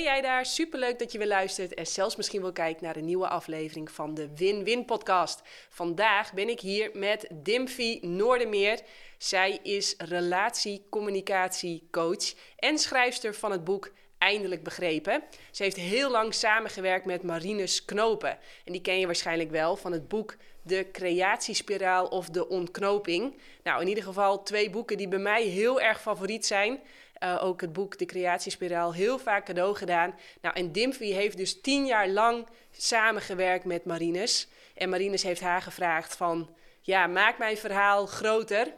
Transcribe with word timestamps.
Ben 0.00 0.08
jij 0.08 0.20
daar? 0.20 0.46
Superleuk 0.46 0.98
dat 0.98 1.12
je 1.12 1.18
weer 1.18 1.26
luistert 1.26 1.74
en 1.74 1.86
zelfs 1.86 2.16
misschien 2.16 2.40
wel 2.40 2.52
kijkt 2.52 2.80
naar 2.80 2.96
een 2.96 3.04
nieuwe 3.04 3.28
aflevering 3.28 3.90
van 3.90 4.14
de 4.14 4.28
Win-Win 4.36 4.84
podcast. 4.84 5.42
Vandaag 5.68 6.32
ben 6.32 6.48
ik 6.48 6.60
hier 6.60 6.90
met 6.94 7.26
Dimfy 7.32 7.98
Noordermeer. 8.02 8.80
Zij 9.18 9.58
is 9.62 9.94
relatiecommunicatiecoach 9.98 12.34
en 12.56 12.78
schrijfster 12.78 13.34
van 13.34 13.50
het 13.50 13.64
boek 13.64 13.90
Eindelijk 14.18 14.62
Begrepen. 14.62 15.22
Ze 15.50 15.62
heeft 15.62 15.76
heel 15.76 16.10
lang 16.10 16.34
samengewerkt 16.34 17.04
met 17.04 17.22
Marinus 17.22 17.84
Knopen. 17.84 18.38
En 18.64 18.72
die 18.72 18.80
ken 18.80 18.98
je 18.98 19.06
waarschijnlijk 19.06 19.50
wel 19.50 19.76
van 19.76 19.92
het 19.92 20.08
boek 20.08 20.36
De 20.62 20.88
Creatiespiraal 20.92 22.06
of 22.06 22.28
De 22.28 22.48
Ontknoping. 22.48 23.40
Nou, 23.62 23.80
in 23.80 23.88
ieder 23.88 24.04
geval 24.04 24.42
twee 24.42 24.70
boeken 24.70 24.96
die 24.96 25.08
bij 25.08 25.18
mij 25.18 25.42
heel 25.42 25.80
erg 25.80 26.00
favoriet 26.00 26.46
zijn. 26.46 26.80
Uh, 27.24 27.44
ook 27.44 27.60
het 27.60 27.72
boek 27.72 27.98
De 27.98 28.04
Creatiespiraal 28.04 28.94
heel 28.94 29.18
vaak 29.18 29.44
cadeau 29.44 29.76
gedaan. 29.76 30.14
Nou, 30.40 30.54
en 30.54 30.72
Dimfy 30.72 31.12
heeft 31.12 31.36
dus 31.36 31.60
tien 31.60 31.86
jaar 31.86 32.08
lang 32.08 32.46
samengewerkt 32.70 33.64
met 33.64 33.84
Marinus. 33.84 34.48
En 34.74 34.88
Marinus 34.88 35.22
heeft 35.22 35.40
haar 35.40 35.62
gevraagd 35.62 36.16
van... 36.16 36.54
ja, 36.80 37.06
maak 37.06 37.38
mijn 37.38 37.56
verhaal 37.56 38.06
groter. 38.06 38.74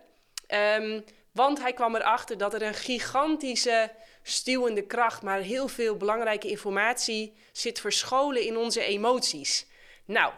Um, 0.79 1.05
want 1.33 1.61
hij 1.61 1.73
kwam 1.73 1.95
erachter 1.97 2.39
dat 2.39 2.55
er 2.55 2.63
een 2.63 2.75
gigantische 2.75 3.91
stuwende 4.23 4.83
kracht... 4.83 5.23
maar 5.23 5.41
heel 5.41 5.69
veel 5.69 5.97
belangrijke 5.97 6.49
informatie 6.49 7.37
zit 7.53 7.81
verscholen 7.81 8.43
in 8.47 8.57
onze 8.57 8.85
emoties. 8.85 9.67
Nou, 10.05 10.33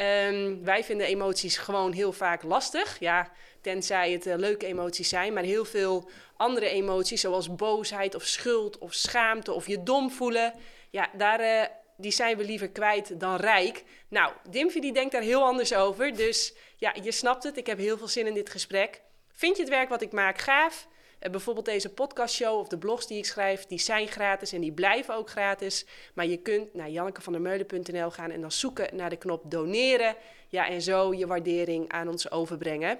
um, 0.00 0.64
wij 0.64 0.84
vinden 0.84 1.06
emoties 1.06 1.56
gewoon 1.56 1.92
heel 1.92 2.12
vaak 2.12 2.42
lastig. 2.42 2.98
Ja, 2.98 3.30
tenzij 3.60 4.12
het 4.12 4.26
uh, 4.26 4.34
leuke 4.36 4.66
emoties 4.66 5.08
zijn. 5.08 5.32
Maar 5.32 5.42
heel 5.42 5.64
veel 5.64 6.10
andere 6.36 6.68
emoties, 6.68 7.20
zoals 7.20 7.54
boosheid 7.54 8.14
of 8.14 8.24
schuld 8.24 8.78
of 8.78 8.94
schaamte 8.94 9.52
of 9.52 9.66
je 9.66 9.82
dom 9.82 10.10
voelen, 10.10 10.54
ja, 10.90 11.10
daar, 11.16 11.40
uh, 11.40 11.62
die 11.96 12.12
zijn 12.12 12.36
we 12.36 12.44
liever 12.44 12.70
kwijt 12.70 13.20
dan 13.20 13.36
rijk. 13.36 13.84
Nou, 14.08 14.32
Dimfy 14.50 14.80
die 14.80 14.92
denkt 14.92 15.12
daar 15.12 15.22
heel 15.22 15.42
anders 15.42 15.74
over. 15.74 16.16
Dus 16.16 16.54
ja, 16.76 16.94
je 17.02 17.12
snapt 17.12 17.42
het. 17.42 17.56
Ik 17.56 17.66
heb 17.66 17.78
heel 17.78 17.98
veel 17.98 18.08
zin 18.08 18.26
in 18.26 18.34
dit 18.34 18.50
gesprek. 18.50 19.00
Vind 19.32 19.56
je 19.56 19.62
het 19.62 19.72
werk 19.72 19.88
wat 19.88 20.02
ik 20.02 20.12
maak 20.12 20.38
gaaf? 20.38 20.88
Uh, 21.20 21.30
bijvoorbeeld 21.30 21.66
deze 21.66 21.92
podcastshow 21.92 22.58
of 22.58 22.68
de 22.68 22.78
blogs 22.78 23.06
die 23.06 23.18
ik 23.18 23.24
schrijf, 23.24 23.66
die 23.66 23.78
zijn 23.78 24.08
gratis 24.08 24.52
en 24.52 24.60
die 24.60 24.72
blijven 24.72 25.14
ook 25.14 25.30
gratis. 25.30 25.86
Maar 26.14 26.26
je 26.26 26.36
kunt 26.36 26.74
naar 26.74 26.90
jannekevandermeulen.nl 26.90 28.10
gaan 28.10 28.30
en 28.30 28.40
dan 28.40 28.52
zoeken 28.52 28.96
naar 28.96 29.10
de 29.10 29.16
knop 29.16 29.50
doneren. 29.50 30.16
Ja, 30.48 30.68
en 30.68 30.82
zo 30.82 31.14
je 31.14 31.26
waardering 31.26 31.88
aan 31.88 32.08
ons 32.08 32.30
overbrengen. 32.30 32.98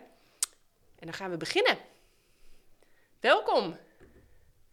En 1.00 1.06
dan 1.06 1.14
gaan 1.14 1.30
we 1.30 1.36
beginnen. 1.36 1.78
Welkom. 3.20 3.76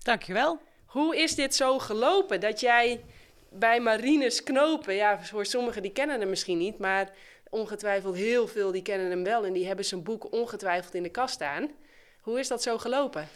Dankjewel. 0.04 0.60
Hoe 0.86 1.18
is 1.18 1.36
dit 1.36 1.56
zo 1.56 1.80
gelopen 1.80 2.40
dat 2.40 2.60
jij 2.60 3.04
bij 3.50 3.80
Marines 3.80 4.44
Knopen, 4.44 4.96
ja, 4.96 5.24
voor 5.24 5.46
sommigen 5.46 5.82
die 5.82 5.92
kennen 5.92 6.20
hem 6.20 6.30
misschien 6.30 6.58
niet, 6.58 6.78
maar 6.78 7.12
ongetwijfeld 7.50 8.16
heel 8.16 8.48
veel 8.48 8.72
die 8.72 8.82
kennen 8.82 9.10
hem 9.10 9.24
wel 9.24 9.46
en 9.46 9.54
die 9.54 9.68
hebben 9.68 9.86
zijn 9.86 10.04
boek 10.04 10.32
ongetwijfeld 10.32 10.94
in 10.94 11.04
de 11.04 11.10
kast 11.10 11.34
staan. 11.34 11.72
Hoe 12.22 12.40
is 12.40 12.48
dat 12.48 12.64
zo 12.64 12.78
gelopen? 12.78 13.28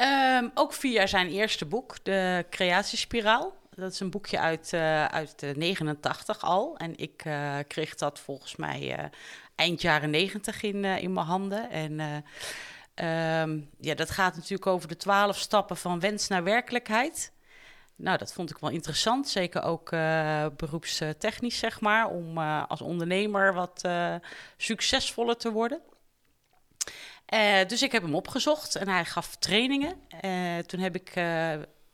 Um, 0.00 0.50
ook 0.54 0.72
via 0.72 1.06
zijn 1.06 1.28
eerste 1.28 1.64
boek, 1.64 1.96
De 2.02 2.44
Creatiespiraal. 2.50 3.56
Dat 3.74 3.92
is 3.92 4.00
een 4.00 4.10
boekje 4.10 4.38
uit, 4.38 4.70
uh, 4.74 5.04
uit 5.04 5.38
de 5.38 5.52
89 5.56 6.42
al. 6.42 6.76
En 6.76 6.96
ik 6.96 7.24
uh, 7.24 7.58
kreeg 7.68 7.94
dat 7.94 8.20
volgens 8.20 8.56
mij 8.56 8.98
uh, 8.98 9.04
eind 9.54 9.80
jaren 9.80 10.10
90 10.10 10.62
in, 10.62 10.84
in 10.84 11.12
mijn 11.12 11.26
handen. 11.26 11.70
En 11.70 12.24
Um, 13.02 13.70
ja, 13.80 13.94
dat 13.94 14.10
gaat 14.10 14.34
natuurlijk 14.34 14.66
over 14.66 14.88
de 14.88 14.96
twaalf 14.96 15.38
stappen 15.38 15.76
van 15.76 16.00
wens 16.00 16.28
naar 16.28 16.44
werkelijkheid. 16.44 17.32
Nou, 17.96 18.18
dat 18.18 18.32
vond 18.32 18.50
ik 18.50 18.58
wel 18.58 18.70
interessant. 18.70 19.28
Zeker 19.28 19.62
ook 19.62 19.92
uh, 19.92 20.46
beroepstechnisch, 20.56 21.58
zeg 21.58 21.80
maar. 21.80 22.08
Om 22.08 22.38
als 22.38 22.80
ondernemer 22.80 23.54
wat 23.54 23.82
uh, 23.86 24.14
succesvoller 24.56 25.36
te 25.36 25.52
worden. 25.52 25.80
dus 27.66 27.82
ik 27.82 27.92
heb 27.92 28.02
hem 28.02 28.14
opgezocht 28.14 28.74
en 28.74 28.88
hij 28.88 29.04
gaf 29.04 29.36
trainingen. 29.36 29.96
toen 30.66 30.80
heb 30.80 30.94
ik, 30.94 31.08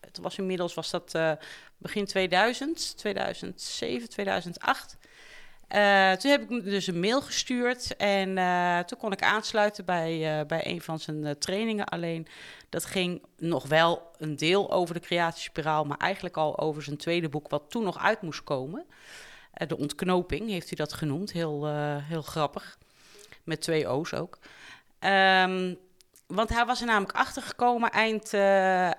het 0.00 0.19
was 0.20 0.38
inmiddels 0.38 0.75
was 0.75 0.91
dat 0.91 1.19
begin 1.76 2.06
2000, 2.06 2.97
2007, 2.97 4.09
2008. 4.09 4.97
Uh, 5.75 6.12
toen 6.12 6.31
heb 6.31 6.50
ik 6.50 6.64
dus 6.64 6.86
een 6.86 7.00
mail 7.00 7.22
gestuurd 7.22 7.97
en 7.97 8.36
uh, 8.36 8.78
toen 8.78 8.98
kon 8.98 9.12
ik 9.12 9.22
aansluiten 9.22 9.84
bij, 9.84 10.41
uh, 10.41 10.47
bij 10.47 10.66
een 10.66 10.81
van 10.81 10.98
zijn 10.98 11.38
trainingen. 11.38 11.84
Alleen 11.84 12.26
dat 12.69 12.84
ging 12.84 13.22
nog 13.36 13.66
wel 13.66 14.10
een 14.19 14.36
deel 14.36 14.72
over 14.72 14.94
de 14.94 15.00
creatiespiraal, 15.00 15.84
maar 15.84 15.97
eigenlijk 15.97 16.36
al 16.36 16.58
over 16.58 16.82
zijn 16.82 16.97
tweede 16.97 17.28
boek, 17.28 17.48
wat 17.48 17.62
toen 17.69 17.84
nog 17.84 17.98
uit 17.98 18.22
moest 18.22 18.44
komen. 18.44 18.86
de 19.66 19.76
ontknoping 19.76 20.48
heeft 20.48 20.69
hij 20.69 20.76
dat 20.76 20.92
genoemd, 20.92 21.32
heel, 21.32 21.66
heel 22.00 22.22
grappig. 22.22 22.78
Met 23.44 23.60
twee 23.60 23.88
O's 23.88 24.12
ook. 24.12 24.38
Um, 25.00 25.78
want 26.26 26.48
hij 26.48 26.66
was 26.66 26.81
er 26.81 26.87
namelijk 26.87 27.19
achter 27.19 27.42
gekomen 27.42 27.91
eind, 27.91 28.34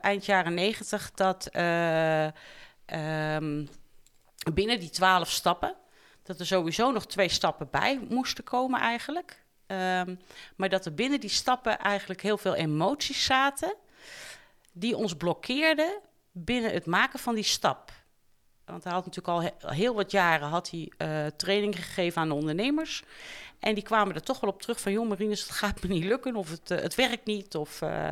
eind 0.01 0.25
jaren 0.25 0.53
negentig 0.53 1.11
dat 1.11 1.49
um, 1.55 2.31
binnen 4.53 4.79
die 4.79 4.89
twaalf 4.89 5.29
stappen 5.29 5.75
dat 6.31 6.39
er 6.39 6.45
sowieso 6.45 6.91
nog 6.91 7.05
twee 7.05 7.29
stappen 7.29 7.67
bij 7.71 7.99
moesten 8.09 8.43
komen 8.43 8.79
eigenlijk. 8.79 9.43
Um, 9.67 10.19
maar 10.55 10.69
dat 10.69 10.85
er 10.85 10.93
binnen 10.93 11.19
die 11.19 11.29
stappen 11.29 11.79
eigenlijk 11.79 12.21
heel 12.21 12.37
veel 12.37 12.55
emoties 12.55 13.25
zaten 13.25 13.75
die 14.71 14.97
ons 14.97 15.15
blokkeerden 15.15 15.99
binnen 16.31 16.71
het 16.71 16.85
maken 16.85 17.19
van 17.19 17.35
die 17.35 17.43
stap. 17.43 17.91
Want 18.65 18.83
hij 18.83 18.93
had 18.93 19.05
natuurlijk 19.05 19.63
al 19.63 19.71
heel 19.73 19.95
wat 19.95 20.11
jaren 20.11 20.47
had 20.47 20.69
hij, 20.69 20.91
uh, 20.97 21.27
training 21.27 21.75
gegeven 21.75 22.21
aan 22.21 22.27
de 22.27 22.33
ondernemers. 22.33 23.03
En 23.59 23.73
die 23.73 23.83
kwamen 23.83 24.15
er 24.15 24.23
toch 24.23 24.39
wel 24.39 24.49
op 24.49 24.61
terug 24.61 24.81
van... 24.81 24.91
joh 24.91 25.07
Marines, 25.07 25.41
het 25.41 25.51
gaat 25.51 25.83
me 25.83 25.89
niet 25.89 26.03
lukken 26.03 26.35
of 26.35 26.49
het, 26.49 26.71
uh, 26.71 26.79
het 26.79 26.95
werkt 26.95 27.25
niet. 27.25 27.55
Of, 27.55 27.81
uh... 27.81 28.09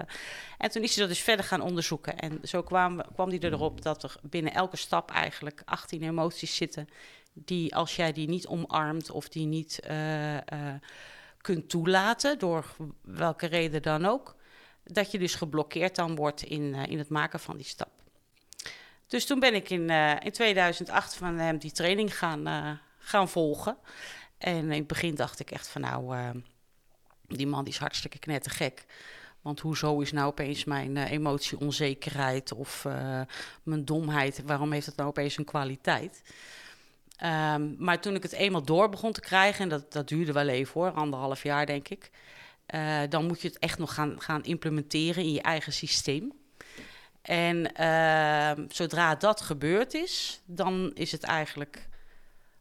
En 0.58 0.72
toen 0.72 0.84
is 0.84 0.96
hij 0.96 1.06
dat 1.06 1.14
dus 1.14 1.24
verder 1.24 1.46
gaan 1.46 1.62
onderzoeken. 1.62 2.18
En 2.18 2.40
zo 2.44 2.62
kwam 2.62 3.02
hij 3.16 3.40
erop 3.40 3.82
dat 3.82 4.04
er 4.04 4.16
binnen 4.22 4.54
elke 4.54 4.78
stap 4.78 5.12
eigenlijk 5.12 5.62
18 5.66 6.04
emoties 6.04 6.56
zitten 6.56 6.90
die 7.34 7.76
als 7.76 7.96
jij 7.96 8.12
die 8.12 8.28
niet 8.28 8.48
omarmt 8.48 9.12
of 9.12 9.30
die 9.30 9.46
niet 9.46 9.80
uh, 9.90 10.34
uh, 10.34 10.40
kunt 11.42 11.70
toelaten, 11.70 12.40
door 12.40 12.76
welke 13.02 13.46
reden 13.46 13.82
dan 13.82 14.06
ook, 14.06 14.36
dat 14.84 15.12
je 15.12 15.20
dus 15.20 15.36
geblokkeerd 15.36 15.96
dan 15.96 16.16
wordt 16.16 16.44
in, 16.44 16.62
uh, 16.62 16.86
in 16.86 16.98
het 16.98 17.10
maken 17.10 17.40
van 17.40 17.58
die 17.58 17.66
stap. 17.66 17.92
Dus 19.08 19.26
toen 19.26 19.40
ben 19.40 19.54
ik 19.54 19.70
in, 19.70 19.90
in 20.20 20.32
2008 20.32 21.16
van 21.16 21.38
hem 21.38 21.58
die 21.58 21.72
training 21.72 22.18
gaan, 22.18 22.80
gaan 23.00 23.30
volgen. 23.30 23.78
En 24.38 24.56
in 24.56 24.72
het 24.72 24.88
begin 24.88 25.16
dacht 25.16 25.40
ik 25.40 25.52
echt 25.52 25.68
van 25.68 25.82
nou, 25.82 26.16
die 27.28 27.48
man 27.48 27.64
die 27.64 27.74
is 27.74 27.80
hartstikke 27.80 28.20
knettergek. 28.20 28.86
Want 29.42 29.60
hoezo 29.60 30.00
is 30.00 30.12
nou 30.12 30.28
opeens 30.28 30.64
mijn 30.64 30.98
emotie 30.98 31.60
onzekerheid 31.60 32.54
of 32.54 32.88
mijn 33.64 33.86
domheid, 33.86 34.42
waarom 34.46 34.72
heeft 34.72 34.86
dat 34.86 34.96
nou 34.96 35.10
opeens 35.10 35.38
een 35.38 35.46
kwaliteit? 35.46 36.22
Um, 37.24 37.76
maar 37.78 38.02
toen 38.02 38.16
ik 38.16 38.24
het 38.24 38.32
eenmaal 38.32 38.64
door 38.64 38.90
begon 38.90 39.12
te 39.12 39.20
krijgen, 39.20 39.64
en 39.64 39.70
dat, 39.70 39.92
dat 39.92 40.08
duurde 40.08 40.32
wel 40.32 40.48
even 40.48 40.74
hoor, 40.74 40.92
anderhalf 40.92 41.44
jaar 41.44 41.66
denk 41.66 41.88
ik, 41.88 42.12
uh, 42.76 43.02
dan 43.10 43.26
moet 43.26 43.42
je 43.42 43.48
het 43.48 43.60
echt 43.60 43.80
nog 43.80 43.94
gaan, 43.94 44.22
gaan 44.22 44.44
implementeren 44.44 45.24
in 45.24 45.32
je 45.32 45.42
eigen 45.42 45.74
systeem. 45.74 46.32
En 47.22 47.72
uh, 47.80 48.66
zodra 48.68 49.16
dat 49.16 49.42
gebeurd 49.42 49.94
is, 49.94 50.42
dan 50.46 50.92
is 50.94 51.12
het 51.12 51.24
eigenlijk 51.24 51.88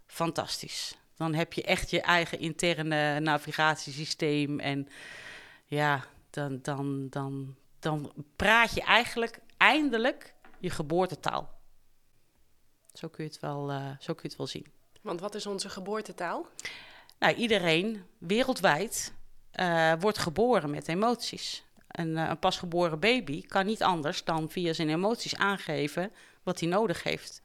fantastisch. 0.06 0.94
Dan 1.16 1.34
heb 1.34 1.52
je 1.52 1.62
echt 1.62 1.91
je 1.91 2.00
eigen 2.00 2.38
interne 2.38 3.20
navigatiesysteem. 3.20 4.60
En 4.60 4.88
ja, 5.66 6.04
dan, 6.30 6.58
dan, 6.62 7.06
dan, 7.10 7.56
dan 7.78 8.12
praat 8.36 8.74
je 8.74 8.82
eigenlijk 8.82 9.38
eindelijk 9.56 10.34
je 10.58 10.70
geboortetaal. 10.70 11.57
Zo 12.92 13.08
kun 13.08 13.24
je 13.24 13.30
het 13.30 13.40
wel, 13.40 13.70
uh, 13.70 13.86
zo 14.00 14.12
kun 14.12 14.22
je 14.22 14.28
het 14.28 14.36
wel 14.36 14.46
zien. 14.46 14.66
Want 15.02 15.20
wat 15.20 15.34
is 15.34 15.46
onze 15.46 15.68
geboortetaal? 15.68 16.46
Nou, 17.18 17.34
iedereen 17.34 18.04
wereldwijd 18.18 19.12
uh, 19.54 19.92
wordt 20.00 20.18
geboren 20.18 20.70
met 20.70 20.88
emoties. 20.88 21.64
Een, 21.88 22.08
uh, 22.08 22.28
een 22.28 22.38
pasgeboren 22.38 23.00
baby 23.00 23.46
kan 23.46 23.66
niet 23.66 23.82
anders 23.82 24.24
dan 24.24 24.50
via 24.50 24.72
zijn 24.72 24.88
emoties 24.88 25.36
aangeven 25.36 26.12
wat 26.42 26.60
hij 26.60 26.68
nodig 26.68 27.02
heeft. 27.02 27.42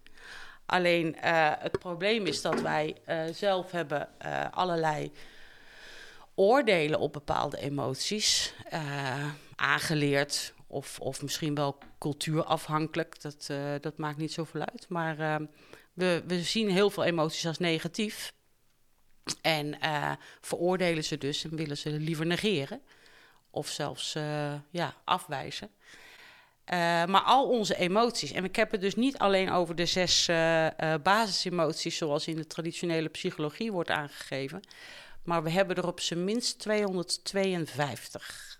Alleen 0.65 1.15
het 1.59 1.79
probleem 1.79 2.25
is 2.25 2.41
dat 2.41 2.61
wij 2.61 2.95
zelf 3.31 3.71
hebben 3.71 4.09
allerlei 4.51 5.11
oordelen 6.35 6.99
op 6.99 7.13
bepaalde 7.13 7.57
emoties 7.57 8.53
aangeleerd 9.55 10.53
of, 10.73 10.99
of 10.99 11.21
misschien 11.21 11.55
wel 11.55 11.77
cultuurafhankelijk. 11.99 13.21
Dat, 13.21 13.47
uh, 13.51 13.73
dat 13.81 13.97
maakt 13.97 14.17
niet 14.17 14.33
zoveel 14.33 14.61
uit. 14.61 14.85
Maar 14.89 15.19
uh, 15.19 15.35
we, 15.93 16.23
we 16.27 16.41
zien 16.41 16.69
heel 16.69 16.89
veel 16.89 17.03
emoties 17.03 17.47
als 17.47 17.57
negatief. 17.57 18.33
En 19.41 19.77
uh, 19.83 20.11
veroordelen 20.41 21.03
ze 21.03 21.17
dus 21.17 21.43
en 21.43 21.55
willen 21.55 21.77
ze 21.77 21.89
liever 21.89 22.25
negeren. 22.25 22.81
Of 23.49 23.67
zelfs 23.67 24.13
ja, 24.69 24.95
afwijzen. 25.03 25.69
Eh, 26.63 27.05
maar 27.05 27.21
al 27.21 27.49
onze 27.49 27.75
emoties. 27.75 28.31
En 28.31 28.43
ik 28.43 28.55
heb 28.55 28.71
het 28.71 28.81
dus 28.81 28.95
niet 28.95 29.17
alleen 29.17 29.51
over 29.51 29.75
de 29.75 29.85
zes 29.85 30.25
basisemoties, 31.03 31.97
zoals 31.97 32.27
in 32.27 32.35
de 32.35 32.47
traditionele 32.47 33.09
psychologie 33.09 33.71
wordt 33.71 33.89
aangegeven. 33.89 34.61
Maar 35.23 35.43
we 35.43 35.49
hebben 35.49 35.75
er 35.75 35.87
op 35.87 35.99
zijn 35.99 36.23
minst 36.23 36.59
252. 36.59 38.52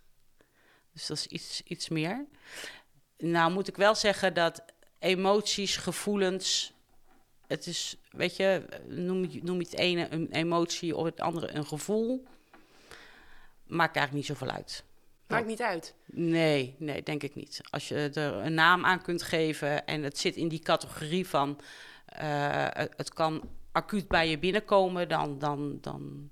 Dus 0.93 1.05
dat 1.05 1.17
is 1.17 1.27
iets, 1.27 1.61
iets 1.63 1.89
meer. 1.89 2.25
Nou 3.17 3.51
moet 3.51 3.67
ik 3.67 3.75
wel 3.75 3.95
zeggen 3.95 4.33
dat 4.33 4.63
emoties, 4.99 5.77
gevoelens. 5.77 6.73
Het 7.47 7.67
is, 7.67 7.97
weet 8.11 8.35
je, 8.35 8.65
noem, 8.87 9.29
noem 9.41 9.59
het 9.59 9.73
ene 9.73 10.07
een 10.11 10.31
emotie 10.31 10.95
of 10.95 11.05
het 11.05 11.19
andere 11.19 11.53
een 11.53 11.65
gevoel. 11.65 12.25
Maakt 13.63 13.95
eigenlijk 13.95 14.27
niet 14.27 14.37
zoveel 14.37 14.55
uit. 14.55 14.83
Maakt 15.27 15.47
niet 15.47 15.61
uit. 15.61 15.95
Nee, 16.05 16.75
nee, 16.77 17.03
denk 17.03 17.23
ik 17.23 17.35
niet. 17.35 17.61
Als 17.69 17.87
je 17.87 18.09
er 18.13 18.33
een 18.33 18.53
naam 18.53 18.85
aan 18.85 19.01
kunt 19.01 19.23
geven 19.23 19.85
en 19.85 20.03
het 20.03 20.17
zit 20.17 20.35
in 20.35 20.47
die 20.47 20.59
categorie 20.59 21.27
van 21.27 21.59
uh, 22.21 22.67
het 22.71 23.13
kan 23.13 23.49
acuut 23.71 24.07
bij 24.07 24.29
je 24.29 24.39
binnenkomen, 24.39 25.09
dan, 25.09 25.39
dan, 25.39 25.77
dan 25.81 26.29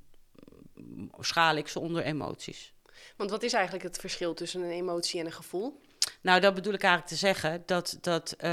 schaal 1.20 1.56
ik 1.56 1.68
ze 1.68 1.80
onder 1.80 2.04
emoties. 2.04 2.74
Want 3.22 3.34
wat 3.34 3.44
is 3.44 3.54
eigenlijk 3.54 3.84
het 3.84 3.98
verschil 3.98 4.34
tussen 4.34 4.62
een 4.62 4.72
emotie 4.72 5.20
en 5.20 5.26
een 5.26 5.32
gevoel? 5.32 5.82
Nou, 6.22 6.40
dat 6.40 6.54
bedoel 6.54 6.74
ik 6.74 6.84
eigenlijk 6.84 7.14
te 7.14 7.20
zeggen 7.20 7.64
dat. 7.66 7.98
dat 8.02 8.36
uh, 8.44 8.50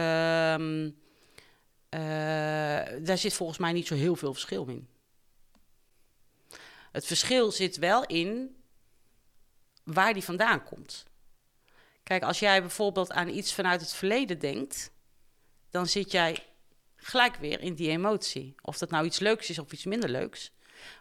uh, 0.58 0.78
daar 3.04 3.18
zit 3.18 3.34
volgens 3.34 3.58
mij 3.58 3.72
niet 3.72 3.86
zo 3.86 3.94
heel 3.94 4.16
veel 4.16 4.32
verschil 4.32 4.66
in. 4.66 4.88
Het 6.92 7.06
verschil 7.06 7.52
zit 7.52 7.76
wel 7.76 8.06
in 8.06 8.56
waar 9.84 10.12
die 10.12 10.24
vandaan 10.24 10.64
komt. 10.64 11.04
Kijk, 12.02 12.22
als 12.22 12.38
jij 12.38 12.60
bijvoorbeeld 12.60 13.12
aan 13.12 13.28
iets 13.28 13.54
vanuit 13.54 13.80
het 13.80 13.92
verleden 13.92 14.38
denkt, 14.38 14.90
dan 15.70 15.86
zit 15.86 16.10
jij 16.10 16.46
gelijk 16.96 17.36
weer 17.36 17.60
in 17.60 17.74
die 17.74 17.90
emotie. 17.90 18.54
Of 18.62 18.78
dat 18.78 18.90
nou 18.90 19.04
iets 19.04 19.18
leuks 19.18 19.50
is 19.50 19.58
of 19.58 19.72
iets 19.72 19.84
minder 19.84 20.10
leuks. 20.10 20.52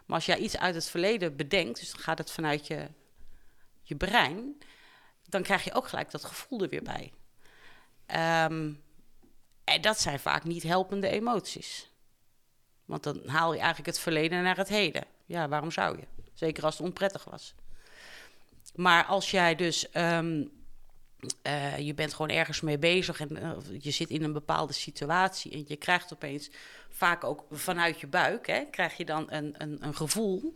Maar 0.06 0.16
als 0.16 0.26
jij 0.26 0.38
iets 0.38 0.58
uit 0.58 0.74
het 0.74 0.88
verleden 0.88 1.36
bedenkt, 1.36 1.80
dus 1.80 1.90
dan 1.90 2.00
gaat 2.00 2.18
het 2.18 2.30
vanuit 2.30 2.66
je, 2.66 2.88
je 3.88 3.96
brein, 3.96 4.58
dan 5.28 5.42
krijg 5.42 5.64
je 5.64 5.74
ook 5.74 5.88
gelijk 5.88 6.10
dat 6.10 6.24
gevoel 6.24 6.62
er 6.62 6.68
weer 6.68 6.82
bij. 6.82 7.12
Ehm, 8.06 8.72
en 9.64 9.80
dat 9.80 10.00
zijn 10.00 10.20
vaak 10.20 10.44
niet 10.44 10.62
helpende 10.62 11.08
emoties. 11.08 11.90
Want 12.84 13.02
dan 13.02 13.22
haal 13.26 13.52
je 13.52 13.58
eigenlijk 13.58 13.88
het 13.88 13.98
verleden 13.98 14.42
naar 14.42 14.56
het 14.56 14.68
heden. 14.68 15.04
Ja, 15.24 15.48
waarom 15.48 15.70
zou 15.70 15.98
je? 15.98 16.06
Zeker 16.34 16.64
als 16.64 16.78
het 16.78 16.86
onprettig 16.86 17.24
was. 17.24 17.54
Maar 18.74 19.04
als 19.04 19.30
jij 19.30 19.54
dus, 19.54 19.86
um, 19.94 20.50
uh, 21.42 21.78
je 21.78 21.94
bent 21.94 22.14
gewoon 22.14 22.36
ergens 22.36 22.60
mee 22.60 22.78
bezig 22.78 23.20
en 23.20 23.36
uh, 23.36 23.52
je 23.80 23.90
zit 23.90 24.10
in 24.10 24.22
een 24.22 24.32
bepaalde 24.32 24.72
situatie 24.72 25.52
en 25.52 25.64
je 25.66 25.76
krijgt 25.76 26.12
opeens 26.12 26.50
vaak 26.88 27.24
ook 27.24 27.44
vanuit 27.50 28.00
je 28.00 28.06
buik, 28.06 28.46
hè, 28.46 28.64
krijg 28.70 28.96
je 28.96 29.04
dan 29.04 29.26
een, 29.30 29.54
een, 29.58 29.78
een 29.80 29.94
gevoel 29.94 30.54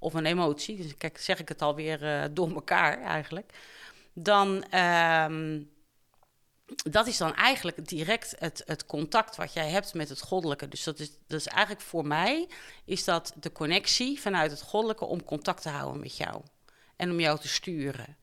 of 0.00 0.14
een 0.14 0.26
emotie. 0.26 0.76
Dus 0.76 0.96
kijk, 0.96 1.18
zeg 1.18 1.38
ik 1.38 1.48
het 1.48 1.62
alweer 1.62 2.02
uh, 2.02 2.24
door 2.30 2.54
elkaar 2.54 3.02
eigenlijk. 3.02 3.52
Dan, 4.12 4.74
um, 4.78 5.70
dat 6.76 7.06
is 7.06 7.16
dan 7.16 7.34
eigenlijk 7.34 7.88
direct 7.88 8.34
het, 8.38 8.62
het 8.66 8.86
contact 8.86 9.36
wat 9.36 9.52
jij 9.52 9.70
hebt 9.70 9.94
met 9.94 10.08
het 10.08 10.20
goddelijke. 10.20 10.68
Dus 10.68 10.84
dat 10.84 10.98
is, 10.98 11.10
dat 11.26 11.40
is 11.40 11.46
eigenlijk 11.46 11.86
voor 11.86 12.06
mij, 12.06 12.48
is 12.84 13.04
dat 13.04 13.32
de 13.40 13.52
connectie 13.52 14.20
vanuit 14.20 14.50
het 14.50 14.62
goddelijke 14.62 15.04
om 15.04 15.24
contact 15.24 15.62
te 15.62 15.68
houden 15.68 16.00
met 16.00 16.16
jou 16.16 16.42
en 16.96 17.10
om 17.10 17.20
jou 17.20 17.38
te 17.38 17.48
sturen. 17.48 18.16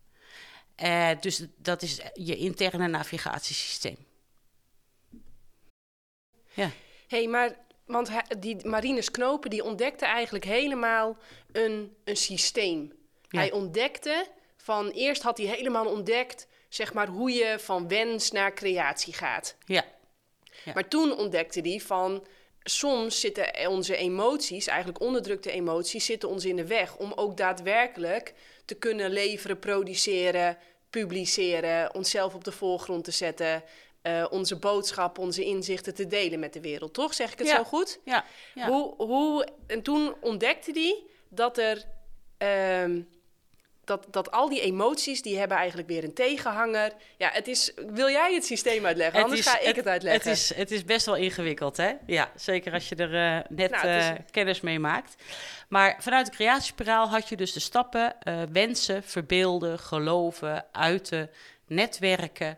Uh, 0.83 1.09
dus 1.19 1.45
dat 1.57 1.81
is 1.81 2.01
je 2.13 2.35
interne 2.35 2.88
navigatiesysteem. 2.88 3.97
Ja. 6.53 6.69
hey, 7.07 7.27
maar 7.27 7.65
want 7.88 8.10
die 8.39 8.68
Marinus 8.68 9.12
Knopen 9.12 9.50
die 9.50 9.63
ontdekte 9.63 10.06
eigenlijk 10.06 10.45
helemaal 10.45 11.18
een, 11.51 11.95
een 12.04 12.18
systeem. 12.18 12.94
Ja. 13.30 13.39
Hij 13.39 13.51
ontdekte 13.51 14.25
van 14.57 14.89
eerst 14.89 15.22
had 15.22 15.38
hij 15.38 15.48
helemaal 15.48 15.86
ontdekt 15.86 16.48
zeg 16.69 16.94
maar 16.94 17.07
hoe 17.07 17.31
je 17.31 17.60
van 17.60 17.88
wens 17.88 18.31
naar 18.31 18.54
creatie 18.54 19.13
gaat. 19.13 19.56
Ja. 19.66 19.86
ja. 20.63 20.74
Maar 20.74 20.88
toen 20.88 21.18
ontdekte 21.18 21.60
hij 21.60 21.80
van 21.80 22.28
soms 22.63 23.19
zitten 23.19 23.68
onze 23.69 23.95
emoties, 23.95 24.68
eigenlijk 24.68 25.01
onderdrukte 25.01 25.51
emoties, 25.51 26.06
zitten 26.06 26.30
ons 26.30 26.45
in 26.45 26.56
de 26.56 26.68
weg 26.68 26.98
om 26.98 27.13
ook 27.16 27.38
daadwerkelijk 27.38 28.34
te 28.66 28.75
kunnen 28.75 29.12
leveren, 29.12 29.60
produceren, 29.60 30.57
publiceren, 30.89 31.95
onszelf 31.95 32.34
op 32.34 32.44
de 32.44 32.51
voorgrond 32.51 33.04
te 33.04 33.12
zetten, 33.12 33.63
uh, 34.07 34.25
onze 34.30 34.56
boodschap, 34.56 35.18
onze 35.18 35.44
inzichten 35.45 35.94
te 35.94 36.07
delen 36.07 36.39
met 36.39 36.54
de 36.54 36.62
wereld. 36.62 36.94
Toch? 36.94 37.13
Zeg 37.13 37.31
ik 37.31 37.39
het 37.39 37.48
ja. 37.48 37.56
zo 37.56 37.63
goed? 37.63 38.00
Ja. 38.06 38.25
ja. 38.54 38.68
Hoe, 38.68 38.94
hoe, 38.98 39.48
en 39.68 39.81
toen 39.81 40.15
ontdekte 40.21 40.71
hij 40.71 41.04
dat 41.30 41.57
er. 41.57 41.83
Uh, 42.44 43.04
dat, 43.88 44.07
dat 44.12 44.31
al 44.31 44.50
die 44.50 44.62
emoties, 44.62 45.21
die 45.21 45.38
hebben 45.38 45.57
eigenlijk 45.57 45.88
weer 45.88 46.04
een 46.04 46.13
tegenhanger. 46.13 46.92
Ja, 47.18 47.30
het 47.33 47.48
is... 47.48 47.71
Wil 47.75 48.09
jij 48.09 48.33
het 48.33 48.45
systeem 48.45 48.86
uitleggen? 48.86 49.15
Het 49.15 49.24
Anders 49.24 49.45
is, 49.45 49.51
ga 49.51 49.59
ik 49.59 49.65
het, 49.65 49.75
het, 49.75 49.88
uitleggen. 49.88 50.30
Het 50.30 50.39
is, 50.39 50.56
het 50.56 50.71
is 50.71 50.83
best 50.83 51.06
wel 51.06 51.15
ingewikkeld, 51.15 51.77
hè? 51.77 51.94
Ja, 52.06 52.31
zeker 52.36 52.74
als 52.74 52.89
je 52.89 52.95
er 52.95 53.13
uh, 53.13 53.45
net 53.50 53.71
nou, 53.71 53.88
is... 53.88 54.06
uh, 54.06 54.12
kennis 54.31 54.62
mee 54.62 54.80
maakt. 54.80 55.15
Maar 55.69 55.98
vanuit 56.00 56.25
de 56.25 56.31
creatiespiraal 56.31 57.10
had 57.10 57.30
je 57.30 57.36
dus 57.36 57.53
de 57.53 57.60
stappen... 57.60 58.15
Uh, 58.24 58.42
wensen, 58.51 59.03
verbeelden, 59.03 59.80
geloven, 59.80 60.65
uiten, 60.71 61.30
netwerken... 61.68 62.57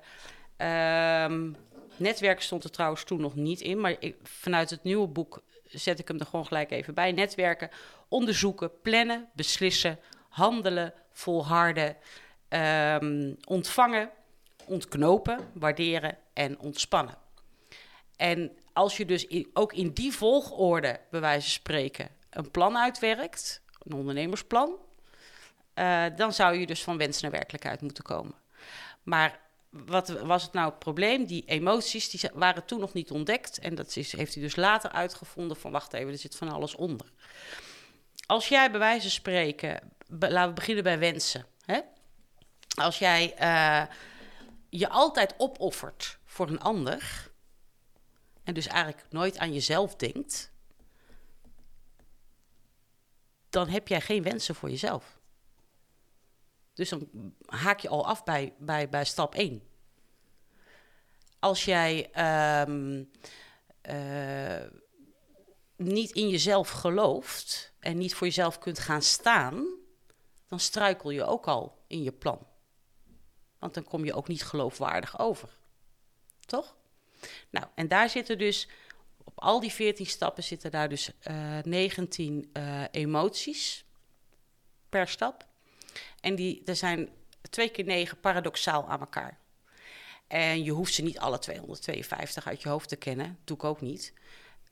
Um, 0.62 1.56
netwerken 1.98 2.44
stond 2.44 2.64
er 2.64 2.72
trouwens 2.72 3.04
toen 3.04 3.22
nog 3.22 3.36
niet 3.36 3.62
in, 3.62 3.80
maar 3.80 3.96
ik, 4.00 4.16
vanuit 4.24 4.70
het 4.70 4.84
nieuwe 4.84 5.08
boek 5.08 5.42
zet 5.66 6.00
ik 6.00 6.08
hem 6.08 6.20
er 6.20 6.26
gewoon 6.26 6.46
gelijk 6.46 6.72
even 6.72 6.94
bij. 6.94 7.12
Netwerken, 7.12 7.70
onderzoeken, 8.08 8.82
plannen, 8.82 9.30
beslissen, 9.34 10.00
handelen, 10.30 10.94
volharden, 11.12 11.98
um, 12.50 13.38
ontvangen, 13.48 14.10
ontknopen, 14.66 15.52
waarderen 15.54 16.18
en 16.34 16.60
ontspannen. 16.60 17.18
En 18.16 18.58
als 18.74 18.98
je 18.98 19.06
dus 19.06 19.28
ook 19.54 19.74
in 19.74 19.92
die 19.92 20.12
volgorde, 20.12 21.00
bij 21.12 21.20
wijze 21.20 21.42
van 21.42 21.50
spreken, 21.50 22.10
een 22.30 22.52
plan 22.52 22.78
uitwerkt, 22.78 23.62
een 23.84 23.94
ondernemersplan, 23.94 24.76
uh, 25.76 26.06
dan 26.16 26.34
zou 26.34 26.56
je 26.56 26.66
dus 26.66 26.84
van 26.84 26.98
wens 26.98 27.22
naar 27.22 27.32
werkelijkheid 27.32 27.82
moeten 27.82 28.04
komen. 28.04 28.34
Maar 29.04 29.40
wat 29.70 30.10
was 30.10 30.44
het 30.44 30.54
nou 30.54 30.70
het 30.70 30.80
probleem? 30.80 31.26
Die 31.26 31.44
emoties 31.46 32.10
die 32.10 32.30
waren 32.34 32.66
toen 32.66 32.80
nog 32.80 32.94
niet 32.94 33.12
ontdekt. 33.12 33.60
En 33.60 33.76
dat 33.76 33.96
is, 33.96 34.12
heeft 34.12 34.34
hij 34.34 34.44
dus 34.44 34.56
later 34.56 34.92
uitgevonden 34.92 35.58
van... 35.58 35.72
wacht 35.72 35.94
even, 35.94 36.12
er 36.12 36.18
zit 36.18 36.36
van 36.36 36.52
alles 36.52 36.76
onder. 36.76 37.12
Als 38.26 38.48
jij 38.48 38.72
bij 38.72 38.80
wijze 38.80 39.02
van 39.02 39.10
spreken... 39.10 39.94
laten 40.20 40.48
we 40.48 40.54
beginnen 40.54 40.84
bij 40.84 41.00
wensen. 41.00 41.46
Hè? 41.66 41.80
Als 42.76 43.00
jij 43.00 43.36
uh, 43.42 43.96
je 44.70 44.90
altijd 44.90 45.34
opoffert 45.38 46.20
voor 46.26 46.48
een 46.48 46.60
ander... 46.60 47.32
en 48.44 48.54
dus 48.54 48.68
eigenlijk 48.68 49.06
nooit 49.10 49.38
aan 49.38 49.54
jezelf 49.54 49.96
denkt... 49.96 50.52
dan 53.50 53.68
heb 53.68 53.88
jij 53.88 54.02
geen 54.02 54.24
wensen 54.24 54.56
voor 54.56 54.70
jezelf. 54.70 55.19
Dus 56.74 56.90
dan 56.90 57.10
haak 57.46 57.80
je 57.80 57.90
al 57.90 58.08
af 58.08 58.24
bij, 58.24 58.54
bij, 58.58 58.90
bij 58.90 59.06
stap 59.06 59.36
1. 59.36 59.64
Als 61.40 61.66
jij 61.66 62.10
um, 62.62 63.10
uh, 63.90 64.66
niet 65.76 66.12
in 66.12 66.30
jezelf 66.30 66.70
gelooft 66.70 67.74
en 67.80 67.98
niet 67.98 68.16
voor 68.16 68.28
jezelf 68.28 68.60
kunt 68.60 68.80
gaan 68.80 69.02
staan, 69.02 69.68
dan 70.48 70.60
struikel 70.60 71.10
je 71.10 71.24
ook 71.24 71.48
al 71.48 71.84
in 71.88 72.04
je 72.04 72.12
plan. 72.12 72.48
Want 73.60 73.74
dan 73.74 73.84
kom 73.84 74.06
je 74.06 74.14
ook 74.14 74.28
niet 74.28 74.44
geloofwaardig 74.44 75.20
over. 75.20 75.58
Toch? 76.46 76.76
Nou, 77.50 77.66
en 77.76 77.88
daar 77.88 78.10
zitten 78.10 78.38
dus, 78.38 78.68
op 79.24 79.40
al 79.40 79.60
die 79.60 79.72
14 79.72 80.06
stappen 80.06 80.44
zitten 80.44 80.72
daar 80.72 80.90
dus 80.90 81.12
uh, 81.28 81.58
19 81.64 82.50
uh, 82.54 82.84
emoties 82.92 83.86
per 84.90 85.08
stap. 85.08 85.48
En 86.22 86.36
die, 86.36 86.62
er 86.66 86.76
zijn 86.76 87.10
twee 87.50 87.70
keer 87.70 87.86
negen 87.86 88.20
paradoxaal 88.20 88.90
aan 88.90 89.00
elkaar. 89.00 89.38
En 90.30 90.64
je 90.64 90.72
hoeft 90.72 90.94
ze 90.94 91.02
niet 91.02 91.20
alle 91.20 91.40
252 91.40 92.48
uit 92.48 92.62
je 92.62 92.70
hoofd 92.70 92.90
te 92.90 92.96
kennen. 92.96 93.38
Doe 93.44 93.58
ik 93.58 93.64
ook 93.64 93.82
niet. 93.82 94.14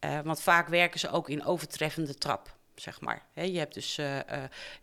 Uh, 0.05 0.19
want 0.21 0.41
vaak 0.41 0.67
werken 0.67 0.99
ze 0.99 1.09
ook 1.09 1.29
in 1.29 1.45
overtreffende 1.45 2.13
trap, 2.13 2.57
zeg 2.75 3.01
maar. 3.01 3.25
Je 3.33 3.57
hebt 3.57 3.73
dus 3.73 3.97
uh, 3.97 4.15
uh, 4.15 4.21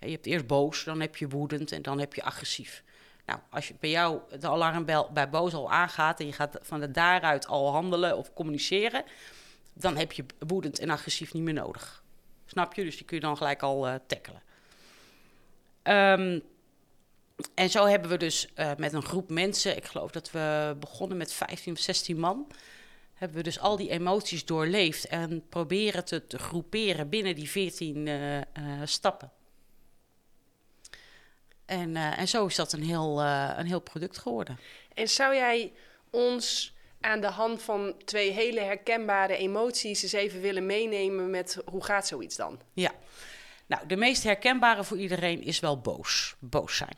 je 0.00 0.10
hebt 0.10 0.26
eerst 0.26 0.46
boos, 0.46 0.84
dan 0.84 1.00
heb 1.00 1.16
je 1.16 1.28
woedend 1.28 1.72
en 1.72 1.82
dan 1.82 1.98
heb 1.98 2.14
je 2.14 2.22
agressief. 2.22 2.82
Nou, 3.26 3.40
als 3.50 3.68
je 3.68 3.74
bij 3.80 3.90
jou 3.90 4.20
de 4.38 4.48
alarmbel 4.48 5.10
bij 5.12 5.30
boos 5.30 5.54
al 5.54 5.70
aangaat 5.70 6.20
en 6.20 6.26
je 6.26 6.32
gaat 6.32 6.58
van 6.60 6.92
daaruit 6.92 7.46
al 7.46 7.72
handelen 7.72 8.16
of 8.16 8.32
communiceren, 8.32 9.04
dan 9.74 9.96
heb 9.96 10.12
je 10.12 10.24
woedend 10.38 10.78
en 10.78 10.90
agressief 10.90 11.32
niet 11.32 11.42
meer 11.42 11.54
nodig. 11.54 12.02
Snap 12.46 12.74
je? 12.74 12.84
Dus 12.84 12.96
die 12.96 13.06
kun 13.06 13.16
je 13.16 13.22
dan 13.22 13.36
gelijk 13.36 13.62
al 13.62 14.00
tackelen. 14.06 14.42
Um, 15.88 16.42
en 17.54 17.70
zo 17.70 17.86
hebben 17.86 18.10
we 18.10 18.16
dus 18.16 18.48
uh, 18.56 18.70
met 18.76 18.92
een 18.92 19.02
groep 19.02 19.30
mensen, 19.30 19.76
ik 19.76 19.84
geloof 19.84 20.10
dat 20.10 20.30
we 20.30 20.76
begonnen 20.80 21.16
met 21.16 21.32
15 21.32 21.72
of 21.72 21.78
16 21.78 22.18
man, 22.18 22.46
hebben 23.14 23.36
we 23.36 23.42
dus 23.42 23.58
al 23.58 23.76
die 23.76 23.90
emoties 23.90 24.44
doorleefd 24.44 25.06
en 25.06 25.48
proberen 25.48 26.04
te, 26.04 26.26
te 26.26 26.38
groeperen 26.38 27.08
binnen 27.08 27.34
die 27.34 27.50
14 27.50 28.06
uh, 28.06 28.36
uh, 28.36 28.42
stappen. 28.84 29.32
En, 31.66 31.96
en 31.96 32.28
zo 32.28 32.46
is 32.46 32.54
dat 32.54 32.72
een 32.72 32.82
heel, 32.82 33.22
een 33.22 33.66
heel 33.66 33.80
product 33.80 34.18
geworden. 34.18 34.58
En 34.94 35.08
zou 35.08 35.34
jij 35.34 35.72
ons 36.10 36.74
aan 37.00 37.20
de 37.20 37.26
hand 37.26 37.62
van 37.62 37.94
twee 38.04 38.30
hele 38.30 38.60
herkenbare 38.60 39.36
emoties 39.36 40.02
eens 40.02 40.12
even 40.12 40.40
willen 40.40 40.66
meenemen 40.66 41.30
met 41.30 41.62
hoe 41.64 41.84
gaat 41.84 42.06
zoiets 42.06 42.36
dan? 42.36 42.60
Ja, 42.72 42.92
nou 43.66 43.86
de 43.86 43.96
meest 43.96 44.22
herkenbare 44.22 44.84
voor 44.84 44.98
iedereen 44.98 45.42
is 45.42 45.60
wel 45.60 45.80
boos. 45.80 46.36
Boos 46.38 46.76
zijn. 46.76 46.96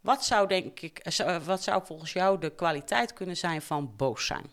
Wat 0.00 0.24
zou, 0.24 0.48
denk 0.48 0.80
ik, 0.80 0.98
eh, 0.98 1.44
wat 1.44 1.62
zou 1.62 1.82
volgens 1.84 2.12
jou 2.12 2.38
de 2.38 2.50
kwaliteit 2.50 3.12
kunnen 3.12 3.36
zijn 3.36 3.62
van 3.62 3.92
boos 3.96 4.26
zijn? 4.26 4.50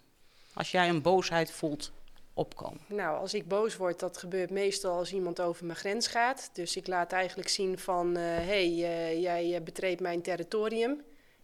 Als 0.53 0.71
jij 0.71 0.89
een 0.89 1.01
boosheid 1.01 1.51
voelt 1.51 1.91
opkomen. 2.33 2.79
Nou, 2.87 3.19
als 3.19 3.33
ik 3.33 3.47
boos 3.47 3.77
word, 3.77 3.99
dat 3.99 4.17
gebeurt 4.17 4.49
meestal 4.49 4.97
als 4.97 5.13
iemand 5.13 5.41
over 5.41 5.65
mijn 5.65 5.77
grens 5.77 6.07
gaat. 6.07 6.49
Dus 6.53 6.75
ik 6.75 6.87
laat 6.87 7.11
eigenlijk 7.11 7.49
zien 7.49 7.79
van, 7.79 8.15
hé, 8.15 8.39
uh, 8.41 8.47
hey, 8.47 8.69
uh, 8.69 9.21
jij 9.21 9.63
betreedt 9.63 10.01
mijn 10.01 10.21
territorium 10.21 11.01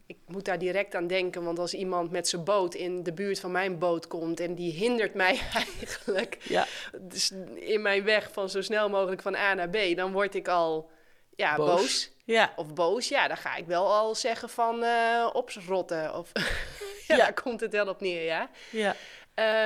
ik 0.10 0.18
moet 0.26 0.46
daar 0.46 0.60
direct 0.60 0.96
aan 0.96 1.08
denken, 1.08 1.44
want 1.44 1.60
als 1.60 1.74
iemand 1.74 2.12
met 2.12 2.28
zijn 2.28 2.44
boot 2.44 2.74
in 2.74 3.04
de 3.04 3.14
buurt 3.14 3.40
van 3.40 3.52
mijn 3.52 3.78
boot 3.78 4.08
komt 4.08 4.40
en 4.40 4.56
die 4.56 4.74
hindert 4.74 5.14
mij 5.14 5.40
eigenlijk 5.54 6.38
ja. 6.44 6.66
dus 7.00 7.32
in 7.56 7.82
mijn 7.82 8.04
weg 8.04 8.32
van 8.32 8.50
zo 8.50 8.62
snel 8.62 8.90
mogelijk 8.90 9.22
van 9.22 9.36
A 9.36 9.54
naar 9.54 9.70
B, 9.70 9.78
dan 9.96 10.12
word 10.12 10.36
ik 10.36 10.48
al 10.48 10.90
ja, 11.36 11.56
boos. 11.56 12.12
Ja. 12.26 12.54
Of 12.56 12.74
boos, 12.74 13.08
ja, 13.08 13.28
dan 13.28 13.38
ga 13.38 13.56
ik 13.56 13.66
wel 13.66 13.94
al 13.94 14.16
zeggen 14.16 14.50
van 14.50 14.84
uh, 14.84 15.30
rotten. 15.68 16.16
Of 16.16 16.32
ja, 17.08 17.16
daar 17.16 17.34
komt 17.34 17.60
het 17.60 17.72
wel 17.72 17.88
op 17.88 18.02
neer, 18.02 18.24
ja. 18.24 18.50
Ja. 18.72 18.96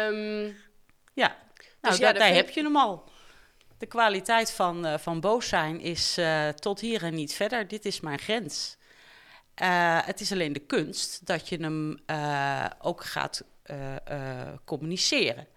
Um, 0.07 0.57
ja, 1.13 1.27
nou, 1.27 1.35
dus 1.81 1.97
ja, 1.97 2.13
daar, 2.13 2.33
heb 2.33 2.49
je 2.49 2.63
hem 2.63 2.77
al. 2.77 3.03
De 3.77 3.85
kwaliteit 3.85 4.51
van, 4.51 4.85
uh, 4.85 4.97
van 4.97 5.19
boos 5.19 5.47
zijn 5.47 5.79
is 5.79 6.17
uh, 6.17 6.49
tot 6.49 6.79
hier 6.79 7.03
en 7.03 7.13
niet 7.13 7.33
verder. 7.33 7.67
Dit 7.67 7.85
is 7.85 7.99
mijn 7.99 8.19
grens. 8.19 8.77
Uh, 9.61 9.99
het 10.05 10.19
is 10.19 10.31
alleen 10.31 10.53
de 10.53 10.59
kunst 10.59 11.25
dat 11.25 11.49
je 11.49 11.57
hem 11.57 11.99
uh, 12.07 12.65
ook 12.81 13.03
gaat 13.03 13.43
uh, 13.71 13.95
communiceren. 14.65 15.47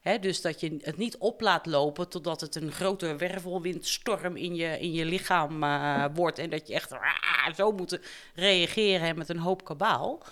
Hè, 0.00 0.18
dus 0.18 0.40
dat 0.40 0.60
je 0.60 0.76
het 0.82 0.96
niet 0.96 1.16
op 1.16 1.40
laat 1.40 1.66
lopen 1.66 2.08
totdat 2.08 2.40
het 2.40 2.54
een 2.54 2.72
grote 2.72 3.16
wervelwindstorm 3.16 4.36
in 4.36 4.54
je, 4.54 4.78
in 4.78 4.92
je 4.92 5.04
lichaam 5.04 5.60
wordt. 6.20 6.38
En 6.38 6.50
dat 6.50 6.68
je 6.68 6.74
echt 6.74 6.92
zo 7.56 7.72
moet 7.72 8.00
reageren 8.34 9.18
met 9.18 9.28
een 9.28 9.38
hoop 9.38 9.64
kabaal. 9.64 10.22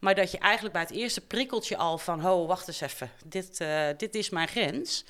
Maar 0.00 0.14
dat 0.14 0.30
je 0.30 0.38
eigenlijk 0.38 0.72
bij 0.72 0.82
het 0.82 0.90
eerste 0.90 1.20
prikkeltje 1.20 1.76
al 1.76 1.98
van: 1.98 2.20
ho, 2.20 2.46
wacht 2.46 2.68
eens 2.68 2.80
even, 2.80 3.10
dit, 3.24 3.64
dit 3.96 4.14
is 4.14 4.30
mijn 4.30 4.48
grens. 4.48 5.04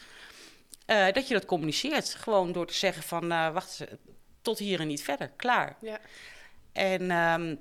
dat 0.87 1.29
je 1.29 1.35
dat 1.35 1.45
communiceert. 1.45 2.14
Gewoon 2.14 2.52
door 2.52 2.67
te 2.67 2.75
zeggen: 2.75 3.02
van 3.02 3.29
wacht 3.29 3.81
eens, 3.81 3.91
tot 4.43 4.59
hier 4.59 4.81
en 4.81 4.87
niet 4.87 5.02
verder, 5.02 5.31
klaar. 5.37 5.76
Ja. 5.81 6.00
En, 6.73 7.11
um, 7.11 7.61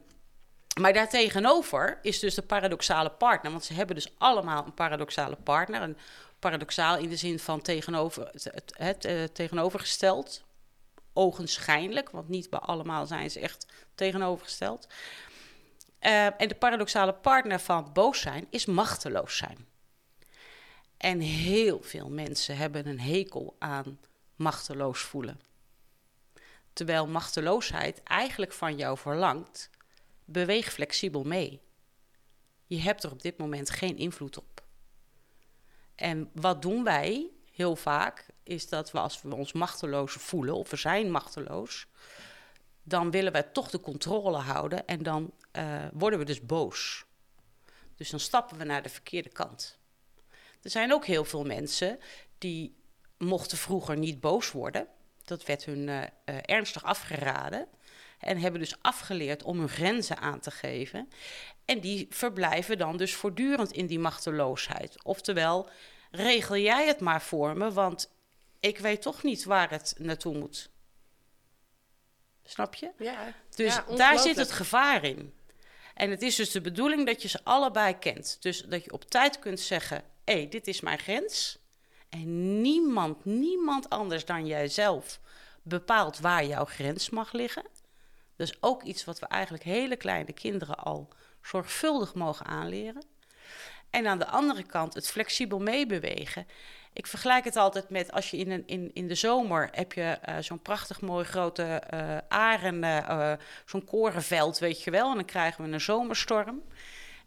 maar 0.79 0.93
daartegenover 0.93 1.99
is 2.01 2.19
dus 2.19 2.35
de 2.35 2.41
paradoxale 2.41 3.11
partner. 3.11 3.51
Want 3.51 3.63
ze 3.63 3.73
hebben 3.73 3.95
dus 3.95 4.13
allemaal 4.17 4.65
een 4.65 4.73
paradoxale 4.73 5.35
partner. 5.35 5.81
Een 5.81 5.97
paradoxaal 6.39 6.97
in 6.97 7.09
de 7.09 7.15
zin 7.15 7.39
van 7.39 7.61
tegenover, 7.61 8.29
het, 8.73 9.05
uh, 9.05 9.23
tegenovergesteld. 9.23 10.43
Ogenschijnlijk, 11.13 12.09
want 12.09 12.29
niet 12.29 12.49
bij 12.49 12.59
allemaal 12.59 13.05
zijn 13.05 13.31
ze 13.31 13.39
echt 13.39 13.65
tegenovergesteld. 13.95 14.87
Uh, 16.01 16.25
en 16.25 16.47
de 16.47 16.55
paradoxale 16.55 17.13
partner 17.13 17.59
van 17.59 17.89
boos 17.93 18.19
zijn 18.19 18.47
is 18.49 18.65
machteloos 18.65 19.37
zijn. 19.37 19.67
En 20.97 21.19
heel 21.19 21.81
veel 21.81 22.09
mensen 22.09 22.57
hebben 22.57 22.87
een 22.87 22.99
hekel 22.99 23.55
aan 23.59 23.99
machteloos 24.35 24.99
voelen. 24.99 25.39
Terwijl 26.73 27.07
machteloosheid 27.07 28.03
eigenlijk 28.03 28.53
van 28.53 28.77
jou 28.77 28.97
verlangt: 28.97 29.69
beweeg 30.25 30.73
flexibel 30.73 31.23
mee. 31.23 31.61
Je 32.65 32.79
hebt 32.79 33.03
er 33.03 33.11
op 33.11 33.21
dit 33.21 33.37
moment 33.37 33.69
geen 33.69 33.97
invloed 33.97 34.37
op. 34.37 34.63
En 35.95 36.29
wat 36.33 36.61
doen 36.61 36.83
wij 36.83 37.29
heel 37.51 37.75
vaak, 37.75 38.25
is 38.43 38.69
dat 38.69 38.91
we 38.91 38.99
als 38.99 39.21
we 39.21 39.35
ons 39.35 39.53
machteloos 39.53 40.13
voelen, 40.13 40.55
of 40.55 40.69
we 40.69 40.75
zijn 40.75 41.11
machteloos, 41.11 41.87
dan 42.83 43.11
willen 43.11 43.31
wij 43.31 43.43
toch 43.43 43.69
de 43.69 43.79
controle 43.79 44.37
houden 44.37 44.87
en 44.87 45.03
dan 45.03 45.33
uh, 45.57 45.85
worden 45.93 46.19
we 46.19 46.25
dus 46.25 46.45
boos. 46.45 47.05
Dus 47.95 48.09
dan 48.09 48.19
stappen 48.19 48.57
we 48.57 48.63
naar 48.63 48.81
de 48.81 48.89
verkeerde 48.89 49.29
kant. 49.29 49.79
Er 50.61 50.69
zijn 50.69 50.93
ook 50.93 51.05
heel 51.05 51.25
veel 51.25 51.43
mensen 51.43 51.99
die 52.37 52.75
mochten 53.17 53.57
vroeger 53.57 53.97
niet 53.97 54.19
boos 54.19 54.51
worden. 54.51 54.87
Dat 55.25 55.45
werd 55.45 55.65
hun 55.65 55.87
uh, 55.87 56.01
uh, 56.01 56.35
ernstig 56.41 56.83
afgeraden. 56.83 57.67
En 58.19 58.37
hebben 58.37 58.59
dus 58.59 58.75
afgeleerd 58.81 59.43
om 59.43 59.59
hun 59.59 59.69
grenzen 59.69 60.17
aan 60.17 60.39
te 60.39 60.51
geven. 60.51 61.09
En 61.65 61.79
die 61.79 62.07
verblijven 62.09 62.77
dan 62.77 62.97
dus 62.97 63.13
voortdurend 63.13 63.71
in 63.71 63.85
die 63.85 63.99
machteloosheid. 63.99 65.03
Oftewel, 65.03 65.69
regel 66.11 66.57
jij 66.57 66.87
het 66.87 66.99
maar 66.99 67.21
voor 67.21 67.57
me, 67.57 67.71
want 67.71 68.11
ik 68.59 68.77
weet 68.77 69.01
toch 69.01 69.23
niet 69.23 69.43
waar 69.43 69.69
het 69.69 69.93
naartoe 69.97 70.37
moet. 70.37 70.69
Snap 72.43 72.75
je? 72.75 72.91
Ja. 72.97 73.33
Dus 73.55 73.79
daar 73.95 74.19
zit 74.19 74.35
het 74.35 74.51
gevaar 74.51 75.03
in. 75.03 75.33
En 75.93 76.09
het 76.09 76.21
is 76.21 76.35
dus 76.35 76.51
de 76.51 76.61
bedoeling 76.61 77.05
dat 77.05 77.21
je 77.21 77.27
ze 77.27 77.39
allebei 77.43 77.97
kent. 77.97 78.37
Dus 78.39 78.61
dat 78.61 78.83
je 78.83 78.91
op 78.91 79.03
tijd 79.03 79.39
kunt 79.39 79.59
zeggen: 79.59 80.03
hé, 80.23 80.33
hey, 80.33 80.49
dit 80.49 80.67
is 80.67 80.81
mijn 80.81 80.99
grens. 80.99 81.59
En 82.11 82.61
niemand, 82.61 83.25
niemand 83.25 83.89
anders 83.89 84.25
dan 84.25 84.45
jijzelf 84.45 85.19
bepaalt 85.61 86.19
waar 86.19 86.45
jouw 86.45 86.65
grens 86.65 87.09
mag 87.09 87.31
liggen. 87.31 87.65
Dus 88.35 88.61
ook 88.61 88.83
iets 88.83 89.05
wat 89.05 89.19
we 89.19 89.25
eigenlijk 89.25 89.63
hele 89.63 89.95
kleine 89.95 90.33
kinderen 90.33 90.75
al 90.75 91.07
zorgvuldig 91.41 92.13
mogen 92.13 92.45
aanleren. 92.45 93.05
En 93.89 94.07
aan 94.07 94.19
de 94.19 94.27
andere 94.27 94.63
kant 94.63 94.93
het 94.93 95.07
flexibel 95.07 95.59
meebewegen. 95.59 96.47
Ik 96.93 97.07
vergelijk 97.07 97.43
het 97.45 97.55
altijd 97.55 97.89
met 97.89 98.11
als 98.11 98.31
je 98.31 98.37
in, 98.37 98.51
een, 98.51 98.63
in, 98.65 98.91
in 98.93 99.07
de 99.07 99.15
zomer 99.15 99.69
heb 99.71 99.93
je 99.93 100.19
uh, 100.29 100.35
zo'n 100.39 100.61
prachtig 100.61 101.01
mooi 101.01 101.25
grote 101.25 101.81
uh, 101.93 103.33
zo'n 103.65 103.85
korenveld, 103.85 104.59
weet 104.59 104.83
je 104.83 104.91
wel. 104.91 105.09
En 105.09 105.15
dan 105.15 105.25
krijgen 105.25 105.63
we 105.63 105.71
een 105.71 105.81
zomerstorm. 105.81 106.61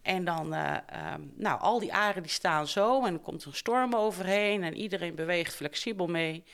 En 0.04 0.24
dan, 0.24 0.54
um, 0.54 1.32
nou, 1.34 1.60
al 1.60 1.78
die 1.78 1.94
aren 1.94 2.22
die 2.22 2.30
staan 2.30 2.68
zo 2.68 3.04
en 3.04 3.12
dan 3.12 3.22
komt 3.22 3.42
er 3.42 3.48
een 3.48 3.54
storm 3.54 3.94
overheen 3.94 4.62
en 4.62 4.76
iedereen 4.76 5.14
beweegt 5.14 5.54
flexibel 5.54 6.06
mee. 6.06 6.44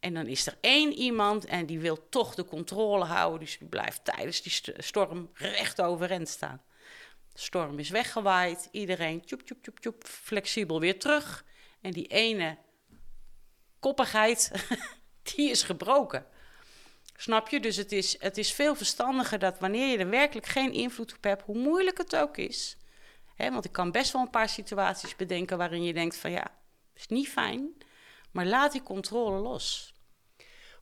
En 0.00 0.14
dan 0.14 0.26
is 0.26 0.46
er 0.46 0.56
één 0.60 0.92
iemand 0.92 1.44
en 1.44 1.66
die 1.66 1.78
wil 1.78 2.08
toch 2.08 2.34
de 2.34 2.44
controle 2.44 3.04
houden. 3.04 3.40
Dus 3.40 3.58
die 3.58 3.68
blijft 3.68 4.04
tijdens 4.04 4.42
die 4.42 4.74
storm 4.82 5.30
recht 5.34 5.80
overeind 5.80 6.28
staan. 6.28 6.62
De 7.32 7.40
storm 7.40 7.78
is 7.78 7.90
weggewaaid. 7.90 8.68
Iedereen 8.70 9.24
tjoep, 9.24 9.42
tjoep, 9.42 9.62
tjoep, 9.62 9.80
tjoep, 9.80 10.04
flexibel 10.04 10.80
weer 10.80 10.98
terug. 10.98 11.44
En 11.80 11.92
die 11.92 12.06
ene 12.06 12.56
koppigheid, 13.78 14.52
die 15.34 15.50
is 15.50 15.62
gebroken. 15.62 16.26
Snap 17.16 17.48
je? 17.48 17.60
Dus 17.60 17.76
het 17.76 17.92
is, 17.92 18.20
het 18.20 18.38
is 18.38 18.52
veel 18.52 18.74
verstandiger 18.74 19.38
dat 19.38 19.58
wanneer 19.58 19.86
je 19.86 19.98
er 19.98 20.10
werkelijk 20.10 20.46
geen 20.46 20.72
invloed 20.72 21.14
op 21.14 21.24
hebt, 21.24 21.42
hoe 21.42 21.58
moeilijk 21.58 21.98
het 21.98 22.16
ook 22.16 22.36
is. 22.36 22.76
Hè, 23.38 23.50
want 23.50 23.64
ik 23.64 23.72
kan 23.72 23.92
best 23.92 24.12
wel 24.12 24.22
een 24.22 24.30
paar 24.30 24.48
situaties 24.48 25.16
bedenken 25.16 25.58
waarin 25.58 25.84
je 25.84 25.92
denkt 25.92 26.16
van 26.16 26.30
ja, 26.30 26.50
is 26.94 27.06
niet 27.06 27.28
fijn. 27.28 27.76
Maar 28.32 28.46
laat 28.46 28.72
die 28.72 28.82
controle 28.82 29.38
los. 29.38 29.94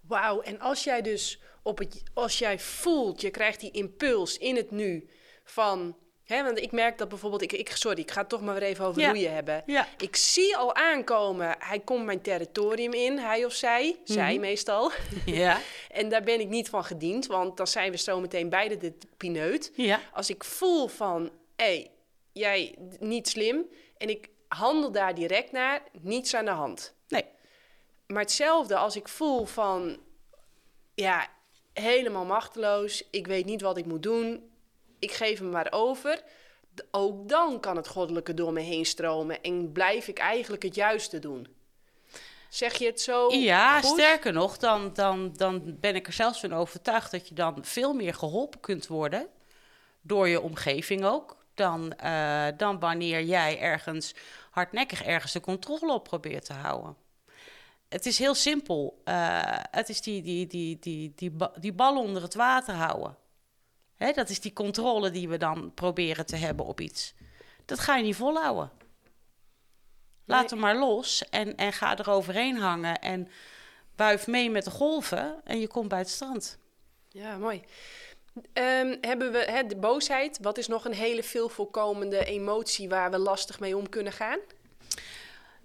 Wauw, 0.00 0.40
en 0.40 0.60
als 0.60 0.84
jij 0.84 1.02
dus 1.02 1.40
op 1.62 1.78
het, 1.78 2.02
als 2.14 2.38
jij 2.38 2.58
voelt, 2.58 3.20
je 3.20 3.30
krijgt 3.30 3.60
die 3.60 3.70
impuls 3.70 4.38
in 4.38 4.56
het 4.56 4.70
nu 4.70 5.08
van. 5.44 5.96
Hè, 6.24 6.42
want 6.42 6.58
ik 6.58 6.72
merk 6.72 6.98
dat 6.98 7.08
bijvoorbeeld, 7.08 7.42
ik, 7.42 7.52
ik, 7.52 7.70
sorry, 7.70 8.00
ik 8.00 8.10
ga 8.10 8.20
het 8.20 8.28
toch 8.28 8.40
maar 8.40 8.54
weer 8.54 8.62
even 8.62 8.84
over 8.84 9.00
ja. 9.00 9.10
roeien 9.10 9.34
hebben. 9.34 9.62
Ja. 9.66 9.88
Ik 9.98 10.16
zie 10.16 10.56
al 10.56 10.74
aankomen, 10.74 11.56
hij 11.58 11.80
komt 11.80 12.04
mijn 12.04 12.20
territorium 12.20 12.92
in, 12.92 13.18
hij 13.18 13.44
of 13.44 13.52
zij, 13.52 13.86
mm 13.86 13.96
-hmm. 14.04 14.14
zij 14.14 14.38
meestal. 14.38 14.92
Ja. 15.24 15.60
en 15.90 16.08
daar 16.08 16.22
ben 16.22 16.40
ik 16.40 16.48
niet 16.48 16.68
van 16.68 16.84
gediend, 16.84 17.26
want 17.26 17.56
dan 17.56 17.66
zijn 17.66 17.90
we 17.90 17.98
zo 17.98 18.20
meteen 18.20 18.48
beide 18.48 18.76
de 18.76 18.92
pineut. 19.16 19.72
Ja. 19.74 20.00
Als 20.12 20.30
ik 20.30 20.44
voel 20.44 20.88
van, 20.88 21.30
hé, 21.56 21.64
hey, 21.64 21.90
jij 22.38 22.74
niet 22.98 23.28
slim, 23.28 23.66
en 23.98 24.08
ik 24.08 24.28
handel 24.48 24.92
daar 24.92 25.14
direct 25.14 25.52
naar, 25.52 25.82
niets 26.00 26.34
aan 26.34 26.44
de 26.44 26.50
hand. 26.50 26.94
Nee 27.08 27.24
maar 28.06 28.22
hetzelfde 28.22 28.76
als 28.76 28.96
ik 28.96 29.08
voel 29.08 29.44
van, 29.44 29.98
ja, 30.94 31.28
helemaal 31.72 32.24
machteloos. 32.24 33.04
Ik 33.10 33.26
weet 33.26 33.44
niet 33.44 33.60
wat 33.60 33.76
ik 33.76 33.86
moet 33.86 34.02
doen. 34.02 34.50
Ik 34.98 35.12
geef 35.12 35.38
hem 35.38 35.50
maar 35.50 35.68
over. 35.70 36.22
Ook 36.90 37.28
dan 37.28 37.60
kan 37.60 37.76
het 37.76 37.88
goddelijke 37.88 38.34
door 38.34 38.52
me 38.52 38.60
heen 38.60 38.86
stromen 38.86 39.42
en 39.42 39.72
blijf 39.72 40.08
ik 40.08 40.18
eigenlijk 40.18 40.62
het 40.62 40.74
juiste 40.74 41.18
doen. 41.18 41.54
Zeg 42.48 42.74
je 42.74 42.86
het 42.86 43.00
zo? 43.00 43.30
Ja, 43.30 43.80
goed? 43.80 43.90
sterker 43.90 44.32
nog, 44.32 44.58
dan, 44.58 44.92
dan, 44.94 45.32
dan 45.36 45.76
ben 45.80 45.94
ik 45.94 46.06
er 46.06 46.12
zelfs 46.12 46.40
van 46.40 46.52
overtuigd 46.52 47.10
dat 47.10 47.28
je 47.28 47.34
dan 47.34 47.64
veel 47.64 47.92
meer 47.92 48.14
geholpen 48.14 48.60
kunt 48.60 48.86
worden 48.86 49.28
door 50.00 50.28
je 50.28 50.40
omgeving 50.40 51.04
ook, 51.04 51.36
dan, 51.56 51.92
eh, 51.92 52.46
dan 52.56 52.78
wanneer 52.78 53.22
jij 53.22 53.58
ergens 53.60 54.14
hardnekkig 54.50 55.02
ergens 55.02 55.32
de 55.32 55.40
controle 55.40 55.92
op 55.92 56.04
probeert 56.04 56.44
te 56.44 56.52
houden. 56.52 56.96
Het 57.88 58.06
is 58.06 58.18
heel 58.18 58.34
simpel. 58.34 59.00
Eh, 59.04 59.40
het 59.70 59.88
is 59.88 60.00
die, 60.00 60.22
die, 60.22 60.46
die, 60.46 60.78
die, 60.78 61.12
die, 61.16 61.32
die 61.60 61.72
bal 61.72 61.96
onder 62.02 62.22
het 62.22 62.34
water 62.34 62.74
houden. 62.74 63.16
Hè, 63.94 64.12
dat 64.12 64.28
is 64.28 64.40
die 64.40 64.52
controle 64.52 65.10
die 65.10 65.28
we 65.28 65.36
dan 65.36 65.74
proberen 65.74 66.26
te 66.26 66.36
hebben 66.36 66.66
op 66.66 66.80
iets. 66.80 67.14
Dat 67.64 67.78
ga 67.78 67.96
je 67.96 68.02
niet 68.04 68.16
volhouden. 68.16 68.70
Laat 70.24 70.40
Nee. 70.40 70.48
hem 70.50 70.58
maar 70.58 70.76
los 70.76 71.28
en, 71.28 71.56
en 71.56 71.72
ga 71.72 71.98
er 71.98 72.10
overheen 72.10 72.56
hangen 72.58 72.98
en 73.00 73.28
wuif 73.96 74.26
mee 74.26 74.50
met 74.50 74.64
de 74.64 74.70
golven 74.70 75.40
en 75.44 75.60
je 75.60 75.66
komt 75.66 75.88
bij 75.88 75.98
het 75.98 76.08
strand. 76.10 76.58
Ja, 77.08 77.36
mooi. 77.36 77.62
Ehm, 78.52 78.96
hebben 79.00 79.32
we 79.32 79.64
de 79.66 79.76
boosheid? 79.76 80.38
Wat 80.40 80.58
is 80.58 80.66
nog 80.66 80.84
een 80.84 80.94
hele 80.94 81.22
veel 81.22 81.48
voorkomende 81.48 82.24
emotie 82.24 82.88
waar 82.88 83.10
we 83.10 83.18
lastig 83.18 83.60
mee 83.60 83.76
om 83.76 83.88
kunnen 83.88 84.12
gaan? 84.12 84.38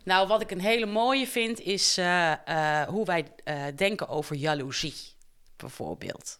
Nou, 0.03 0.27
wat 0.27 0.41
ik 0.41 0.51
een 0.51 0.61
hele 0.61 0.85
mooie 0.85 1.27
vind, 1.27 1.59
is 1.59 1.97
eh, 1.97 2.31
eh, 2.31 2.87
hoe 2.87 3.05
wij 3.05 3.25
eh, 3.43 3.65
denken 3.75 4.07
over 4.07 4.35
jaloezie, 4.35 4.93
bijvoorbeeld. 5.55 6.39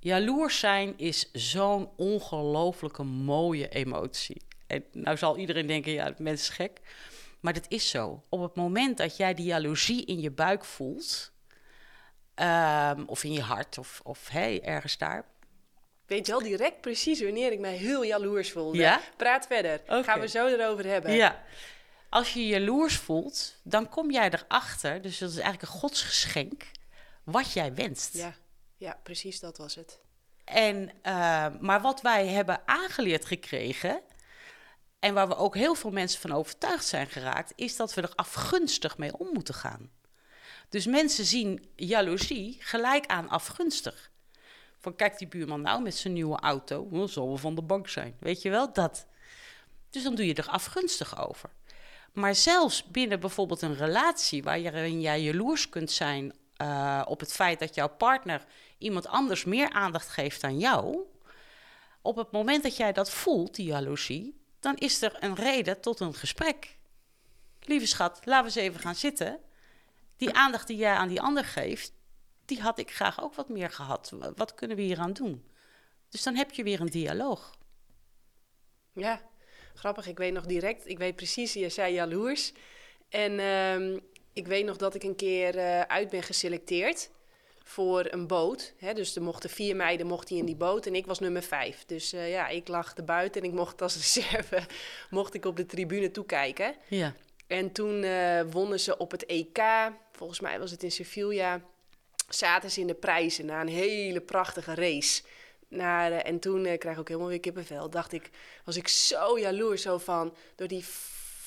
Jaloers 0.00 0.58
zijn 0.58 0.94
is 0.96 1.30
zo'n 1.32 1.90
ongelooflijke 1.96 3.02
mooie 3.02 3.68
emotie. 3.68 4.42
En 4.66 4.84
nou 4.92 5.16
zal 5.16 5.36
iedereen 5.36 5.66
denken, 5.66 5.92
ja, 5.92 6.04
dat 6.04 6.18
mens 6.18 6.40
is 6.40 6.48
gek. 6.48 6.80
Maar 7.40 7.52
dat 7.52 7.66
is 7.68 7.90
zo. 7.90 8.22
Op 8.28 8.40
het 8.40 8.54
moment 8.54 8.96
dat 8.96 9.16
jij 9.16 9.34
die 9.34 9.46
jaloezie 9.46 10.04
in 10.04 10.20
je 10.20 10.30
buik 10.30 10.64
voelt, 10.64 11.32
ehm, 12.36 13.02
of 13.06 13.24
in 13.24 13.32
je 13.32 13.42
hart, 13.42 13.78
of, 13.78 14.00
of 14.04 14.28
hey, 14.28 14.62
ergens 14.62 14.98
daar, 14.98 15.18
Ik 16.02 16.12
weet 16.12 16.26
wel 16.26 16.42
direct 16.42 16.80
precies 16.80 17.22
wanneer 17.22 17.52
ik 17.52 17.58
mij 17.58 17.76
heel 17.76 18.04
jaloers 18.04 18.52
voelde. 18.52 18.78
Ja? 18.78 19.00
Praat 19.16 19.46
verder. 19.46 19.80
Gaan 19.86 20.20
we 20.20 20.28
zo 20.28 20.46
erover 20.46 20.86
hebben. 20.86 21.12
Ja. 21.12 21.44
Als 22.08 22.32
je 22.32 22.46
jaloers 22.46 22.96
voelt, 22.96 23.60
dan 23.62 23.88
kom 23.88 24.10
jij 24.10 24.30
erachter, 24.30 25.02
dus 25.02 25.18
dat 25.18 25.30
is 25.30 25.38
eigenlijk 25.38 25.72
een 25.72 25.78
godsgeschenk, 25.78 26.70
wat 27.24 27.52
jij 27.52 27.74
wenst. 27.74 28.16
Ja, 28.16 28.34
ja 28.76 28.98
precies 29.02 29.40
dat 29.40 29.58
was 29.58 29.74
het. 29.74 30.00
En, 30.44 30.90
eh, 31.02 31.46
maar 31.60 31.80
wat 31.80 32.00
wij 32.00 32.26
hebben 32.26 32.60
aangeleerd 32.64 33.24
gekregen, 33.24 34.02
en 34.98 35.14
waar 35.14 35.28
we 35.28 35.36
ook 35.36 35.54
heel 35.54 35.74
veel 35.74 35.90
mensen 35.90 36.20
van 36.20 36.32
overtuigd 36.32 36.86
zijn 36.86 37.06
geraakt, 37.06 37.52
is 37.56 37.76
dat 37.76 37.94
we 37.94 38.02
er 38.02 38.12
afgunstig 38.14 38.98
mee 38.98 39.18
om 39.18 39.28
moeten 39.32 39.54
gaan. 39.54 39.90
Dus 40.68 40.86
mensen 40.86 41.24
zien 41.24 41.68
jaloezie 41.76 42.56
gelijk 42.60 43.06
aan 43.06 43.28
afgunstig. 43.28 44.10
Van 44.78 44.96
kijk 44.96 45.18
die 45.18 45.28
buurman 45.28 45.60
nou 45.60 45.82
met 45.82 45.94
zijn 45.94 46.12
nieuwe 46.12 46.38
auto, 46.38 46.88
dat 46.90 47.10
zal 47.10 47.26
wel 47.26 47.36
van 47.36 47.54
de 47.54 47.62
bank 47.62 47.88
zijn. 47.88 48.16
Weet 48.20 48.42
je 48.42 48.50
wel, 48.50 48.72
dat. 48.72 49.06
Dus 49.90 50.02
dan 50.02 50.14
doe 50.14 50.26
je 50.26 50.34
er 50.34 50.48
afgunstig 50.48 51.26
over. 51.26 51.50
Maar 52.12 52.34
zelfs 52.34 52.84
binnen 52.84 53.20
bijvoorbeeld 53.20 53.62
een 53.62 53.76
relatie 53.76 54.42
waarin 54.42 55.00
jij 55.00 55.22
jaloers 55.22 55.68
kunt 55.68 55.90
zijn 55.90 56.32
eh, 56.56 57.02
op 57.06 57.20
het 57.20 57.32
feit 57.32 57.58
dat 57.58 57.74
jouw 57.74 57.88
partner 57.88 58.44
iemand 58.78 59.06
anders 59.06 59.44
meer 59.44 59.70
aandacht 59.70 60.08
geeft 60.08 60.40
dan 60.40 60.58
jou, 60.58 60.98
op 62.02 62.16
het 62.16 62.30
moment 62.30 62.62
dat 62.62 62.76
jij 62.76 62.92
dat 62.92 63.10
voelt, 63.10 63.54
die 63.54 63.66
jaloezie, 63.66 64.40
dan 64.60 64.76
is 64.76 65.02
er 65.02 65.16
een 65.20 65.34
reden 65.34 65.80
tot 65.80 66.00
een 66.00 66.14
gesprek. 66.14 66.76
Lieve 67.60 67.86
schat, 67.86 68.20
laten 68.24 68.52
we 68.52 68.60
eens 68.60 68.68
even 68.68 68.80
gaan 68.80 68.94
zitten. 68.94 69.38
Die 70.16 70.32
aandacht 70.32 70.66
die 70.66 70.76
jij 70.76 70.94
aan 70.94 71.08
die 71.08 71.20
ander 71.20 71.44
geeft, 71.44 71.92
die 72.44 72.60
had 72.60 72.78
ik 72.78 72.90
graag 72.94 73.22
ook 73.22 73.34
wat 73.34 73.48
meer 73.48 73.70
gehad. 73.70 74.12
Wat 74.36 74.54
kunnen 74.54 74.76
we 74.76 74.82
hier 74.82 74.98
aan 74.98 75.12
doen? 75.12 75.44
Dus 76.08 76.22
dan 76.22 76.34
heb 76.34 76.50
je 76.50 76.62
weer 76.62 76.80
een 76.80 76.90
dialoog. 76.90 77.54
Ja, 78.92 79.20
grappig. 79.74 80.06
Ik 80.06 80.18
weet 80.18 80.32
nog 80.32 80.46
direct, 80.46 80.88
ik 80.88 80.98
weet 80.98 81.16
precies, 81.16 81.52
je 81.52 81.68
zei 81.68 81.94
jaloers. 81.94 82.52
En 83.08 83.38
ehm, 83.38 83.98
ik 84.32 84.46
weet 84.46 84.64
nog 84.64 84.76
dat 84.76 84.94
ik 84.94 85.02
een 85.02 85.16
keer 85.16 85.58
eh, 85.58 85.80
uit 85.80 86.08
ben 86.10 86.22
geselecteerd 86.22 87.10
voor 87.62 88.06
een 88.10 88.26
boot. 88.26 88.74
Hè? 88.78 88.92
Dus 88.92 89.16
er 89.16 89.22
mochten 89.22 89.50
vier 89.50 89.76
meiden 89.76 90.06
mochten 90.06 90.36
in 90.36 90.44
die 90.44 90.56
boot 90.56 90.86
en 90.86 90.94
ik 90.94 91.06
was 91.06 91.18
nummer 91.18 91.42
vijf. 91.42 91.84
Dus 91.84 92.12
eh, 92.12 92.30
ja, 92.30 92.48
ik 92.48 92.68
lag 92.68 92.96
er 92.96 93.04
buiten 93.04 93.42
en 93.42 93.48
ik 93.48 93.54
mocht 93.54 93.82
als 93.82 93.96
reserve 94.14 94.66
mocht 95.10 95.34
ik 95.34 95.44
op 95.44 95.56
de 95.56 95.66
tribune 95.66 96.10
toekijken. 96.10 96.74
Ja. 96.88 97.14
En 97.46 97.72
toen 97.72 98.02
eh, 98.02 98.40
wonnen 98.50 98.80
ze 98.80 98.96
op 98.96 99.10
het 99.10 99.26
EK, 99.26 99.58
volgens 100.16 100.40
mij 100.40 100.58
was 100.58 100.70
het 100.70 100.82
in 100.82 100.92
Sevilla, 100.92 101.60
zaten 102.28 102.70
ze 102.70 102.80
in 102.80 102.86
de 102.86 102.94
prijzen 102.94 103.46
na 103.46 103.60
een 103.60 103.68
hele 103.68 104.20
prachtige 104.20 104.74
race. 104.74 105.22
Naar, 105.68 106.12
eh, 106.12 106.26
en 106.30 106.38
toen 106.38 106.64
eh, 106.64 106.78
kreeg 106.78 106.92
ik 106.92 106.98
ook 106.98 107.08
helemaal 107.08 107.28
weer 107.28 107.40
kippenvel. 107.40 107.90
Dacht 107.90 108.12
ik, 108.12 108.30
was 108.64 108.76
ik 108.76 108.88
zo 108.88 109.38
jaloers 109.38 109.82
zo 109.82 109.98
van, 109.98 110.34
door 110.54 110.68
die 110.68 110.84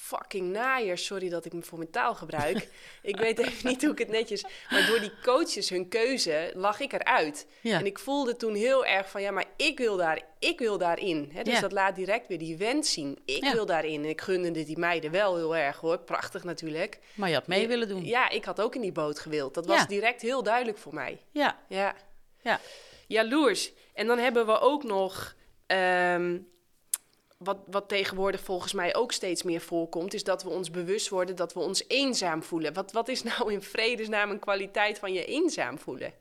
fucking 0.10 0.52
naaiers, 0.52 1.06
sorry 1.06 1.30
dat 1.30 1.46
ik 1.46 1.54
me 1.54 1.62
voor 1.62 1.78
mijn 1.78 1.92
taal 1.92 2.16
gebruik. 2.16 2.68
ik 3.02 3.18
weet 3.18 3.40
even 3.40 3.68
niet 3.70 3.82
hoe 3.82 3.92
ik 3.92 3.98
het 3.98 4.08
netjes, 4.10 4.44
maar 4.70 4.86
door 4.88 5.00
die 5.00 5.12
coaches 5.24 5.70
hun 5.70 5.88
keuze 5.88 6.52
lag 6.56 6.80
ik 6.80 6.94
eruit. 6.94 7.48
Ja. 7.62 7.80
En 7.80 7.86
ik 7.86 8.00
voelde 8.00 8.36
toen 8.36 8.54
heel 8.56 8.86
erg 8.86 9.10
van, 9.10 9.22
ja, 9.22 9.32
maar 9.32 9.46
ik 9.58 9.78
wil, 9.78 9.98
daar, 9.98 10.22
ik 10.40 10.60
wil 10.60 10.78
daarin. 10.78 11.30
Hè? 11.34 11.44
Dus 11.44 11.54
Ja. 11.54 11.60
dat 11.60 11.72
laat 11.72 11.96
direct 11.96 12.28
weer 12.28 12.38
die 12.38 12.58
wens 12.58 12.94
zien. 12.94 13.20
Ik 13.26 13.44
Ja. 13.44 13.52
wil 13.54 13.66
daarin. 13.66 14.04
En 14.04 14.10
ik 14.10 14.22
gunde 14.22 14.52
die 14.64 14.78
meiden 14.78 15.12
wel 15.12 15.36
heel 15.36 15.56
erg 15.56 15.78
hoor. 15.78 15.98
Prachtig 15.98 16.44
natuurlijk. 16.44 17.00
Maar 17.16 17.30
je 17.30 17.36
had 17.36 17.48
mee 17.48 17.68
willen 17.68 17.88
doen. 17.88 18.06
Ja, 18.06 18.30
ik 18.30 18.46
had 18.46 18.62
ook 18.62 18.76
in 18.76 18.82
die 18.82 18.92
boot 18.92 19.20
gewild. 19.20 19.54
Dat 19.54 19.66
was 19.66 19.88
direct 19.88 20.22
heel 20.22 20.44
duidelijk 20.44 20.78
voor 20.78 20.94
mij. 20.94 21.20
Ja. 21.32 21.60
Ja. 21.68 21.96
Ja. 22.42 22.60
Jaloers. 23.08 23.72
En 23.94 24.08
dan 24.08 24.18
hebben 24.18 24.46
we 24.46 24.60
ook 24.60 24.84
nog... 24.84 25.36
ehm, 25.68 26.38
wat, 27.40 27.58
wat 27.66 27.88
tegenwoordig 27.88 28.42
volgens 28.42 28.74
mij 28.74 28.96
ook 28.96 29.12
steeds 29.12 29.44
meer 29.44 29.62
voorkomt... 29.62 30.14
is 30.14 30.24
dat 30.24 30.44
we 30.44 30.50
ons 30.50 30.72
bewust 30.72 31.10
worden 31.10 31.36
dat 31.36 31.54
we 31.54 31.60
ons 31.60 31.84
eenzaam 31.88 32.44
voelen. 32.44 32.74
Wat, 32.74 32.92
wat 32.92 33.08
is 33.08 33.24
nou 33.24 33.54
in 33.54 33.62
vredesnaam 33.62 34.30
een 34.30 34.40
kwaliteit 34.40 35.00
van 35.00 35.14
je 35.14 35.26
eenzaam 35.26 35.80
voelen? 35.80 36.14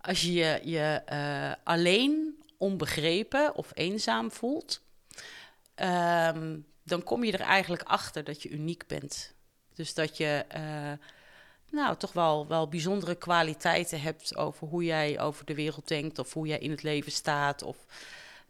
Als 0.00 0.22
je 0.22 0.60
je, 0.64 1.02
eh, 1.06 1.52
alleen, 1.64 2.38
onbegrepen 2.56 3.54
of 3.54 3.70
eenzaam 3.74 4.30
voelt, 4.30 4.80
ehm, 5.74 6.58
dan 6.82 7.02
kom 7.02 7.24
je 7.24 7.32
er 7.32 7.40
eigenlijk 7.40 7.82
achter 7.82 8.24
dat 8.24 8.42
je 8.42 8.48
uniek 8.48 8.86
bent. 8.86 9.34
Dus 9.74 9.94
dat 9.94 10.16
je 10.16 10.44
eh, 10.48 10.92
nou, 11.70 11.96
toch 11.96 12.12
wel, 12.12 12.46
wel 12.46 12.68
bijzondere 12.68 13.14
kwaliteiten 13.14 14.00
hebt 14.00 14.36
over 14.36 14.66
hoe 14.66 14.84
jij 14.84 15.20
over 15.20 15.44
de 15.44 15.54
wereld 15.54 15.88
denkt 15.88 16.18
of 16.18 16.32
hoe 16.32 16.46
jij 16.46 16.58
in 16.58 16.70
het 16.70 16.82
leven 16.82 17.12
staat. 17.12 17.62
Of, 17.62 17.76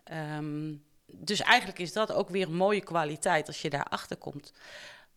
ehm, 0.05 0.73
dus 1.13 1.41
eigenlijk 1.41 1.79
is 1.79 1.93
dat 1.93 2.13
ook 2.13 2.29
weer 2.29 2.47
een 2.47 2.55
mooie 2.55 2.81
kwaliteit 2.81 3.47
als 3.47 3.63
je 3.63 3.71
daarachter 3.71 4.17
komt. 4.17 4.53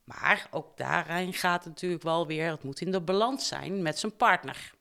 Maar 0.03 0.47
ook 0.51 0.77
daarin 0.77 1.33
gaat 1.33 1.65
natuurlijk 1.65 2.03
wel 2.03 2.27
weer, 2.27 2.51
het 2.51 2.63
moet 2.63 2.81
in 2.81 2.91
de 2.91 3.01
balans 3.01 3.47
zijn 3.47 3.81
met 3.81 3.99
zijn 3.99 4.15
partner. 4.15 4.73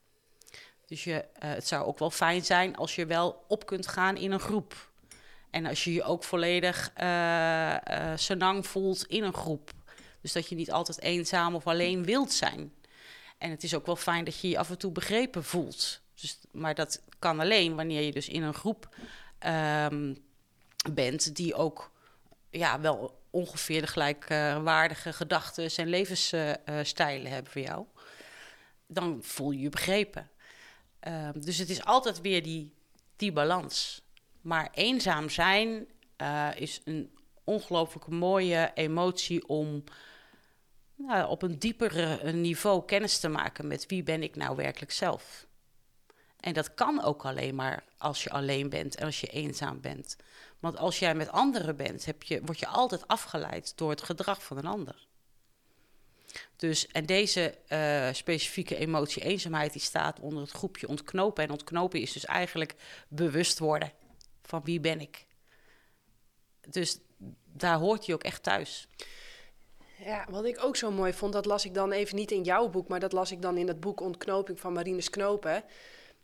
Dus 0.87 1.05
je, 1.05 1.25
eh, 1.35 1.51
het 1.51 1.69
zou 1.69 1.87
ook 1.87 1.99
wel 1.99 2.11
fijn 2.11 2.45
zijn 2.45 2.77
als 2.77 2.95
je 2.95 3.07
wel 3.07 3.45
op 3.49 3.67
kunt 3.67 3.89
gaan 3.89 4.17
in 4.17 4.33
een 4.33 4.41
groep. 4.41 4.91
En 5.51 5.67
als 5.67 5.85
je 5.85 5.93
je 5.93 6.03
ook 6.03 6.25
volledig 6.25 6.93
senang 8.15 8.67
voelt 8.67 9.07
in 9.07 9.23
een 9.23 9.35
groep. 9.35 9.71
Dus 10.21 10.33
dat 10.33 10.49
je 10.49 10.55
niet 10.55 10.73
altijd 10.73 11.01
eenzaam 11.01 11.55
of 11.55 11.67
alleen 11.67 12.05
wilt 12.05 12.33
zijn. 12.33 12.73
En 13.39 13.51
het 13.51 13.63
is 13.63 13.75
ook 13.75 13.87
wel 13.87 13.97
fijn 13.97 14.25
dat 14.25 14.41
je 14.41 14.49
je 14.49 14.59
af 14.59 14.71
en 14.71 14.79
toe 14.79 14.93
begrepen 14.93 15.45
voelt. 15.45 16.01
Dus, 16.21 16.39
maar 16.53 16.75
dat 16.75 17.03
kan 17.19 17.41
alleen 17.41 17.75
wanneer 17.75 18.03
je 18.03 18.13
dus 18.13 18.29
in 18.29 18.43
een 18.43 18.55
groep 18.55 18.97
ehm, 19.39 20.15
bent 20.93 21.37
die 21.37 21.55
ook 21.55 21.91
ja, 22.51 22.81
wel 22.81 23.21
ongeveer 23.31 23.81
de 23.81 23.87
gelijkwaardige 23.87 25.13
gedachten 25.13 25.71
en 25.77 25.89
levensstijlen 25.89 27.33
hebben 27.33 27.53
voor 27.53 27.63
jou. 27.63 27.87
Dan 28.87 29.19
voel 29.23 29.51
je 29.51 29.61
je 29.61 29.69
begrepen. 29.69 30.31
Ehm, 31.01 31.41
dus 31.41 31.59
het 31.59 31.71
is 31.71 31.85
altijd 31.85 32.21
weer 32.21 32.43
die, 32.43 32.75
die 33.17 33.33
balans. 33.33 34.03
Maar 34.41 34.69
eenzaam 34.75 35.29
zijn 35.29 35.87
eh, 36.17 36.49
is 36.55 36.81
een 36.85 37.11
ongelooflijk 37.45 38.07
mooie 38.07 38.71
emotie 38.75 39.49
om 39.49 39.85
nou, 40.95 41.29
op 41.29 41.43
een 41.43 41.59
dieper 41.59 42.21
niveau 42.35 42.85
kennis 42.85 43.19
te 43.19 43.29
maken 43.29 43.67
met 43.67 43.87
wie 43.87 44.03
ben 44.03 44.23
ik 44.23 44.37
nou 44.37 44.57
werkelijk 44.57 44.93
zelf. 44.93 45.47
En 46.41 46.53
dat 46.53 46.75
kan 46.75 47.03
ook 47.03 47.25
alleen 47.25 47.55
maar 47.55 47.85
als 47.99 48.23
je 48.23 48.31
alleen 48.31 48.69
bent 48.69 48.95
en 48.95 49.05
als 49.05 49.21
je 49.21 49.27
eenzaam 49.27 49.81
bent. 49.81 50.17
Want 50.63 50.77
als 50.77 50.99
jij 50.99 51.15
met 51.15 51.31
anderen 51.31 51.77
bent, 51.77 52.05
heb 52.05 52.23
je, 52.23 52.41
word 52.45 52.59
je 52.59 52.67
altijd 52.67 53.09
afgeleid 53.09 53.73
door 53.77 53.91
het 53.91 54.03
gedrag 54.03 54.43
van 54.43 54.57
een 54.57 54.67
ander. 54.67 55.07
Dus, 56.57 56.87
en 56.87 57.07
deze 57.07 57.55
eh, 57.67 58.09
specifieke 58.13 58.77
emotie 58.77 59.23
eenzaamheid, 59.23 59.73
die 59.73 59.81
staat 59.81 60.21
onder 60.21 60.43
het 60.43 60.51
groepje 60.51 60.89
ontknopen. 60.89 61.45
En 61.45 61.51
ontknopen 61.51 62.01
is 62.01 62.13
dus 62.13 62.25
eigenlijk 62.25 62.75
bewust 63.09 63.59
worden 63.59 63.93
van 64.43 64.61
wie 64.65 64.81
ben 64.81 65.01
ik. 65.01 65.27
Dus 66.69 66.99
daar 67.45 67.79
hoort 67.79 68.07
je 68.07 68.15
ook 68.15 68.23
echt 68.23 68.43
thuis. 68.43 68.89
Ja, 69.99 70.27
wat 70.31 70.45
ik 70.45 70.65
ook 70.65 70.77
zo 70.77 70.91
mooi 70.91 71.13
vond, 71.13 71.33
dat 71.33 71.47
las 71.47 71.65
ik 71.65 71.75
dan 71.75 71.93
even 71.93 72.17
niet 72.17 72.31
in 72.31 72.43
jouw 72.43 72.69
boek, 72.69 72.89
maar 72.89 73.01
dat 73.01 73.13
las 73.13 73.31
ik 73.31 73.43
dan 73.43 73.57
in 73.57 73.69
het 73.69 73.81
boek 73.81 74.01
Ontknoping 74.01 74.61
van 74.61 74.73
Marines 74.73 75.11
Knopen. 75.11 75.65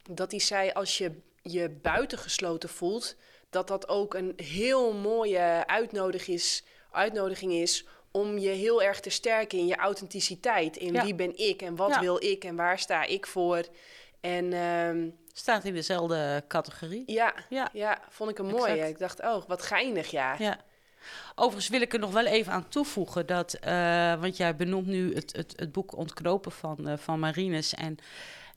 Dat 0.02 0.30
hij 0.30 0.40
zei, 0.40 0.70
als 0.70 0.98
je 0.98 1.20
je 1.42 1.70
buitengesloten 1.70 2.68
voelt, 2.68 3.16
dat 3.50 3.68
dat 3.68 3.88
ook 3.88 4.14
een 4.14 4.32
heel 4.36 4.92
mooie 4.92 5.66
uitnodiging 5.66 6.36
is, 6.36 6.64
uitnodiging 6.90 7.52
is 7.52 7.86
om 8.10 8.38
je 8.38 8.48
heel 8.48 8.82
erg 8.82 9.00
te 9.00 9.10
sterken 9.10 9.58
in 9.58 9.66
je 9.66 9.76
authenticiteit. 9.76 10.76
In 10.76 11.00
wie 11.02 11.14
ben 11.14 11.38
ik 11.38 11.62
en 11.62 11.76
wat 11.76 11.98
wil 11.98 12.24
ik 12.24 12.44
en 12.44 12.56
waar 12.56 12.78
sta 12.78 13.04
ik 13.04 13.26
voor. 13.26 13.64
En, 14.20 14.52
um, 14.52 15.16
Staat 15.32 15.64
in 15.64 15.74
dezelfde 15.74 16.44
categorie. 16.48 17.02
Ja, 17.06 17.34
ja. 17.48 17.68
ja 17.72 17.98
vond 18.08 18.30
ik 18.30 18.38
een 18.38 18.46
mooie. 18.46 18.88
Ik 18.88 18.98
dacht, 18.98 19.20
oh, 19.22 19.44
wat 19.46 19.62
geinig, 19.62 20.10
ja. 20.10 20.34
ja. 20.38 20.58
Overigens 21.34 21.68
wil 21.68 21.80
ik 21.80 21.92
er 21.92 21.98
nog 21.98 22.12
wel 22.12 22.26
even 22.26 22.52
aan 22.52 22.68
toevoegen 22.68 23.26
dat, 23.26 23.56
uh, 23.64 24.20
want 24.20 24.36
jij 24.36 24.56
benoemt 24.56 24.86
nu 24.86 25.14
het, 25.14 25.36
het, 25.36 25.52
het 25.56 25.72
boek 25.72 25.96
Ontknopen 25.96 26.52
van, 26.52 26.88
uh, 26.88 26.96
van 26.96 27.18
Marines. 27.18 27.74
En 27.74 27.98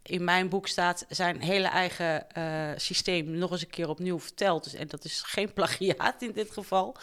in 0.03 0.23
mijn 0.23 0.49
boek 0.49 0.67
staat 0.67 1.05
zijn 1.09 1.41
hele 1.41 1.67
eigen 1.67 2.27
uh, 2.37 2.71
systeem 2.75 3.31
nog 3.31 3.51
eens 3.51 3.61
een 3.61 3.69
keer 3.69 3.89
opnieuw 3.89 4.19
verteld. 4.19 4.63
Dus, 4.63 4.73
en 4.73 4.87
dat 4.87 5.03
is 5.03 5.21
geen 5.21 5.53
plagiaat 5.57 6.21
in 6.21 6.31
dit 6.31 6.51
geval. 6.51 6.95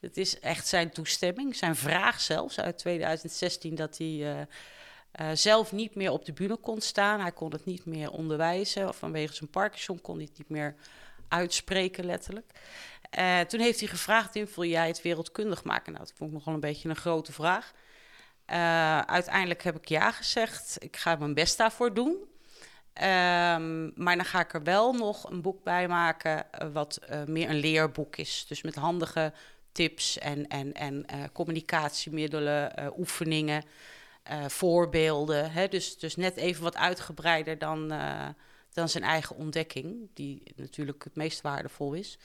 Het 0.00 0.16
is 0.16 0.40
echt 0.40 0.66
zijn 0.66 0.90
toestemming, 0.90 1.56
zijn 1.56 1.76
vraag 1.76 2.20
zelfs 2.20 2.60
uit 2.60 2.78
2016 2.78 3.74
dat 3.74 3.98
hij 3.98 4.06
uh, 4.06 4.40
uh, 4.40 5.30
zelf 5.32 5.72
niet 5.72 5.94
meer 5.94 6.10
op 6.10 6.24
de 6.24 6.32
bühne 6.32 6.56
kon 6.56 6.80
staan. 6.80 7.20
Hij 7.20 7.32
kon 7.32 7.52
het 7.52 7.64
niet 7.64 7.84
meer 7.86 8.10
onderwijzen. 8.10 8.94
Vanwege 8.94 9.34
zijn 9.34 9.50
Parkinson 9.50 10.00
kon 10.00 10.16
hij 10.16 10.24
het 10.24 10.38
niet 10.38 10.48
meer 10.48 10.74
uitspreken, 11.28 12.04
letterlijk. 12.04 12.50
toen 13.48 13.60
heeft 13.60 13.80
hij 13.80 13.88
gevraagd: 13.88 14.54
wil 14.54 14.64
jij 14.64 14.86
het 14.86 15.02
wereldkundig 15.02 15.64
maken? 15.64 15.92
Nou, 15.92 16.04
dat 16.04 16.14
vond 16.16 16.30
ik 16.30 16.36
nogal 16.36 16.54
een 16.54 16.60
beetje 16.60 16.88
een 16.88 16.96
grote 16.96 17.32
vraag. 17.32 17.72
uiteindelijk 19.06 19.62
heb 19.62 19.76
ik 19.76 19.88
ja 19.88 20.10
gezegd. 20.10 20.76
Ik 20.78 20.96
ga 20.96 21.16
mijn 21.16 21.34
best 21.34 21.56
daarvoor 21.56 21.94
doen. 21.94 22.34
Um, 23.02 23.92
maar 23.94 24.16
dan 24.16 24.24
ga 24.24 24.40
ik 24.40 24.54
er 24.54 24.62
wel 24.62 24.92
nog 24.92 25.30
een 25.30 25.42
boek 25.42 25.62
bij 25.62 25.88
maken, 25.88 26.46
uh, 26.62 26.68
wat 26.72 26.98
uh, 27.10 27.24
meer 27.24 27.50
een 27.50 27.58
leerboek 27.58 28.16
is. 28.16 28.44
Dus 28.48 28.62
met 28.62 28.74
handige 28.74 29.32
tips 29.72 30.18
en, 30.18 30.46
en, 30.48 30.72
en 30.72 31.04
uh, 31.14 31.22
communicatiemiddelen, 31.32 32.92
oefeningen, 32.98 33.64
voorbeelden. 34.46 35.52
Hè? 35.52 35.68
Dus, 35.68 35.98
dus 35.98 36.16
net 36.16 36.36
even 36.36 36.62
wat 36.62 36.76
uitgebreider 36.76 37.58
dan, 37.58 37.88
dan 38.72 38.88
zijn 38.88 39.04
eigen 39.04 39.36
ontdekking, 39.36 40.08
die 40.14 40.42
natuurlijk 40.56 41.04
het 41.04 41.16
meest 41.16 41.40
waardevol 41.40 41.92
is. 41.92 42.18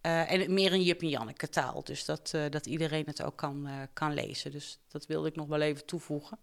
en 0.00 0.54
meer 0.54 0.72
een 0.72 0.82
Jip 0.82 1.00
en 1.00 1.08
Janneke 1.08 1.48
taal, 1.48 1.84
dus 1.84 2.04
dat, 2.04 2.34
dat 2.50 2.66
iedereen 2.66 3.06
het 3.06 3.22
ook 3.22 3.36
kan, 3.36 3.68
kan 3.92 4.14
lezen. 4.14 4.50
Dus 4.50 4.78
dat 4.88 5.06
wilde 5.06 5.28
ik 5.28 5.36
nog 5.36 5.46
wel 5.46 5.60
even 5.60 5.86
toevoegen. 5.86 6.38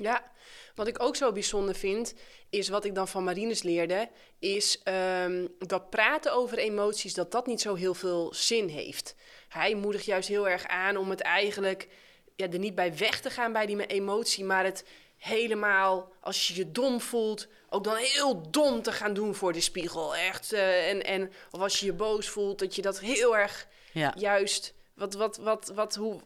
Ja, 0.00 0.32
wat 0.74 0.86
ik 0.86 1.02
ook 1.02 1.16
zo 1.16 1.32
bijzonder 1.32 1.74
vind, 1.74 2.14
is 2.50 2.68
wat 2.68 2.84
ik 2.84 2.94
dan 2.94 3.08
van 3.08 3.24
Marines 3.24 3.62
leerde, 3.62 4.08
is 4.38 4.80
um, 5.24 5.48
dat 5.58 5.90
praten 5.90 6.32
over 6.32 6.58
emoties, 6.58 7.14
dat 7.14 7.32
dat 7.32 7.46
niet 7.46 7.60
zo 7.60 7.74
heel 7.74 7.94
veel 7.94 8.34
zin 8.34 8.68
heeft. 8.68 9.14
Hij 9.48 9.74
moedigt 9.74 10.04
juist 10.04 10.28
heel 10.28 10.48
erg 10.48 10.66
aan 10.66 10.96
om 10.96 11.10
het 11.10 11.20
eigenlijk 11.20 11.88
ja, 12.36 12.48
er 12.48 12.58
niet 12.58 12.74
bij 12.74 12.96
weg 12.96 13.20
te 13.20 13.30
gaan 13.30 13.52
bij 13.52 13.66
die 13.66 13.86
emotie, 13.86 14.44
maar 14.44 14.64
het 14.64 14.84
helemaal, 15.16 16.12
als 16.20 16.48
je 16.48 16.54
je 16.54 16.72
dom 16.72 17.00
voelt, 17.00 17.48
ook 17.68 17.84
dan 17.84 17.96
heel 17.96 18.50
dom 18.50 18.82
te 18.82 18.92
gaan 18.92 19.14
doen 19.14 19.34
voor 19.34 19.52
de 19.52 19.60
spiegel. 19.60 20.16
Echt. 20.16 20.52
Uh, 20.52 20.88
en, 20.88 21.04
en, 21.04 21.32
of 21.50 21.60
als 21.60 21.80
je 21.80 21.86
je 21.86 21.92
boos 21.92 22.28
voelt, 22.28 22.58
dat 22.58 22.74
je 22.74 22.82
dat 22.82 23.00
heel 23.00 23.36
erg 23.36 23.66
ja. 23.92 24.14
juist. 24.16 24.74
Wat, 24.94 25.14
wat, 25.14 25.36
wat, 25.36 25.72
wat, 25.74 25.94
hoe, 25.94 26.20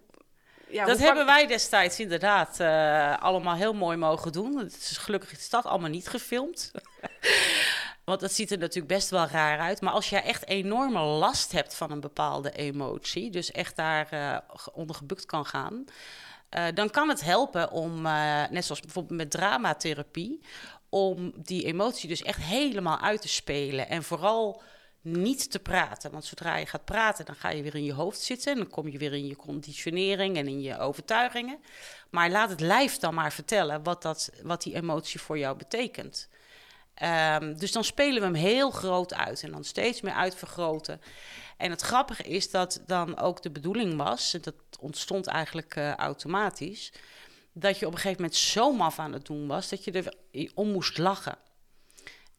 ja, 0.68 0.84
dat 0.84 0.98
hebben 0.98 1.26
wij 1.26 1.46
destijds 1.46 2.00
inderdaad 2.00 2.60
uh, 2.60 3.18
allemaal 3.18 3.54
heel 3.54 3.72
mooi 3.72 3.96
mogen 3.96 4.32
doen. 4.32 4.58
Het 4.58 4.76
is 4.76 4.96
gelukkig 4.96 5.32
is 5.32 5.50
dat 5.50 5.64
allemaal 5.64 5.90
niet 5.90 6.08
gefilmd. 6.08 6.70
Want 8.04 8.20
dat 8.20 8.32
ziet 8.32 8.50
er 8.50 8.58
natuurlijk 8.58 8.94
best 8.94 9.10
wel 9.10 9.26
raar 9.26 9.58
uit. 9.58 9.80
Maar 9.80 9.92
als 9.92 10.10
jij 10.10 10.22
echt 10.22 10.46
enorme 10.46 11.00
last 11.00 11.52
hebt 11.52 11.74
van 11.74 11.90
een 11.90 12.00
bepaalde 12.00 12.52
emotie, 12.52 13.30
dus 13.30 13.50
echt 13.50 13.76
daar 13.76 14.08
uh, 14.12 14.38
onder 14.72 14.96
gebukt 14.96 15.26
kan 15.26 15.46
gaan, 15.46 15.84
uh, 16.50 16.64
dan 16.74 16.90
kan 16.90 17.08
het 17.08 17.20
helpen 17.20 17.70
om, 17.70 18.02
net 18.50 18.64
zoals 18.64 18.80
bijvoorbeeld 18.80 19.18
met 19.18 19.30
dramatherapie, 19.30 20.40
om 20.88 21.32
die 21.36 21.64
emotie 21.64 22.08
dus 22.08 22.22
echt 22.22 22.42
helemaal 22.42 23.00
uit 23.00 23.20
te 23.20 23.28
spelen. 23.28 23.88
En 23.88 24.02
vooral 24.02 24.62
niet 25.04 25.50
te 25.50 25.58
praten. 25.58 26.10
Want 26.10 26.24
zodra 26.24 26.56
je 26.56 26.66
gaat 26.66 26.84
praten, 26.84 27.24
dan 27.24 27.34
ga 27.34 27.50
je 27.50 27.62
weer 27.62 27.74
in 27.74 27.84
je 27.84 27.92
hoofd 27.92 28.20
zitten. 28.20 28.52
En 28.52 28.58
dan 28.58 28.70
kom 28.70 28.88
je 28.88 28.98
weer 28.98 29.12
in 29.12 29.26
je 29.26 29.36
conditionering 29.36 30.36
en 30.36 30.48
in 30.48 30.60
je 30.60 30.78
overtuigingen. 30.78 31.58
Maar 32.10 32.30
laat 32.30 32.50
het 32.50 32.60
lijf 32.60 32.98
dan 32.98 33.14
maar 33.14 33.32
vertellen 33.32 33.82
wat, 33.82 34.02
dat, 34.02 34.30
wat 34.42 34.62
die 34.62 34.74
emotie 34.74 35.20
voor 35.20 35.38
jou 35.38 35.56
betekent. 35.56 36.28
Um, 37.02 37.58
dus 37.58 37.72
dan 37.72 37.84
spelen 37.84 38.20
we 38.20 38.24
hem 38.26 38.34
heel 38.34 38.70
groot 38.70 39.14
uit 39.14 39.42
en 39.42 39.50
dan 39.50 39.64
steeds 39.64 40.00
meer 40.00 40.12
uitvergroten. 40.12 41.00
En 41.56 41.70
het 41.70 41.80
grappige 41.80 42.22
is 42.22 42.50
dat 42.50 42.82
dan 42.86 43.18
ook 43.18 43.42
de 43.42 43.50
bedoeling 43.50 43.96
was, 43.96 44.34
en 44.34 44.40
dat 44.42 44.54
ontstond 44.80 45.26
eigenlijk 45.26 45.76
uh, 45.76 45.94
automatisch, 45.94 46.92
dat 47.52 47.78
je 47.78 47.86
op 47.86 47.92
een 47.92 47.98
gegeven 47.98 48.22
moment 48.22 48.40
zo 48.40 48.72
maf 48.72 48.98
aan 48.98 49.12
het 49.12 49.26
doen 49.26 49.46
was 49.46 49.68
dat 49.68 49.84
je 49.84 49.92
er 49.92 50.14
om 50.54 50.70
moest 50.70 50.98
lachen. 50.98 51.38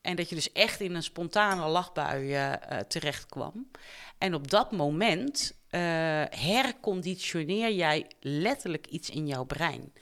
En 0.05 0.15
dat 0.15 0.29
je 0.29 0.35
dus 0.35 0.51
echt 0.51 0.79
in 0.79 0.95
een 0.95 1.03
spontane 1.03 1.67
lachbui 1.67 2.35
uh, 2.35 2.53
terecht 2.87 3.25
kwam. 3.25 3.71
En 4.17 4.33
op 4.33 4.51
dat 4.51 4.71
moment 4.71 5.51
uh, 5.51 5.81
herconditioneer 6.29 7.71
jij 7.71 8.05
letterlijk 8.19 8.87
iets 8.87 9.09
in 9.09 9.27
jouw 9.27 9.43
brein. 9.43 9.93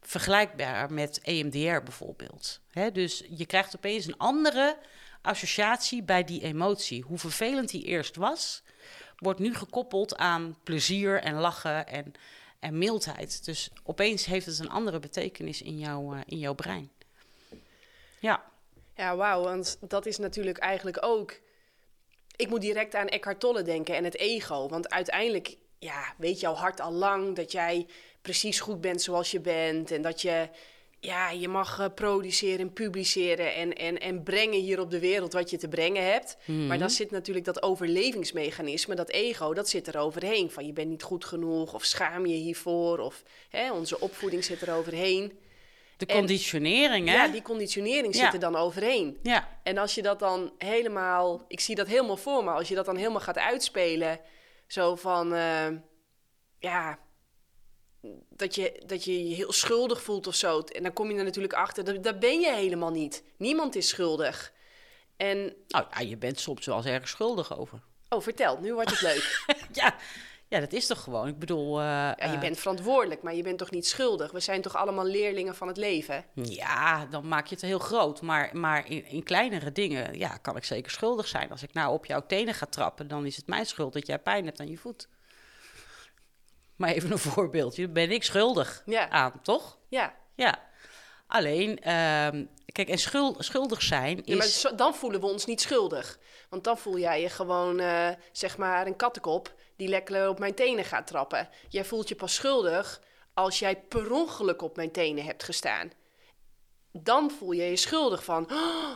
Vergelijkbaar 0.00 0.92
met 0.92 1.20
EMDR 1.22 1.82
bijvoorbeeld. 1.82 2.60
Dus 2.92 3.24
je 3.30 3.46
krijgt 3.46 3.76
opeens 3.76 4.06
een 4.06 4.16
andere 4.16 4.76
associatie 5.22 6.02
bij 6.02 6.24
die 6.24 6.42
emotie. 6.42 7.02
Hoe 7.02 7.18
vervelend 7.18 7.70
die 7.70 7.84
eerst 7.84 8.16
was, 8.16 8.62
wordt 9.16 9.40
nu 9.40 9.54
gekoppeld 9.54 10.16
aan 10.16 10.56
plezier 10.62 11.20
en 11.20 11.34
lachen 11.34 11.86
en, 11.86 12.12
en 12.58 12.78
mildheid. 12.78 13.44
Dus 13.44 13.70
opeens 13.82 14.24
heeft 14.24 14.46
het 14.46 14.58
een 14.58 14.70
andere 14.70 14.98
betekenis 14.98 15.62
in, 15.62 15.78
in 16.26 16.38
jouw 16.38 16.54
brein. 16.54 16.90
Ja. 18.20 18.48
Ja, 19.00 19.16
wauw, 19.16 19.42
want 19.42 19.78
dat 19.80 20.06
is 20.06 20.18
natuurlijk 20.18 20.58
eigenlijk 20.58 20.98
ook... 21.00 21.40
Ik 22.36 22.48
moet 22.48 22.60
direct 22.60 22.94
aan 22.94 23.08
Eckhart 23.08 23.40
Tolle 23.40 23.62
denken 23.62 23.94
en 23.94 24.04
het 24.04 24.16
ego. 24.16 24.68
Want 24.68 24.90
uiteindelijk 24.90 25.56
ja, 25.78 26.14
weet 26.18 26.40
jouw 26.40 26.54
hart 26.54 26.80
al 26.80 26.92
lang 26.92 27.36
dat 27.36 27.52
jij 27.52 27.86
precies 28.22 28.60
goed 28.60 28.80
bent 28.80 29.02
zoals 29.02 29.30
je 29.30 29.40
bent. 29.40 29.90
En 29.90 30.02
dat 30.02 30.22
je, 30.22 30.48
ja, 30.98 31.30
je 31.30 31.48
mag 31.48 31.80
uh, 31.80 31.86
produceren 31.94 32.58
en 32.58 32.72
publiceren 32.72 33.54
en, 33.54 33.72
en, 33.72 33.98
en 34.00 34.22
brengen 34.22 34.60
hier 34.60 34.80
op 34.80 34.90
de 34.90 35.00
wereld 35.00 35.32
wat 35.32 35.50
je 35.50 35.56
te 35.56 35.68
brengen 35.68 36.12
hebt. 36.12 36.36
Maar 36.46 36.78
dan 36.78 36.86
mhm. 36.86 36.96
zit 36.96 37.10
natuurlijk 37.10 37.46
dat 37.46 37.62
overlevingsmechanisme, 37.62 38.94
dat 38.94 39.10
ego, 39.10 39.54
dat 39.54 39.68
zit 39.68 39.86
er 39.86 39.98
overheen. 39.98 40.50
Van 40.50 40.66
je 40.66 40.72
bent 40.72 40.88
niet 40.88 41.02
goed 41.02 41.24
genoeg 41.24 41.74
of 41.74 41.84
schaam 41.84 42.26
je 42.26 42.36
hiervoor 42.36 42.98
of 42.98 43.22
hè, 43.48 43.72
onze 43.72 44.00
opvoeding 44.00 44.44
zit 44.44 44.62
er 44.62 44.74
overheen. 44.74 45.38
De 46.00 46.06
conditionering, 46.06 47.08
hè? 47.08 47.14
Ja, 47.14 47.28
die 47.28 47.42
conditionering 47.42 48.14
zit 48.14 48.32
er 48.32 48.38
dan 48.40 48.56
overheen. 48.56 49.18
Ja. 49.22 49.60
En 49.62 49.78
als 49.78 49.94
je 49.94 50.02
dat 50.02 50.18
dan 50.18 50.52
helemaal... 50.58 51.44
Ik 51.48 51.60
zie 51.60 51.74
dat 51.74 51.86
helemaal 51.86 52.16
voor 52.16 52.44
me. 52.44 52.50
Als 52.50 52.68
je 52.68 52.74
dat 52.74 52.84
dan 52.84 52.96
helemaal 52.96 53.20
gaat 53.20 53.38
uitspelen... 53.38 54.20
Zo 54.66 54.96
van... 54.96 55.34
Uh, 55.34 55.66
ja... 56.58 56.98
Dat 58.28 58.54
je, 58.54 58.82
dat 58.86 59.04
je 59.04 59.28
je 59.28 59.34
heel 59.34 59.52
schuldig 59.52 60.02
voelt 60.02 60.26
of 60.26 60.34
zo. 60.34 60.60
En 60.60 60.82
dan 60.82 60.92
kom 60.92 61.10
je 61.10 61.18
er 61.18 61.24
natuurlijk 61.24 61.54
achter... 61.54 61.84
Dat, 61.84 62.04
dat 62.04 62.18
ben 62.18 62.40
je 62.40 62.52
helemaal 62.52 62.90
niet. 62.90 63.24
Niemand 63.36 63.76
is 63.76 63.88
schuldig. 63.88 64.52
En... 65.16 65.54
Oh, 65.68 65.80
ja, 65.90 66.00
je 66.00 66.16
bent 66.16 66.40
soms 66.40 66.66
wel 66.66 66.76
eens 66.76 66.86
erg 66.86 67.08
schuldig 67.08 67.58
over. 67.58 67.80
Oh, 68.08 68.20
vertel. 68.20 68.58
Nu 68.60 68.74
wordt 68.74 68.90
het 68.90 69.00
leuk. 69.00 69.44
ja, 69.72 69.96
ja, 70.50 70.60
dat 70.60 70.72
is 70.72 70.86
toch 70.86 71.02
gewoon. 71.02 71.28
Ik 71.28 71.38
bedoel. 71.38 71.78
Uh, 71.78 71.84
ja, 71.84 72.16
je 72.18 72.32
uh, 72.32 72.40
bent 72.40 72.58
verantwoordelijk, 72.58 73.22
maar 73.22 73.34
je 73.34 73.42
bent 73.42 73.58
toch 73.58 73.70
niet 73.70 73.86
schuldig? 73.86 74.32
We 74.32 74.40
zijn 74.40 74.62
toch 74.62 74.76
allemaal 74.76 75.04
leerlingen 75.04 75.54
van 75.54 75.68
het 75.68 75.76
leven? 75.76 76.24
Ja, 76.34 77.06
dan 77.06 77.28
maak 77.28 77.46
je 77.46 77.54
het 77.54 77.64
heel 77.64 77.78
groot. 77.78 78.22
Maar, 78.22 78.50
maar 78.52 78.90
in, 78.90 79.04
in, 79.06 79.22
kleinere 79.22 79.72
dingen 79.72 80.18
ja, 80.18 80.36
kan 80.36 80.56
ik 80.56 80.64
zeker 80.64 80.90
schuldig 80.90 81.26
zijn. 81.26 81.50
Als 81.50 81.62
ik 81.62 81.72
nou 81.72 81.92
op 81.92 82.06
jouw 82.06 82.26
tenen 82.26 82.54
ga 82.54 82.66
trappen, 82.66 83.08
dan 83.08 83.26
is 83.26 83.36
het 83.36 83.46
mijn 83.46 83.66
schuld 83.66 83.92
dat 83.92 84.06
jij 84.06 84.18
pijn 84.18 84.44
hebt 84.44 84.60
aan 84.60 84.70
je 84.70 84.78
voet. 84.78 85.08
Maar 86.76 86.90
even 86.90 87.10
een 87.10 87.18
voorbeeldje. 87.32 87.88
Ben 87.88 88.10
ik 88.10 88.22
schuldig 88.22 88.82
ja. 88.86 89.10
aan, 89.10 89.40
toch? 89.42 89.78
Ja. 89.88 90.14
Ja. 90.34 90.58
Alleen, 91.26 91.70
uh, 91.70 92.44
kijk, 92.66 92.88
en 92.88 92.98
schuld, 92.98 93.44
schuldig 93.44 93.82
zijn 93.82 94.24
is... 94.24 94.62
Ja, 94.62 94.68
maar 94.68 94.76
dan 94.76 94.94
voelen 94.94 95.20
we 95.20 95.26
ons 95.26 95.46
niet 95.46 95.60
schuldig. 95.60 96.18
Want 96.48 96.64
dan 96.64 96.78
voel 96.78 96.98
jij 96.98 97.20
je 97.20 97.28
gewoon, 97.28 97.80
uh, 97.80 98.08
zeg 98.32 98.56
maar, 98.56 98.86
een 98.86 98.96
kattenkop 98.96 99.58
die 99.80 99.88
lekker 99.88 100.28
op 100.28 100.38
mijn 100.38 100.54
tenen 100.54 100.84
gaat 100.84 101.06
trappen. 101.06 101.48
Jij 101.68 101.84
voelt 101.84 102.08
je 102.08 102.14
pas 102.14 102.34
schuldig 102.34 103.00
als 103.34 103.58
jij 103.58 103.76
per 103.76 104.12
ongeluk 104.12 104.62
op 104.62 104.76
mijn 104.76 104.90
tenen 104.90 105.24
hebt 105.24 105.42
gestaan. 105.42 105.90
dan 106.92 107.30
voel 107.30 107.52
je 107.52 107.62
je 107.62 107.76
schuldig 107.76 108.24
van. 108.24 108.50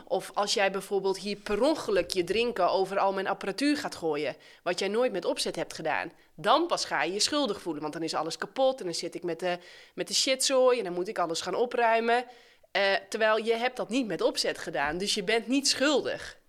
Of 0.04 0.30
als 0.34 0.54
jij 0.54 0.70
bijvoorbeeld 0.70 1.18
hier 1.18 1.36
per 1.36 1.62
ongeluk 1.62 2.10
je 2.10 2.24
drinken 2.24 2.70
over 2.70 2.98
al 2.98 3.12
mijn 3.12 3.26
apparatuur 3.26 3.76
gaat 3.76 3.94
gooien, 3.94 4.36
wat 4.62 4.78
jij 4.78 4.88
nooit 4.88 5.12
met 5.12 5.24
opzet 5.24 5.56
hebt 5.56 5.74
gedaan, 5.74 6.12
dan 6.34 6.66
pas 6.66 6.84
ga 6.84 7.02
je 7.02 7.12
je 7.12 7.20
schuldig 7.20 7.60
voelen. 7.62 7.82
Want 7.82 7.94
dan 7.94 8.02
is 8.02 8.14
alles 8.14 8.38
kapot 8.38 8.78
en 8.78 8.84
dan 8.84 8.94
zit 8.94 9.14
ik 9.14 9.22
met 9.22 9.40
de, 9.40 9.58
met 9.94 10.08
de 10.08 10.14
shitzooi 10.14 10.78
en 10.78 10.84
dan 10.84 10.92
moet 10.92 11.08
ik 11.08 11.18
alles 11.18 11.40
gaan 11.40 11.54
opruimen. 11.54 12.24
Eh, 12.70 12.82
terwijl 13.08 13.36
je 13.36 13.56
hebt 13.56 13.76
dat 13.76 13.88
niet 13.88 14.06
met 14.06 14.22
opzet 14.22 14.58
gedaan, 14.58 14.98
dus 14.98 15.14
je 15.14 15.24
bent 15.24 15.46
niet 15.46 15.68
schuldig. 15.68 16.42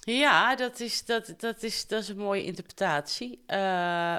Ja, 0.00 0.56
dat 0.56 0.80
is, 0.80 1.04
dat, 1.04 1.34
dat, 1.36 1.62
is, 1.62 1.86
dat 1.86 2.02
is 2.02 2.08
een 2.08 2.16
mooie 2.16 2.44
interpretatie. 2.44 3.42
Uh, 3.46 3.56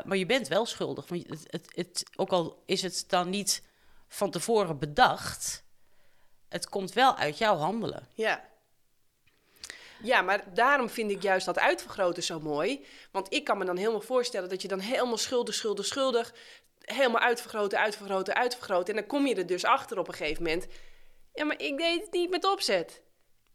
maar 0.04 0.18
je 0.18 0.26
bent 0.26 0.48
wel 0.48 0.66
schuldig. 0.66 1.08
Want 1.08 1.26
het, 1.28 1.72
het, 1.76 2.04
ook 2.16 2.32
al 2.32 2.64
is 2.66 2.82
het 2.82 3.04
dan 3.08 3.30
niet 3.30 3.64
van 4.08 4.32
tevoren 4.32 4.80
bedacht, 4.80 5.64
het 6.50 6.70
komt 6.70 6.94
wel 6.94 7.16
uit 7.16 7.38
jouw 7.38 7.56
handelen. 7.56 8.08
Ja. 8.14 8.50
Ja, 10.04 10.22
maar 10.22 10.54
daarom 10.54 10.90
vind 10.90 11.12
ik 11.12 11.22
juist 11.22 11.46
dat 11.46 11.60
uitvergroten 11.60 12.24
zo 12.24 12.40
mooi. 12.40 12.86
Want 13.12 13.34
ik 13.34 13.44
kan 13.44 13.58
me 13.58 13.66
dan 13.66 13.78
helemaal 13.78 14.02
voorstellen 14.02 14.50
dat 14.50 14.62
je 14.62 14.68
dan 14.68 14.80
helemaal 14.80 15.18
schuldig, 15.18 15.56
schuldig, 15.56 15.86
schuldig... 15.86 16.34
helemaal 16.82 17.22
uitvergroten, 17.22 17.80
uitvergroten, 17.80 18.36
uitvergroten... 18.36 18.94
en 18.94 19.00
dan 19.00 19.10
kom 19.10 19.28
je 19.28 19.36
er 19.36 19.46
dus 19.46 19.64
achter 19.64 20.00
op 20.00 20.08
een 20.08 20.14
gegeven 20.14 20.44
moment... 20.44 20.68
ja, 21.34 21.46
maar 21.46 21.62
ik 21.62 21.78
deed 21.78 22.02
het 22.02 22.12
niet 22.12 22.30
met 22.30 22.46
opzet. 22.46 23.02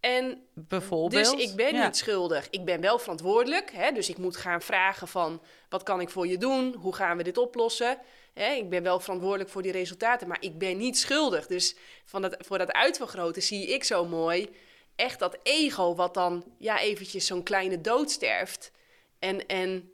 En 0.06 0.42
Bijvoorbeeld, 0.54 1.36
dus 1.36 1.48
ik 1.48 1.56
ben 1.56 1.74
niet 1.84 1.96
schuldig. 1.96 2.46
Ik 2.50 2.64
ben 2.64 2.80
wel 2.80 2.98
verantwoordelijk. 2.98 3.72
Hè? 3.72 3.92
Dus 3.92 4.08
ik 4.08 4.18
moet 4.18 4.36
gaan 4.36 4.62
vragen 4.62 5.08
van... 5.08 5.42
wat 5.68 5.82
kan 5.82 6.00
ik 6.00 6.10
voor 6.10 6.26
je 6.26 6.38
doen? 6.38 6.74
Hoe 6.74 6.94
gaan 6.94 7.16
we 7.16 7.22
dit 7.22 7.38
oplossen? 7.38 7.98
Hè? 8.34 8.52
Ik 8.52 8.70
ben 8.70 8.82
wel 8.82 9.00
verantwoordelijk 9.00 9.50
voor 9.50 9.62
die 9.62 9.72
resultaten, 9.72 10.28
maar 10.28 10.36
ik 10.40 10.58
ben 10.58 10.76
niet 10.76 10.98
schuldig. 10.98 11.46
Dus 11.46 11.76
van 12.04 12.22
dat, 12.22 12.36
voor 12.38 12.58
dat 12.58 12.72
uitvergroten 12.72 13.42
zie 13.42 13.66
ik 13.66 13.84
zo 13.84 14.04
mooi... 14.04 14.48
echt 14.96 15.18
dat 15.18 15.38
ego 15.42 15.94
wat 15.94 16.14
dan 16.14 16.44
ja, 16.58 16.80
eventjes 16.80 17.26
zo'n 17.26 17.42
kleine 17.42 17.80
dood 17.80 18.10
sterft. 18.10 18.72
En... 19.18 19.46
en 19.46 19.90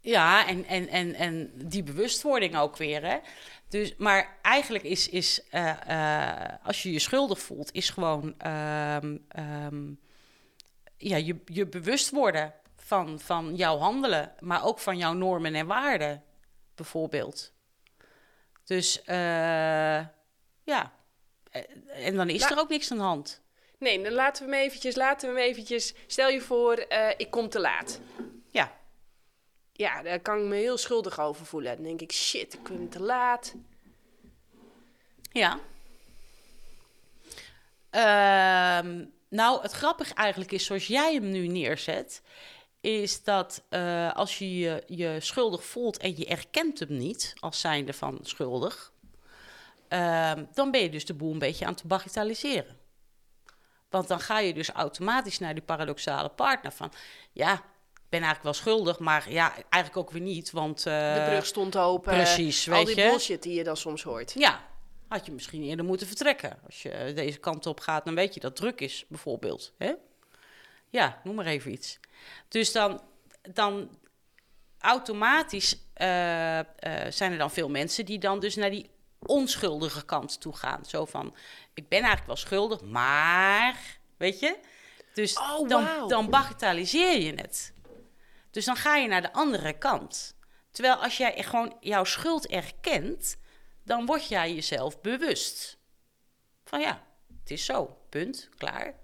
ja, 0.00 0.48
en, 0.48 0.64
en, 0.64 0.88
en, 0.88 1.14
en 1.14 1.52
die 1.54 1.82
bewustwording 1.82 2.56
ook 2.56 2.76
weer, 2.76 3.04
hè? 3.04 3.18
Dus, 3.74 3.94
maar 3.96 4.38
eigenlijk 4.42 4.84
is, 4.84 5.08
is 5.08 5.40
uh, 5.50 5.76
uh, 5.88 6.32
als 6.62 6.82
je 6.82 6.92
je 6.92 6.98
schuldig 6.98 7.40
voelt, 7.40 7.72
is 7.72 7.90
gewoon 7.90 8.34
um, 8.46 9.26
um, 9.38 10.00
ja, 10.96 11.16
je, 11.16 11.40
je 11.44 11.66
bewust 11.66 12.10
worden 12.10 12.54
van, 12.76 13.20
van 13.20 13.54
jouw 13.54 13.76
handelen, 13.76 14.32
maar 14.40 14.64
ook 14.64 14.78
van 14.78 14.96
jouw 14.96 15.12
normen 15.12 15.54
en 15.54 15.66
waarden, 15.66 16.22
bijvoorbeeld. 16.74 17.52
Dus 18.64 19.02
uh, 19.06 20.06
ja, 20.62 20.92
en 21.88 22.16
dan 22.16 22.28
is 22.28 22.40
La 22.40 22.50
er 22.50 22.58
ook 22.58 22.68
niks 22.68 22.90
aan 22.90 22.96
de 22.96 23.02
hand. 23.02 23.42
Nee, 23.78 24.02
dan 24.02 24.12
laten 24.12 24.46
we 24.46 24.52
hem 24.52 24.62
eventjes, 24.64 24.94
laten 24.94 25.28
we 25.28 25.40
hem 25.40 25.48
eventjes. 25.48 25.94
Stel 26.06 26.28
je 26.28 26.40
voor, 26.40 26.86
ik 27.16 27.30
kom 27.30 27.48
te 27.48 27.60
laat. 27.60 28.00
Ja 28.50 28.82
ja, 29.76 30.02
daar 30.02 30.20
kan 30.20 30.38
ik 30.38 30.44
me 30.44 30.56
heel 30.56 30.76
schuldig 30.76 31.20
over 31.20 31.46
voelen. 31.46 31.74
Dan 31.74 31.84
denk 31.84 32.00
ik, 32.00 32.12
shit, 32.12 32.54
ik 32.54 32.62
ben 32.62 32.88
te 32.88 33.02
laat. 33.02 33.54
Ja. 35.32 35.58
Uh, 37.90 39.04
nou, 39.28 39.62
het 39.62 39.72
grappige 39.72 40.14
eigenlijk 40.14 40.52
is, 40.52 40.64
zoals 40.64 40.86
jij 40.86 41.14
hem 41.14 41.30
nu 41.30 41.46
neerzet, 41.46 42.22
is 42.80 43.24
dat 43.24 43.64
uh, 43.70 44.12
als 44.12 44.38
je, 44.38 44.82
je 44.86 45.16
schuldig 45.20 45.64
voelt 45.64 45.96
en 45.96 46.16
je 46.16 46.26
erkent 46.26 46.78
hem 46.78 46.96
niet 46.96 47.34
als 47.40 47.60
zijnde 47.60 47.92
van 47.92 48.18
schuldig, 48.22 48.92
uh, 49.88 50.32
dan 50.52 50.70
ben 50.70 50.80
je 50.80 50.90
dus 50.90 51.06
de 51.06 51.14
boel 51.14 51.32
een 51.32 51.38
beetje 51.38 51.64
aan 51.64 51.72
het 51.72 51.82
bagatelliseren. 51.82 52.76
Want 53.88 54.08
dan 54.08 54.20
ga 54.20 54.38
je 54.38 54.54
dus 54.54 54.70
automatisch 54.70 55.38
naar 55.38 55.54
die 55.54 55.62
paradoxale 55.62 56.28
partner 56.28 56.72
van, 56.72 56.92
ja, 57.32 57.62
ben 58.08 58.22
eigenlijk 58.22 58.42
wel 58.42 58.52
schuldig, 58.52 58.98
maar 58.98 59.30
ja, 59.30 59.52
eigenlijk 59.52 59.96
ook 59.96 60.10
weer 60.10 60.22
niet, 60.22 60.50
want... 60.50 60.86
Uh, 60.86 61.14
de 61.14 61.24
brug 61.28 61.46
stond 61.46 61.76
open. 61.76 62.14
Precies, 62.14 62.70
Al 62.70 62.84
die 62.84 62.94
bullshit 62.94 63.42
die 63.42 63.54
je 63.54 63.64
dan 63.64 63.76
soms 63.76 64.02
hoort. 64.02 64.32
Ja, 64.36 64.60
had 65.08 65.26
je 65.26 65.32
misschien 65.32 65.62
eerder 65.62 65.84
moeten 65.84 66.06
vertrekken. 66.06 66.58
Als 66.66 66.82
je 66.82 67.12
deze 67.14 67.38
kant 67.38 67.66
op 67.66 67.80
gaat, 67.80 68.04
dan 68.04 68.14
weet 68.14 68.34
je 68.34 68.40
dat 68.40 68.56
druk 68.56 68.80
is, 68.80 69.04
bijvoorbeeld. 69.08 69.72
Hè? 69.78 69.92
Ja, 70.90 71.20
noem 71.24 71.34
maar 71.34 71.46
even 71.46 71.72
iets. 71.72 71.98
Dus 72.48 72.72
dan, 72.72 73.00
dan 73.52 73.98
automatisch 74.78 75.76
uh, 75.96 76.58
uh, 76.58 76.62
zijn 77.08 77.32
er 77.32 77.38
dan 77.38 77.50
veel 77.50 77.68
mensen 77.68 78.04
die 78.04 78.18
dan 78.18 78.40
dus 78.40 78.56
naar 78.56 78.70
die 78.70 78.90
onschuldige 79.18 80.04
kant 80.04 80.40
toe 80.40 80.56
gaan. 80.56 80.84
Zo 80.84 81.04
van, 81.04 81.34
ik 81.74 81.88
ben 81.88 81.98
eigenlijk 81.98 82.26
wel 82.26 82.36
schuldig, 82.36 82.80
maar, 82.82 83.98
weet 84.16 84.40
je... 84.40 84.56
Dus 85.14 85.38
oh, 85.38 85.56
wow. 85.56 85.68
dan, 85.68 86.08
dan 86.08 86.30
bagatelliseer 86.30 87.20
je 87.20 87.32
het. 87.34 87.72
Dus 88.54 88.64
dan 88.64 88.76
ga 88.76 88.96
je 88.96 89.08
naar 89.08 89.22
de 89.22 89.32
andere 89.32 89.78
kant. 89.78 90.36
Terwijl 90.70 90.94
als 90.94 91.16
jij 91.16 91.42
gewoon 91.42 91.76
jouw 91.80 92.04
schuld 92.04 92.46
erkent, 92.46 93.36
dan 93.82 94.06
word 94.06 94.28
jij 94.28 94.54
jezelf 94.54 95.00
bewust. 95.00 95.78
Van 96.64 96.80
ja, 96.80 97.06
het 97.40 97.50
is 97.50 97.64
zo, 97.64 97.98
punt, 98.08 98.48
klaar. 98.56 98.94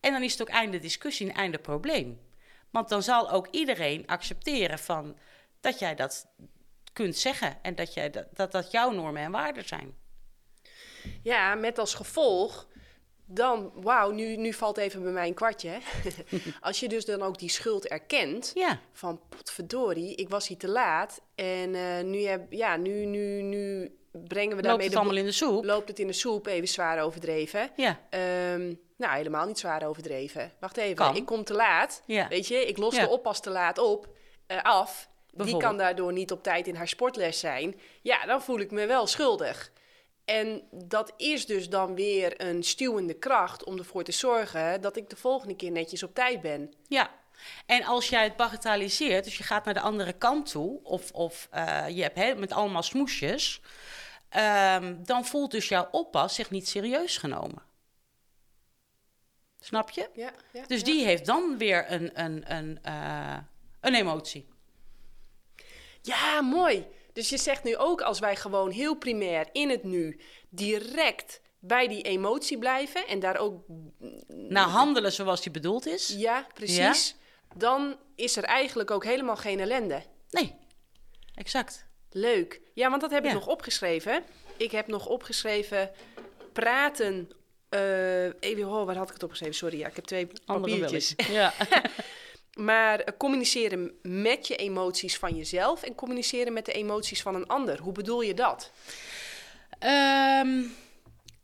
En 0.00 0.12
dan 0.12 0.22
is 0.22 0.32
het 0.32 0.40
ook 0.40 0.48
einde 0.48 0.78
discussie 0.78 1.28
en 1.28 1.34
einde 1.34 1.58
probleem. 1.58 2.20
Want 2.70 2.88
dan 2.88 3.02
zal 3.02 3.30
ook 3.30 3.48
iedereen 3.50 4.06
accepteren 4.06 4.78
van 4.78 5.18
dat 5.60 5.78
jij 5.78 5.94
dat 5.94 6.26
kunt 6.92 7.16
zeggen 7.16 7.62
en 7.62 7.74
dat 7.74 7.94
jij 7.94 8.10
dat, 8.10 8.36
dat, 8.36 8.52
dat 8.52 8.70
jouw 8.70 8.90
normen 8.90 9.22
en 9.22 9.30
waarden 9.30 9.68
zijn. 9.68 9.94
Ja, 11.22 11.54
met 11.54 11.78
als 11.78 11.94
gevolg 11.94 12.68
dan, 13.32 13.72
wauw, 13.74 14.10
nu, 14.10 14.36
nu 14.36 14.52
valt 14.52 14.76
even 14.76 15.02
bij 15.02 15.12
mij 15.12 15.26
een 15.26 15.34
kwartje. 15.34 15.78
Als 16.60 16.80
je 16.80 16.88
dus 16.88 17.04
dan 17.04 17.22
ook 17.22 17.38
die 17.38 17.48
schuld 17.48 17.86
erkent, 17.86 18.50
ja. 18.54 18.80
van 18.92 19.20
potverdorie, 19.28 20.14
ik 20.14 20.28
was 20.28 20.48
hier 20.48 20.58
te 20.58 20.68
laat. 20.68 21.20
En 21.34 21.74
uh, 21.74 22.00
nu, 22.00 22.24
heb, 22.24 22.52
ja, 22.52 22.76
nu, 22.76 23.04
nu, 23.04 23.42
nu 23.42 23.94
brengen 24.12 24.56
we 24.56 24.62
daarmee... 24.62 24.70
Loopt 24.70 24.82
het 24.82 24.92
de 24.92 24.98
allemaal 24.98 25.16
in 25.16 25.24
de 25.24 25.32
soep? 25.32 25.64
Loopt 25.64 25.88
het 25.88 25.98
in 25.98 26.06
de 26.06 26.12
soep, 26.12 26.46
even 26.46 26.68
zwaar 26.68 27.02
overdreven. 27.02 27.70
Ja. 27.76 28.00
Um, 28.54 28.80
nou, 28.96 29.16
helemaal 29.16 29.46
niet 29.46 29.58
zwaar 29.58 29.86
overdreven. 29.86 30.52
Wacht 30.60 30.76
even, 30.76 30.94
kan. 30.94 31.16
ik 31.16 31.26
kom 31.26 31.44
te 31.44 31.54
laat. 31.54 32.02
Ja. 32.06 32.28
Weet 32.28 32.46
je, 32.46 32.66
ik 32.66 32.76
los 32.76 32.94
de 32.94 33.08
oppas 33.08 33.40
te 33.40 33.50
laat 33.50 33.78
op, 33.78 34.08
uh, 34.48 34.62
af. 34.62 35.08
Die 35.32 35.56
kan 35.56 35.76
daardoor 35.76 36.12
niet 36.12 36.32
op 36.32 36.42
tijd 36.42 36.66
in 36.66 36.74
haar 36.74 36.88
sportles 36.88 37.38
zijn. 37.38 37.80
Ja, 38.02 38.26
dan 38.26 38.42
voel 38.42 38.60
ik 38.60 38.70
me 38.70 38.86
wel 38.86 39.06
schuldig. 39.06 39.70
En 40.30 40.62
dat 40.70 41.12
is 41.16 41.46
dus 41.46 41.68
dan 41.68 41.94
weer 41.94 42.40
een 42.40 42.62
stuwende 42.62 43.14
kracht 43.14 43.64
om 43.64 43.78
ervoor 43.78 44.04
te 44.04 44.12
zorgen 44.12 44.80
dat 44.80 44.96
ik 44.96 45.10
de 45.10 45.16
volgende 45.16 45.56
keer 45.56 45.70
netjes 45.70 46.02
op 46.02 46.14
tijd 46.14 46.40
ben. 46.40 46.74
Ja. 46.88 47.10
En 47.66 47.84
als 47.84 48.08
jij 48.08 48.24
het 48.24 48.36
bagatelliseert, 48.36 49.24
dus 49.24 49.36
je 49.36 49.42
gaat 49.42 49.64
naar 49.64 49.74
de 49.74 49.80
andere 49.80 50.12
kant 50.12 50.50
toe, 50.50 50.80
of, 50.82 51.10
of 51.12 51.48
uh, 51.54 51.88
je 51.88 52.02
hebt 52.02 52.16
he, 52.18 52.34
met 52.34 52.52
allemaal 52.52 52.82
smoesjes, 52.82 53.60
um, 54.36 55.04
dan 55.04 55.24
voelt 55.24 55.50
dus 55.50 55.68
jouw 55.68 55.88
oppas 55.90 56.34
zich 56.34 56.50
niet 56.50 56.68
serieus 56.68 57.16
genomen. 57.16 57.62
Snap 59.60 59.90
je? 59.90 60.08
Ja, 60.14 60.32
ja, 60.52 60.66
dus 60.66 60.78
ja. 60.78 60.84
die 60.84 61.04
heeft 61.04 61.26
dan 61.26 61.58
weer 61.58 61.92
een, 61.92 62.20
een, 62.20 62.54
een, 62.54 62.78
uh, 62.86 63.38
een 63.80 63.94
emotie. 63.94 64.48
Ja, 66.02 66.40
mooi. 66.40 66.86
Dus 67.12 67.28
je 67.28 67.38
zegt 67.38 67.64
nu 67.64 67.76
ook 67.76 68.00
als 68.00 68.18
wij 68.18 68.36
gewoon 68.36 68.70
heel 68.70 68.94
primair 68.94 69.48
in 69.52 69.70
het 69.70 69.84
nu 69.84 70.20
direct 70.48 71.40
bij 71.58 71.88
die 71.88 72.02
emotie 72.02 72.58
blijven 72.58 73.06
en 73.06 73.20
daar 73.20 73.36
ook 73.36 73.64
naar 74.28 74.68
handelen 74.68 75.12
zoals 75.12 75.42
die 75.42 75.52
bedoeld 75.52 75.86
is. 75.86 76.14
Ja, 76.16 76.46
precies. 76.54 76.76
Ja? 76.76 76.94
Dan 77.56 77.96
is 78.14 78.36
er 78.36 78.44
eigenlijk 78.44 78.90
ook 78.90 79.04
helemaal 79.04 79.36
geen 79.36 79.60
ellende. 79.60 80.02
Nee, 80.30 80.54
exact. 81.34 81.86
Leuk. 82.10 82.60
Ja, 82.74 82.88
want 82.90 83.00
dat 83.00 83.10
heb 83.10 83.24
ja. 83.24 83.28
ik 83.28 83.34
nog 83.34 83.46
opgeschreven. 83.46 84.24
Ik 84.56 84.70
heb 84.70 84.86
nog 84.86 85.06
opgeschreven 85.06 85.90
praten. 86.52 87.30
Uh, 87.70 88.24
even, 88.24 88.68
oh, 88.68 88.86
waar 88.86 88.96
had 88.96 89.08
ik 89.08 89.14
het 89.14 89.22
opgeschreven? 89.22 89.54
Sorry, 89.54 89.78
ja, 89.78 89.86
ik 89.86 89.96
heb 89.96 90.04
twee 90.04 90.28
Andere 90.44 90.78
papiertjes. 90.78 91.14
Ja. 91.30 91.52
Maar 92.58 93.00
uh, 93.00 93.06
communiceren 93.18 93.92
met 94.02 94.46
je 94.46 94.56
emoties 94.56 95.18
van 95.18 95.36
jezelf 95.36 95.82
en 95.82 95.94
communiceren 95.94 96.52
met 96.52 96.64
de 96.64 96.72
emoties 96.72 97.22
van 97.22 97.34
een 97.34 97.46
ander. 97.46 97.78
Hoe 97.78 97.92
bedoel 97.92 98.22
je 98.22 98.34
dat? 98.34 98.70
Um, 99.78 100.72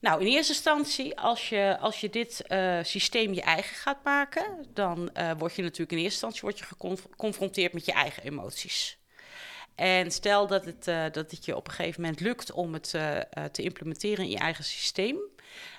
nou, 0.00 0.20
in 0.20 0.26
eerste 0.26 0.52
instantie, 0.52 1.18
als 1.18 1.48
je, 1.48 1.78
als 1.80 2.00
je 2.00 2.10
dit 2.10 2.44
uh, 2.48 2.78
systeem 2.82 3.32
je 3.32 3.42
eigen 3.42 3.76
gaat 3.76 4.04
maken, 4.04 4.66
dan 4.74 5.10
uh, 5.14 5.30
word 5.38 5.54
je 5.54 5.62
natuurlijk 5.62 5.92
in 5.92 5.98
eerste 5.98 6.26
instantie 6.26 6.40
word 6.40 6.58
je 6.58 6.64
geconfronteerd 6.64 7.72
met 7.72 7.84
je 7.84 7.92
eigen 7.92 8.22
emoties. 8.22 8.98
En 9.74 10.10
stel 10.10 10.46
dat 10.46 10.64
het, 10.64 10.84
dat 11.14 11.30
het 11.30 11.44
je 11.44 11.56
op 11.56 11.66
een 11.66 11.72
gegeven 11.72 12.00
moment 12.00 12.20
lukt 12.20 12.52
om 12.52 12.72
het 12.72 12.90
te 13.52 13.62
implementeren 13.62 14.24
in 14.24 14.30
je 14.30 14.38
eigen 14.38 14.64
systeem. 14.64 15.18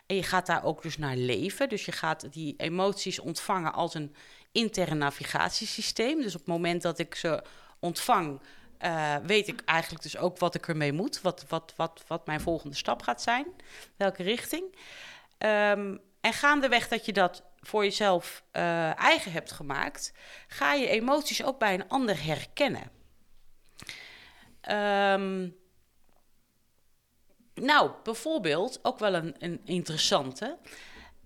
En 0.05 0.15
je 0.15 0.23
gaat 0.23 0.45
daar 0.45 0.63
ook 0.63 0.81
dus 0.81 0.97
naar 0.97 1.15
leven. 1.15 1.69
Dus 1.69 1.85
je 1.85 1.91
gaat 1.91 2.33
die 2.33 2.53
emoties 2.57 3.19
ontvangen 3.19 3.73
als 3.73 3.93
een 3.93 4.15
intern 4.57 4.97
navigatiesysteem. 4.97 6.21
Dus 6.21 6.33
op 6.33 6.39
het 6.39 6.49
moment 6.49 6.81
dat 6.81 6.99
ik 6.99 7.15
ze 7.15 7.43
ontvang, 7.79 8.41
eh, 8.77 9.15
weet 9.15 9.47
ik 9.47 9.61
eigenlijk 9.65 10.03
dus 10.03 10.17
ook 10.17 10.37
wat 10.37 10.55
ik 10.55 10.67
ermee 10.67 10.91
moet. 10.91 11.21
Wat, 11.21 11.45
wat, 11.47 11.73
wat, 11.75 12.03
wat 12.07 12.25
mijn 12.25 12.41
volgende 12.41 12.75
stap 12.75 13.01
gaat 13.01 13.21
zijn. 13.21 13.45
Welke 13.95 14.23
richting. 14.23 14.63
Um, 15.37 16.01
en 16.21 16.33
gaandeweg 16.33 16.87
dat 16.87 17.05
je 17.05 17.13
dat 17.13 17.43
voor 17.59 17.83
jezelf 17.83 18.43
uh, 18.53 18.99
eigen 18.99 19.31
hebt 19.31 19.51
gemaakt, 19.51 20.13
ga 20.47 20.73
je 20.73 20.87
emoties 20.87 21.43
ook 21.43 21.59
bij 21.59 21.73
een 21.73 21.87
ander 21.87 22.23
herkennen. 22.23 22.91
Um, 24.69 25.55
nou, 27.53 27.91
bijvoorbeeld, 28.03 28.79
ook 28.81 28.99
wel 28.99 29.13
een, 29.13 29.35
een 29.39 29.61
interessante, 29.65 30.57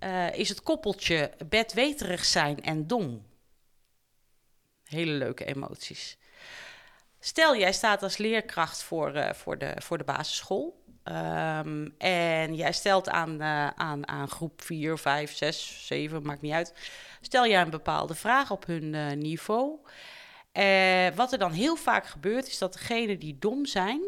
uh, 0.04 0.34
is 0.34 0.50
het 0.50 0.64
koppeltje 0.64 1.32
bedweterig 1.50 2.26
zijn 2.26 2.64
en 2.64 2.88
dom. 2.88 3.26
Hele 4.84 5.12
leuke 5.12 5.46
emoties. 5.46 6.18
Stel, 7.20 7.56
jij 7.58 7.74
staat 7.74 8.04
als 8.04 8.18
leerkracht 8.18 8.84
voor, 8.84 9.16
uh, 9.16 9.34
voor, 9.34 9.58
de, 9.58 9.74
voor 9.78 9.98
de 9.98 10.04
basisschool. 10.04 10.80
Um, 11.04 11.96
en 11.98 12.56
jij 12.56 12.72
stelt 12.72 13.10
aan, 13.10 13.42
uh, 13.42 13.68
aan, 13.68 14.08
aan 14.08 14.30
groep 14.30 14.62
4, 14.62 14.98
5, 14.98 15.36
6, 15.36 15.88
7, 15.88 16.24
maakt 16.24 16.42
niet 16.42 16.54
uit. 16.54 16.74
Stel 17.22 17.48
jij 17.48 17.62
een 17.62 17.70
bepaalde 17.70 18.16
vraag 18.16 18.52
op 18.52 18.66
hun 18.66 19.18
niveau. 19.20 19.80
Wat 21.16 21.32
er 21.32 21.38
dan 21.38 21.52
heel 21.52 21.76
vaak 21.76 22.06
gebeurt, 22.06 22.48
is 22.48 22.58
dat 22.58 22.74
degenen 22.74 23.20
die 23.20 23.38
dom 23.40 23.66
zijn, 23.66 24.02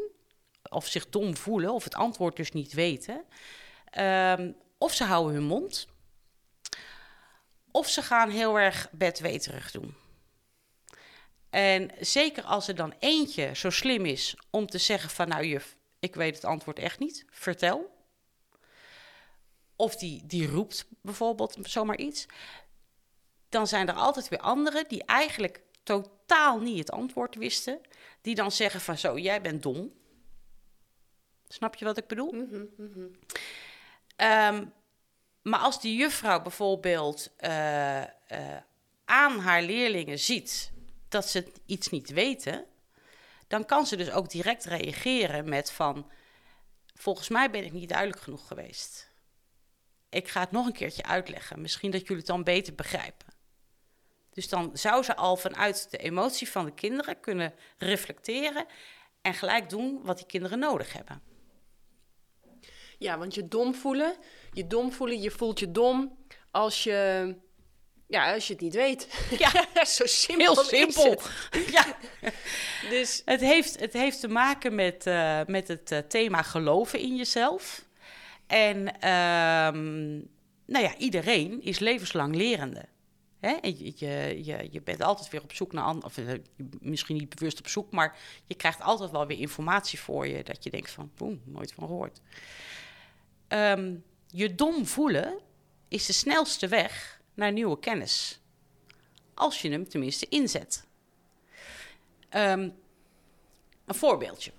of 0.70 0.88
zich 0.88 1.10
dom 1.10 1.38
voelen, 1.38 1.74
of 1.74 1.84
het 1.84 1.96
antwoord 1.96 2.36
dus 2.36 2.52
niet 2.52 2.74
weten, 2.74 3.24
um, 4.00 4.56
of 4.84 4.94
ze 4.94 5.04
houden 5.04 5.34
hun 5.34 5.44
mond, 5.44 5.88
of 7.72 7.90
ze 7.90 8.02
gaan 8.02 8.30
heel 8.30 8.60
erg 8.60 8.90
bedweterig 8.92 9.72
doen. 9.72 9.96
En 11.50 11.92
zeker 12.00 12.44
als 12.44 12.68
er 12.68 12.76
dan 12.76 12.94
eentje 13.00 13.56
zo 13.56 13.70
slim 13.70 14.06
is 14.06 14.36
om 14.50 14.68
te 14.68 14.78
zeggen 14.78 15.10
van 15.10 15.28
nou 15.28 15.46
juf, 15.46 15.76
ik 16.00 16.16
weet 16.16 16.36
het 16.36 16.46
antwoord 16.46 16.80
echt 16.80 17.00
niet, 17.00 17.26
vertel. 17.30 17.92
Of 19.76 19.96
die, 19.96 20.26
die 20.26 20.48
roept 20.48 20.86
bijvoorbeeld 21.02 21.58
zomaar 21.62 21.98
iets. 21.98 22.26
Dan 23.50 23.68
zijn 23.68 23.88
er 23.88 23.96
altijd 23.96 24.28
weer 24.28 24.40
anderen 24.40 24.88
die 24.88 25.04
eigenlijk 25.04 25.62
totaal 25.84 26.60
niet 26.60 26.78
het 26.78 26.92
antwoord 26.92 27.36
wisten. 27.36 27.82
Die 28.22 28.36
dan 28.36 28.52
zeggen 28.52 28.82
van 28.82 28.98
zo, 28.98 29.18
jij 29.18 29.42
bent 29.42 29.64
dom. 29.64 29.94
Snap 31.48 31.76
je 31.76 31.86
wat 31.86 31.98
ik 31.98 32.08
bedoel? 32.08 32.32
Mm. 32.32 33.12
Um, 34.24 34.74
maar 35.42 35.60
als 35.60 35.82
die 35.82 35.96
juffrouw 35.96 36.42
bijvoorbeeld 36.42 37.30
uh, 37.40 38.02
uh, 38.02 38.08
aan 39.06 39.40
haar 39.40 39.62
leerlingen 39.62 40.20
ziet 40.20 40.72
dat 41.10 41.30
ze 41.30 41.52
iets 41.66 41.90
niet 41.90 42.10
weten, 42.10 42.66
dan 43.48 43.66
kan 43.66 43.86
ze 43.86 43.96
dus 43.96 44.12
ook 44.12 44.30
direct 44.30 44.66
reageren 44.66 45.50
met 45.50 45.72
van, 45.72 46.12
volgens 46.96 47.30
mij 47.30 47.50
ben 47.50 47.64
ik 47.64 47.72
niet 47.72 47.90
duidelijk 47.90 48.22
genoeg 48.22 48.48
geweest. 48.48 49.12
Ik 50.10 50.28
ga 50.28 50.40
het 50.40 50.52
nog 50.52 50.66
een 50.66 50.74
keertje 50.74 51.04
uitleggen, 51.04 51.62
misschien 51.62 51.92
dat 51.92 52.02
jullie 52.02 52.18
het 52.18 52.26
dan 52.26 52.44
beter 52.44 52.76
begrijpen. 52.76 53.34
Dus 54.30 54.50
dan 54.50 54.70
zou 54.74 55.04
ze 55.04 55.16
al 55.16 55.36
vanuit 55.36 55.88
de 55.92 55.98
emotie 55.98 56.50
van 56.50 56.66
de 56.66 56.74
kinderen 56.74 57.20
kunnen 57.20 57.54
reflecteren 57.78 58.66
en 59.22 59.34
gelijk 59.34 59.70
doen 59.70 60.00
wat 60.04 60.18
die 60.18 60.26
kinderen 60.26 60.60
nodig 60.60 60.94
hebben. 60.94 61.33
Ja, 63.04 63.18
want 63.18 63.34
je 63.36 63.48
dom 63.48 63.76
voelen, 63.76 64.16
je 64.54 64.68
dom 64.68 64.92
voelen, 64.92 65.22
je 65.22 65.32
voelt 65.32 65.60
je 65.60 65.72
dom 65.72 66.18
als 66.52 66.84
je 66.84 67.36
ja, 68.08 68.34
als 68.34 68.48
je 68.48 68.54
het 68.54 68.62
niet 68.62 68.74
weet. 68.74 69.28
Ja, 69.38 69.52
zo 69.86 70.06
simpel. 70.06 70.54
Heel 70.54 70.64
simpel. 70.64 71.22
Het. 71.50 71.72
Ja. 71.72 71.86
dus 72.96 73.22
het 73.26 73.40
heeft, 73.40 73.80
het 73.80 73.94
heeft 73.94 74.20
te 74.20 74.28
maken 74.28 74.76
met, 74.76 75.06
uh, 75.06 75.40
met 75.46 75.68
het 75.68 75.92
uh, 75.92 76.00
thema 76.00 76.42
geloven 76.42 77.00
in 77.00 77.16
jezelf. 77.16 77.86
En 78.48 78.78
um, 78.88 80.30
nou 80.66 80.84
ja, 80.84 80.98
iedereen 80.98 81.62
is 81.62 81.80
levenslang 81.80 82.36
lerende. 82.36 82.86
Hè? 83.40 83.58
Je, 83.62 83.94
je, 83.96 84.44
je, 84.44 84.68
je 84.72 84.82
bent 84.82 85.02
altijd 85.02 85.30
weer 85.30 85.44
op 85.44 85.54
zoek 85.54 85.74
naar 85.74 85.84
anderen, 85.84 86.10
of 86.10 86.18
uh, 86.18 86.34
misschien 86.80 87.18
niet 87.18 87.36
bewust 87.36 87.60
op 87.60 87.68
zoek, 87.68 87.92
maar 87.92 88.18
je 88.46 88.56
krijgt 88.56 88.82
altijd 88.82 89.12
wel 89.12 89.28
weer 89.28 89.40
informatie 89.40 90.00
voor 90.00 90.28
je 90.28 90.44
dat 90.44 90.64
je 90.64 90.70
denkt 90.70 90.92
van, 90.92 91.12
boem, 91.18 91.42
nooit 91.46 91.74
van 91.74 91.88
gehoord. 91.88 92.22
Um, 93.54 94.04
je 94.28 94.56
dom 94.56 94.86
voelen 94.86 95.40
is 95.88 96.06
de 96.06 96.14
snelste 96.14 96.68
weg 96.68 97.22
naar 97.34 97.52
nieuwe 97.52 97.80
kennis. 97.80 98.40
Als 99.34 99.62
je 99.62 99.72
hem 99.72 99.90
tenminste 99.90 100.28
inzet. 100.30 100.86
Um, 102.30 102.76
een 103.86 103.96
voorbeeldje. 103.96 104.52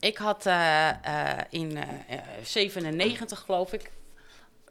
Ik 0.00 0.16
had 0.16 0.46
uh, 0.46 0.90
uh, 1.06 1.38
in 1.50 1.76
uh, 1.76 1.82
97, 2.42 3.38
geloof 3.38 3.72
ik, 3.72 3.90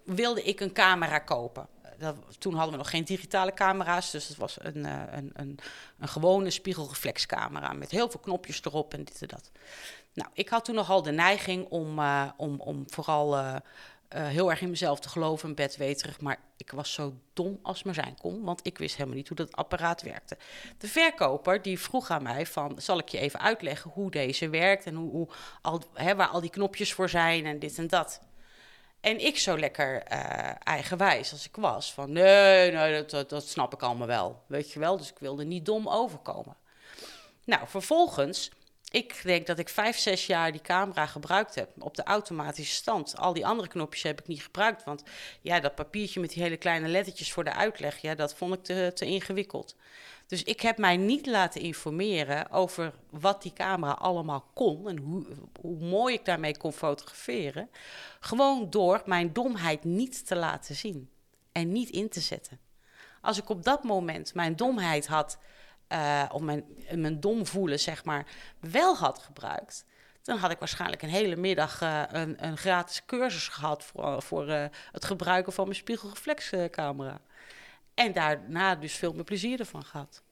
wilde 0.04 0.44
ik 0.44 0.60
een 0.60 0.74
camera 0.74 1.20
kopen. 1.20 1.68
Dat, 1.98 2.16
toen 2.38 2.54
hadden 2.54 2.72
we 2.72 2.78
nog 2.78 2.90
geen 2.90 3.04
digitale 3.04 3.54
camera's, 3.54 4.12
dus 4.12 4.28
het 4.28 4.38
was 4.38 4.58
een, 4.60 4.84
een, 5.18 5.32
een, 5.34 5.60
een 6.00 6.08
gewone 6.08 6.50
spiegelreflexcamera 6.50 7.74
met 7.74 7.92
heel 7.92 8.10
veel 8.10 8.20
knopjes 8.20 8.64
erop 8.64 8.94
en 8.94 9.04
dit 9.04 9.22
en 9.22 9.28
dat. 9.28 9.52
Nou, 10.16 10.30
ik 10.34 10.50
had 10.50 10.66
toen 10.66 10.76
nogal 10.76 11.02
de 11.02 11.12
neiging 11.12 11.68
om, 11.70 12.00
om, 12.38 12.60
om 12.60 12.84
vooral 12.88 13.38
uh, 13.38 13.56
heel 14.10 14.50
erg 14.50 14.62
in 14.62 14.70
mezelf 14.70 15.00
te 15.00 15.10
geloven, 15.10 15.50
een 15.50 15.56
bedweterig. 15.56 16.20
Maar 16.20 16.40
ik 16.58 16.72
was 16.72 16.94
zo 16.94 17.14
dom 17.34 17.60
als 17.62 17.84
maar 17.84 17.94
zijn 17.94 18.18
kon, 18.22 18.44
want 18.44 18.60
ik 18.64 18.78
wist 18.78 18.96
helemaal 18.96 19.18
niet 19.18 19.28
hoe 19.28 19.38
dat 19.38 19.56
apparaat 19.56 20.02
werkte. 20.02 20.38
De 20.78 20.88
verkoper 20.88 21.62
die 21.62 21.80
vroeg 21.80 22.10
aan 22.10 22.24
mij 22.24 22.46
van, 22.46 22.82
zal 22.82 22.98
ik 22.98 23.10
je 23.10 23.18
even 23.18 23.40
uitleggen 23.40 23.92
hoe 23.92 24.12
deze 24.12 24.50
werkt 24.50 24.86
en 24.86 24.96
hoe, 24.96 25.12
hoe 25.12 25.28
al, 25.62 25.82
hè, 25.94 26.16
waar 26.16 26.28
al 26.28 26.42
die 26.42 26.50
knopjes 26.50 26.94
voor 26.94 27.10
zijn 27.10 27.46
en 27.46 27.60
dit 27.60 27.78
en 27.78 27.88
dat. 27.88 28.22
En 29.00 29.26
ik 29.26 29.38
zo 29.38 29.58
lekker 29.58 30.02
eigenwijs 30.64 31.32
als 31.32 31.46
ik 31.46 31.56
was, 31.56 31.94
van 31.94 32.12
nee, 32.12 32.72
nee 32.72 32.94
dat, 32.94 33.10
dat, 33.10 33.30
dat 33.30 33.48
snap 33.48 33.74
ik 33.74 33.82
allemaal 33.84 34.08
wel, 34.08 34.44
weet 34.48 34.72
je 34.72 34.80
wel. 34.80 34.98
Dus 34.98 35.10
ik 35.10 35.20
wilde 35.20 35.44
niet 35.44 35.66
dom 35.66 35.88
overkomen. 35.88 36.58
Nou, 37.44 37.68
vervolgens 37.68 38.52
ik 38.96 39.22
denk 39.24 39.48
dat 39.48 39.60
ik 39.60 39.70
vijf, 39.70 39.98
zes 39.98 40.26
jaar 40.26 40.52
die 40.52 40.62
camera 40.62 41.06
gebruikt 41.06 41.56
heb 41.56 41.70
op 41.80 41.96
de 41.96 42.04
automatische 42.04 42.74
stand. 42.74 43.18
Al 43.18 43.34
die 43.34 43.46
andere 43.46 43.68
knopjes 43.68 44.04
heb 44.04 44.20
ik 44.20 44.28
niet 44.28 44.44
gebruikt, 44.44 44.84
want 44.84 45.04
ja, 45.42 45.60
dat 45.60 45.76
papiertje 45.76 46.20
met 46.20 46.30
die 46.30 46.44
hele 46.44 46.58
kleine 46.58 46.88
lettertjes 46.88 47.32
voor 47.32 47.44
de 47.44 47.54
uitleg, 47.54 47.98
ja, 47.98 48.16
dat 48.16 48.36
vond 48.36 48.54
ik 48.54 48.64
te, 48.64 48.92
te 48.94 49.06
ingewikkeld. 49.06 49.76
Dus 50.28 50.44
ik 50.44 50.62
heb 50.62 50.78
mij 50.78 50.98
niet 50.98 51.26
laten 51.26 51.62
informeren 51.62 52.52
over 52.52 52.94
wat 53.10 53.42
die 53.42 53.54
camera 53.54 53.92
allemaal 53.92 54.50
kon 54.54 54.90
en 54.90 54.98
hoe, 54.98 55.26
hoe 55.62 55.78
mooi 55.78 56.14
ik 56.14 56.26
daarmee 56.26 56.58
kon 56.58 56.74
fotograferen. 56.74 57.70
Gewoon 58.20 58.70
door 58.70 59.02
mijn 59.06 59.34
domheid 59.34 59.84
niet 59.84 60.28
te 60.28 60.36
laten 60.36 60.76
zien 60.76 61.10
en 61.52 61.72
niet 61.72 61.90
in 61.90 62.10
te 62.10 62.20
zetten. 62.20 62.60
Als 63.22 63.38
ik 63.38 63.50
op 63.50 63.64
dat 63.64 63.84
moment 63.84 64.34
mijn 64.34 64.56
domheid 64.56 65.08
had 65.08 65.38
uh, 65.90 66.26
of 66.32 66.42
mijn, 66.42 66.66
mijn 66.92 67.20
dom 67.20 67.46
voelen, 67.46 67.80
zeg 67.80 68.04
maar, 68.04 68.28
wel 68.60 68.96
had 68.96 69.20
gebruikt, 69.20 69.86
dan 70.22 70.38
had 70.38 70.52
ik 70.52 70.60
waarschijnlijk 70.60 71.02
een 71.02 71.10
hele 71.10 71.36
middag 71.36 71.82
uh, 71.82 72.04
een, 72.08 72.46
een, 72.46 72.58
gratis 72.58 73.06
cursus 73.06 73.48
gehad 73.48 73.84
voor, 73.84 74.22
voor 74.22 74.48
uh, 74.48 74.66
het 74.92 75.06
gebruiken 75.06 75.54
van 75.54 75.64
mijn 75.64 75.76
spiegelreflexcamera. 75.76 77.22
En 77.94 78.14
daarna 78.14 78.76
dus 78.76 78.94
veel 78.94 79.14
meer 79.14 79.24
plezier 79.24 79.60
ervan 79.60 79.84
gehad. 79.84 80.24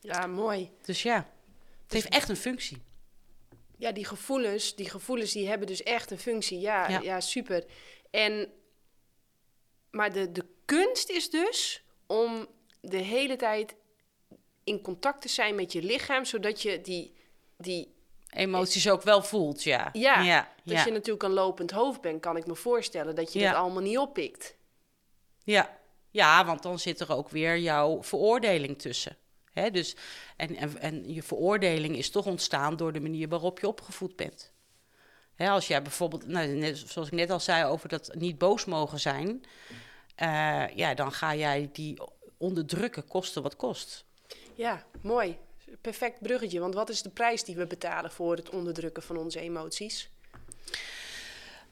Ja, 0.00 0.26
mooi. 0.26 0.70
Dus 0.82 1.02
ja, 1.02 1.16
het 1.16 1.26
dus, 1.86 2.02
heeft 2.02 2.14
echt 2.14 2.28
een 2.28 2.36
functie. 2.36 2.82
Ja, 3.76 3.92
die 3.92 4.04
gevoelens, 4.04 4.74
die 4.74 4.90
gevoelens 4.90 5.32
die 5.32 5.48
hebben 5.48 5.66
dus 5.66 5.82
echt 5.82 6.10
een 6.10 6.18
functie. 6.18 6.58
Ja, 6.58 6.88
ja. 6.88 7.00
ja 7.00 7.20
super. 7.20 7.64
En, 8.10 8.52
maar 9.90 10.12
de, 10.12 10.32
de 10.32 10.46
kunst 10.64 11.08
is 11.10 11.30
dus 11.30 11.84
om 12.06 12.48
de 12.80 12.96
hele 12.96 13.36
tijd 13.36 13.74
in 14.64 14.80
contact 14.80 15.22
te 15.22 15.28
zijn 15.28 15.54
met 15.54 15.72
je 15.72 15.82
lichaam, 15.82 16.24
zodat 16.24 16.62
je 16.62 16.80
die, 16.80 17.14
die 17.56 17.94
emoties 18.30 18.90
ook 18.90 19.02
wel 19.02 19.22
voelt, 19.22 19.62
ja. 19.62 19.88
Ja, 19.92 20.20
ja 20.20 20.52
als 20.66 20.84
je 20.84 20.90
natuurlijk 20.90 21.22
een 21.22 21.32
lopend 21.32 21.70
hoofd 21.70 22.00
bent, 22.00 22.20
kan 22.20 22.36
ik 22.36 22.46
me 22.46 22.54
voorstellen 22.54 23.14
dat 23.14 23.32
je 23.32 23.38
ja. 23.38 23.50
dat 23.50 23.60
allemaal 23.60 23.82
niet 23.82 23.98
oppikt. 23.98 24.56
Ja. 25.44 25.78
ja, 26.10 26.44
want 26.44 26.62
dan 26.62 26.78
zit 26.78 27.00
er 27.00 27.12
ook 27.12 27.28
weer 27.28 27.58
jouw 27.58 28.02
veroordeling 28.02 28.78
tussen. 28.78 29.16
Hè? 29.52 29.70
Dus, 29.70 29.96
en, 30.36 30.56
en, 30.56 30.78
en 30.80 31.14
je 31.14 31.22
veroordeling 31.22 31.96
is 31.96 32.10
toch 32.10 32.26
ontstaan 32.26 32.76
door 32.76 32.92
de 32.92 33.00
manier 33.00 33.28
waarop 33.28 33.58
je 33.60 33.68
opgevoed 33.68 34.16
bent. 34.16 34.52
Hè, 35.34 35.48
als 35.48 35.66
jij 35.66 35.82
bijvoorbeeld, 35.82 36.26
nou, 36.26 36.48
net, 36.48 36.78
zoals 36.78 37.08
ik 37.08 37.14
net 37.14 37.30
al 37.30 37.40
zei 37.40 37.64
over 37.64 37.88
dat 37.88 38.14
niet 38.14 38.38
boos 38.38 38.64
mogen 38.64 39.00
zijn, 39.00 39.44
uh, 40.22 40.68
ja, 40.74 40.94
dan 40.94 41.12
ga 41.12 41.34
jij 41.34 41.68
die 41.72 42.00
onderdrukken, 42.40 43.06
kosten 43.06 43.42
wat 43.42 43.56
kost. 43.56 44.04
Ja, 44.54 44.84
mooi. 45.02 45.36
Perfect 45.80 46.20
bruggetje. 46.20 46.60
Want 46.60 46.74
wat 46.74 46.88
is 46.88 47.02
de 47.02 47.10
prijs 47.10 47.44
die 47.44 47.56
we 47.56 47.66
betalen 47.66 48.10
voor 48.10 48.36
het 48.36 48.50
onderdrukken 48.50 49.02
van 49.02 49.16
onze 49.16 49.40
emoties? 49.40 50.10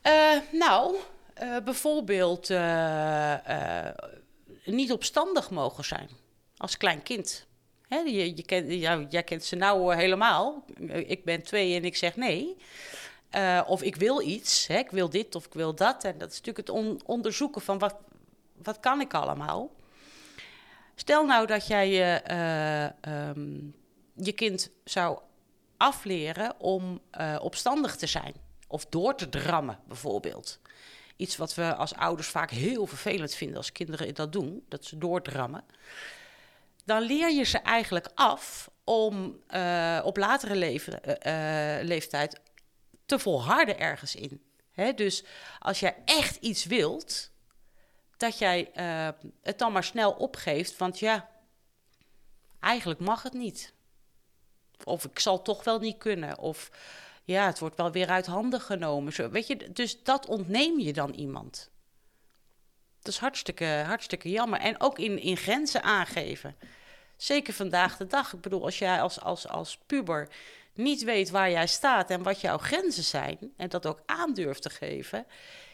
Uh, 0.02 0.36
nou, 0.52 0.96
uh, 1.42 1.56
bijvoorbeeld 1.64 2.50
uh, 2.50 3.34
niet 4.64 4.92
opstandig 4.92 5.50
mogen 5.50 5.84
zijn 5.84 6.08
als 6.56 6.76
klein 6.76 7.02
kind. 7.02 7.46
Hè, 7.88 7.98
je, 7.98 8.36
je 8.36 8.42
kent, 8.42 8.72
jij 9.12 9.22
kent 9.22 9.44
ze 9.44 9.56
nou 9.56 9.92
eh, 9.92 9.98
helemaal. 9.98 10.64
Ik 10.88 11.24
ben 11.24 11.42
twee 11.42 11.74
en 11.74 11.84
ik 11.84 11.96
zeg 11.96 12.16
nee. 12.16 12.56
Eh, 13.30 13.62
of 13.66 13.82
ik 13.82 13.96
wil 13.96 14.20
iets, 14.22 14.66
hè, 14.66 14.78
ik 14.78 14.90
wil 14.90 15.10
dit 15.10 15.34
of 15.34 15.46
ik 15.46 15.52
wil 15.52 15.74
dat. 15.74 16.04
En 16.04 16.18
dat 16.18 16.30
is 16.30 16.36
natuurlijk 16.36 16.66
het 16.66 16.76
on- 16.76 17.00
onderzoeken 17.04 17.60
van 17.60 17.78
wat, 17.78 17.94
wat 18.62 18.80
kan 18.80 19.00
ik 19.00 19.14
allemaal. 19.14 19.70
Stel 20.98 21.26
nou 21.26 21.46
dat 21.46 21.66
jij 21.66 21.90
je, 21.90 22.02
eh, 22.04 22.84
ehm, 22.84 23.56
je 24.14 24.32
kind 24.32 24.70
zou 24.84 25.18
afleren 25.76 26.60
om 26.60 27.00
eh, 27.10 27.36
opstandig 27.40 27.96
te 27.96 28.06
zijn. 28.06 28.34
Of 28.66 28.86
door 28.86 29.14
te 29.14 29.28
drammen, 29.28 29.78
bijvoorbeeld. 29.86 30.60
Iets 31.16 31.36
wat 31.36 31.54
we 31.54 31.74
als 31.74 31.94
ouders 31.94 32.28
vaak 32.28 32.50
heel 32.50 32.86
vervelend 32.86 33.34
vinden 33.34 33.56
als 33.56 33.72
kinderen 33.72 34.14
dat 34.14 34.32
doen, 34.32 34.64
dat 34.68 34.84
ze 34.84 34.98
doordrammen. 34.98 35.64
Dan 36.84 37.02
leer 37.02 37.30
je 37.30 37.44
ze 37.44 37.58
eigenlijk 37.58 38.08
af 38.14 38.70
om 38.84 39.40
eh, 39.46 40.00
op 40.04 40.16
latere 40.16 40.56
leven, 40.56 41.00
leeftijd 41.86 42.40
te 43.06 43.18
volharden 43.18 43.78
ergens 43.78 44.14
in. 44.14 44.42
Dus 44.94 45.24
als 45.58 45.80
jij 45.80 45.96
echt 46.04 46.36
iets 46.36 46.64
wilt, 46.64 47.30
dat 48.18 48.38
jij 48.38 48.70
eh, 48.72 49.08
het 49.42 49.58
dan 49.58 49.72
maar 49.72 49.84
snel 49.84 50.12
opgeeft, 50.12 50.76
want 50.76 50.98
ja, 50.98 51.28
eigenlijk 52.60 53.00
mag 53.00 53.22
het 53.22 53.32
niet. 53.32 53.72
Of 54.84 55.04
ik 55.04 55.18
zal 55.18 55.42
toch 55.42 55.64
wel 55.64 55.78
niet 55.78 55.98
kunnen. 55.98 56.38
Of 56.38 56.70
ja, 57.24 57.46
het 57.46 57.58
wordt 57.58 57.76
wel 57.76 57.90
weer 57.90 58.08
uit 58.08 58.26
handen 58.26 58.60
genomen. 58.60 59.12
Zo, 59.12 59.30
weet 59.30 59.46
je, 59.46 59.72
dus 59.72 60.02
dat 60.02 60.26
ontneem 60.26 60.78
je 60.78 60.92
dan 60.92 61.12
iemand. 61.12 61.70
Dat 62.98 63.12
is 63.12 63.18
hartstikke, 63.18 63.82
hartstikke 63.86 64.30
jammer. 64.30 64.60
En 64.60 64.80
ook 64.80 64.98
in, 64.98 65.18
in 65.18 65.36
grenzen 65.36 65.82
aangeven. 65.82 66.56
Zeker 67.16 67.54
vandaag 67.54 67.96
de 67.96 68.06
dag. 68.06 68.32
Ik 68.32 68.40
bedoel, 68.40 68.64
als 68.64 68.78
jij 68.78 69.00
als, 69.00 69.20
als, 69.20 69.48
als 69.48 69.78
puber 69.86 70.28
niet 70.74 71.02
weet 71.02 71.30
waar 71.30 71.50
jij 71.50 71.66
staat 71.66 72.10
en 72.10 72.22
wat 72.22 72.40
jouw 72.40 72.58
grenzen 72.58 73.04
zijn, 73.04 73.38
en 73.56 73.68
dat 73.68 73.86
ook 73.86 74.02
aandurft 74.06 74.62
te 74.62 74.70
geven, 74.70 75.26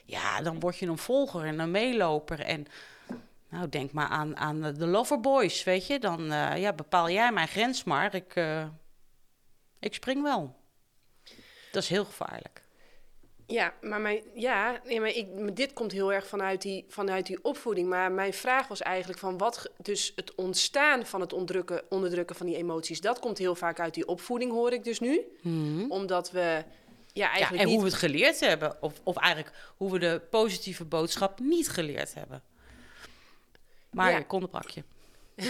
ja, 0.05 0.41
dan 0.43 0.61
word 0.61 0.79
je 0.79 0.87
een 0.87 0.99
volger 0.99 1.45
en 1.45 1.59
een 1.59 1.71
meeloper. 1.71 2.41
En 2.41 2.67
nou, 3.49 3.69
denk 3.69 3.93
maar 3.93 4.09
aan, 4.09 4.37
aan 4.37 4.61
de 4.61 4.87
Loverboys, 4.87 5.65
weet 5.65 5.87
je. 5.87 5.99
Dan 5.99 6.33
eh, 6.33 6.57
ja, 6.57 6.73
bepaal 6.73 7.11
jij 7.11 7.33
mijn 7.33 7.49
grens 7.49 7.85
maar. 7.85 8.15
Ik, 8.15 8.35
eh, 8.35 8.67
ik 9.79 9.95
spring 9.95 10.23
wel. 10.23 10.57
Dat 11.73 11.83
is 11.83 11.89
heel 11.89 12.05
gevaarlijk. 12.05 12.63
Ja, 13.47 13.75
maar, 13.81 14.01
mijn, 14.01 14.23
ja, 14.35 14.81
nee, 14.85 15.01
maar 15.01 15.09
ik, 15.09 15.57
dit 15.57 15.73
komt 15.73 15.93
heel 15.93 16.13
erg 16.13 16.27
vanuit 16.27 16.63
die, 16.63 16.85
vanuit 16.89 17.27
die 17.27 17.45
opvoeding. 17.45 17.89
Maar 17.89 18.13
mijn 18.13 18.33
vraag 18.33 18.69
was 18.69 18.83
eigenlijk 18.83 19.19
van 19.19 19.39
wat... 19.39 19.71
Dus 19.83 20.13
het 20.17 20.35
ontstaan 20.35 21.07
van 21.07 21.21
het 21.21 21.33
onderdrukken, 21.33 21.83
onderdrukken 21.89 22.37
van 22.37 22.47
die 22.47 22.57
emoties... 22.57 23.01
dat 23.01 23.19
komt 23.19 23.39
heel 23.39 23.55
vaak 23.55 23.81
uit 23.81 23.95
die 23.95 24.07
opvoeding, 24.07 24.53
hoor 24.53 24.73
ik 24.73 24.85
dus 24.85 25.01
nu. 25.01 25.21
Omdat 25.89 26.31
we 26.31 26.65
ja, 27.15 27.29
eigenlijk 27.31 27.62
en 27.62 27.67
niet... 27.69 27.75
hoe 27.75 27.85
we 27.85 27.91
het 27.91 27.99
geleerd 28.01 28.41
hebben. 28.41 28.83
Of, 28.83 28.93
of 29.03 29.17
eigenlijk 29.17 29.57
hoe 29.77 29.93
we 29.93 29.99
de 29.99 30.21
positieve 30.31 30.85
boodschap 30.85 31.39
niet 31.41 31.69
geleerd 31.69 32.15
hebben. 32.15 32.43
Maar 33.91 34.11
Ja. 34.11 34.19
ik 34.19 34.33
onderbrak 34.33 34.71
je. 34.71 34.83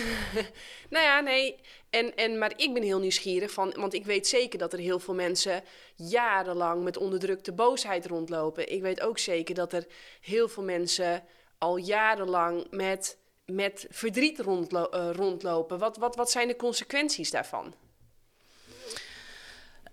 Nou 0.90 1.04
ja, 1.04 1.20
nee. 1.20 1.56
En, 1.90 2.14
en, 2.16 2.38
maar 2.38 2.52
ik 2.56 2.72
ben 2.74 2.82
heel 2.82 2.98
nieuwsgierig 2.98 3.50
van, 3.50 3.74
want 3.76 3.94
ik 3.94 4.04
weet 4.04 4.26
zeker 4.26 4.58
dat 4.58 4.72
er 4.72 4.78
heel 4.78 4.98
veel 5.00 5.14
mensen 5.14 5.62
jarenlang 5.96 6.82
met 6.82 6.96
onderdrukte 6.96 7.52
boosheid 7.52 8.06
rondlopen. 8.06 8.72
Ik 8.72 8.82
weet 8.82 9.00
ook 9.00 9.18
zeker 9.18 9.54
dat 9.54 9.72
er 9.72 9.86
heel 10.20 10.48
veel 10.48 10.62
mensen 10.62 11.22
al 11.58 11.76
jarenlang 11.76 12.66
met, 12.70 13.18
met 13.46 13.86
verdriet 13.90 14.38
rondlo- 14.38 14.88
eh, 14.90 15.10
rondlopen. 15.12 15.78
Wat, 15.78 15.96
wat, 15.96 16.16
wat 16.16 16.30
zijn 16.30 16.48
de 16.48 16.56
consequenties 16.56 17.30
daarvan? 17.30 17.74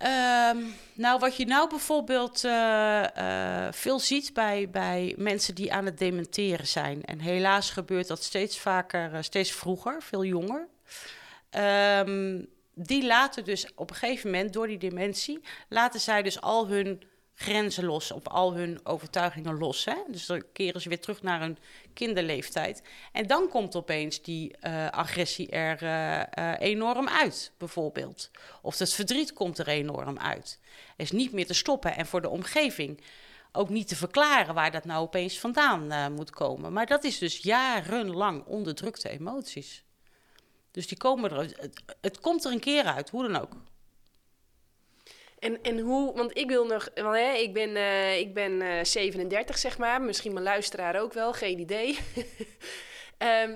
Ehm, 0.02 0.58
nou, 0.94 1.20
wat 1.20 1.36
je 1.36 1.46
nou 1.46 1.70
bijvoorbeeld 1.70 2.44
eh, 2.44 3.66
eh, 3.66 3.74
veel 3.74 4.00
ziet 4.00 4.34
bij, 4.34 4.70
bij 4.70 5.16
mensen 5.18 5.56
die 5.56 5.74
aan 5.74 5.86
het 5.86 5.98
dementeren 5.98 6.68
zijn. 6.68 7.04
En 7.04 7.20
helaas 7.20 7.70
gebeurt 7.70 8.08
dat 8.08 8.24
steeds 8.24 8.60
vaker, 8.60 9.14
eh, 9.14 9.22
steeds 9.22 9.52
vroeger, 9.52 10.02
veel 10.02 10.24
jonger. 10.24 10.68
Ehm, 11.50 12.42
die 12.74 13.06
laten 13.06 13.44
dus 13.44 13.68
op 13.76 13.90
een 13.90 13.96
gegeven 13.96 14.32
moment, 14.32 14.54
door 14.54 14.68
die 14.68 14.78
dementie, 14.78 15.40
laten 15.70 16.00
zij 16.00 16.22
dus 16.22 16.42
al 16.42 16.68
hun 16.68 17.04
grenzen 17.42 17.86
los, 17.86 18.12
of 18.12 18.28
al 18.28 18.54
hun 18.54 18.80
overtuigingen 18.84 19.58
los. 19.58 19.86
Hè? 19.86 19.96
Dus 20.08 20.26
dan 20.26 20.44
keren 20.54 20.82
ze 20.82 20.90
weer 20.90 21.00
terug 21.00 21.22
naar 21.22 21.40
hun 21.40 21.58
kinderleeftijd. 21.94 22.84
En 23.12 23.28
dan 23.28 23.50
komt 23.50 23.76
opeens 23.76 24.22
die 24.22 24.58
eh, 24.58 24.88
agressie 24.90 25.50
er 25.50 25.82
eh, 25.82 26.22
eh, 26.22 26.60
enorm 26.60 27.08
uit, 27.08 27.52
bijvoorbeeld. 27.58 28.32
Of 28.62 28.78
het 28.78 28.94
verdriet 28.94 29.34
komt 29.34 29.58
er 29.58 29.68
enorm 29.68 30.20
uit. 30.20 30.60
Is 30.98 31.12
niet 31.12 31.32
meer 31.32 31.46
te 31.46 31.54
stoppen. 31.54 31.96
En 31.96 32.06
voor 32.06 32.22
de 32.22 32.30
omgeving 32.30 33.04
ook 33.52 33.70
niet 33.70 33.88
te 33.88 33.96
verklaren 33.96 34.54
waar 34.54 34.72
dat 34.72 34.86
nou 34.86 35.02
opeens 35.02 35.40
vandaan 35.40 36.14
moet 36.14 36.30
komen. 36.30 36.74
Maar 36.74 36.86
dat 36.86 37.04
is 37.04 37.18
dus 37.18 37.38
jarenlang 37.38 38.46
onderdrukte 38.46 39.10
emoties. 39.10 39.84
Dus 40.72 40.88
die 40.88 40.98
komen 40.98 41.32
er, 41.32 41.72
het 42.02 42.20
komt 42.20 42.46
er 42.46 42.52
een 42.52 42.60
keer 42.60 42.84
uit, 42.84 43.10
hoe 43.10 43.32
dan 43.32 43.42
ook. 43.42 43.54
En, 45.42 45.62
en 45.62 45.80
hoe, 45.80 46.14
want 46.16 46.38
ik 46.38 46.50
wil 46.50 46.66
nog, 46.66 46.90
want, 46.96 47.16
hè, 47.16 47.34
ik 47.34 47.54
ben, 47.54 47.76
eh, 47.76 48.20
ik 48.20 48.34
ben 48.34 48.62
eh, 48.62 48.84
37 48.84 49.58
zeg 49.58 49.78
maar, 49.78 50.02
misschien 50.02 50.34
mijn 50.34 50.46
luisteraar 50.46 51.02
ook 51.02 51.14
wel, 51.14 51.34
geen 51.34 51.60
idee. 51.60 52.00
Ehm, 53.18 53.56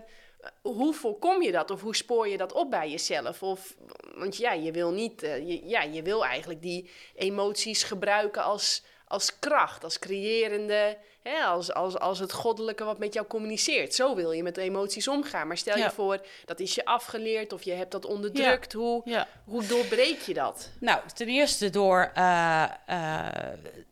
hoe 0.62 0.94
voorkom 0.94 1.42
je 1.42 1.52
dat 1.52 1.72
of 1.72 1.82
hoe 1.82 1.96
spoor 1.96 2.28
je 2.28 2.38
dat 2.38 2.54
op 2.54 2.70
bij 2.70 2.90
jezelf? 2.90 3.44
Of, 3.44 3.76
want 4.16 4.38
ja, 4.38 4.54
je 4.54 4.72
wil 4.72 4.92
niet, 4.92 5.24
eh, 5.24 5.68
ja, 5.70 5.82
je 5.82 6.02
wil 6.02 6.26
eigenlijk 6.26 6.62
die 6.62 6.90
emoties 7.16 7.84
gebruiken 7.84 8.44
als, 8.44 8.84
als 9.08 9.40
kracht, 9.40 9.84
als 9.84 10.00
creërende, 10.00 10.98
hè, 11.30 11.44
als, 11.44 11.74
als, 11.74 11.98
als 12.00 12.20
het 12.20 12.34
goddelijke 12.34 12.84
wat 12.84 13.00
met 13.00 13.14
jou 13.14 13.28
communiceert. 13.28 13.96
Zo 13.96 14.16
wil 14.16 14.32
je 14.32 14.44
met 14.44 14.58
emoties 14.58 15.08
omgaan. 15.08 15.48
Maar 15.48 15.58
stel 15.58 15.78
Ja. 15.78 15.84
je 15.86 15.92
voor, 15.92 16.22
dat 16.46 16.60
is 16.60 16.76
je 16.76 16.86
afgeleerd 16.86 17.54
of 17.54 17.64
je 17.64 17.72
hebt 17.72 17.92
dat 17.92 18.06
onderdrukt. 18.06 18.74
Hoe, 18.74 19.02
Ja. 19.06 19.28
hoe 19.46 19.66
doorbreek 19.66 20.20
je 20.22 20.34
dat? 20.34 20.70
Nou, 20.80 21.00
ten 21.14 21.28
eerste 21.28 21.70
door 21.70 22.12
eh, 22.14 22.64
eh, 22.86 23.28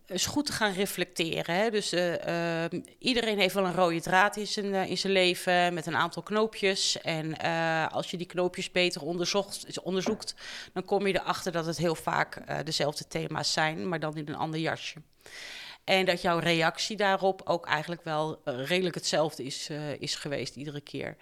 eens 0.07 0.25
goed 0.25 0.45
te 0.45 0.51
gaan 0.51 0.73
reflecteren. 0.73 1.55
Hè? 1.55 1.69
Dus 1.69 1.91
eh, 1.91 2.63
eh, 2.65 2.71
iedereen 2.99 3.39
heeft 3.39 3.53
wel 3.53 3.65
een 3.65 3.75
rode 3.75 4.01
draad 4.01 4.35
in 4.35 4.47
zijn, 4.47 4.73
in 4.73 4.97
zijn 4.97 5.13
leven 5.13 5.73
met 5.73 5.85
een 5.85 5.95
aantal 5.95 6.21
knoopjes. 6.23 7.01
En 7.01 7.37
als 7.91 8.11
je 8.11 8.17
die 8.17 8.27
knoopjes 8.27 8.71
beter 8.71 9.01
onderzocht, 9.01 9.79
onderzoekt, 9.81 10.33
dan 10.73 10.85
kom 10.85 11.07
je 11.07 11.13
erachter 11.13 11.51
dat 11.51 11.65
het 11.65 11.77
heel 11.77 11.95
vaak 11.95 12.65
dezelfde 12.65 13.07
thema's 13.07 13.53
zijn, 13.53 13.89
maar 13.89 13.99
dan 13.99 14.17
in 14.17 14.27
een 14.27 14.35
ander 14.35 14.59
jasje. 14.59 15.01
En 15.83 16.05
dat 16.05 16.21
jouw 16.21 16.39
reactie 16.39 16.97
daarop 16.97 17.41
ook 17.45 17.65
eigenlijk 17.65 18.03
wel 18.03 18.41
eh, 18.43 18.65
redelijk 18.65 18.95
hetzelfde 18.95 19.43
is, 19.43 19.69
eh, 19.69 20.01
is 20.01 20.15
geweest 20.15 20.55
iedere 20.55 20.81
keer. 20.81 21.17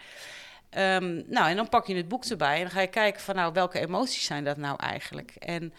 Ehm, 0.69 1.21
nou, 1.27 1.49
en 1.49 1.55
dan 1.55 1.69
pak 1.69 1.87
je 1.87 1.95
het 1.95 2.07
boek 2.07 2.25
erbij 2.25 2.55
en 2.55 2.61
dan 2.61 2.71
ga 2.71 2.81
je 2.81 2.87
kijken 2.87 3.21
van 3.21 3.35
nou, 3.35 3.53
welke 3.53 3.79
emoties 3.79 4.25
zijn 4.25 4.43
dat 4.43 4.57
nou 4.57 4.75
eigenlijk? 4.79 5.35
En 5.35 5.73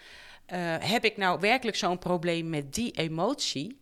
eh, 0.45 0.75
heb 0.79 1.05
ik 1.05 1.17
nou 1.17 1.39
werkelijk 1.39 1.77
zo'n 1.77 1.99
probleem 1.99 2.49
met 2.49 2.73
die 2.73 2.91
emotie? 2.91 3.81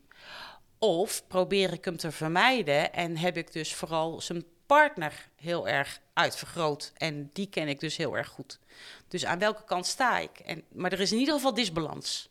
Of 0.80 1.28
probeer 1.28 1.74
ik 1.74 1.86
hem 1.86 1.98
te 1.98 2.12
vermijden 2.12 2.94
en 2.94 3.18
heb 3.18 3.38
ik 3.38 3.52
dus 3.52 3.74
vooral 3.74 4.22
zijn 4.22 4.44
partner 4.66 5.30
heel 5.36 5.68
erg 5.68 6.00
uitvergroot? 6.14 6.92
En 6.98 7.30
die 7.34 7.48
ken 7.48 7.68
ik 7.68 7.80
dus 7.80 7.98
heel 7.98 8.18
erg 8.18 8.28
goed. 8.28 8.60
Dus 9.08 9.26
aan 9.26 9.40
welke 9.40 9.64
kant 9.64 9.86
sta 9.86 10.18
ik? 10.18 10.40
En, 10.40 10.64
maar 10.70 10.92
er 10.92 11.00
is 11.00 11.12
in 11.12 11.20
ieder 11.20 11.34
geval 11.34 11.54
disbalans. 11.54 12.30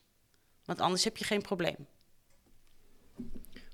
Want 0.64 0.80
anders 0.80 1.04
heb 1.04 1.16
je 1.16 1.24
geen 1.24 1.42
probleem. 1.42 1.86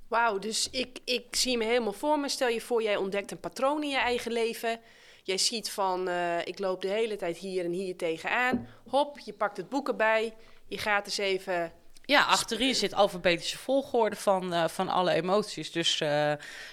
Wauw, 0.09 0.39
dus 0.39 0.71
ik, 0.71 0.99
ik 1.05 1.37
zie 1.37 1.59
me 1.59 1.65
helemaal 1.65 1.93
voor 1.93 2.19
me. 2.19 2.29
Stel 2.29 2.49
je 2.49 2.61
voor, 2.61 2.83
jij 2.83 2.97
ontdekt 2.97 3.31
een 3.31 3.41
patroon 3.41 3.83
in 3.83 3.89
je 3.89 3.97
eigen 3.97 4.33
leven. 4.33 4.81
Jij 5.23 5.39
ziet 5.39 5.71
van, 5.71 6.09
eh, 6.09 6.47
ik 6.47 6.59
loop 6.59 6.83
de 6.83 6.89
hele 6.89 7.17
tijd 7.17 7.37
hier 7.37 7.65
en 7.65 7.71
hier 7.71 7.97
tegenaan. 7.97 8.69
Hop, 8.89 9.19
je 9.19 9.33
pakt 9.33 9.57
het 9.57 9.69
boek 9.69 9.89
erbij. 9.89 10.35
Je 10.67 10.79
gaat 10.79 11.07
eens 11.07 11.19
even... 11.19 11.73
Ja, 12.03 12.25
achterin 12.25 12.75
zit 12.75 12.95
alfabetische 12.95 13.59
volgorde 13.59 14.17
van, 14.17 14.53
eh, 14.53 14.69
van 14.69 14.89
alle 14.89 15.13
emoties. 15.13 15.73
Dus 15.73 16.01
eh, 16.01 16.33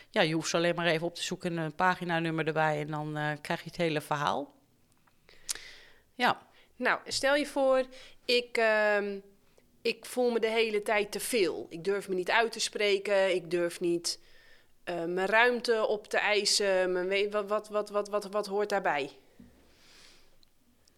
ja, 0.09 0.21
je 0.21 0.33
hoeft 0.33 0.49
ze 0.49 0.57
alleen 0.57 0.75
maar 0.75 0.85
even 0.85 1.07
op 1.07 1.15
te 1.15 1.23
zoeken, 1.23 1.57
een 1.57 1.75
paginanummer 1.75 2.47
erbij 2.47 2.79
en 2.79 2.87
dan 2.87 3.37
krijg 3.41 3.59
je 3.63 3.69
het 3.69 3.77
hele 3.77 4.01
verhaal. 4.01 4.53
Ja, 6.15 6.41
Nou, 6.75 6.99
stel 7.05 7.35
je 7.35 7.45
voor, 7.45 7.85
ik, 8.25 8.57
ehm, 8.57 9.19
ik 9.83 10.05
voel 10.05 10.31
me 10.31 10.39
de 10.39 10.49
hele 10.49 10.81
tijd 10.81 11.11
te 11.11 11.19
veel. 11.19 11.65
Ik 11.69 11.83
durf 11.83 12.07
me 12.09 12.15
niet 12.15 12.29
uit 12.31 12.51
te 12.51 12.59
spreken. 12.59 13.35
Ik 13.35 13.51
durf 13.51 13.79
niet 13.79 14.19
eh, 14.83 15.03
mijn 15.05 15.27
ruimte 15.27 15.85
op 15.87 16.07
te 16.07 16.17
eisen. 16.17 16.91
Mijn 16.91 17.31
wat, 17.31 17.47
wat, 17.47 17.69
wat, 17.69 17.89
wat, 17.89 18.09
wat, 18.09 18.25
wat 18.25 18.45
hoort 18.47 18.69
daarbij? 18.69 19.09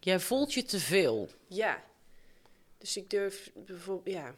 jij 0.00 0.20
voelt 0.20 0.54
je 0.54 0.62
te 0.62 0.78
veel. 0.78 1.28
Ja. 1.46 1.82
Dus 2.78 2.96
ik 2.96 3.10
durf 3.10 3.50
bijvoorbeeld, 3.54 4.16
ja. 4.16 4.34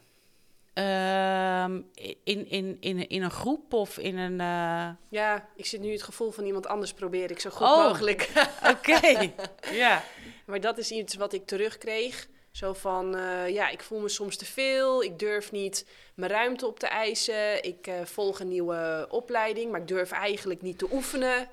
Ehm, 0.73 1.81
in, 2.23 2.47
in, 2.49 2.77
in, 2.79 3.07
in 3.09 3.21
een 3.21 3.31
groep 3.31 3.73
of 3.73 3.97
in 3.97 4.17
een. 4.17 4.39
eh, 4.39 4.89
Ja, 5.09 5.49
ik 5.55 5.65
zit 5.65 5.81
nu 5.81 5.91
het 5.91 6.03
gevoel 6.03 6.31
van 6.31 6.45
iemand 6.45 6.67
anders 6.67 6.93
probeer 6.93 7.31
ik 7.31 7.39
zo 7.39 7.49
goed 7.49 7.67
Oh. 7.67 7.83
mogelijk. 7.87 8.29
Oké. 8.73 9.31
ja. 9.83 10.03
maar 10.45 10.61
dat 10.61 10.77
is 10.77 10.91
iets 10.91 11.15
wat 11.15 11.33
ik 11.33 11.45
terugkreeg. 11.45 12.27
Zo 12.51 12.73
van, 12.73 13.15
eh, 13.15 13.49
ja, 13.49 13.69
ik 13.69 13.81
voel 13.81 13.99
me 13.99 14.09
soms 14.09 14.37
te 14.37 14.45
veel. 14.45 15.03
Ik 15.03 15.19
durf 15.19 15.51
niet 15.51 15.85
mijn 16.13 16.31
ruimte 16.31 16.67
op 16.67 16.79
te 16.79 16.87
eisen. 16.87 17.63
Ik 17.63 17.87
eh, 17.87 18.05
volg 18.05 18.39
een 18.39 18.47
nieuwe 18.47 19.07
opleiding, 19.09 19.71
maar 19.71 19.81
ik 19.81 19.87
durf 19.87 20.11
eigenlijk 20.11 20.61
niet 20.61 20.77
te 20.77 20.87
oefenen. 20.91 21.47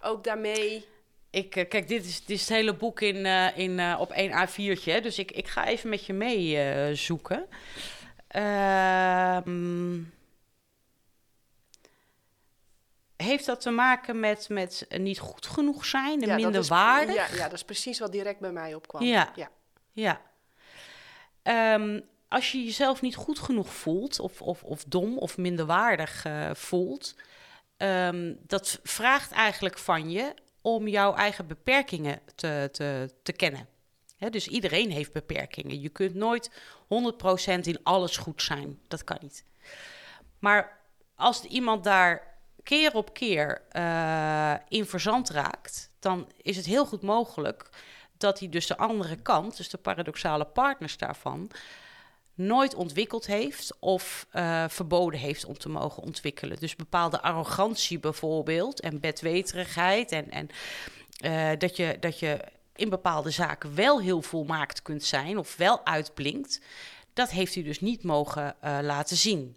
Ook 0.00 0.24
daarmee. 0.24 0.84
Ik, 1.30 1.56
eh, 1.56 1.68
kijk, 1.68 1.88
dit 1.88 2.04
is, 2.04 2.24
dit 2.24 2.36
is 2.36 2.40
het 2.40 2.50
hele 2.50 2.74
boek 2.74 3.00
in, 3.00 3.26
in, 3.56 3.96
op 3.96 4.10
één 4.10 4.48
A4'tje. 4.48 4.92
hè, 4.92 5.00
Dus 5.00 5.18
ik, 5.18 5.30
ik 5.32 5.48
ga 5.48 5.66
even 5.66 5.88
met 5.88 6.06
je 6.06 6.12
mee 6.12 6.58
eh, 6.58 6.96
zoeken. 6.96 7.48
Ehm, 8.28 9.98
heeft 13.16 13.46
dat 13.46 13.60
te 13.60 13.70
maken 13.70 14.20
met, 14.20 14.48
met 14.48 14.86
niet 14.96 15.18
goed 15.18 15.46
genoeg 15.46 15.84
zijn, 15.84 16.20
Ja, 16.20 16.26
dat 16.26 16.36
minder 16.36 16.64
waardig? 16.64 17.14
Ja, 17.14 17.26
ja, 17.36 17.42
dat 17.42 17.52
is 17.52 17.64
precies 17.64 17.98
wat 17.98 18.12
direct 18.12 18.40
bij 18.40 18.52
mij 18.52 18.74
opkwam. 18.74 19.02
Ja. 19.02 19.32
ja. 19.34 19.50
Ja. 19.92 20.20
Ehm, 21.42 22.00
als 22.28 22.52
je 22.52 22.64
jezelf 22.64 23.00
niet 23.00 23.16
goed 23.16 23.38
genoeg 23.38 23.74
voelt, 23.74 24.20
of, 24.20 24.42
of, 24.42 24.62
of 24.62 24.84
dom 24.84 25.18
of 25.18 25.36
minderwaardig 25.36 26.24
eh 26.24 26.50
voelt, 26.54 27.14
ehm, 27.76 28.34
dat 28.46 28.80
vraagt 28.82 29.32
eigenlijk 29.32 29.78
van 29.78 30.10
je 30.10 30.34
om 30.60 30.88
jouw 30.88 31.14
eigen 31.14 31.46
beperkingen 31.46 32.20
te, 32.34 32.68
te, 32.72 33.14
te 33.22 33.32
kennen. 33.32 33.66
Dus 34.30 34.48
iedereen 34.48 34.90
heeft 34.90 35.12
beperkingen. 35.12 35.80
Je 35.80 35.88
kunt 35.88 36.14
nooit 36.14 36.50
100% 36.84 37.66
in 37.66 37.78
alles 37.82 38.16
goed 38.16 38.42
zijn. 38.42 38.78
Dat 38.88 39.04
kan 39.04 39.18
niet. 39.20 39.44
Maar 40.38 40.78
als 41.16 41.42
iemand 41.42 41.84
daar 41.84 42.36
keer 42.62 42.94
op 42.94 43.14
keer 43.14 43.62
eh, 43.68 44.54
in 44.68 44.86
verzand 44.86 45.30
raakt, 45.30 45.90
dan 45.98 46.32
is 46.36 46.56
het 46.56 46.66
heel 46.66 46.86
goed 46.86 47.02
mogelijk 47.02 47.68
dat 48.22 48.38
hij 48.38 48.48
dus 48.48 48.66
de 48.66 48.76
andere 48.76 49.16
kant, 49.16 49.56
dus 49.56 49.68
de 49.68 49.78
paradoxale 49.78 50.44
partners 50.44 50.96
daarvan, 50.96 51.50
nooit 52.34 52.74
ontwikkeld 52.74 53.26
heeft 53.26 53.76
of 53.80 54.26
eh, 54.30 54.64
verboden 54.68 55.20
heeft 55.20 55.44
om 55.44 55.58
te 55.58 55.68
mogen 55.68 56.02
ontwikkelen. 56.02 56.56
Dus 56.58 56.76
bepaalde 56.76 57.22
arrogantie 57.22 57.98
bijvoorbeeld 57.98 58.80
en 58.80 59.00
bedweterigheid 59.00 60.12
en, 60.12 60.30
en 60.30 60.48
eh, 61.16 61.58
dat, 61.58 61.76
je, 61.76 61.96
dat 62.00 62.18
je 62.18 62.40
in 62.74 62.88
bepaalde 62.88 63.30
zaken 63.30 63.74
wel 63.74 64.00
heel 64.00 64.22
volmaakt 64.22 64.82
kunt 64.82 65.04
zijn 65.04 65.38
of 65.38 65.56
wel 65.56 65.86
uitblinkt, 65.86 66.60
dat 67.12 67.30
heeft 67.30 67.54
hij 67.54 67.62
dus 67.62 67.80
niet 67.80 68.02
mogen 68.02 68.54
eh, 68.60 68.78
laten 68.82 69.16
zien. 69.16 69.56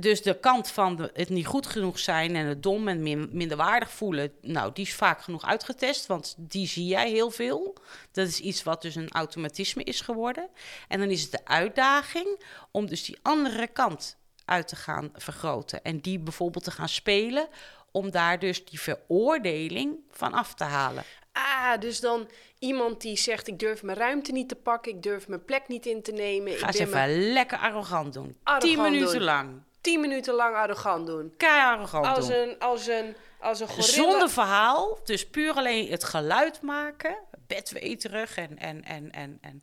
Dus 0.00 0.22
de 0.22 0.38
kant 0.40 0.68
van 0.68 0.96
de- 0.96 1.10
het 1.12 1.28
niet 1.28 1.46
goed 1.46 1.66
genoeg 1.66 1.98
zijn 1.98 2.36
en 2.36 2.46
het 2.46 2.62
dom 2.62 2.88
en 2.88 3.02
min, 3.02 3.28
minderwaardig 3.32 3.90
voelen, 3.90 4.32
nou, 4.40 4.70
die 4.72 4.84
is 4.86 4.94
vaak 4.94 5.22
genoeg 5.22 5.44
uitgetest, 5.44 6.06
want 6.06 6.34
die 6.38 6.66
zie 6.66 6.86
jij 6.86 7.10
heel 7.10 7.30
veel. 7.30 7.74
Dat 8.12 8.28
is 8.28 8.40
iets 8.40 8.62
wat 8.62 8.82
dus 8.82 8.94
een 8.94 9.10
automatisme 9.10 9.84
is 9.84 10.00
geworden. 10.00 10.48
En 10.88 10.98
dan 10.98 11.10
is 11.10 11.22
het 11.22 11.30
de 11.30 11.44
uitdaging 11.44 12.40
om 12.70 12.86
dus 12.86 13.04
die 13.04 13.18
andere 13.22 13.66
kant 13.66 14.16
uit 14.44 14.68
te 14.68 14.76
gaan 14.76 15.10
vergroten 15.14 15.82
en 15.82 16.00
die 16.00 16.18
bijvoorbeeld 16.18 16.64
te 16.64 16.70
gaan 16.70 16.88
spelen, 16.88 17.48
om 17.90 18.10
daar 18.10 18.38
dus 18.38 18.64
die 18.64 18.80
veroordeling 18.80 19.96
van 20.10 20.32
af 20.32 20.54
te 20.54 20.64
halen. 20.64 21.04
Ah, 21.32 21.80
dus 21.80 22.00
dan 22.00 22.28
iemand 22.58 23.00
die 23.00 23.16
zegt: 23.16 23.48
Ik 23.48 23.58
durf 23.58 23.82
mijn 23.82 23.98
ruimte 23.98 24.32
niet 24.32 24.48
te 24.48 24.54
pakken, 24.54 24.92
ik 24.92 25.02
durf 25.02 25.28
mijn 25.28 25.44
plek 25.44 25.68
niet 25.68 25.86
in 25.86 26.02
te 26.02 26.12
nemen. 26.12 26.52
Ga 26.52 26.68
ik 26.68 26.74
eens 26.78 26.90
ben 26.90 27.08
me 27.08 27.14
even 27.14 27.32
lekker 27.32 27.58
arrogant 27.58 28.12
doen. 28.12 28.36
Arrogant 28.42 28.74
Tien 28.74 28.82
minuten 28.82 29.12
doen. 29.14 29.22
lang. 29.22 29.62
Tien 29.84 30.00
minuten 30.00 30.34
lang 30.34 30.56
arrogant 30.56 31.06
doen. 31.06 31.34
Kei 31.36 31.60
arrogant 31.60 32.06
Als 32.06 32.26
doen. 32.26 32.36
een, 32.36 32.58
als 32.58 32.86
een, 32.86 33.16
als 33.38 33.60
een 33.60 33.68
gorilla. 33.68 33.92
Zonder 33.92 34.30
verhaal, 34.30 34.98
dus 35.04 35.26
puur 35.26 35.54
alleen 35.54 35.90
het 35.90 36.04
geluid 36.04 36.62
maken, 36.62 37.16
bedweterig 37.46 38.36
en, 38.36 38.58
en, 38.58 38.84
en, 38.84 39.10
en, 39.12 39.38
en 39.40 39.60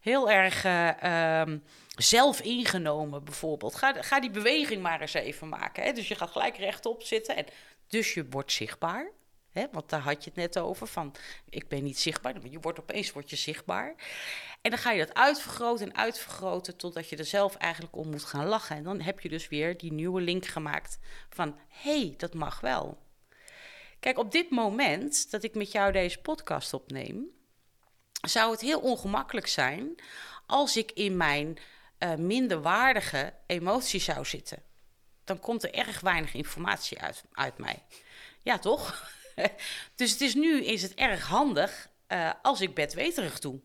heel 0.00 0.30
erg 0.30 0.64
eh, 0.64 1.02
ehm, 1.40 1.58
zelf 1.96 2.40
ingenomen 2.40 3.24
bijvoorbeeld. 3.24 3.74
Ga, 3.74 4.02
ga 4.02 4.20
die 4.20 4.30
beweging 4.30 4.82
maar 4.82 5.00
eens 5.00 5.14
even 5.14 5.48
maken. 5.48 5.82
Hè? 5.82 5.92
Dus 5.92 6.08
je 6.08 6.14
gaat 6.14 6.30
gelijk 6.30 6.56
rechtop 6.56 7.02
zitten 7.02 7.36
en 7.36 7.46
dus 7.88 8.14
je 8.14 8.26
wordt 8.30 8.52
zichtbaar. 8.52 9.10
Hè? 9.54 9.66
Want 9.72 9.90
daar 9.90 10.00
had 10.00 10.24
je 10.24 10.30
het 10.30 10.38
net 10.38 10.58
over, 10.58 10.86
van 10.86 11.14
ik 11.48 11.68
ben 11.68 11.82
niet 11.82 11.98
zichtbaar, 11.98 12.34
je 12.48 12.60
wordt 12.60 12.80
opeens 12.80 13.12
word 13.12 13.30
je 13.30 13.36
zichtbaar. 13.36 13.94
En 14.60 14.70
dan 14.70 14.78
ga 14.78 14.90
je 14.90 15.06
dat 15.06 15.14
uitvergroten 15.14 15.86
en 15.86 15.96
uitvergroten 15.96 16.76
totdat 16.76 17.08
je 17.08 17.16
er 17.16 17.24
zelf 17.24 17.56
eigenlijk 17.56 17.96
om 17.96 18.10
moet 18.10 18.24
gaan 18.24 18.46
lachen. 18.46 18.76
En 18.76 18.82
dan 18.82 19.00
heb 19.00 19.20
je 19.20 19.28
dus 19.28 19.48
weer 19.48 19.76
die 19.78 19.92
nieuwe 19.92 20.20
link 20.20 20.46
gemaakt 20.46 20.98
van, 21.28 21.58
hé, 21.68 21.98
hey, 21.98 22.14
dat 22.16 22.34
mag 22.34 22.60
wel. 22.60 22.98
Kijk, 24.00 24.18
op 24.18 24.32
dit 24.32 24.50
moment 24.50 25.30
dat 25.30 25.42
ik 25.42 25.54
met 25.54 25.72
jou 25.72 25.92
deze 25.92 26.20
podcast 26.20 26.72
opneem, 26.72 27.26
zou 28.12 28.50
het 28.50 28.60
heel 28.60 28.80
ongemakkelijk 28.80 29.46
zijn 29.46 29.94
als 30.46 30.76
ik 30.76 30.90
in 30.92 31.16
mijn 31.16 31.58
eh 31.98 32.14
minderwaardige 32.14 33.32
emotie 33.46 34.00
zou 34.00 34.24
zitten. 34.24 34.62
Dan 35.24 35.40
komt 35.40 35.62
er 35.62 35.74
erg 35.74 36.00
weinig 36.00 36.34
informatie 36.34 37.00
uit, 37.00 37.24
uit 37.32 37.58
mij. 37.58 37.82
Ja, 38.42 38.58
toch? 38.58 39.12
dus 39.96 40.10
het 40.10 40.20
is 40.20 40.34
nu 40.34 40.64
is 40.64 40.82
het 40.82 40.94
erg 40.94 41.26
handig 41.26 41.88
eh, 42.06 42.30
als 42.42 42.60
ik 42.60 42.74
bedweterig 42.74 43.38
doe. 43.38 43.60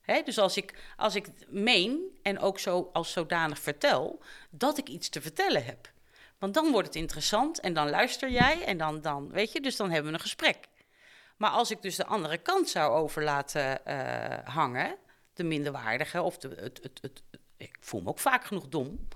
Hè, 0.00 0.22
dus 0.22 0.38
als 0.38 0.56
ik, 0.56 0.74
als 0.96 1.14
ik 1.14 1.26
meen 1.48 2.18
en 2.22 2.38
ook 2.38 2.58
zo 2.58 2.90
als 2.92 3.12
zodanig 3.12 3.58
vertel 3.58 4.22
dat 4.50 4.78
ik 4.78 4.88
iets 4.88 5.08
te 5.08 5.20
vertellen 5.20 5.64
heb. 5.64 5.92
Want 6.38 6.54
dan 6.54 6.70
wordt 6.70 6.86
het 6.86 6.96
interessant 6.96 7.60
en 7.60 7.72
dan 7.72 7.90
luister 7.90 8.30
jij 8.30 8.64
en 8.64 8.76
dan, 8.76 9.00
dan 9.00 9.30
weet 9.30 9.52
je, 9.52 9.60
dus 9.60 9.76
dan 9.76 9.90
hebben 9.90 10.10
we 10.10 10.16
een 10.16 10.22
gesprek. 10.22 10.58
Maar 11.36 11.50
als 11.50 11.70
ik 11.70 11.82
dus 11.82 11.96
de 11.96 12.06
andere 12.06 12.38
kant 12.38 12.68
zou 12.68 12.92
over 12.92 13.24
laten 13.24 13.84
eh, 13.86 14.54
hangen, 14.54 14.96
de 15.34 15.44
minderwaardige 15.44 16.22
of 16.22 16.38
de, 16.38 16.48
het, 16.48 16.78
het, 16.82 16.98
het, 17.02 17.22
ik 17.56 17.76
voel 17.80 18.00
me 18.00 18.08
ook 18.08 18.18
vaak 18.18 18.44
genoeg 18.44 18.68
dom, 18.68 19.08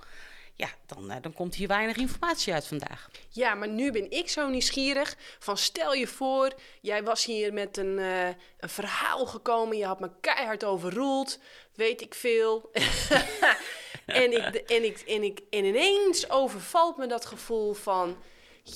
ja, 0.56 0.68
dan, 0.86 1.10
eh, 1.10 1.16
dan 1.22 1.32
komt 1.32 1.54
hier 1.54 1.68
weinig 1.68 1.96
informatie 1.96 2.52
uit 2.52 2.66
vandaag. 2.66 3.10
Ja, 3.28 3.54
maar 3.54 3.68
nu 3.68 3.92
ben 3.92 4.10
ik 4.10 4.28
zo 4.28 4.48
nieuwsgierig. 4.48 5.16
Van 5.38 5.56
stel 5.56 5.94
je 5.94 6.06
voor, 6.06 6.52
jij 6.80 7.02
was 7.02 7.24
hier 7.24 7.52
met 7.52 7.76
een, 7.76 7.98
eh, 7.98 8.26
een 8.58 8.68
verhaal 8.68 9.26
gekomen. 9.26 9.76
Je 9.76 9.84
had 9.84 10.00
me 10.00 10.10
keihard 10.20 10.64
overroeld. 10.64 11.38
Weet 11.74 12.00
ik 12.00 12.14
veel. 12.14 12.70
en, 14.06 14.32
ik, 14.32 14.54
en, 14.54 14.84
ik, 14.84 14.98
en, 14.98 15.22
ik, 15.22 15.40
en 15.50 15.64
ineens 15.64 16.30
overvalt 16.30 16.96
me 16.96 17.06
dat 17.06 17.26
gevoel 17.26 17.72
van... 17.72 18.16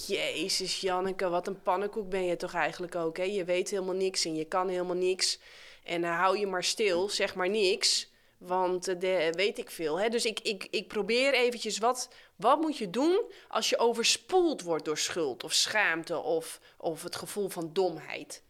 Jezus, 0.07 0.81
Janneke, 0.81 1.29
wat 1.29 1.47
een 1.47 1.63
pannenkoek 1.63 2.09
ben 2.09 2.25
je 2.25 2.37
toch 2.37 2.55
eigenlijk 2.55 2.95
ook, 2.95 3.17
hè? 3.17 3.23
Je 3.23 3.45
weet 3.45 3.71
helemaal 3.71 3.95
niks 3.95 4.25
en 4.25 4.35
je 4.35 4.45
kan 4.45 4.69
helemaal 4.69 4.97
niks. 4.97 5.39
En 5.85 6.05
hou 6.05 6.39
je 6.39 6.47
maar 6.47 6.65
stil, 6.65 7.09
zeg 7.09 7.35
maar 7.35 7.49
niks. 7.49 8.11
Want 8.39 8.89
uh, 8.89 9.01
de, 9.01 9.33
weet 9.33 9.59
ik 9.59 9.71
veel. 9.71 10.01
Hè? 10.01 10.09
Dus 10.09 10.25
ik, 10.25 10.41
ik, 10.41 10.67
ik 10.71 10.89
probeer 10.89 11.35
eventjes, 11.35 11.79
wat, 11.79 12.09
wat 12.37 12.61
moet 12.61 12.77
je 12.77 12.91
doen 12.91 13.33
als 13.49 13.69
je 13.69 13.79
overspoeld 13.79 14.63
wordt 14.63 14.85
door 14.85 14.99
schuld 14.99 15.45
of 15.45 15.53
schaamte 15.53 16.19
of, 16.19 16.61
of 16.77 17.03
het 17.03 17.17
gevoel 17.17 17.49
van 17.49 17.73
domheid? 17.73 18.43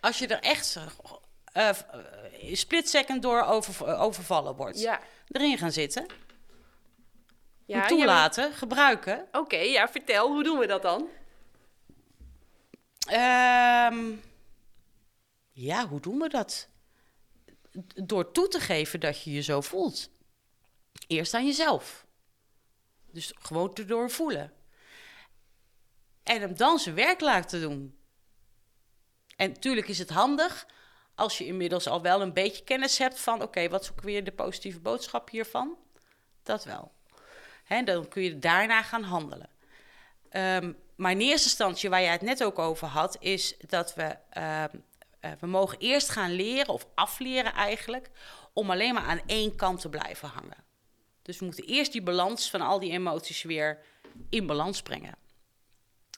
Als 0.00 0.18
je 0.18 0.26
er 0.26 0.40
echt 0.40 0.76
uh, 1.56 1.70
split 2.52 2.88
second 2.88 3.22
door 3.22 3.42
over, 3.42 3.98
overvallen 3.98 4.56
wordt, 4.56 4.80
ja. 4.80 5.00
erin 5.28 5.58
gaan 5.58 5.72
zitten. 5.72 6.06
Ja, 7.66 7.86
toelaten, 7.86 8.48
ja, 8.48 8.54
gebruiken. 8.54 9.18
Oké, 9.28 9.38
okay, 9.38 9.70
ja, 9.70 9.88
vertel, 9.88 10.28
hoe 10.28 10.44
doen 10.44 10.58
we 10.58 10.66
dat 10.66 10.82
dan? 10.82 11.08
Um, 13.12 14.22
ja, 15.52 15.88
hoe 15.88 16.00
doen 16.00 16.18
we 16.18 16.28
dat? 16.28 16.68
Door 17.94 18.32
toe 18.32 18.48
te 18.48 18.60
geven 18.60 19.00
dat 19.00 19.22
je 19.22 19.32
je 19.32 19.40
zo 19.40 19.60
voelt. 19.60 20.10
Eerst 21.06 21.34
aan 21.34 21.46
jezelf. 21.46 22.06
Dus 23.12 23.32
gewoon 23.38 23.74
te 23.74 23.84
doorvoelen. 23.84 24.52
En 26.22 26.40
hem 26.40 26.56
dan 26.56 26.78
zijn 26.78 26.94
werk 26.94 27.20
laten 27.20 27.60
doen. 27.60 27.98
En 29.36 29.48
natuurlijk 29.48 29.88
is 29.88 29.98
het 29.98 30.10
handig 30.10 30.66
als 31.14 31.38
je 31.38 31.46
inmiddels 31.46 31.86
al 31.86 32.02
wel 32.02 32.20
een 32.20 32.32
beetje 32.32 32.64
kennis 32.64 32.98
hebt 32.98 33.20
van... 33.20 33.42
oké, 33.42 33.68
wat 33.68 33.82
is 33.82 33.90
ook 33.90 34.00
weer 34.00 34.24
de 34.24 34.32
positieve 34.32 34.80
boodschap 34.80 35.30
hiervan? 35.30 35.76
Dat 36.42 36.64
wel. 36.64 36.92
Dan 37.84 38.08
kun 38.08 38.22
je 38.22 38.38
daarna 38.38 38.82
gaan 38.82 39.02
handelen. 39.02 39.48
Maar 40.96 41.10
in 41.10 41.20
eerste 41.20 41.48
instantie, 41.48 41.90
waar 41.90 42.02
jij 42.02 42.12
het 42.12 42.20
net 42.20 42.44
ook 42.44 42.58
over 42.58 42.86
had, 42.86 43.16
is 43.20 43.56
dat 43.58 43.94
we, 43.94 44.16
uh, 44.38 44.64
uh, 45.20 45.30
we 45.40 45.46
mogen 45.46 45.78
eerst 45.78 46.08
gaan 46.08 46.32
leren, 46.32 46.74
of 46.74 46.86
afleren 46.94 47.52
eigenlijk, 47.52 48.10
om 48.52 48.70
alleen 48.70 48.94
maar 48.94 49.02
aan 49.02 49.22
één 49.26 49.56
kant 49.56 49.80
te 49.80 49.88
blijven 49.88 50.28
hangen. 50.28 50.64
Dus 51.22 51.38
we 51.38 51.44
moeten 51.44 51.64
eerst 51.64 51.92
die 51.92 52.02
balans 52.02 52.50
van 52.50 52.60
al 52.60 52.78
die 52.78 52.92
emoties 52.92 53.42
weer 53.42 53.78
in 54.28 54.46
balans 54.46 54.82
brengen. 54.82 55.14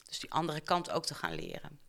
Dus 0.09 0.21
die 0.21 0.31
andere 0.31 0.61
kant 0.61 0.91
ook 0.91 1.07
te 1.07 1.15
gaan 1.15 1.35
leren. 1.35 1.81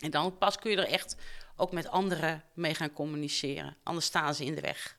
En 0.00 0.10
dan 0.10 0.38
pas 0.38 0.58
kun 0.58 0.70
je 0.70 0.76
er 0.76 0.88
echt 0.88 1.16
ook 1.56 1.72
met 1.72 1.88
anderen 1.88 2.44
mee 2.54 2.74
gaan 2.74 2.92
communiceren. 2.92 3.76
Anders 3.82 4.06
staan 4.06 4.34
ze 4.34 4.44
in 4.44 4.54
de 4.54 4.60
weg. 4.60 4.98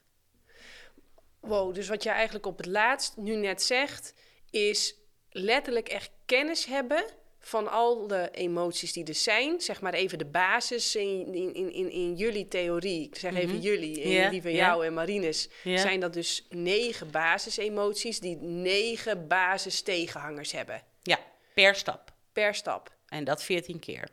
Wow, 1.40 1.74
dus 1.74 1.88
wat 1.88 2.02
je 2.02 2.10
eigenlijk 2.10 2.46
op 2.46 2.56
het 2.56 2.66
laatst 2.66 3.16
nu 3.16 3.36
net 3.36 3.62
zegt, 3.62 4.14
is 4.50 4.94
letterlijk 5.30 5.88
echt 5.88 6.10
kennis 6.24 6.64
hebben 6.64 7.04
van 7.46 7.70
al 7.70 8.06
de 8.06 8.28
emoties 8.32 8.92
die 8.92 9.04
er 9.04 9.14
zijn. 9.14 9.60
Zeg 9.60 9.80
maar 9.80 9.92
even 9.94 10.18
de 10.18 10.24
basis 10.26 10.96
in, 10.96 11.34
in, 11.34 11.72
in, 11.72 11.90
in 11.90 12.14
jullie 12.14 12.48
theorie. 12.48 13.06
Ik 13.06 13.16
zeg 13.16 13.34
even 13.34 13.54
Mhm. 13.54 13.64
jullie, 13.64 14.30
die 14.30 14.42
van 14.42 14.50
ja. 14.52 14.56
jou 14.66 14.86
en 14.86 14.94
Marines. 14.94 15.48
Zijn 15.64 16.00
dat 16.00 16.12
dus 16.12 16.46
negen 16.50 17.10
basisemoties 17.10 18.20
die 18.20 18.36
negen 18.36 19.28
basis 19.28 19.82
tegenhangers 19.82 20.52
hebben. 20.52 20.82
Ja, 21.02 21.18
per 21.54 21.74
stap. 21.74 22.12
Per 22.32 22.54
stap. 22.54 22.92
En 23.08 23.24
dat 23.24 23.42
14 23.42 23.78
keer. 23.78 24.08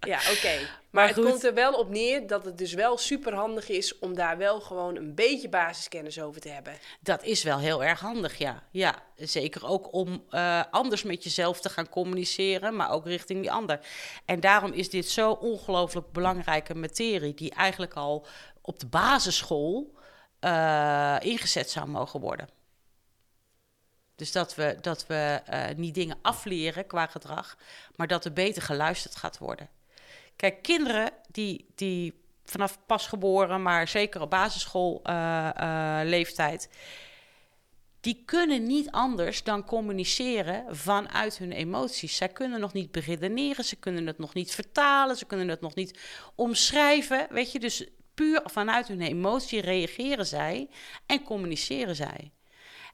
Ja, 0.00 0.18
oké. 0.18 0.54
Maar, 0.58 0.78
Maar 0.90 1.06
het 1.06 1.16
goed. 1.16 1.24
komt 1.24 1.44
er 1.44 1.54
wel 1.54 1.72
op 1.72 1.88
neer 1.88 2.26
dat 2.26 2.44
het 2.44 2.58
dus 2.58 2.72
wel 2.72 2.98
super 2.98 3.34
handig 3.34 3.68
is 3.68 3.98
om 3.98 4.14
daar 4.14 4.38
wel 4.38 4.60
gewoon 4.60 4.96
een 4.96 5.14
beetje 5.14 5.48
basiskennis 5.48 6.20
over 6.20 6.40
te 6.40 6.48
hebben. 6.48 6.72
Dat 7.00 7.22
is 7.22 7.42
wel 7.42 7.58
heel 7.58 7.84
erg 7.84 8.00
handig, 8.00 8.38
ja. 8.38 8.62
Ja, 8.70 9.02
zeker 9.16 9.66
ook 9.66 9.92
om 9.92 10.24
eh, 10.30 10.62
anders 10.70 11.02
met 11.02 11.24
jezelf 11.24 11.60
te 11.60 11.68
gaan 11.68 11.88
communiceren, 11.88 12.76
maar 12.76 12.90
ook 12.90 13.06
richting 13.06 13.40
die 13.40 13.52
ander. 13.52 13.80
En 14.24 14.40
daarom 14.40 14.72
is 14.72 14.90
dit 14.90 15.08
zo 15.08 15.30
ongelooflijk 15.30 16.12
belangrijke 16.12 16.74
materie, 16.74 17.34
die 17.34 17.54
eigenlijk 17.54 17.94
al 17.94 18.26
op 18.60 18.78
de 18.80 18.86
basisschool 18.86 19.96
eh, 20.40 21.16
ingezet 21.20 21.70
zou 21.70 21.88
mogen 21.88 22.20
worden. 22.20 22.48
Dus 24.14 24.32
dat 24.32 24.54
we, 24.54 24.78
dat 24.80 25.06
we 25.06 25.40
eh, 25.44 25.76
niet 25.76 25.94
dingen 25.94 26.18
afleren 26.22 26.86
qua 26.86 27.06
gedrag, 27.06 27.56
maar 27.96 28.06
dat 28.06 28.24
er 28.24 28.32
beter 28.32 28.62
geluisterd 28.62 29.16
gaat 29.16 29.38
worden. 29.38 29.68
Kijk, 30.38 30.62
kinderen 30.62 31.10
die, 31.30 31.66
die 31.74 32.22
vanaf 32.44 32.78
pasgeboren, 32.86 33.62
maar 33.62 33.88
zeker 33.88 34.20
op 34.20 34.30
basisschoolleeftijd, 34.30 36.68
die 38.00 38.22
kunnen 38.24 38.66
niet 38.66 38.90
anders 38.90 39.42
dan 39.42 39.64
communiceren 39.64 40.76
vanuit 40.76 41.38
hun 41.38 41.52
emoties. 41.52 42.16
Zij 42.16 42.28
kunnen 42.28 42.60
nog 42.60 42.72
niet 42.72 42.92
beredeneren, 42.92 43.64
ze 43.64 43.76
kunnen 43.76 44.06
het 44.06 44.18
nog 44.18 44.34
niet 44.34 44.54
vertalen, 44.54 45.16
ze 45.16 45.26
kunnen 45.26 45.48
het 45.48 45.60
nog 45.60 45.74
niet 45.74 45.98
omschrijven. 46.34 47.26
Weet 47.30 47.52
je, 47.52 47.58
dus 47.58 47.86
puur 48.14 48.40
vanuit 48.44 48.88
hun 48.88 49.00
emotie 49.00 49.60
reageren 49.60 50.26
zij 50.26 50.68
en 51.06 51.22
communiceren 51.22 51.96
zij. 51.96 52.32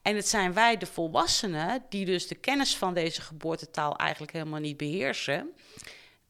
En 0.03 0.17
het 0.17 0.29
zijn 0.29 0.53
wij, 0.53 0.77
de 0.77 0.87
volwassenen, 0.87 1.85
die 1.89 2.05
dus 2.05 2.29
de 2.29 2.35
kennis 2.35 2.77
van 2.77 2.95
deze 2.95 3.21
geboortetaal 3.21 3.97
eigenlijk 3.97 4.33
helemaal 4.33 4.61
niet 4.61 4.77
beheersen, 4.77 5.55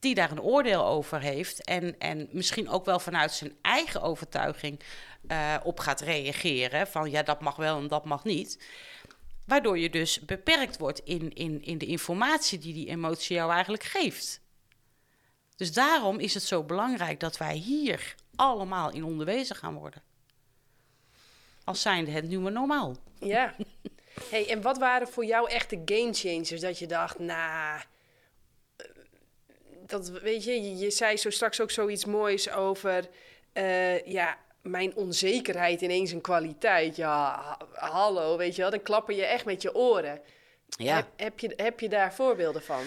die 0.05 0.15
daar 0.15 0.31
een 0.31 0.41
oordeel 0.41 0.85
over 0.85 1.21
heeft 1.21 1.65
en, 1.65 1.99
en 1.99 2.29
misschien 2.31 2.69
ook 2.69 2.85
wel 2.85 2.99
vanuit 2.99 3.33
zijn 3.33 3.57
eigen 3.63 4.03
overtuiging 4.03 4.81
eh, 5.27 5.57
op 5.63 5.81
gaat 5.81 6.01
reageren. 6.01 6.87
Van 6.87 7.11
ja, 7.11 7.23
dat 7.23 7.41
mag 7.41 7.57
wel 7.57 7.79
en 7.79 7.89
dat 7.89 8.05
mag 8.05 8.25
niet. 8.25 8.65
Waardoor 9.47 9.79
je 9.79 9.91
dus 9.91 10.21
beperkt 10.21 10.79
wordt 10.79 11.01
in, 11.05 11.33
in, 11.33 11.63
in 11.63 11.79
de 11.79 11.87
informatie 11.87 12.59
die 12.59 12.75
die 12.75 12.89
emotie 12.89 13.37
jou 13.37 13.53
eigenlijk 13.53 13.83
geeft. 13.83 14.41
Dus 15.57 15.73
daarom 15.73 16.19
is 16.19 16.35
het 16.35 16.43
zo 16.43 16.63
belangrijk 16.63 17.21
dat 17.21 17.37
wij 17.37 17.55
hier 17.55 18.15
allemaal 18.35 18.91
in 18.91 19.05
onderwezen 19.05 19.57
gaan 19.57 19.75
worden. 19.75 20.03
Als 21.65 21.83
zijnde 21.83 22.11
het 22.11 22.29
nieuwe 22.29 22.51
normaal. 22.51 22.97
Ja. 23.19 23.55
Hey, 24.31 24.51
en 24.51 24.63
wat 24.63 24.79
waren 24.79 25.09
voor 25.09 25.25
jou 25.25 25.51
echt 25.51 25.71
de 25.71 25.83
game 25.85 26.13
changers 26.13 26.61
dat 26.61 26.79
je 26.79 26.87
dacht, 26.87 27.19
nou, 27.19 27.81
dat 30.03 30.09
weet 30.21 30.45
je, 30.45 30.63
je, 30.63 30.77
je 30.77 30.91
zei 30.91 31.17
zo 31.17 31.31
straks 31.31 31.61
ook 31.61 31.71
zoiets 31.71 32.05
moois 32.05 32.51
over, 32.51 33.09
eh, 33.53 34.07
ja, 34.07 34.39
mijn 34.63 34.97
onzekerheid 34.97 35.81
ineens 35.81 36.11
een 36.13 36.21
kwaliteit. 36.21 36.97
Ja, 36.97 37.43
ha- 37.43 37.89
hallo, 37.89 38.37
weet 38.37 38.55
je 38.57 38.63
wel, 38.63 38.71
dan 38.71 38.83
klapper 38.83 39.15
je 39.15 39.25
echt 39.25 39.45
met 39.45 39.63
je 39.63 39.75
oren. 39.75 40.21
Ja. 40.69 40.95
Heb, 40.97 41.07
heb, 41.17 41.39
je, 41.39 41.53
heb 41.57 41.81
je 41.81 41.89
daar 41.89 42.15
voorbeelden 42.15 42.63
van? 42.63 42.83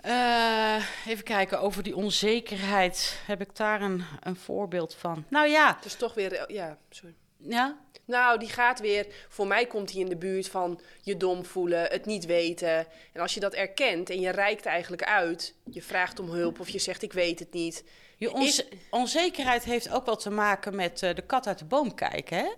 Eh, 0.00 0.84
even 1.06 1.24
kijken, 1.24 1.60
over 1.60 1.82
die 1.82 1.96
onzekerheid 1.96 3.18
heb 3.26 3.40
ik 3.40 3.56
daar 3.56 3.82
een, 3.82 4.04
een 4.20 4.36
voorbeeld 4.36 4.94
van. 4.94 5.24
Nou 5.28 5.48
ja, 5.48 5.78
Dus 5.82 5.94
toch 5.94 6.14
weer, 6.14 6.52
ja, 6.52 6.78
sorry. 6.90 7.14
Ja, 7.42 7.78
Nou, 8.04 8.38
die 8.38 8.48
gaat 8.48 8.80
weer, 8.80 9.06
voor 9.28 9.46
mij 9.46 9.66
komt 9.66 9.92
hij 9.92 10.00
in 10.00 10.08
de 10.08 10.16
buurt 10.16 10.48
van 10.48 10.80
je 11.02 11.16
dom 11.16 11.44
voelen, 11.44 11.82
het 11.82 12.06
niet 12.06 12.24
weten. 12.26 12.86
En 13.12 13.20
als 13.20 13.34
je 13.34 13.40
dat 13.40 13.54
erkent 13.54 14.10
en 14.10 14.20
je 14.20 14.30
reikt 14.30 14.66
eigenlijk 14.66 15.02
uit, 15.02 15.54
je 15.70 15.82
vraagt 15.82 16.20
om 16.20 16.28
hulp 16.30 16.60
of 16.60 16.68
je 16.68 16.78
zegt 16.78 17.02
ik 17.02 17.12
weet 17.12 17.38
het 17.38 17.52
niet. 17.52 17.84
Je 18.16 18.32
onze- 18.32 18.68
onzekerheid 18.90 19.64
heeft 19.64 19.90
ook 19.90 20.06
wel 20.06 20.16
te 20.16 20.30
maken 20.30 20.76
met 20.76 21.02
eh, 21.02 21.14
de 21.14 21.22
kat 21.22 21.46
uit 21.46 21.58
de 21.58 21.64
boom 21.64 21.94
kijken. 21.94 22.36
Hè? 22.38 22.52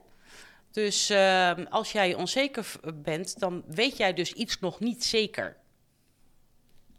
Dus 0.70 1.10
ehm, 1.10 1.64
als 1.70 1.92
jij 1.92 2.14
onzeker 2.14 2.66
bent, 2.94 3.38
dan 3.38 3.64
weet 3.66 3.96
jij 3.96 4.14
dus 4.14 4.32
iets 4.32 4.58
nog 4.60 4.80
niet 4.80 5.04
zeker. 5.04 5.56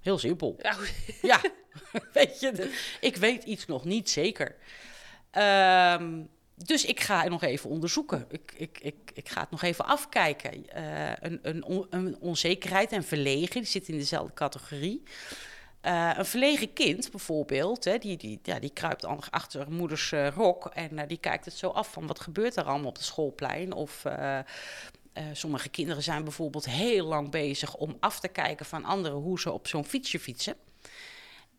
Heel 0.01 0.17
simpel. 0.17 0.55
Ja, 0.61 0.75
Ja, 1.21 1.41
weet 2.13 2.39
je, 2.39 2.51
de- 2.51 2.95
ik 3.01 3.15
weet 3.15 3.43
iets 3.43 3.65
nog 3.65 3.86
niet 3.86 4.09
zeker. 4.09 4.55
Ehm, 5.31 6.21
dus 6.56 6.86
ik 6.86 6.99
ga 6.99 7.28
nog 7.28 7.43
even 7.43 7.70
onderzoeken. 7.70 8.26
Ik, 8.30 8.53
ik, 8.58 8.80
ik, 8.82 8.95
ik 9.14 9.30
ga 9.30 9.41
het 9.41 9.51
nog 9.51 9.62
even 9.62 9.86
afkijken. 9.86 10.70
Eh, 10.70 11.12
een, 11.20 11.39
een, 11.41 11.86
een 11.89 12.18
onzekerheid 12.20 12.91
en 12.91 13.03
verlegen, 13.03 13.62
die 13.62 13.70
zitten 13.70 13.93
in 13.93 13.99
dezelfde 13.99 14.34
categorie. 14.34 15.03
Eh, 15.82 16.12
een 16.18 16.26
verlegen 16.26 16.74
kind 16.74 17.12
bijvoorbeeld, 17.12 17.84
hè, 17.84 17.97
die, 17.97 18.18
die, 18.18 18.39
ja, 18.43 18.60
die 18.60 18.70
kruipt 18.70 19.06
achter 19.30 19.72
moeders 19.72 20.12
eh, 20.12 20.28
rok 20.28 20.66
en 20.66 21.08
die 21.08 21.18
kijkt 21.18 21.45
het 21.45 21.53
zo 21.53 21.70
af 21.70 21.91
van 21.91 22.08
wat 22.08 22.20
gebeurt 22.20 22.56
er 22.56 22.64
allemaal 22.64 22.89
op 22.89 22.95
het 22.95 23.06
schoolplein. 23.06 23.74
Of 23.74 24.03
sommige 25.32 25.70
kinderen 25.70 26.03
zijn 26.03 26.24
bijvoorbeeld 26.24 26.66
heel 26.66 27.06
lang 27.06 27.32
bezig 27.32 27.76
om 27.76 27.97
af 27.99 28.20
te 28.20 28.28
kijken 28.28 28.66
van 28.66 28.86
anderen 28.86 29.18
hoe 29.18 29.39
ze 29.39 29.51
op 29.51 29.68
zo'n 29.68 29.86
fietsje 29.86 30.20
fietsen. 30.20 30.56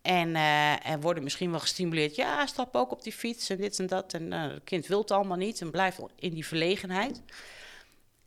En, 0.07 0.35
eh, 0.35 0.87
en 0.89 1.01
worden 1.01 1.23
misschien 1.23 1.51
wel 1.51 1.59
gestimuleerd. 1.59 2.15
Ja, 2.15 2.45
stap 2.45 2.75
ook 2.75 2.91
op 2.91 3.03
die 3.03 3.13
fiets 3.13 3.49
en 3.49 3.57
dit 3.57 3.79
en 3.79 3.87
dat. 3.87 4.13
En 4.13 4.33
eh, 4.33 4.41
het 4.41 4.63
kind 4.63 4.87
wil 4.87 4.99
het 4.99 5.11
allemaal 5.11 5.37
niet 5.37 5.61
en 5.61 5.71
blijft 5.71 5.99
in 6.15 6.33
die 6.33 6.45
verlegenheid. 6.45 7.21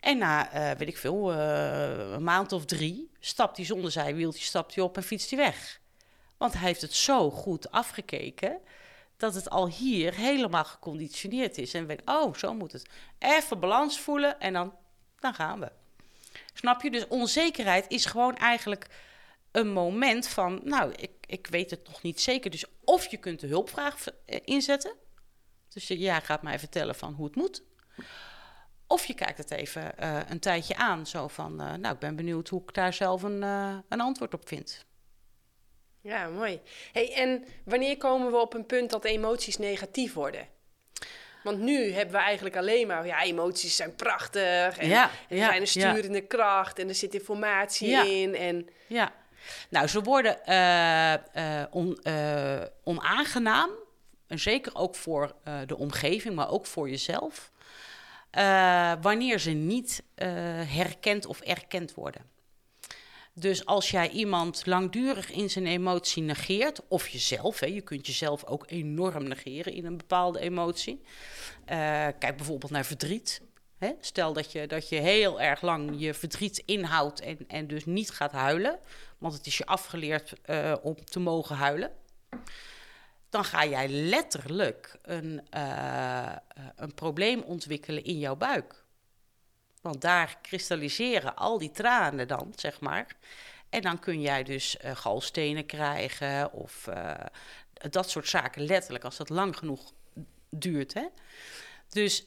En 0.01 0.19
na, 0.19 0.53
eh, 0.53 0.79
weet 0.79 0.89
ik 0.89 0.97
veel, 0.97 1.33
eh, 1.33 2.11
een 2.13 2.23
maand 2.23 2.53
of 2.53 2.65
drie... 2.65 3.11
stapt 3.21 3.57
hij 3.57 3.67
zonder 3.67 3.91
zijwieltje 3.91 4.45
stapt 4.45 4.75
hij 4.75 4.85
op 4.85 4.97
en 4.97 5.03
fietst 5.03 5.31
hij 5.31 5.39
weg. 5.39 5.81
Want 6.37 6.53
hij 6.53 6.63
heeft 6.63 6.81
het 6.81 6.95
zo 6.95 7.31
goed 7.31 7.71
afgekeken... 7.71 8.59
dat 9.17 9.35
het 9.35 9.51
al 9.51 9.69
hier 9.69 10.15
helemaal 10.15 10.65
geconditioneerd 10.65 11.59
is. 11.59 11.75
En 11.75 11.87
weet, 11.87 12.03
oh, 12.05 12.35
zo 12.35 12.55
moet 12.55 12.73
het. 12.73 12.89
Even 13.19 13.61
balans 13.61 14.01
voelen 14.01 14.41
en 14.41 14.53
dan, 14.53 14.75
dan 15.19 15.35
gaan 15.35 15.61
we. 15.61 15.73
Snap 16.55 16.83
je? 16.83 16.91
Dus 16.91 17.09
onzekerheid 17.09 17.85
is 17.89 18.05
gewoon 18.05 18.37
eigenlijk 18.37 18.87
een 19.53 19.73
moment 19.73 20.29
van... 20.29 20.61
nou, 20.65 20.93
ik, 20.97 21.11
ik 21.27 21.47
weet 21.47 21.71
het 21.71 21.87
nog 21.87 22.03
niet 22.03 22.21
zeker. 22.21 22.51
Dus 22.51 22.65
of 22.85 23.07
je 23.11 23.17
kunt 23.17 23.41
de 23.41 23.47
hulpvraag 23.47 24.05
eh, 24.27 24.39
inzetten... 24.45 24.93
Dus 25.69 25.89
je- 25.89 25.99
jij 25.99 26.21
gaat 26.21 26.43
mij 26.43 26.59
vertellen 26.59 26.95
van 26.95 27.13
hoe 27.13 27.27
het 27.27 27.37
moet... 27.37 27.63
Of 28.87 29.05
je 29.07 29.15
kijkt 29.15 29.39
het 29.39 29.51
even 29.51 29.99
eh, 29.99 30.19
een 30.29 30.41
tijdje 30.41 30.77
aan, 30.77 31.07
zo 31.07 31.29
van, 31.29 31.61
eh, 31.61 31.75
nou, 31.75 31.95
ik 31.95 32.01
ben 32.01 32.17
benieuwd 32.17 32.49
hoe 32.49 32.63
ik 32.63 32.75
daar 32.75 32.93
zelf 32.93 33.23
een, 33.23 33.43
een 33.89 34.01
antwoord 34.01 34.35
op 34.35 34.49
vind. 34.49 34.85
ja 36.01 36.29
mooi. 36.29 36.61
Hey, 36.93 37.15
en 37.15 37.45
wanneer 37.65 37.97
komen 37.97 38.31
we 38.31 38.37
op 38.41 38.55
een 38.55 38.67
punt 38.67 38.91
dat 38.91 39.05
emoties 39.05 39.57
negatief 39.57 40.13
worden? 40.13 40.49
Want 41.43 41.59
nu 41.59 41.93
hebben 41.93 42.15
we 42.15 42.21
eigenlijk 42.21 42.57
alleen 42.57 42.87
maar, 42.87 43.07
ja, 43.07 43.23
emoties 43.23 43.77
zijn 43.77 43.95
prachtig. 43.95 44.79
En 44.79 44.89
Ja, 44.89 45.11
er 45.29 45.37
ja, 45.37 45.45
zijn 45.47 45.63
een 45.63 45.81
ja. 45.81 45.91
sturende 45.93 46.21
kracht 46.27 46.79
en 46.79 46.89
er 46.89 46.95
zit 46.95 47.15
informatie 47.15 47.89
Ja. 47.89 48.05
in. 48.05 48.35
En 48.35 48.69
Ja, 48.87 49.13
nou, 49.71 49.87
ze 49.87 50.03
worden 50.03 50.45
eh, 50.45 51.13
eh, 51.13 51.67
on- 51.71 51.99
eh, 52.03 52.63
onaangenaam, 52.85 53.71
en 54.27 54.39
zeker 54.39 54.75
ook 54.75 54.95
voor 54.95 55.35
eh, 55.45 55.55
de 55.67 55.77
omgeving, 55.77 56.35
maar 56.35 56.51
ook 56.51 56.67
voor 56.67 56.89
jezelf, 56.91 57.51
eh, 58.31 58.93
wanneer 59.01 59.39
ze 59.39 59.51
niet 59.51 60.03
eh, 60.15 60.29
herkend 60.65 61.27
of 61.27 61.41
erkend 61.41 61.95
worden. 61.95 62.23
Dus 63.33 63.67
als 63.67 63.91
jij 63.91 64.09
iemand 64.11 64.67
langdurig 64.67 65.31
in 65.31 65.51
zijn 65.51 65.67
emotie 65.67 66.23
negeert, 66.23 66.81
of 66.89 67.09
jezelf, 67.09 67.61
hè, 67.61 67.67
je 67.67 67.81
kunt 67.81 68.07
jezelf 68.07 68.45
ook 68.45 68.65
enorm 68.67 69.29
negeren 69.29 69.73
in 69.73 69.85
een 69.85 69.97
bepaalde 69.97 70.41
emotie. 70.41 71.03
Eh, 71.65 71.77
kijk 72.19 72.37
bijvoorbeeld 72.37 72.73
naar 72.73 72.85
verdriet. 72.85 73.43
Hè? 73.79 73.91
Stel 74.01 74.33
dat 74.33 74.53
je, 74.53 74.67
dat 74.67 74.89
je 74.89 74.97
heel 74.97 75.41
erg 75.41 75.63
lang 75.63 75.91
je 75.97 76.15
verdriet 76.15 76.63
inhoudt 76.67 77.21
en, 77.21 77.39
en 77.49 77.67
dus 77.67 77.85
niet 77.85 78.11
gaat 78.11 78.33
huilen, 78.33 78.79
want 79.21 79.35
het 79.35 79.47
is 79.47 79.59
je 79.59 79.67
afgeleerd 79.67 80.33
eh, 80.43 80.75
om 80.83 81.05
te 81.05 81.21
mogen 81.21 81.57
huilen. 81.57 81.93
Dan 83.29 83.45
ga 83.45 83.67
jij 83.67 83.89
letterlijk 83.89 84.99
een, 85.03 85.47
eh, 85.51 86.27
eh, 86.27 86.37
een 86.77 86.95
probleem 86.95 87.41
ontwikkelen 87.41 88.05
in 88.05 88.19
jouw 88.19 88.37
buik. 88.37 88.85
Want 89.81 90.01
daar 90.01 90.39
kristalliseren 90.43 91.37
al 91.37 91.59
die 91.59 91.71
tranen 91.71 92.29
dan, 92.29 92.53
zeg 92.57 92.81
maar. 92.81 93.17
En 93.69 93.83
dan 93.83 93.99
kun 93.99 94.21
jij 94.21 94.43
dus 94.43 94.77
galstenen 94.83 95.67
krijgen 95.67 96.53
of 96.53 96.89
dat 97.73 98.11
soort 98.11 98.29
zaken, 98.29 98.63
letterlijk, 98.63 99.05
als 99.05 99.17
dat 99.17 99.29
lang 99.29 99.57
genoeg 99.57 99.93
duurt. 100.51 100.95
Hè? 100.95 101.07
Dus, 101.89 102.27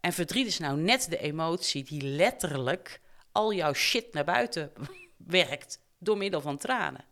en 0.00 0.12
verdriet 0.12 0.46
is 0.46 0.58
nou 0.58 0.78
net 0.78 1.10
de 1.10 1.18
emotie 1.18 1.84
die 1.84 2.02
letterlijk 2.02 3.00
al 3.32 3.52
jouw 3.52 3.72
shit 3.72 4.12
naar 4.12 4.24
buiten 4.24 4.72
werkt 5.16 5.78
door 6.04 6.16
middel 6.16 6.40
van 6.40 6.58
tranen. 6.58 7.04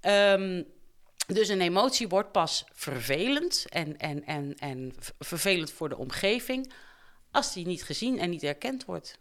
Ehm, 0.00 0.62
dus 1.26 1.48
een 1.48 1.60
emotie 1.60 2.08
wordt 2.08 2.32
pas 2.32 2.64
vervelend 2.72 3.64
en, 3.68 3.98
en, 3.98 4.24
en, 4.24 4.54
en 4.58 4.92
vervelend 5.18 5.72
voor 5.72 5.88
de 5.88 5.96
omgeving 5.96 6.72
als 7.30 7.52
die 7.52 7.66
niet 7.66 7.84
gezien 7.84 8.18
en 8.18 8.30
niet 8.30 8.42
erkend 8.42 8.84
wordt. 8.84 9.18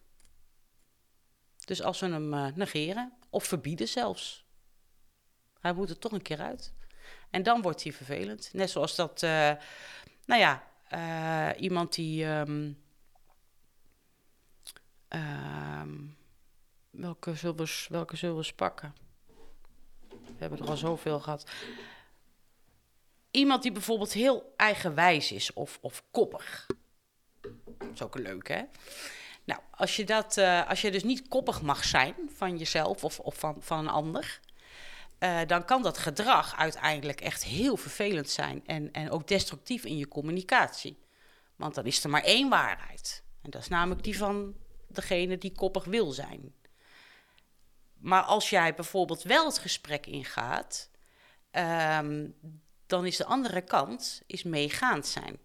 Dus 1.65 1.81
als 1.81 1.99
we 1.99 2.07
hem 2.07 2.33
uh, 2.33 2.47
negeren 2.55 3.13
of 3.29 3.43
verbieden 3.43 3.87
zelfs. 3.87 4.45
Hij 5.59 5.73
moet 5.73 5.89
er 5.89 5.99
toch 5.99 6.11
een 6.11 6.21
keer 6.21 6.39
uit. 6.39 6.73
En 7.29 7.43
dan 7.43 7.61
wordt 7.61 7.83
hij 7.83 7.93
vervelend. 7.93 8.49
Net 8.53 8.69
zoals 8.69 8.95
dat, 8.95 9.21
uh, 9.21 9.51
nou 10.25 10.41
ja, 10.41 10.63
uh, 10.93 11.61
iemand 11.61 11.93
die. 11.93 12.25
Um, 12.25 12.77
welke, 16.91 17.35
zullen 17.35 17.55
we, 17.55 17.85
welke 17.89 18.15
zullen 18.15 18.55
pakken? 18.55 18.95
We 20.09 20.37
hebben 20.37 20.59
er 20.59 20.69
al 20.69 20.77
zoveel 20.77 21.19
gehad. 21.19 21.49
Iemand 23.31 23.61
die 23.61 23.71
bijvoorbeeld 23.71 24.13
heel 24.13 24.53
eigenwijs 24.55 25.31
is 25.31 25.53
of, 25.53 25.77
of 25.81 26.03
koppig. 26.11 26.67
Dat 27.41 27.89
is 27.93 28.01
ook 28.03 28.17
leuk, 28.17 28.47
hè? 28.47 28.61
Nou, 29.43 29.61
als 29.71 29.95
je, 29.95 30.03
dat, 30.03 30.37
uh, 30.37 30.69
als 30.69 30.81
je 30.81 30.91
dus 30.91 31.03
niet 31.03 31.27
koppig 31.27 31.61
mag 31.61 31.83
zijn 31.83 32.15
van 32.35 32.57
jezelf 32.57 33.03
of, 33.03 33.19
of 33.19 33.35
van, 33.35 33.55
van 33.59 33.79
een 33.79 33.87
ander, 33.87 34.39
uh, 35.19 35.39
dan 35.47 35.65
kan 35.65 35.81
dat 35.81 35.97
gedrag 35.97 36.55
uiteindelijk 36.55 37.21
echt 37.21 37.43
heel 37.43 37.77
vervelend 37.77 38.29
zijn 38.29 38.65
en, 38.65 38.91
en 38.91 39.09
ook 39.09 39.27
destructief 39.27 39.85
in 39.85 39.97
je 39.97 40.07
communicatie. 40.07 40.99
Want 41.55 41.75
dan 41.75 41.85
is 41.85 42.03
er 42.03 42.09
maar 42.09 42.23
één 42.23 42.49
waarheid. 42.49 43.23
En 43.41 43.49
dat 43.49 43.61
is 43.61 43.67
namelijk 43.67 44.03
die 44.03 44.17
van 44.17 44.55
degene 44.87 45.37
die 45.37 45.51
koppig 45.51 45.83
wil 45.83 46.11
zijn. 46.11 46.53
Maar 48.01 48.21
als 48.21 48.49
jij 48.49 48.73
bijvoorbeeld 48.73 49.21
wel 49.21 49.45
het 49.45 49.57
gesprek 49.57 50.05
ingaat, 50.05 50.89
um, 51.51 52.35
dan 52.85 53.05
is 53.05 53.17
de 53.17 53.25
andere 53.25 53.61
kant 53.61 54.21
is 54.25 54.43
meegaand 54.43 55.07
zijn. 55.07 55.39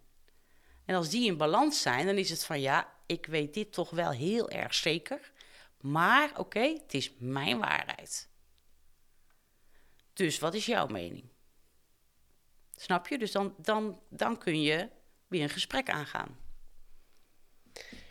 En 0.84 0.94
als 0.94 1.08
die 1.08 1.26
in 1.26 1.36
balans 1.36 1.82
zijn, 1.82 2.06
dan 2.06 2.16
is 2.16 2.30
het 2.30 2.44
van 2.44 2.60
ja, 2.60 2.94
ik 3.06 3.26
weet 3.26 3.54
dit 3.54 3.72
toch 3.72 3.90
wel 3.90 4.10
heel 4.10 4.50
erg 4.50 4.74
zeker. 4.74 5.32
Maar 5.80 6.38
oké, 6.38 6.60
het 6.60 6.94
is 6.94 7.12
mijn 7.18 7.58
waarheid. 7.58 8.28
Dus 10.12 10.38
wat 10.38 10.54
is 10.54 10.66
jouw 10.66 10.86
mening? 10.86 11.24
Snap 12.76 13.08
je? 13.08 13.18
Dus 13.18 13.32
dan, 13.32 13.54
dan, 13.58 14.00
dan 14.08 14.38
kun 14.38 14.62
je 14.62 14.88
weer 15.26 15.42
een 15.42 15.48
gesprek 15.48 15.90
aangaan. 15.90 16.38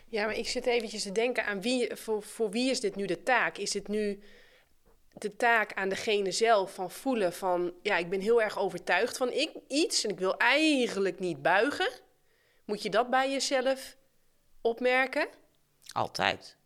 Ja, 0.08 0.24
maar 0.24 0.34
ik 0.34 0.48
zit 0.48 0.66
eventjes 0.66 1.02
te 1.02 1.12
denken 1.12 1.44
aan 1.44 1.60
wie, 1.60 1.96
voor, 1.96 2.22
voor 2.22 2.50
wie 2.50 2.70
is 2.70 2.80
dit 2.80 2.96
nu 2.96 3.06
de 3.06 3.22
taak? 3.22 3.56
Is 3.56 3.74
het 3.74 3.88
nu 3.88 4.22
de 5.18 5.36
taak 5.36 5.72
aan 5.72 5.88
degene 5.88 6.32
zelf 6.32 6.74
van 6.74 6.90
voelen 6.90 7.32
van... 7.32 7.72
ja, 7.82 7.96
ik 7.96 8.10
ben 8.10 8.20
heel 8.20 8.42
erg 8.42 8.58
overtuigd 8.58 9.16
van 9.16 9.30
ik, 9.30 9.50
iets 9.68 10.04
en 10.04 10.10
ik 10.10 10.18
wil 10.18 10.36
eigenlijk 10.36 11.18
niet 11.18 11.42
buigen? 11.42 11.90
Moet 12.64 12.82
je 12.82 12.90
dat 12.90 13.10
bij 13.10 13.30
jezelf 13.30 13.96
opmerken? 14.60 15.28
Altijd. 15.92 16.56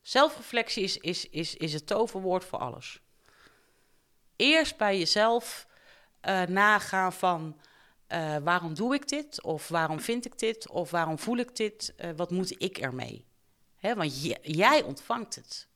Zelfreflectie 0.00 0.82
is, 0.82 0.98
is, 0.98 1.28
is, 1.28 1.56
is 1.56 1.72
het 1.72 1.86
toverwoord 1.86 2.44
voor 2.44 2.58
alles. 2.58 3.00
Eerst 4.36 4.76
bij 4.76 4.98
jezelf 4.98 5.66
uh, 6.22 6.42
nagaan 6.42 7.12
van 7.12 7.60
uh, 8.08 8.36
waarom 8.36 8.74
doe 8.74 8.94
ik 8.94 9.08
dit? 9.08 9.42
Of 9.42 9.68
waarom 9.68 10.00
vind 10.00 10.24
ik 10.24 10.38
dit? 10.38 10.68
Of 10.68 10.90
waarom 10.90 11.18
voel 11.18 11.36
ik 11.36 11.56
dit? 11.56 11.94
Uh, 11.96 12.10
wat 12.16 12.30
moet 12.30 12.62
ik 12.62 12.78
ermee? 12.78 13.26
Hè, 13.76 13.94
want 13.94 14.22
jij 14.42 14.82
ontvangt 14.82 15.34
het. 15.34 15.68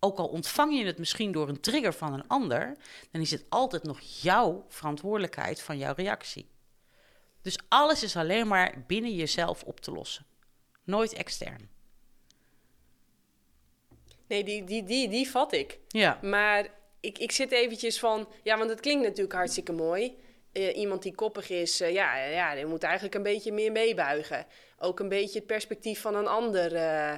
Ook 0.00 0.18
al 0.18 0.28
ontvang 0.28 0.78
je 0.78 0.84
het 0.84 0.98
misschien 0.98 1.32
door 1.32 1.48
een 1.48 1.60
trigger 1.60 1.92
van 1.92 2.12
een 2.12 2.28
ander, 2.28 2.76
dan 3.10 3.20
is 3.20 3.30
het 3.30 3.44
altijd 3.48 3.82
nog 3.82 4.00
jouw 4.00 4.64
verantwoordelijkheid 4.68 5.62
van 5.62 5.78
jouw 5.78 5.94
reactie. 5.96 6.48
Dus 7.42 7.58
alles 7.68 8.02
is 8.02 8.16
alleen 8.16 8.48
maar 8.48 8.84
binnen 8.86 9.14
jezelf 9.14 9.62
op 9.62 9.80
te 9.80 9.92
lossen. 9.92 10.26
Nooit 10.84 11.12
extern. 11.12 11.68
Nee, 14.26 14.44
die, 14.44 14.64
die, 14.64 14.84
die, 14.84 15.08
die 15.08 15.30
vat 15.30 15.52
ik. 15.52 15.78
Ja. 15.88 16.18
Maar 16.22 16.68
ik, 17.00 17.18
ik 17.18 17.32
zit 17.32 17.52
eventjes 17.52 17.98
van... 17.98 18.28
Ja, 18.42 18.58
want 18.58 18.70
het 18.70 18.80
klinkt 18.80 19.02
natuurlijk 19.04 19.34
hartstikke 19.34 19.72
mooi. 19.72 20.16
Uh, 20.52 20.76
iemand 20.76 21.02
die 21.02 21.14
koppig 21.14 21.50
is, 21.50 21.80
uh, 21.80 21.92
ja, 21.92 22.16
ja, 22.16 22.54
die 22.54 22.66
moet 22.66 22.82
eigenlijk 22.82 23.14
een 23.14 23.22
beetje 23.22 23.52
meer 23.52 23.72
meebuigen. 23.72 24.46
Ook 24.78 25.00
een 25.00 25.08
beetje 25.08 25.38
het 25.38 25.46
perspectief 25.46 26.00
van 26.00 26.14
een 26.14 26.26
ander 26.26 26.72
uh, 26.72 27.14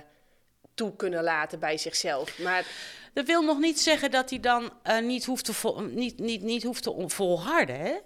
toe 0.75 0.97
kunnen 0.97 1.23
laten 1.23 1.59
bij 1.59 1.79
zichzelf. 1.79 2.39
Maar... 2.39 2.67
Dat 3.13 3.27
wil 3.27 3.43
nog 3.43 3.59
niet 3.59 3.81
zeggen 3.81 4.11
dat 4.11 4.31
hij 4.31 4.41
dan 4.41 4.73
niet, 5.03 5.25
hoeft 5.25 5.45
te 5.45 5.53
vol, 5.53 5.81
niet, 5.81 6.19
niet, 6.19 6.43
niet 6.43 6.63
hoeft 6.63 6.83
te 6.83 7.05
volharden, 7.07 7.81
hè? 7.81 7.97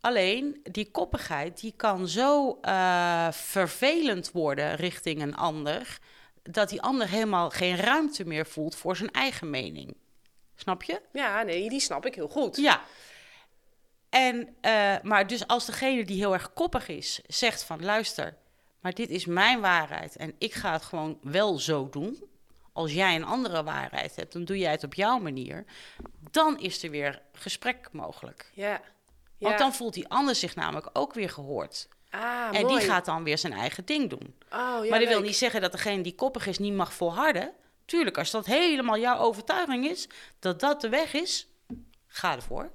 Alleen 0.00 0.60
die 0.62 0.90
koppigheid 0.90 1.60
die 1.60 1.74
kan 1.76 2.08
zo 2.08 2.58
uh, 2.62 3.28
vervelend 3.30 4.32
worden 4.32 4.74
richting 4.74 5.22
een 5.22 5.36
ander, 5.36 5.98
dat 6.42 6.68
die 6.68 6.82
ander 6.82 7.08
helemaal 7.08 7.50
geen 7.50 7.76
ruimte 7.76 8.24
meer 8.24 8.46
voelt 8.46 8.74
voor 8.74 8.96
zijn 8.96 9.10
eigen 9.10 9.50
mening. 9.50 9.96
Snap 10.56 10.82
je? 10.82 11.00
Ja, 11.12 11.42
nee, 11.42 11.68
die 11.68 11.80
snap 11.80 12.06
ik 12.06 12.14
heel 12.14 12.28
goed. 12.28 12.56
Ja. 12.56 12.80
En, 14.08 14.56
uh, 14.62 14.94
maar 15.02 15.26
dus 15.26 15.46
als 15.46 15.66
degene 15.66 16.04
die 16.04 16.16
heel 16.16 16.32
erg 16.32 16.52
koppig 16.52 16.88
is, 16.88 17.20
zegt 17.26 17.62
van 17.62 17.84
luister, 17.84 18.36
maar 18.84 18.94
dit 18.94 19.10
is 19.10 19.26
mijn 19.26 19.60
waarheid 19.60 20.16
en 20.16 20.34
ik 20.38 20.54
ga 20.54 20.72
het 20.72 20.82
gewoon 20.82 21.18
wel 21.22 21.58
zo 21.58 21.88
doen. 21.88 22.24
Als 22.72 22.92
jij 22.92 23.14
een 23.14 23.24
andere 23.24 23.62
waarheid 23.62 24.16
hebt, 24.16 24.32
dan 24.32 24.44
doe 24.44 24.58
jij 24.58 24.70
het 24.70 24.84
op 24.84 24.94
jouw 24.94 25.18
manier. 25.18 25.64
Dan 26.30 26.58
is 26.58 26.82
er 26.82 26.90
weer 26.90 27.22
gesprek 27.32 27.88
mogelijk. 27.92 28.50
Ja. 28.54 28.80
Want 29.38 29.58
dan 29.58 29.74
voelt 29.74 29.94
die 29.94 30.08
ander 30.08 30.34
zich 30.34 30.54
namelijk 30.54 30.90
ook 30.92 31.14
weer 31.14 31.30
gehoord. 31.30 31.88
Ah, 32.10 32.48
en 32.52 32.62
mooi. 32.62 32.78
die 32.78 32.88
gaat 32.88 33.04
dan 33.04 33.24
weer 33.24 33.38
zijn 33.38 33.52
eigen 33.52 33.84
ding 33.84 34.10
doen. 34.10 34.34
Oh, 34.50 34.84
ja, 34.84 34.90
maar 34.90 34.98
dat 34.98 35.08
wil 35.08 35.20
niet 35.20 35.36
zeggen 35.36 35.60
dat 35.60 35.72
degene 35.72 36.02
die 36.02 36.14
koppig 36.14 36.46
is 36.46 36.58
niet 36.58 36.74
mag 36.74 36.92
volharden. 36.92 37.52
Tuurlijk, 37.84 38.18
als 38.18 38.30
dat 38.30 38.46
helemaal 38.46 38.98
jouw 38.98 39.18
overtuiging 39.18 39.88
is, 39.88 40.08
dat 40.38 40.60
dat 40.60 40.80
de 40.80 40.88
weg 40.88 41.12
is, 41.12 41.48
ga 42.06 42.34
ervoor. 42.34 42.72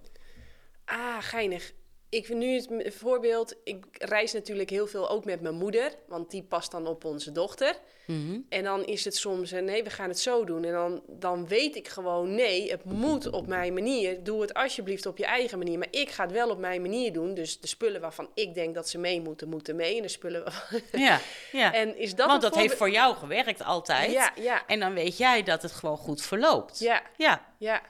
Ah, 0.86 1.18
geinig. 1.20 1.74
Ik 2.10 2.26
vind 2.26 2.40
nu 2.40 2.54
het 2.54 2.96
voorbeeld. 2.96 3.56
Ik 3.64 3.86
reis 3.92 4.34
natuurlijk 4.34 4.70
heel 4.70 4.88
veel 4.88 5.10
ook 5.10 5.26
met 5.26 5.42
mijn 5.42 5.56
moeder, 5.56 5.92
want 6.08 6.32
die 6.32 6.44
past 6.44 6.72
dan 6.72 6.88
op 6.88 7.06
onze 7.06 7.32
dochter. 7.32 7.76
Mm 8.06 8.28
-hmm. 8.28 8.46
En 8.50 8.64
dan 8.64 8.86
is 8.86 9.06
het 9.06 9.16
soms, 9.16 9.52
eh, 9.52 9.62
nee, 9.62 9.84
we 9.84 9.90
gaan 9.90 10.10
het 10.10 10.20
zo 10.20 10.46
doen. 10.46 10.64
En 10.64 10.72
dan, 10.72 11.04
dan 11.08 11.48
weet 11.48 11.76
ik 11.76 11.88
gewoon, 11.88 12.36
nee, 12.36 12.72
het 12.72 12.84
moet 12.84 13.30
op 13.32 13.48
mijn 13.48 13.74
manier. 13.74 14.24
Doe 14.24 14.42
het 14.42 14.54
alsjeblieft 14.54 15.06
op 15.06 15.18
je 15.18 15.26
eigen 15.26 15.58
manier. 15.58 15.78
Maar 15.78 15.88
ik 15.92 16.10
ga 16.10 16.24
het 16.24 16.32
wel 16.32 16.50
op 16.50 16.58
mijn 16.58 16.82
manier 16.82 17.14
doen. 17.14 17.34
Dus 17.34 17.60
de 17.60 17.68
spullen 17.68 18.02
waarvan 18.02 18.30
ik 18.34 18.54
denk 18.54 18.76
dat 18.76 18.90
ze 18.90 18.98
mee 18.98 19.22
moeten, 19.22 19.50
moeten 19.50 19.76
mee. 19.76 19.96
En 19.96 20.02
de 20.02 20.08
spullen 20.08 20.44
waarvan... 20.44 20.80
Ja, 21.08 21.20
ja. 21.52 21.74
En 21.74 21.98
is 21.98 22.16
dat 22.16 22.28
Want 22.28 22.42
dat 22.42 22.56
heeft 22.56 22.76
voor 22.76 22.90
jou 22.92 23.16
gewerkt 23.16 23.64
altijd. 23.64 24.12
Ja, 24.12 24.32
ja. 24.36 24.68
En 24.68 24.80
dan 24.80 24.94
weet 24.94 25.18
jij 25.18 25.44
dat 25.44 25.62
het 25.62 25.72
gewoon 25.72 25.98
goed 25.98 26.22
verloopt. 26.22 26.80
Ja, 26.80 27.04
Ja, 27.18 27.46
ja. 27.58 27.82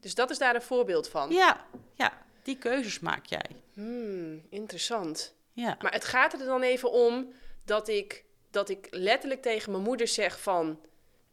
Dus 0.00 0.14
dat 0.14 0.30
is 0.30 0.38
daar 0.38 0.54
een 0.54 0.62
voorbeeld 0.62 1.08
van. 1.08 1.30
ja, 1.30 1.66
ja. 1.94 2.23
Die 2.44 2.58
keuzes 2.58 3.00
maak 3.00 3.26
jij. 3.26 3.46
Hmm, 3.74 4.42
interessant. 4.50 5.34
Ja. 5.52 5.76
Maar 5.80 5.92
het 5.92 6.04
gaat 6.04 6.32
er 6.32 6.38
dan 6.46 6.62
even 6.62 6.90
om 6.92 7.32
dat 7.64 7.88
ik, 7.88 8.24
dat 8.50 8.68
ik 8.68 8.86
letterlijk 8.90 9.42
tegen 9.42 9.70
mijn 9.72 9.82
moeder 9.82 10.08
zeg 10.08 10.40
van... 10.40 10.80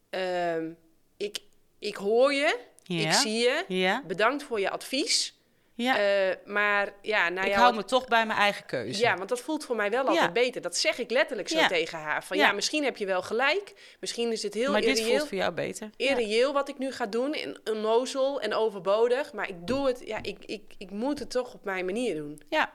ehm, 0.09 0.71
ik, 1.17 1.39
ik 1.79 1.95
hoor 1.95 2.33
je, 2.33 2.59
Ja. 2.83 3.07
ik 3.07 3.13
zie 3.13 3.33
je, 3.39 3.65
Ja, 3.67 4.03
bedankt 4.07 4.43
voor 4.43 4.59
je 4.59 4.69
advies. 4.69 5.39
Ja. 5.81 5.97
Eh, 5.97 6.35
maar 6.45 6.93
ja, 7.01 7.29
nou 7.29 7.47
ik 7.47 7.53
ja, 7.53 7.59
hou 7.59 7.75
me 7.75 7.83
toch 7.83 8.05
bij 8.07 8.25
mijn 8.25 8.39
eigen 8.39 8.65
keuze. 8.65 9.01
ja, 9.01 9.17
want 9.17 9.29
dat 9.29 9.39
voelt 9.41 9.65
voor 9.65 9.75
mij 9.75 9.89
wel 9.89 9.99
altijd 9.99 10.19
Ja. 10.19 10.31
beter. 10.31 10.61
Dat 10.61 10.77
zeg 10.77 10.97
ik 10.97 11.11
letterlijk 11.11 11.49
zo 11.49 11.57
Ja. 11.57 11.67
tegen 11.67 11.99
haar. 11.99 12.23
Van 12.23 12.37
Ja. 12.37 12.51
misschien 12.51 12.83
heb 12.83 12.97
je 12.97 13.05
wel 13.05 13.21
gelijk. 13.21 13.73
Misschien 13.99 14.31
is 14.31 14.43
het 14.43 14.53
heel 14.53 14.71
maar 14.71 14.81
dit 14.81 15.01
voelt 15.01 15.27
voor 15.27 15.37
jou 15.37 15.51
beter. 15.53 15.89
Ja. 15.97 16.09
irreëel 16.09 16.53
wat 16.53 16.69
ik 16.69 16.77
nu 16.77 16.91
ga 16.91 17.05
doen. 17.05 17.33
En 17.33 17.59
onnozel 17.63 18.41
en 18.41 18.53
overbodig. 18.53 19.33
Maar 19.33 19.49
ik 19.49 19.67
doe 19.67 19.87
het, 19.87 20.01
ja, 20.05 20.17
ik, 20.21 20.37
ik, 20.45 20.73
ik 20.77 20.91
moet 20.91 21.19
het 21.19 21.31
toch 21.31 21.53
op 21.53 21.63
mijn 21.63 21.85
manier 21.85 22.15
doen. 22.15 22.41
Ja. 22.49 22.71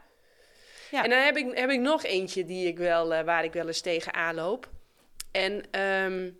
Ja. 0.90 1.04
En 1.04 1.10
dan 1.10 1.18
heb 1.18 1.36
ik, 1.36 1.56
heb 1.58 1.70
ik 1.70 1.80
nog 1.80 2.04
eentje 2.04 2.44
die 2.44 2.66
ik 2.66 2.78
wel, 2.78 3.14
eh, 3.14 3.24
waar 3.24 3.44
ik 3.44 3.52
wel 3.52 3.66
eens 3.66 3.80
tegen 3.80 4.14
aanloop. 4.14 4.68
En, 5.32 5.62
ehm, 5.70 6.30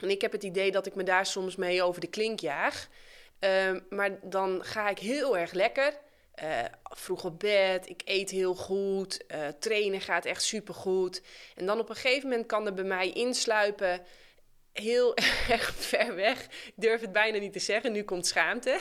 en 0.00 0.10
ik 0.10 0.20
heb 0.20 0.32
het 0.32 0.42
idee 0.42 0.70
dat 0.70 0.86
ik 0.86 0.94
me 0.94 1.02
daar 1.02 1.26
soms 1.26 1.56
mee 1.56 1.82
over 1.82 2.00
de 2.00 2.06
klink 2.06 2.40
jaag. 2.40 2.88
Ehm, 3.38 3.80
maar 3.88 4.18
dan 4.22 4.64
ga 4.64 4.88
ik 4.88 4.98
heel 4.98 5.38
erg 5.38 5.52
lekker. 5.52 5.92
eh, 6.34 6.64
vroeg 6.82 7.24
op 7.24 7.38
bed, 7.40 7.88
ik 7.88 8.02
eet 8.04 8.30
heel 8.30 8.54
goed, 8.54 9.26
eh, 9.26 9.48
trainen 9.58 10.00
gaat 10.00 10.24
echt 10.24 10.42
supergoed. 10.42 11.22
En 11.56 11.66
dan 11.66 11.78
op 11.80 11.88
een 11.88 11.94
gegeven 11.96 12.28
moment 12.28 12.46
kan 12.46 12.66
er 12.66 12.74
bij 12.74 12.84
mij 12.84 13.10
insluipen... 13.12 14.00
heel 14.72 15.16
erg 15.48 15.74
ver 15.74 16.14
weg. 16.14 16.44
Ik 16.44 16.72
durf 16.76 17.00
het 17.00 17.12
bijna 17.12 17.38
niet 17.38 17.52
te 17.52 17.58
zeggen. 17.58 17.92
Nu 17.92 18.02
komt 18.02 18.26
schaamte. 18.26 18.78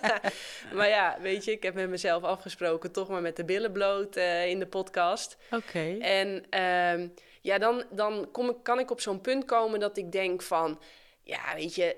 maar 0.76 0.88
ja, 0.88 1.16
weet 1.20 1.44
je, 1.44 1.50
ik 1.52 1.62
heb 1.62 1.74
met 1.74 1.88
mezelf 1.88 2.22
afgesproken... 2.22 2.92
toch 2.92 3.08
maar 3.08 3.22
met 3.22 3.36
de 3.36 3.44
billen 3.44 3.72
bloot 3.72 4.16
eh, 4.16 4.46
in 4.46 4.58
de 4.58 4.66
podcast. 4.66 5.36
Oké. 5.50 5.96
En 6.00 6.44
ehm, 6.50 7.08
ja, 7.40 7.58
dan, 7.58 7.84
dan 7.90 8.28
kom 8.32 8.48
ik, 8.50 8.56
kan 8.62 8.78
ik 8.78 8.90
op 8.90 9.00
zo'n 9.00 9.20
punt 9.20 9.44
komen 9.44 9.80
dat 9.80 9.96
ik 9.96 10.12
denk 10.12 10.42
van... 10.42 10.80
Ja, 11.22 11.54
weet 11.54 11.74
je, 11.74 11.96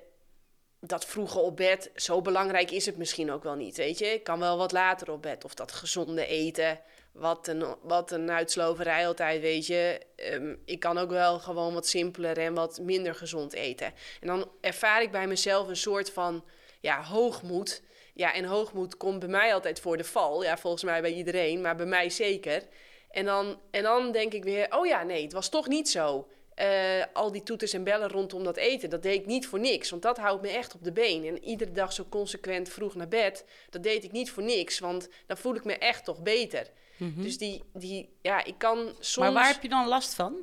dat 0.84 1.04
vroege 1.04 1.38
op 1.38 1.56
bed, 1.56 1.90
zo 1.94 2.20
belangrijk 2.20 2.70
is 2.70 2.86
het 2.86 2.96
misschien 2.96 3.30
ook 3.30 3.42
wel 3.42 3.54
niet, 3.54 3.76
weet 3.76 3.98
je. 3.98 4.06
Ik 4.06 4.24
kan 4.24 4.38
wel 4.38 4.56
wat 4.56 4.72
later 4.72 5.10
op 5.10 5.22
bed. 5.22 5.44
Of 5.44 5.54
dat 5.54 5.72
gezonde 5.72 6.26
eten, 6.26 6.80
wat 7.12 7.48
een, 7.48 7.64
wat 7.82 8.10
een 8.10 8.30
uitsloverij 8.30 9.06
altijd, 9.06 9.40
weet 9.40 9.66
je. 9.66 10.00
Ehm, 10.16 10.54
ik 10.64 10.80
kan 10.80 10.98
ook 10.98 11.10
wel 11.10 11.38
gewoon 11.38 11.74
wat 11.74 11.86
simpeler 11.86 12.38
en 12.38 12.54
wat 12.54 12.80
minder 12.80 13.14
gezond 13.14 13.52
eten. 13.52 13.86
En 14.20 14.26
dan 14.26 14.50
ervaar 14.60 15.02
ik 15.02 15.10
bij 15.10 15.26
mezelf 15.26 15.68
een 15.68 15.76
soort 15.76 16.10
van, 16.10 16.44
ja, 16.80 17.02
hoogmoed. 17.02 17.82
Ja, 18.14 18.34
en 18.34 18.44
hoogmoed 18.44 18.96
komt 18.96 19.18
bij 19.18 19.28
mij 19.28 19.54
altijd 19.54 19.80
voor 19.80 19.96
de 19.96 20.04
val. 20.04 20.42
Ja, 20.42 20.58
volgens 20.58 20.82
mij 20.82 21.00
bij 21.00 21.12
iedereen, 21.12 21.60
maar 21.60 21.76
bij 21.76 21.86
mij 21.86 22.10
zeker. 22.10 22.62
En 23.10 23.24
dan, 23.24 23.60
en 23.70 23.82
dan 23.82 24.12
denk 24.12 24.32
ik 24.32 24.44
weer, 24.44 24.66
oh 24.70 24.86
ja, 24.86 25.02
nee, 25.02 25.22
het 25.22 25.32
was 25.32 25.48
toch 25.48 25.68
niet 25.68 25.88
zo. 25.88 26.28
Eh, 26.54 27.04
al 27.12 27.32
die 27.32 27.42
toeters 27.42 27.72
en 27.72 27.84
bellen 27.84 28.08
rondom 28.08 28.44
dat 28.44 28.56
eten, 28.56 28.90
dat 28.90 29.02
deed 29.02 29.20
ik 29.20 29.26
niet 29.26 29.46
voor 29.46 29.60
niks. 29.60 29.90
Want 29.90 30.02
dat 30.02 30.18
houdt 30.18 30.42
me 30.42 30.48
echt 30.48 30.74
op 30.74 30.84
de 30.84 30.92
been. 30.92 31.24
En 31.26 31.44
iedere 31.44 31.72
dag 31.72 31.92
zo 31.92 32.06
consequent 32.08 32.68
vroeg 32.68 32.94
naar 32.94 33.08
bed, 33.08 33.44
dat 33.70 33.82
deed 33.82 34.04
ik 34.04 34.12
niet 34.12 34.30
voor 34.30 34.42
niks. 34.42 34.78
Want 34.78 35.08
dan 35.26 35.36
voel 35.36 35.54
ik 35.54 35.64
me 35.64 35.78
echt 35.78 36.04
toch 36.04 36.22
beter. 36.22 36.66
Mhm. 36.96 37.22
Dus 37.22 37.38
die, 37.38 37.62
die, 37.72 38.08
ja, 38.22 38.44
ik 38.44 38.54
kan 38.58 38.78
soms... 38.98 39.26
Maar 39.26 39.32
waar 39.32 39.52
heb 39.52 39.62
je 39.62 39.68
dan 39.68 39.88
last 39.88 40.14
van? 40.14 40.36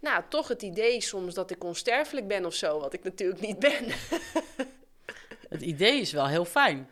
Nou, 0.00 0.22
toch 0.28 0.48
het 0.48 0.62
idee 0.62 1.00
soms 1.00 1.34
dat 1.34 1.50
ik 1.50 1.64
onsterfelijk 1.64 2.28
ben 2.28 2.44
of 2.44 2.54
zo, 2.54 2.80
wat 2.80 2.92
ik 2.92 3.04
natuurlijk 3.04 3.40
niet 3.40 3.58
ben. 3.58 3.84
Het 5.48 5.62
idee 5.62 6.00
is 6.00 6.12
wel 6.12 6.26
heel 6.26 6.44
fijn. 6.44 6.90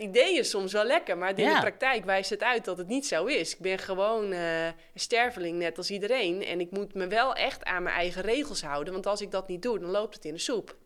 Het 0.00 0.08
idee 0.08 0.38
is 0.38 0.50
soms 0.50 0.72
wel 0.72 0.84
lekker, 0.84 1.18
maar 1.18 1.38
in 1.38 1.44
Ja. 1.44 1.54
de 1.54 1.60
praktijk 1.60 2.04
wijst 2.04 2.30
het 2.30 2.42
uit 2.42 2.64
dat 2.64 2.78
het 2.78 2.86
niet 2.88 3.06
zo 3.06 3.24
is. 3.24 3.52
Ik 3.54 3.60
ben 3.60 3.78
gewoon 3.78 4.32
eh, 4.32 4.66
een 4.66 4.74
sterveling, 4.94 5.58
net 5.58 5.76
als 5.78 5.90
iedereen. 5.90 6.44
En 6.44 6.60
ik 6.60 6.70
moet 6.70 6.94
me 6.94 7.06
wel 7.06 7.34
echt 7.34 7.64
aan 7.64 7.82
mijn 7.82 7.94
eigen 7.96 8.22
regels 8.22 8.62
houden, 8.62 8.92
want 8.92 9.06
als 9.06 9.20
ik 9.20 9.30
dat 9.30 9.48
niet 9.48 9.62
doe, 9.62 9.78
dan 9.78 9.90
loopt 9.90 10.14
het 10.14 10.24
in 10.24 10.32
de 10.32 10.38
soep. 10.38 10.76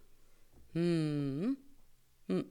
Hmm. 0.72 1.58
Hm. 2.26 2.42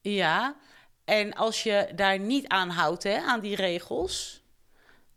Ja, 0.00 0.56
en 1.04 1.32
als 1.32 1.62
je 1.62 1.88
daar 1.94 2.18
niet 2.18 2.48
aan 2.48 2.68
houdt, 2.68 3.02
hè, 3.02 3.16
aan 3.18 3.40
die 3.40 3.56
regels, 3.56 4.42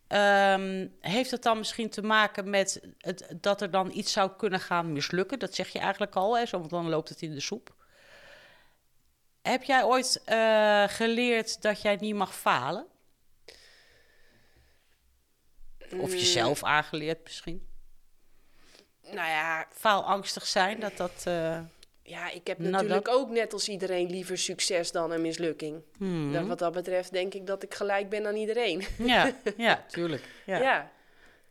ehm, 0.07 0.87
heeft 0.99 1.31
het 1.31 1.43
dan 1.43 1.57
misschien 1.57 1.89
te 1.89 2.01
maken 2.01 2.49
met 2.49 2.81
het, 2.97 3.27
dat 3.41 3.61
er 3.61 3.71
dan 3.71 3.91
iets 3.93 4.11
zou 4.11 4.31
kunnen 4.37 4.59
gaan 4.59 4.93
mislukken? 4.93 5.39
Dat 5.39 5.55
zeg 5.55 5.69
je 5.69 5.79
eigenlijk 5.79 6.15
al, 6.15 6.37
hè, 6.37 6.45
zo, 6.45 6.57
want 6.57 6.69
dan 6.69 6.89
loopt 6.89 7.09
het 7.09 7.21
in 7.21 7.33
de 7.33 7.39
soep. 7.39 7.74
Heb 9.45 9.63
jij 9.63 9.83
ooit 9.83 10.21
eh, 10.25 10.83
geleerd 10.87 11.61
dat 11.61 11.81
jij 11.81 11.95
niet 11.95 12.15
mag 12.15 12.35
falen? 12.35 12.85
Of 15.91 16.09
Mm. 16.09 16.15
jezelf 16.17 16.63
aangeleerd 16.63 17.23
misschien? 17.23 17.67
Nou 19.01 19.27
ja, 19.27 19.67
Faalangstig 19.71 20.45
zijn, 20.45 20.79
dat 20.79 20.97
dat... 20.97 21.23
eh, 21.25 21.59
ja 22.03 22.29
ik 22.31 22.47
heb 22.47 22.57
natuurlijk 22.59 23.07
ook 23.07 23.29
net 23.29 23.53
als 23.53 23.69
iedereen 23.69 24.09
liever 24.09 24.37
succes 24.37 24.91
dan 24.91 25.11
een 25.11 25.21
mislukking. 25.21 25.83
hmm. 25.97 26.33
Dan 26.33 26.47
wat 26.47 26.59
dat 26.59 26.73
betreft 26.73 27.11
denk 27.11 27.33
ik 27.33 27.47
dat 27.47 27.63
ik 27.63 27.73
gelijk 27.73 28.09
ben 28.09 28.27
aan 28.27 28.35
iedereen. 28.35 28.83
Ja, 28.97 29.35
ja, 29.57 29.85
tuurlijk. 29.87 30.23
Ja. 30.45 30.57
Ja. 30.61 30.91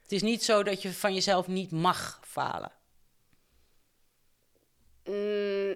Het 0.02 0.12
is 0.12 0.22
niet 0.22 0.44
zo 0.44 0.62
dat 0.62 0.82
je 0.82 0.92
van 0.92 1.14
jezelf 1.14 1.46
niet 1.46 1.70
mag 1.70 2.20
falen. 2.22 2.72
Mm, 5.04 5.74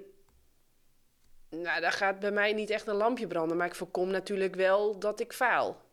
nou, 1.51 1.81
daar 1.81 1.93
gaat 1.93 2.19
bij 2.19 2.31
mij 2.31 2.53
niet 2.53 2.71
echt 2.71 2.87
een 2.87 2.95
lampje 2.95 3.27
branden, 3.27 3.57
maar 3.57 3.67
ik 3.67 3.75
voorkom 3.75 4.11
natuurlijk 4.11 4.55
wel 4.55 4.99
dat 4.99 5.21
ik 5.21 5.33
faal. 5.33 5.87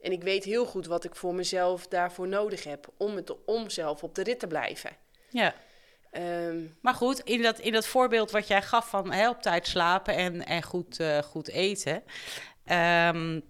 En 0.00 0.12
ik 0.12 0.22
weet 0.22 0.44
heel 0.44 0.66
goed 0.66 0.86
wat 0.86 1.04
ik 1.04 1.16
voor 1.16 1.34
mezelf 1.34 1.86
daarvoor 1.88 2.28
nodig 2.28 2.64
heb 2.64 2.86
om, 2.96 3.16
het, 3.16 3.44
om 3.44 3.70
zelf 3.70 4.02
op 4.02 4.14
de 4.14 4.22
rit 4.22 4.38
te 4.38 4.46
blijven. 4.46 4.90
Ja. 5.30 5.54
Ehm, 6.10 6.64
Maar 6.80 6.94
goed, 6.94 7.20
in 7.20 7.42
dat, 7.42 7.58
in 7.58 7.72
dat 7.72 7.86
voorbeeld 7.86 8.30
wat 8.30 8.46
jij 8.46 8.62
gaf 8.62 8.88
van 8.88 9.12
hè, 9.12 9.28
op 9.28 9.42
tijd 9.42 9.66
slapen 9.66 10.14
en, 10.14 10.46
en 10.46 10.62
goed, 10.62 11.00
eh, 11.00 11.18
goed 11.18 11.48
eten, 11.48 12.02
ehm, 12.64 13.40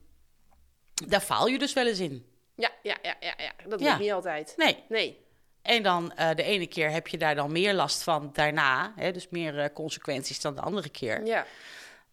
daar 1.07 1.21
faal 1.21 1.47
je 1.47 1.59
dus 1.59 1.73
wel 1.73 1.87
eens 1.87 1.99
in. 2.01 2.27
ja, 2.57 2.71
ja, 2.83 2.97
ja, 3.03 3.15
ja, 3.21 3.35
ja, 3.39 3.53
dat 3.69 3.81
Ja. 3.81 3.87
lukt 3.89 4.01
niet 4.01 4.13
altijd. 4.13 4.55
Nee. 4.57 4.85
Nee. 4.89 5.25
En 5.63 5.83
dan 5.83 6.13
eh, 6.13 6.35
de 6.35 6.43
ene 6.43 6.67
keer 6.67 6.91
heb 6.91 7.09
je 7.09 7.19
daar 7.19 7.35
dan 7.35 7.53
meer 7.53 7.75
last 7.75 8.03
van 8.03 8.31
daarna, 8.33 8.93
hè, 8.97 9.13
dus 9.13 9.29
meer 9.29 9.59
eh, 9.59 9.75
consequenties 9.75 10.41
dan 10.41 10.55
de 10.55 10.61
andere 10.61 10.89
keer. 10.89 11.27
Ja, 11.27 11.47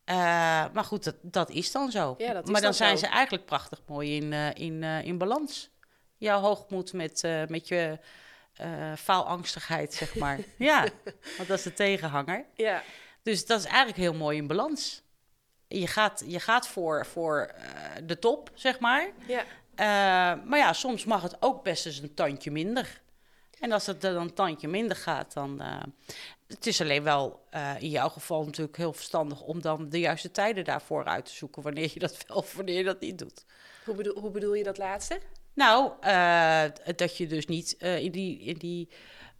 Eh, 0.05 0.15
maar 0.73 0.83
goed, 0.83 1.03
dat, 1.03 1.15
dat 1.21 1.49
is 1.49 1.71
dan 1.71 1.91
zo. 1.91 2.15
Ja, 2.17 2.33
dat 2.33 2.43
is 2.43 2.49
maar 2.49 2.61
dan 2.61 2.69
dan 2.69 2.73
zijn 2.73 2.97
zo. 2.97 3.05
ze 3.05 3.11
eigenlijk 3.11 3.45
prachtig 3.45 3.81
mooi 3.85 4.15
in, 4.15 4.33
in, 4.33 4.83
in 4.83 5.17
balans. 5.17 5.69
Jouw 6.17 6.39
hoogmoed 6.39 6.93
met, 6.93 7.23
met 7.47 7.67
je 7.67 7.99
faalangstigheid, 8.95 9.93
zeg 9.93 10.15
maar. 10.15 10.39
ja, 10.57 10.87
want 11.37 11.47
dat 11.47 11.57
is 11.57 11.63
de 11.63 11.73
tegenhanger. 11.73 12.45
ja, 12.55 12.83
Dus 13.23 13.45
dat 13.45 13.59
is 13.59 13.65
eigenlijk 13.65 13.97
heel 13.97 14.13
mooi 14.13 14.37
in 14.37 14.47
balans. 14.47 15.01
Je 15.67 15.87
gaat, 15.87 16.23
je 16.27 16.39
gaat 16.39 16.67
voor, 16.67 17.05
voor 17.05 17.51
de 18.03 18.19
top, 18.19 18.51
zeg 18.53 18.79
maar. 18.79 19.09
ja. 19.27 19.43
Maar 20.45 20.59
ja, 20.59 20.73
soms 20.73 21.05
mag 21.05 21.21
het 21.21 21.37
ook 21.39 21.63
best 21.63 21.85
eens 21.85 21.99
een 21.99 22.13
tandje 22.13 22.51
minder. 22.51 23.01
En 23.59 23.71
als 23.71 23.85
het 23.85 24.03
er 24.03 24.13
dan 24.13 24.21
een 24.21 24.33
tandje 24.33 24.67
minder 24.67 24.97
gaat, 24.97 25.33
dan... 25.33 25.61
eh, 25.61 25.81
het 26.47 26.67
is 26.67 26.81
alleen 26.81 27.03
wel 27.03 27.45
eh, 27.49 27.71
in 27.79 27.89
jouw 27.89 28.09
geval 28.09 28.45
natuurlijk 28.45 28.77
heel 28.77 28.93
verstandig... 28.93 29.41
om 29.41 29.61
dan 29.61 29.89
de 29.89 29.99
juiste 29.99 30.31
tijden 30.31 30.63
daarvoor 30.63 31.05
uit 31.05 31.25
te 31.25 31.33
zoeken... 31.33 31.61
wanneer 31.61 31.91
je 31.93 31.99
dat 31.99 32.17
wel 32.27 32.37
of 32.37 32.53
wanneer 32.53 32.77
je 32.77 32.83
dat 32.83 32.99
niet 32.99 33.17
doet. 33.17 33.45
Hoe, 33.85 33.95
bedoel, 33.95 34.19
hoe 34.19 34.31
bedoel 34.31 34.53
je 34.53 34.63
dat 34.63 34.77
laatste? 34.77 35.19
Nou, 35.53 35.91
eh, 36.01 36.63
dat 36.95 37.17
je 37.17 37.27
dus 37.27 37.45
niet 37.45 37.71
in 37.81 38.11
die... 38.11 38.39
In 38.39 38.57
die 38.57 38.89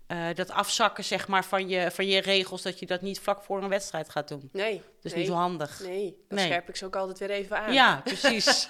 eh, 0.08 0.26
dat 0.34 0.52
afzakken 0.52 1.04
zeg 1.04 1.28
maar, 1.28 1.46
van, 1.46 1.70
je, 1.70 1.92
van 1.92 2.08
je 2.08 2.22
regels, 2.22 2.62
dat 2.62 2.80
je 2.80 2.86
dat 2.86 3.02
niet 3.02 3.20
vlak 3.20 3.44
voor 3.44 3.64
een 3.64 3.70
wedstrijd 3.70 4.10
gaat 4.10 4.28
doen. 4.28 4.50
Nee. 4.52 4.74
Dat 4.78 4.84
is 5.06 5.12
nee, 5.12 5.20
niet 5.20 5.30
zo 5.32 5.38
handig. 5.38 5.80
Nee, 5.84 6.18
dan 6.28 6.38
Nee. 6.38 6.46
scherp 6.48 6.70
ik 6.70 6.76
ze 6.76 6.86
ook 6.86 6.96
altijd 6.96 7.20
weer 7.20 7.30
even 7.30 7.58
aan. 7.60 7.74
Ja, 7.74 8.02
precies. 8.04 8.66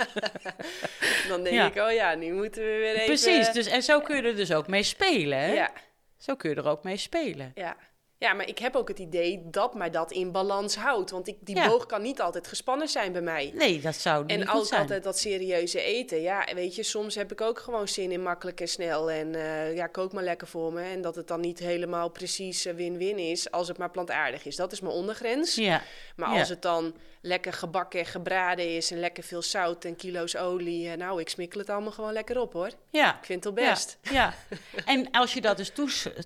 Dan 1.30 1.44
denk 1.44 1.56
Ja. 1.56 1.66
ik, 1.66 1.76
oh 1.76 1.92
ja, 1.92 2.16
nu 2.16 2.34
moeten 2.34 2.62
we 2.64 2.70
weer 2.70 2.94
even... 2.94 3.06
precies. 3.06 3.52
Dus, 3.52 3.68
en 3.68 3.84
zo 3.84 4.00
kun 4.02 4.16
je 4.16 4.22
er 4.22 4.36
dus 4.36 4.54
ook 4.54 4.68
mee 4.68 4.84
spelen. 4.84 5.40
Hè? 5.40 5.54
Ja, 5.54 5.72
Zo 6.18 6.36
kun 6.36 6.50
je 6.50 6.56
er 6.56 6.68
ook 6.68 6.84
mee 6.84 6.98
spelen. 6.98 7.52
ja. 7.56 7.76
Ja, 8.20 8.34
maar 8.34 8.48
ik 8.48 8.60
heb 8.60 8.76
ook 8.76 8.88
het 8.88 9.00
idee 9.00 9.42
dat 9.46 9.74
mij 9.74 9.90
dat 9.90 10.12
in 10.12 10.32
balans 10.32 10.76
houdt. 10.76 11.12
Want 11.12 11.28
ik, 11.28 11.36
die 11.40 11.56
Ja. 11.56 11.68
boog 11.68 11.86
kan 11.86 12.02
niet 12.02 12.22
altijd 12.22 12.48
gespannen 12.48 12.88
zijn 12.88 13.12
bij 13.12 13.22
mij. 13.22 13.52
Nee, 13.56 13.82
dat 13.82 13.96
zou 13.96 14.26
niet 14.26 14.32
En 14.42 14.50
ook 14.50 14.72
altijd 14.74 15.04
dat 15.04 15.18
serieuze 15.20 15.82
eten. 15.82 16.22
Ja, 16.22 16.48
weet 16.54 16.76
je, 16.76 16.84
soms 16.84 17.16
heb 17.16 17.32
ik 17.32 17.42
ook 17.42 17.60
gewoon 17.60 17.88
zin 17.88 18.12
in 18.12 18.22
makkelijk 18.24 18.62
en 18.62 18.68
snel. 18.68 19.12
En 19.12 19.36
eh, 19.36 19.76
ja, 19.76 19.88
kook 19.88 20.14
maar 20.14 20.24
lekker 20.24 20.48
voor 20.48 20.74
me. 20.74 20.82
En 20.82 21.02
dat 21.02 21.16
het 21.16 21.28
dan 21.28 21.40
niet 21.40 21.60
helemaal 21.60 22.10
precies 22.10 22.66
eh, 22.66 22.74
win-win 22.74 23.18
is, 23.18 23.52
als 23.52 23.68
het 23.68 23.78
maar 23.78 23.92
plantaardig 23.92 24.46
is. 24.46 24.56
Dat 24.56 24.72
is 24.72 24.80
mijn 24.80 24.94
ondergrens. 24.94 25.56
Ja, 25.56 25.82
Maar 26.16 26.34
Ja. 26.34 26.40
als 26.40 26.50
het 26.50 26.62
dan 26.62 26.96
lekker 27.22 27.54
gebakken 27.54 28.00
en 28.00 28.06
gebraden 28.06 28.76
is 28.76 28.92
en 28.92 29.00
lekker 29.00 29.24
veel 29.24 29.42
zout 29.42 29.86
en 29.86 29.96
kilo's 29.96 30.36
olie. 30.36 30.90
eh, 30.90 30.98
nou, 30.98 31.20
ik 31.22 31.30
smikkel 31.30 31.60
het 31.60 31.70
allemaal 31.70 31.92
gewoon 31.92 32.14
lekker 32.14 32.40
op 32.40 32.54
hoor. 32.54 32.70
ja. 32.90 33.18
Ik 33.18 33.26
vind 33.26 33.44
het 33.44 33.54
wel 33.54 33.66
best. 33.70 33.98
Ja, 34.02 34.12
ja. 34.12 34.34
en 34.94 35.12
als 35.12 35.34
je 35.34 35.42
dat 35.42 35.58
dus 35.58 35.72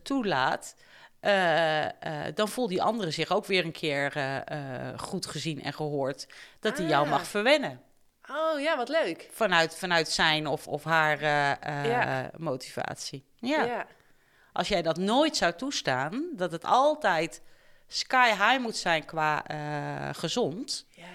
toelaat, 0.03 0.75
eh, 1.21 1.85
eh, 2.27 2.35
dan 2.35 2.47
voelt 2.49 2.69
die 2.69 2.81
andere 2.81 3.11
zich 3.11 3.31
ook 3.31 3.45
weer 3.45 3.65
een 3.65 3.71
keer 3.71 4.15
eh, 4.15 4.99
goed 4.99 5.25
gezien 5.25 5.63
en 5.63 5.73
gehoord. 5.73 6.27
Dat 6.59 6.77
hij 6.77 6.87
jou 6.87 7.03
Ah. 7.03 7.09
mag 7.11 7.27
verwennen. 7.27 7.81
Oh 8.29 8.59
ja, 8.59 8.77
wat 8.77 8.89
leuk. 8.89 9.27
Vanuit, 9.31 9.75
vanuit 9.77 10.09
zijn 10.09 10.47
of, 10.47 10.67
of 10.67 10.83
haar 10.83 11.21
Ja. 11.87 12.29
motivatie. 12.37 13.25
Ja. 13.35 13.63
ja. 13.63 13.85
Als 14.53 14.67
jij 14.67 14.81
dat 14.81 14.97
nooit 14.97 15.37
zou 15.37 15.53
toestaan, 15.53 16.25
dat 16.33 16.51
het 16.51 16.65
altijd 16.65 17.41
sky 17.87 18.29
high 18.29 18.59
moet 18.59 18.77
zijn 18.77 19.05
qua 19.05 19.43
gezond, 20.11 20.85
ja. 20.89 21.05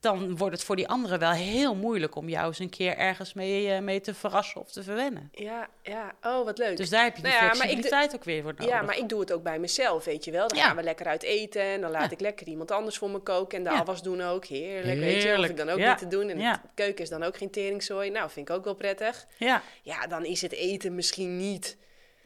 Dan 0.00 0.36
wordt 0.36 0.54
het 0.54 0.64
voor 0.64 0.76
die 0.76 0.88
anderen 0.88 1.18
wel 1.18 1.30
heel 1.30 1.74
moeilijk 1.74 2.14
om 2.14 2.28
jou 2.28 2.46
eens 2.46 2.58
een 2.58 2.68
keer 2.70 2.96
ergens 2.96 3.32
mee, 3.32 3.70
eh, 3.72 3.80
mee 3.80 4.00
te 4.00 4.14
verrassen 4.14 4.60
of 4.60 4.70
te 4.72 4.82
verwennen. 4.82 5.28
Ja, 5.32 5.68
ja. 5.82 6.12
Oh, 6.22 6.44
wat 6.44 6.58
leuk. 6.58 6.76
Dus 6.76 6.90
daar 6.90 7.04
heb 7.04 7.16
je 7.16 7.22
die 7.22 7.30
Nou 7.32 7.44
ja, 7.44 7.46
maar 7.48 7.56
ik 7.56 7.60
flexibiliteit 7.62 8.14
ook 8.14 8.24
weer 8.24 8.42
voor 8.42 8.52
nodig. 8.52 8.66
Ja, 8.74 8.82
maar 8.82 8.98
ik 8.98 9.08
doe 9.08 9.20
het 9.20 9.32
ook 9.32 9.42
bij 9.42 9.58
mezelf, 9.58 10.04
weet 10.04 10.24
je 10.24 10.30
wel. 10.30 10.48
Dan 10.48 10.58
Ja. 10.58 10.64
gaan 10.66 10.76
we 10.76 10.82
lekker 10.82 11.06
uit 11.06 11.22
eten 11.22 11.62
en 11.62 11.80
dan 11.80 11.90
laat 11.90 12.02
Ja. 12.04 12.10
ik 12.10 12.20
lekker 12.20 12.46
iemand 12.46 12.70
anders 12.70 12.98
voor 12.98 13.10
me 13.10 13.18
koken. 13.18 13.58
En 13.58 13.64
de 13.64 13.70
afwas 13.70 14.02
doen 14.02 14.20
ook. 14.20 14.44
Heerlijk, 14.44 14.98
weet 14.98 15.08
je. 15.08 15.14
Hoef 15.14 15.22
Heerlijk, 15.22 15.50
ik 15.52 15.56
dan 15.58 15.68
ook 15.68 15.78
niet 15.78 15.98
te 15.98 16.06
doen. 16.08 16.28
En 16.28 16.38
de 16.38 16.58
keuken 16.74 17.02
is 17.02 17.10
dan 17.10 17.22
ook 17.22 17.36
geen 17.36 17.50
teringzooi. 17.50 18.10
Nou, 18.10 18.30
vind 18.30 18.48
ik 18.48 18.54
ook 18.56 18.64
wel 18.64 18.74
prettig. 18.74 19.26
Ja, 19.38 19.62
Ja, 19.82 20.06
dan 20.06 20.24
is 20.24 20.40
het 20.42 20.52
eten 20.52 20.94
misschien 20.94 21.36
niet 21.36 21.76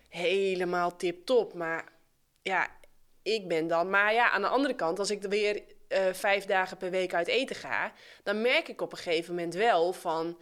helemaal 0.08 0.96
tip-top. 0.96 1.54
Maar 1.54 1.84
ja, 2.42 2.68
ik 3.22 3.48
ben 3.48 3.66
dan... 3.66 3.90
Maar 3.90 4.12
ja, 4.14 4.30
aan 4.30 4.40
de 4.42 4.48
andere 4.48 4.74
kant, 4.74 4.98
als 4.98 5.10
ik 5.10 5.22
er 5.22 5.28
weer 5.28 5.62
eh, 5.94 6.14
vijf 6.14 6.44
dagen 6.44 6.76
per 6.76 6.90
week 6.90 7.14
uit 7.14 7.26
eten 7.28 7.56
ga... 7.56 7.92
dan 8.22 8.40
merk 8.42 8.68
ik 8.68 8.80
op 8.80 8.92
een 8.92 8.98
gegeven 8.98 9.34
moment 9.34 9.54
wel 9.54 9.92
van... 9.92 10.38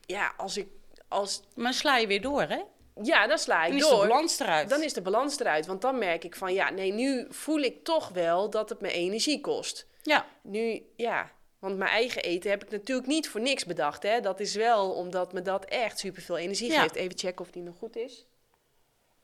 Ja, 0.00 0.32
als 0.36 0.56
ik... 0.56 0.68
Als, 1.08 1.42
maar 1.54 1.74
sla 1.74 1.96
je 1.96 2.06
weer 2.06 2.20
door, 2.20 2.42
hè? 2.42 2.62
Ja, 3.02 3.26
dan 3.26 3.38
sla 3.38 3.64
ik 3.64 3.68
Dan 3.70 3.78
is 3.80 3.88
door. 3.88 4.00
de 4.02 4.08
balans 4.08 4.38
eruit. 4.40 4.68
Dan 4.68 4.82
is 4.82 4.92
de 4.92 5.02
balans 5.02 5.38
eruit. 5.40 5.66
Want 5.66 5.80
dan 5.80 5.98
merk 5.98 6.24
ik 6.24 6.36
van, 6.36 6.54
ja, 6.54 6.70
nee, 6.70 6.92
nu 6.92 7.26
voel 7.30 7.58
ik 7.58 7.84
toch 7.84 8.08
wel 8.08 8.50
dat 8.50 8.68
het 8.68 8.80
me 8.80 8.90
energie 8.92 9.40
kost. 9.40 9.86
Ja, 10.02 10.26
Nu, 10.42 10.82
ja, 10.96 11.30
want 11.58 11.76
mijn 11.76 11.90
eigen 11.90 12.22
eten 12.22 12.50
heb 12.50 12.64
ik 12.64 12.70
natuurlijk 12.70 13.06
niet 13.08 13.28
voor 13.28 13.40
niks 13.40 13.64
bedacht. 13.64 14.02
Hè? 14.02 14.20
Dat 14.20 14.40
is 14.40 14.54
wel 14.54 14.92
omdat 14.92 15.32
me 15.32 15.42
dat 15.42 15.64
echt 15.64 15.98
superveel 15.98 16.36
energie 16.38 16.70
Ja. 16.70 16.82
geeft. 16.82 16.94
Even 16.94 17.18
checken 17.18 17.44
of 17.44 17.50
die 17.50 17.62
nog 17.62 17.76
goed 17.76 17.96
is. 17.96 18.26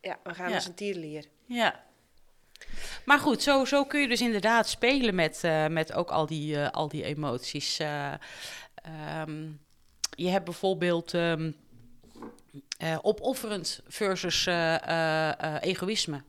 Ja, 0.01 0.19
we 0.23 0.35
gaan 0.35 0.49
Ja. 0.49 0.55
als 0.55 0.67
een 0.67 0.75
tierenlier. 0.75 1.25
ja. 1.47 1.85
Maar 3.05 3.19
goed, 3.19 3.43
zo, 3.43 3.65
zo 3.65 3.85
kun 3.85 4.01
je 4.01 4.09
dus 4.09 4.21
inderdaad 4.21 4.69
spelen 4.69 5.15
met, 5.15 5.45
eh, 5.45 5.67
met 5.67 5.93
ook 5.93 6.11
al 6.11 6.27
die, 6.27 6.61
eh, 6.61 6.71
al 6.71 6.89
die 6.89 7.05
emoties. 7.05 7.79
Eh, 7.79 8.13
ehm, 8.75 9.51
je 10.11 10.29
hebt 10.29 10.45
bijvoorbeeld 10.45 11.15
ehm, 11.15 11.53
eh, 12.79 12.99
opofferend 13.03 13.81
versus 13.87 14.47
egoïsme. 15.61 16.23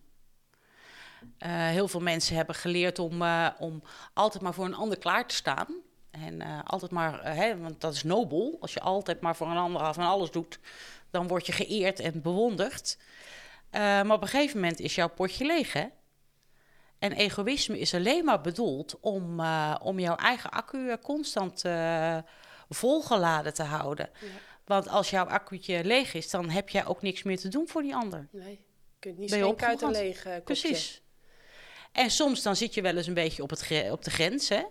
Heel 1.47 1.87
veel 1.87 1.99
mensen 1.99 2.35
hebben 2.35 2.55
geleerd 2.55 2.99
om, 2.99 3.23
om 3.59 3.83
altijd 4.13 4.43
maar 4.43 4.53
voor 4.53 4.65
een 4.65 4.75
ander 4.75 4.97
klaar 4.97 5.27
te 5.27 5.35
staan. 5.35 5.67
En 6.11 6.63
altijd 6.63 6.91
maar, 6.91 7.35
hè, 7.35 7.57
want 7.57 7.81
dat 7.81 7.93
is 7.93 8.03
nobel. 8.03 8.57
Als 8.59 8.73
je 8.73 8.79
altijd 8.79 9.21
maar 9.21 9.35
voor 9.35 9.47
een 9.47 9.57
ander 9.57 9.93
van 9.93 10.03
alles 10.03 10.31
doet, 10.31 10.59
dan 11.09 11.27
word 11.27 11.45
je 11.45 11.51
geëerd 11.51 11.99
en 11.99 12.21
bewonderd. 12.21 12.97
Maar 13.71 14.11
op 14.11 14.21
een 14.21 14.27
gegeven 14.27 14.59
moment 14.59 14.79
is 14.79 14.95
jouw 14.95 15.09
potje 15.09 15.45
leeg, 15.45 15.73
hè? 15.73 15.85
En 16.99 17.11
egoïsme 17.11 17.79
is 17.79 17.93
alleen 17.93 18.25
maar 18.25 18.41
bedoeld 18.41 18.99
om, 18.99 19.39
eh, 19.39 19.75
om 19.81 19.99
jouw 19.99 20.15
eigen 20.15 20.49
accu 20.49 20.89
eh, 20.89 20.97
constant 21.01 21.65
eh, 21.65 22.17
volgeladen 22.69 23.53
te 23.53 23.63
houden. 23.63 24.09
Ja. 24.21 24.27
Want 24.65 24.87
als 24.87 25.09
jouw 25.09 25.25
accu'tje 25.25 25.83
leeg 25.83 26.13
is, 26.13 26.29
dan 26.29 26.49
heb 26.49 26.69
jij 26.69 26.85
ook 26.85 27.01
niks 27.01 27.23
meer 27.23 27.37
te 27.37 27.47
doen 27.47 27.67
voor 27.67 27.81
die 27.81 27.95
ander. 27.95 28.27
Nee, 28.31 28.49
je 28.51 28.57
kunt 28.99 29.17
niet 29.17 29.29
schenken 29.29 29.67
uit 29.67 29.81
een 29.81 29.91
leeg 29.91 30.23
kopje. 30.23 30.41
Precies. 30.41 31.01
En 31.91 32.09
soms 32.11 32.41
dan 32.41 32.55
zit 32.55 32.73
je 32.73 32.81
wel 32.81 32.97
eens 32.97 33.07
een 33.07 33.13
beetje 33.13 33.43
op, 33.43 33.49
het 33.49 33.91
op 33.91 34.03
de 34.03 34.11
grens, 34.11 34.49
hè? 34.49 34.63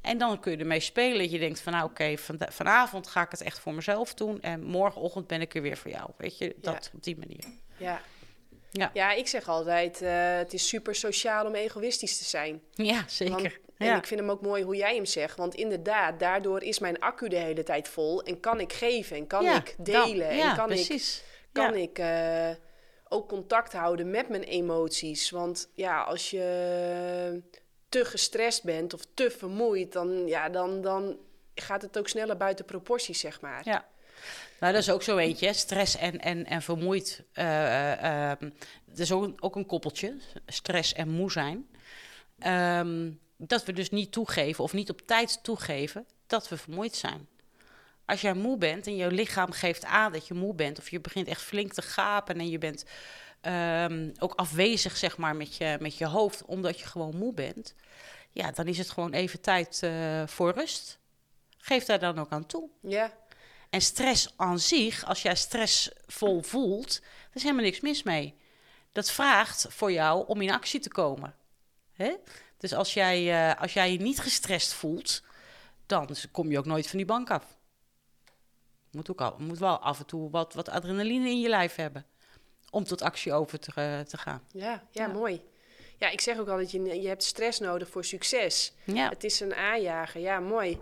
En 0.00 0.18
dan 0.18 0.40
kun 0.40 0.52
je 0.52 0.58
ermee 0.58 0.80
spelen. 0.80 1.18
Dat 1.18 1.30
je 1.30 1.38
denkt 1.38 1.60
van, 1.60 1.72
nou 1.72 1.84
oké, 1.90 2.16
vanda- 2.16 2.50
vanavond 2.50 3.06
ga 3.06 3.22
ik 3.22 3.30
het 3.30 3.40
echt 3.42 3.58
voor 3.58 3.74
mezelf 3.74 4.14
doen. 4.14 4.40
En 4.40 4.62
morgenochtend 4.62 5.26
ben 5.26 5.40
ik 5.40 5.54
er 5.54 5.62
weer 5.62 5.76
voor 5.76 5.90
jou. 5.90 6.10
Weet 6.16 6.38
je, 6.38 6.56
dat 6.60 6.90
op 6.94 7.02
die 7.02 7.18
manier. 7.18 7.44
Ja. 7.76 8.00
Ja. 8.70 8.90
ja, 8.94 9.12
ik 9.12 9.26
zeg 9.26 9.48
altijd, 9.48 10.02
eh, 10.02 10.36
het 10.36 10.52
is 10.52 10.68
super 10.68 10.94
sociaal 10.94 11.46
om 11.46 11.54
egoïstisch 11.54 12.18
te 12.18 12.24
zijn. 12.24 12.62
Ja, 12.74 13.04
zeker. 13.06 13.34
Want- 13.42 13.58
en 13.78 13.86
ja. 13.86 13.96
ik 13.96 14.06
vind 14.06 14.20
hem 14.20 14.30
ook 14.30 14.40
mooi 14.40 14.62
hoe 14.62 14.76
jij 14.76 14.94
hem 14.94 15.04
zegt. 15.04 15.36
Want 15.36 15.54
inderdaad, 15.54 16.18
daardoor 16.20 16.62
is 16.62 16.78
mijn 16.78 16.98
accu 16.98 17.28
de 17.28 17.36
hele 17.36 17.62
tijd 17.62 17.88
vol. 17.88 18.22
En 18.22 18.40
kan 18.40 18.60
ik 18.60 18.72
geven 18.72 19.16
en 19.16 19.26
kan 19.26 19.44
Ja, 19.44 19.56
ik 19.56 19.74
dan- 19.78 20.04
delen. 20.08 20.36
ja, 20.36 20.50
en 20.50 20.56
kan 20.56 20.70
ik 20.70 20.74
precies. 20.86 21.22
kan 21.52 21.72
Ja. 21.78 21.82
ik 21.82 21.98
eh, 21.98 22.50
ook 23.08 23.28
contact 23.28 23.72
houden 23.72 24.10
met 24.10 24.28
mijn 24.28 24.42
emoties. 24.42 25.30
Want 25.30 25.70
ja, 25.74 26.02
als 26.02 26.30
je 26.30 27.42
te 27.88 28.04
gestrest 28.04 28.64
bent 28.64 28.94
of 28.94 29.00
te 29.14 29.30
vermoeid, 29.30 29.92
dan, 29.92 30.26
ja, 30.26 30.48
dan, 30.48 30.80
dan 30.80 31.18
gaat 31.54 31.82
het 31.82 31.98
ook 31.98 32.08
sneller 32.08 32.36
buiten 32.36 32.64
proporties, 32.64 33.20
zeg 33.20 33.40
maar. 33.40 33.60
Ja. 33.64 33.88
Nou, 34.60 34.72
dat 34.72 34.82
is 34.82 34.90
ook 34.90 35.02
zo 35.02 35.16
eentje, 35.16 35.52
stress 35.52 35.96
en, 35.96 36.20
en, 36.20 36.46
en 36.46 36.62
vermoeid. 36.62 37.22
ehm, 37.32 38.50
dat 38.86 38.98
is 38.98 39.12
ook, 39.12 39.56
een- 39.56 39.66
koppeltje, 39.66 40.16
stress 40.46 40.92
en 40.92 41.08
moe 41.08 41.30
zijn. 41.32 41.68
Ehm, 42.38 43.10
dat 43.36 43.64
we 43.64 43.72
dus 43.72 43.90
niet 43.90 44.12
toegeven 44.12 44.64
of 44.64 44.72
niet 44.72 44.90
op 44.90 45.00
tijd 45.06 45.38
toegeven 45.42 46.06
dat 46.26 46.48
we 46.48 46.56
vermoeid 46.56 46.94
zijn. 46.96 47.28
Als 48.04 48.20
jij 48.20 48.34
moe 48.34 48.58
bent 48.58 48.86
en 48.86 48.96
je 48.96 49.10
lichaam 49.10 49.50
geeft 49.52 49.84
aan 49.84 50.12
dat 50.12 50.26
je 50.26 50.34
moe 50.34 50.54
bent... 50.54 50.78
of 50.78 50.90
je 50.90 51.00
begint 51.00 51.28
echt 51.28 51.42
flink 51.42 51.72
te 51.72 51.82
gapen 51.82 52.38
en 52.38 52.48
je 52.48 52.58
bent 52.58 52.84
ehm, 53.40 54.10
ook 54.18 54.32
afwezig 54.34 54.96
zeg 54.96 55.16
maar, 55.16 55.36
met, 55.36 55.56
je, 55.56 55.76
met 55.80 55.98
je 55.98 56.06
hoofd... 56.06 56.44
omdat 56.44 56.80
je 56.80 56.86
gewoon 56.86 57.16
moe 57.16 57.34
bent... 57.34 57.74
ja, 58.30 58.50
dan 58.50 58.66
is 58.66 58.78
het 58.78 58.90
gewoon 58.90 59.12
even 59.12 59.40
tijd 59.40 59.82
eh, 59.82 60.22
voor 60.26 60.52
rust. 60.52 60.98
Geef 61.58 61.84
daar 61.84 61.98
dan 61.98 62.18
ook 62.18 62.30
aan 62.30 62.46
toe. 62.46 62.68
Ja, 62.80 63.12
En 63.70 63.80
stress 63.80 64.32
aan 64.36 64.58
zich, 64.58 65.04
als 65.04 65.22
jij 65.22 65.34
stressvol 65.36 66.42
voelt, 66.42 67.00
er 67.30 67.36
is 67.36 67.42
helemaal 67.42 67.64
niks 67.64 67.80
mis 67.80 68.02
mee. 68.02 68.34
Dat 68.92 69.10
vraagt 69.10 69.66
voor 69.68 69.92
jou 69.92 70.26
om 70.26 70.40
in 70.40 70.50
actie 70.50 70.80
te 70.80 70.88
komen. 70.88 71.34
Hè? 71.92 72.14
Dus 72.58 72.72
als 72.74 72.94
jij, 72.94 73.50
eh, 73.50 73.60
als 73.60 73.72
jij 73.72 73.92
je 73.92 73.98
niet 73.98 74.20
gestrest 74.20 74.72
voelt, 74.72 75.22
dan 75.86 76.08
kom 76.32 76.50
je 76.50 76.58
ook 76.58 76.66
nooit 76.66 76.88
van 76.88 76.96
die 76.96 77.06
bank 77.06 77.30
af. 77.30 77.56
Moet, 78.90 79.10
ook 79.10 79.20
al, 79.20 79.34
moet 79.38 79.58
wel 79.58 79.78
af 79.78 79.98
en 79.98 80.06
toe 80.06 80.30
wat, 80.30 80.54
wat 80.54 80.68
adrenaline 80.68 81.28
in 81.28 81.40
je 81.40 81.48
lijf 81.48 81.74
hebben. 81.74 82.06
Om 82.70 82.84
tot 82.84 83.02
actie 83.02 83.32
over 83.32 83.58
te, 83.58 83.72
eh, 83.74 84.00
te 84.00 84.16
gaan. 84.16 84.42
ja, 84.52 84.70
ja, 84.70 85.06
Ja. 85.06 85.06
mooi. 85.06 85.42
Ja, 85.96 86.08
ik 86.08 86.20
zeg 86.20 86.38
ook 86.38 86.48
altijd, 86.48 86.70
je, 86.70 87.00
je 87.00 87.08
hebt 87.08 87.22
stress 87.24 87.58
nodig 87.58 87.88
voor 87.88 88.04
succes. 88.04 88.72
Ja. 88.84 89.08
Het 89.08 89.24
is 89.24 89.40
een 89.40 89.54
aanjager, 89.54 90.20
ja, 90.20 90.40
mooi. 90.40 90.78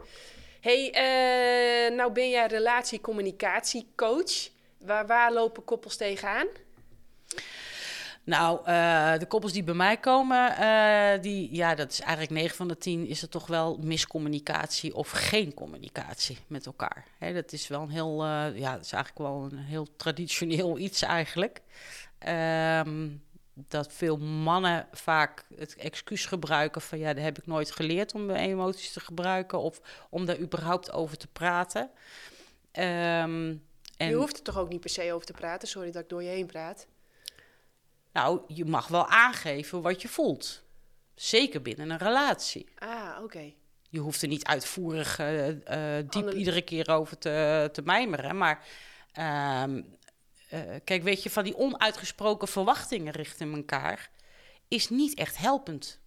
Hey, 0.66 0.90
eh, 0.90 1.96
nou 1.96 2.12
ben 2.12 2.30
jij 2.30 2.46
relatiecommunicatiecoach. 2.46 4.48
Waar, 4.78 5.06
waar 5.06 5.32
lopen 5.32 5.64
koppels 5.64 5.96
tegenaan? 5.96 6.46
Nou, 8.24 8.60
eh, 8.64 9.18
de 9.18 9.26
koppels 9.26 9.52
die 9.52 9.64
bij 9.64 9.74
mij 9.74 9.96
komen, 9.96 10.56
eh, 10.56 11.22
die, 11.22 11.54
ja, 11.54 11.74
dat 11.74 11.92
is 11.92 12.00
eigenlijk 12.00 12.30
9 12.30 12.56
van 12.56 12.68
de 12.68 12.78
10 12.78 13.06
is 13.06 13.20
het 13.20 13.30
toch 13.30 13.46
wel 13.46 13.78
miscommunicatie 13.82 14.94
of 14.94 15.10
geen 15.10 15.54
communicatie 15.54 16.38
met 16.46 16.66
elkaar. 16.66 17.04
Dat 17.18 17.52
is 17.52 17.68
wel 17.68 17.82
een 17.82 17.90
heel, 17.90 18.24
ja, 18.54 18.72
dat 18.72 18.84
is 18.84 18.92
eigenlijk 18.92 19.18
wel 19.18 19.48
een 19.50 19.58
heel 19.58 19.96
traditioneel 19.96 20.78
iets 20.78 21.02
eigenlijk. 21.02 21.60
Ehm, 22.18 23.08
dat 23.58 23.92
veel 23.92 24.16
mannen 24.18 24.88
vaak 24.92 25.44
het 25.54 25.76
excuus 25.76 26.26
gebruiken 26.26 26.80
van 26.80 26.98
ja, 26.98 27.14
dat 27.14 27.24
heb 27.24 27.38
ik 27.38 27.46
nooit 27.46 27.70
geleerd 27.70 28.14
om 28.14 28.26
mijn 28.26 28.50
emoties 28.50 28.92
te 28.92 29.00
gebruiken 29.00 29.58
of 29.58 29.80
om 30.10 30.24
daar 30.24 30.38
überhaupt 30.38 30.92
over 30.92 31.16
te 31.16 31.26
praten. 31.26 31.90
Ehm, 32.70 33.54
en 33.96 34.08
Je 34.08 34.14
hoeft 34.14 34.36
er 34.36 34.42
toch 34.42 34.58
ook 34.58 34.68
niet 34.68 34.80
per 34.80 34.90
se 34.90 35.12
over 35.12 35.26
te 35.26 35.32
praten. 35.32 35.68
Sorry 35.68 35.90
dat 35.90 36.02
ik 36.02 36.08
door 36.08 36.22
je 36.22 36.28
heen 36.28 36.46
praat. 36.46 36.86
Nou, 38.12 38.40
je 38.46 38.64
mag 38.64 38.88
wel 38.88 39.06
aangeven 39.06 39.82
wat 39.82 40.02
je 40.02 40.08
voelt. 40.08 40.62
Zeker 41.14 41.62
binnen 41.62 41.90
een 41.90 41.98
relatie. 41.98 42.68
Ah, 42.78 43.22
oké. 43.22 43.52
Je 43.88 43.98
hoeft 43.98 44.22
er 44.22 44.28
niet 44.28 44.44
uitvoerig 44.44 45.18
eh, 45.18 45.98
eh, 45.98 46.06
diep 46.10 46.32
iedere 46.32 46.62
keer 46.62 46.90
over 46.90 47.18
te, 47.18 47.68
te 47.72 47.82
mijmeren. 47.82 48.36
Maar 48.36 48.66
ehm, 49.12 49.82
eh, 50.48 50.60
kijk, 50.84 51.02
weet 51.02 51.22
je, 51.22 51.30
van 51.30 51.44
die 51.44 51.56
onuitgesproken 51.56 52.48
verwachtingen 52.48 53.12
richting 53.12 53.56
elkaar 53.56 54.10
is 54.68 54.88
niet 54.88 55.14
echt 55.14 55.36
helpend. 55.36 55.98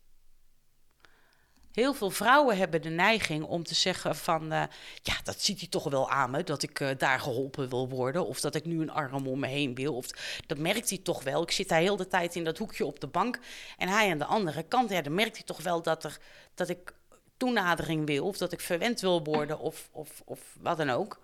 Heel 1.72 1.94
veel 1.94 2.10
vrouwen 2.10 2.58
hebben 2.58 2.82
de 2.82 2.90
neiging 2.90 3.44
om 3.44 3.64
te 3.64 3.76
zeggen 3.76 4.16
van... 4.16 4.52
eh, 4.52 4.64
ja, 5.02 5.14
dat 5.24 5.42
ziet 5.42 5.60
hij 5.60 5.70
toch 5.70 5.90
wel 5.90 6.10
aan 6.10 6.32
me, 6.32 6.44
dat 6.44 6.64
ik 6.64 6.80
eh, 6.80 6.90
daar 6.98 7.20
geholpen 7.20 7.70
wil 7.70 7.90
worden... 7.90 8.26
of 8.26 8.40
dat 8.40 8.56
ik 8.56 8.66
nu 8.66 8.82
een 8.82 8.92
arm 8.92 9.28
om 9.28 9.40
me 9.40 9.48
heen 9.48 9.76
wil. 9.76 9.96
Of 9.96 10.08
dat 10.48 10.58
merkt 10.58 10.90
hij 10.90 10.98
toch 10.98 11.24
wel. 11.24 11.42
Ik 11.42 11.52
zit 11.52 11.70
daar 11.70 11.80
heel 11.80 11.96
de 11.96 12.08
tijd 12.08 12.36
in 12.36 12.44
dat 12.44 12.58
hoekje 12.58 12.86
op 12.86 13.00
de 13.00 13.08
bank... 13.08 13.40
en 13.78 13.88
hij 13.88 14.12
aan 14.12 14.18
de 14.18 14.26
andere 14.26 14.64
kant, 14.64 14.90
ja, 14.90 15.02
dan 15.02 15.14
merkt 15.14 15.36
hij 15.36 15.46
toch 15.46 15.62
wel 15.62 15.82
dat, 15.82 16.04
er, 16.04 16.18
dat 16.54 16.70
ik 16.70 16.94
toenadering 17.38 18.06
wil... 18.06 18.26
of 18.26 18.38
dat 18.38 18.52
ik 18.52 18.60
verwend 18.60 19.02
wil 19.02 19.24
worden 19.24 19.60
of, 19.60 19.90
of, 19.92 20.22
of 20.26 20.40
wat 20.60 20.78
dan 20.78 20.90
ook. 20.90 21.20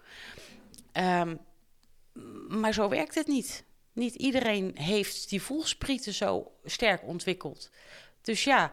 Ehm, 0.92 1.36
maar 2.48 2.74
zo 2.74 2.90
werkt 2.90 3.16
het 3.16 3.28
niet. 3.28 3.66
Niet 3.94 4.16
iedereen 4.16 4.78
heeft 4.78 5.30
die 5.30 5.42
voelsprieten 5.42 6.14
zo 6.14 6.52
sterk 6.64 7.04
ontwikkeld. 7.04 7.70
Dus 8.22 8.44
ja, 8.44 8.72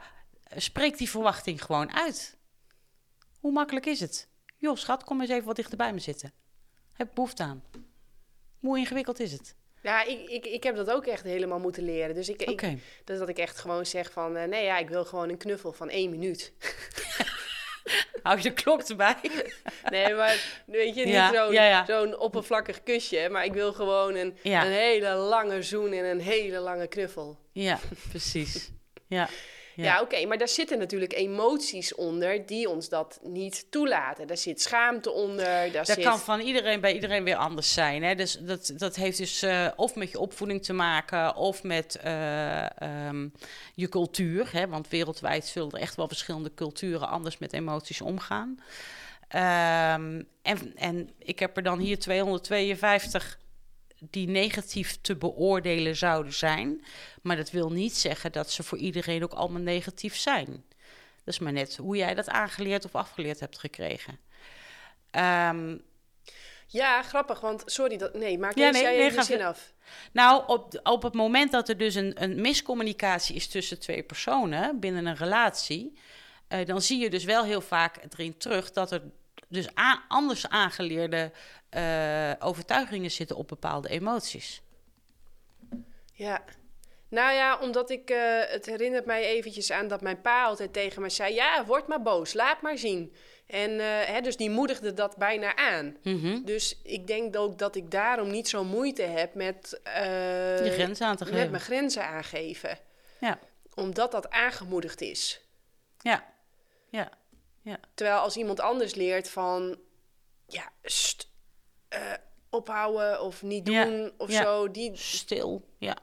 spreek 0.56 0.98
die 0.98 1.10
verwachting 1.10 1.64
gewoon 1.64 1.92
uit. 1.92 2.36
Hoe 3.40 3.52
makkelijk 3.52 3.86
is 3.86 4.00
het? 4.00 4.28
Joh, 4.56 4.76
schat, 4.76 5.04
kom 5.04 5.20
eens 5.20 5.30
even 5.30 5.44
wat 5.46 5.56
dichter 5.56 5.76
bij 5.76 5.92
me 5.92 5.98
zitten. 5.98 6.32
Heb 6.92 7.10
behoefte 7.14 7.42
aan. 7.42 7.64
Hoe 8.58 8.78
ingewikkeld 8.78 9.20
is 9.20 9.32
het? 9.32 9.54
Ja, 9.82 10.04
ik, 10.04 10.28
ik, 10.28 10.46
ik 10.46 10.62
heb 10.62 10.76
dat 10.76 10.90
ook 10.90 11.06
echt 11.06 11.22
helemaal 11.24 11.58
moeten 11.58 11.84
leren. 11.84 12.14
Dus 12.14 12.28
ik, 12.28 12.76
dus 13.04 13.18
dat 13.18 13.28
ik 13.28 13.38
echt 13.38 13.58
gewoon 13.58 13.86
zeg 13.86 14.12
van... 14.12 14.36
eh, 14.36 14.48
nee, 14.48 14.64
ja, 14.64 14.78
ik 14.78 14.88
wil 14.88 15.04
gewoon 15.04 15.28
een 15.28 15.36
knuffel 15.36 15.72
van 15.72 15.88
één 15.88 16.10
minuut. 16.10 16.52
Hou 18.22 18.36
je 18.36 18.42
de 18.42 18.52
klok 18.52 18.80
erbij? 18.80 19.16
Nee, 19.90 20.14
maar 20.14 20.62
weet 20.66 20.94
je, 20.94 21.04
niet 21.04 21.30
zo'n 21.32 21.52
ja, 21.52 21.64
ja. 21.64 21.84
zo'n 21.84 22.18
oppervlakkig 22.18 22.82
kusje. 22.82 23.28
Maar 23.30 23.44
ik 23.44 23.52
wil 23.52 23.72
gewoon 23.72 24.14
een, 24.14 24.36
een 24.42 24.70
hele 24.70 25.14
lange 25.14 25.62
zoen 25.62 25.92
en 25.92 26.04
een 26.04 26.20
hele 26.20 26.58
lange 26.58 26.86
knuffel. 26.86 27.38
ja, 27.52 27.78
precies. 28.08 28.70
Ja. 29.08 29.28
Ja, 29.74 29.84
Ja. 29.84 30.00
oké, 30.00 30.26
maar 30.26 30.38
daar 30.38 30.48
zitten 30.48 30.78
natuurlijk 30.78 31.12
emoties 31.12 31.94
onder 31.94 32.46
die 32.46 32.68
ons 32.68 32.88
dat 32.88 33.18
niet 33.22 33.66
toelaten. 33.70 34.26
Daar 34.26 34.36
zit 34.36 34.62
schaamte 34.62 35.10
onder, 35.10 35.44
daar 35.44 35.72
Dat 35.72 35.86
zit... 35.86 36.04
kan 36.04 36.18
van 36.18 36.40
iedereen 36.40 36.80
bij 36.80 36.94
iedereen 36.94 37.24
weer 37.24 37.36
anders 37.36 37.72
zijn. 37.72 38.02
Hè? 38.02 38.14
Dus 38.14 38.38
dat, 38.40 38.72
dat 38.76 38.96
heeft 38.96 39.18
dus 39.18 39.42
eh, 39.42 39.68
of 39.76 39.94
met 39.94 40.10
je 40.10 40.18
opvoeding 40.18 40.64
te 40.64 40.72
maken 40.72 41.36
of 41.36 41.62
met 41.62 41.96
eh, 41.96 42.80
ehm, 42.80 43.28
je 43.74 43.88
cultuur. 43.88 44.48
Hè? 44.52 44.68
Want 44.68 44.88
wereldwijd 44.88 45.46
zullen 45.46 45.70
er 45.70 45.80
echt 45.80 45.96
wel 45.96 46.08
verschillende 46.08 46.54
culturen 46.54 47.08
anders 47.08 47.38
met 47.38 47.52
emoties 47.52 48.00
omgaan. 48.00 48.60
Ehm, 49.28 50.22
en, 50.42 50.72
en 50.76 51.10
ik 51.18 51.38
heb 51.38 51.56
er 51.56 51.62
dan 51.62 51.78
hier 51.78 51.98
252 51.98 53.38
die 54.10 54.28
negatief 54.28 54.98
te 55.00 55.16
beoordelen 55.16 55.96
zouden 55.96 56.32
zijn. 56.32 56.84
Maar 57.22 57.36
dat 57.36 57.50
wil 57.50 57.70
niet 57.72 57.96
zeggen 57.96 58.32
dat 58.32 58.50
ze 58.50 58.62
voor 58.62 58.78
iedereen 58.78 59.22
ook 59.22 59.32
allemaal 59.32 59.60
negatief 59.60 60.16
zijn. 60.16 60.64
Dat 61.24 61.34
is 61.34 61.38
maar 61.38 61.52
net 61.52 61.76
hoe 61.76 61.96
jij 61.96 62.14
dat 62.14 62.28
aangeleerd 62.28 62.84
of 62.84 62.94
afgeleerd 62.94 63.40
hebt 63.40 63.58
gekregen. 63.58 64.18
Ehm, 65.10 65.76
Ja, 66.66 67.02
grappig, 67.02 67.40
want 67.40 67.62
sorry, 67.66 67.96
dat, 67.96 68.14
nee, 68.14 68.38
maak 68.38 68.54
Ja, 68.54 68.70
nee, 68.70 68.82
jij 68.82 68.96
nee, 68.96 69.10
even 69.10 69.24
zin 69.24 69.42
af. 69.42 69.72
Nou, 70.12 70.42
op, 70.46 70.80
op 70.82 71.02
het 71.02 71.14
moment 71.14 71.50
dat 71.52 71.68
er 71.68 71.78
dus 71.78 71.94
een, 71.94 72.22
een 72.22 72.40
miscommunicatie 72.40 73.36
is 73.36 73.48
tussen 73.48 73.78
twee 73.80 74.02
personen 74.02 74.80
binnen 74.80 75.06
een 75.06 75.16
relatie, 75.16 75.98
eh, 76.48 76.66
dan 76.66 76.82
zie 76.82 76.98
je 76.98 77.10
dus 77.10 77.24
wel 77.24 77.44
heel 77.44 77.60
vaak 77.60 77.98
erin 78.10 78.36
terug 78.36 78.72
dat 78.72 78.92
er 78.92 79.02
dus 79.52 79.68
anders 80.08 80.48
aangeleerde 80.48 81.32
eh, 81.68 82.32
overtuigingen 82.38 83.10
zitten 83.10 83.36
op 83.36 83.48
bepaalde 83.48 83.88
emoties. 83.88 84.62
Ja. 86.12 86.44
Nou 87.08 87.32
ja, 87.32 87.58
omdat 87.58 87.90
ik, 87.90 88.10
eh, 88.10 88.40
het 88.44 88.66
herinnert 88.66 89.06
mij 89.06 89.24
eventjes 89.24 89.70
aan 89.70 89.88
dat 89.88 90.00
mijn 90.00 90.20
pa 90.20 90.44
altijd 90.44 90.72
tegen 90.72 91.02
me 91.02 91.10
zei... 91.10 91.34
ja, 91.34 91.64
word 91.64 91.86
maar 91.86 92.02
boos, 92.02 92.34
laat 92.34 92.62
maar 92.62 92.78
zien. 92.78 93.14
En 93.46 93.70
eh, 93.70 93.86
hè, 94.14 94.20
dus 94.20 94.36
die 94.36 94.50
moedigde 94.50 94.94
dat 94.94 95.16
bijna 95.16 95.56
aan. 95.56 95.96
Mhm. 96.02 96.44
Dus 96.44 96.80
ik 96.82 97.06
denk 97.06 97.36
ook 97.36 97.58
dat 97.58 97.76
ik 97.76 97.90
daarom 97.90 98.30
niet 98.30 98.48
zo 98.48 98.64
moeite 98.64 99.02
heb 99.02 99.34
met... 99.34 99.80
Je 99.84 100.70
grenzen 100.72 101.06
aan 101.06 101.16
te 101.16 101.24
Met 101.24 101.32
geven. 101.32 101.50
mijn 101.50 101.62
grenzen 101.62 102.04
aangeven. 102.06 102.78
Ja, 103.20 103.38
Omdat 103.74 104.10
dat 104.12 104.30
aangemoedigd 104.30 105.00
is. 105.00 105.40
ja, 106.00 106.24
ja, 106.88 107.10
ja. 107.62 107.78
Terwijl 107.94 108.18
als 108.18 108.36
iemand 108.36 108.60
anders 108.60 108.94
leert 108.94 109.30
van... 109.30 109.78
Ja, 110.46 110.72
st, 110.82 111.28
eh, 111.88 112.12
ophouden 112.50 113.20
of 113.22 113.42
niet 113.42 113.68
Ja, 113.68 113.84
doen 113.84 114.12
of 114.16 114.30
ja. 114.30 114.42
zo. 114.42 114.70
Die 114.70 114.96
Stil, 114.96 115.68
ja. 115.78 115.96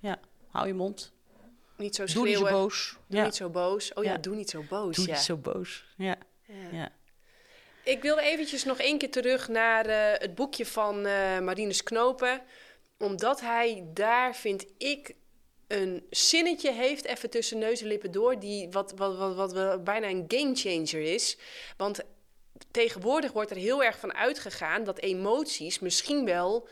ja. 0.00 0.18
Hou 0.48 0.66
je 0.66 0.74
mond. 0.74 1.12
niet 1.76 1.94
zo 1.94 2.04
Doe 2.04 2.10
schreeuwen. 2.10 2.38
niet 2.42 2.48
zo 2.48 2.58
boos. 2.58 2.96
Doe 3.08 3.18
ja. 3.18 3.24
niet 3.24 3.34
zo 3.34 3.50
boos. 3.50 3.92
Oh 3.92 4.04
ja, 4.04 4.10
Ja. 4.12 4.18
doe 4.18 4.34
niet 4.34 4.50
zo 4.50 4.62
boos. 4.68 4.96
Doe 4.96 5.06
ja. 5.06 5.12
niet 5.12 5.22
zo 5.22 5.36
boos. 5.36 5.84
Ja, 5.96 6.16
Ja. 6.46 6.68
ja. 6.72 6.92
Ik 7.84 8.02
wil 8.02 8.18
eventjes 8.18 8.64
nog 8.64 8.78
één 8.78 8.98
keer 8.98 9.10
terug 9.10 9.48
naar 9.48 9.86
eh, 9.86 10.20
het 10.20 10.34
boekje 10.34 10.66
van 10.66 11.06
eh 11.06 11.38
Marinus 11.38 11.82
Knopen. 11.82 12.42
Omdat 12.98 13.40
hij 13.40 13.84
daar, 13.94 14.34
vind 14.36 14.66
ik, 14.78 15.14
een 15.68 16.06
zinnetje 16.10 16.72
heeft, 16.72 17.04
even 17.04 17.30
tussen 17.30 17.58
neus 17.58 17.80
en 17.80 17.86
lippen 17.86 18.12
door, 18.12 18.38
die 18.38 18.68
wat, 18.70 18.92
wat, 18.96 19.16
wat, 19.16 19.34
wat 19.34 19.52
wel 19.52 19.82
bijna 19.82 20.08
een 20.08 20.24
gamechanger 20.28 21.12
is. 21.12 21.36
Want 21.76 22.00
tegenwoordig 22.70 23.32
wordt 23.32 23.50
er 23.50 23.56
heel 23.56 23.84
erg 23.84 23.98
van 23.98 24.14
uitgegaan 24.14 24.84
dat 24.84 24.98
emoties 24.98 25.78
misschien 25.78 26.24
wel 26.24 26.68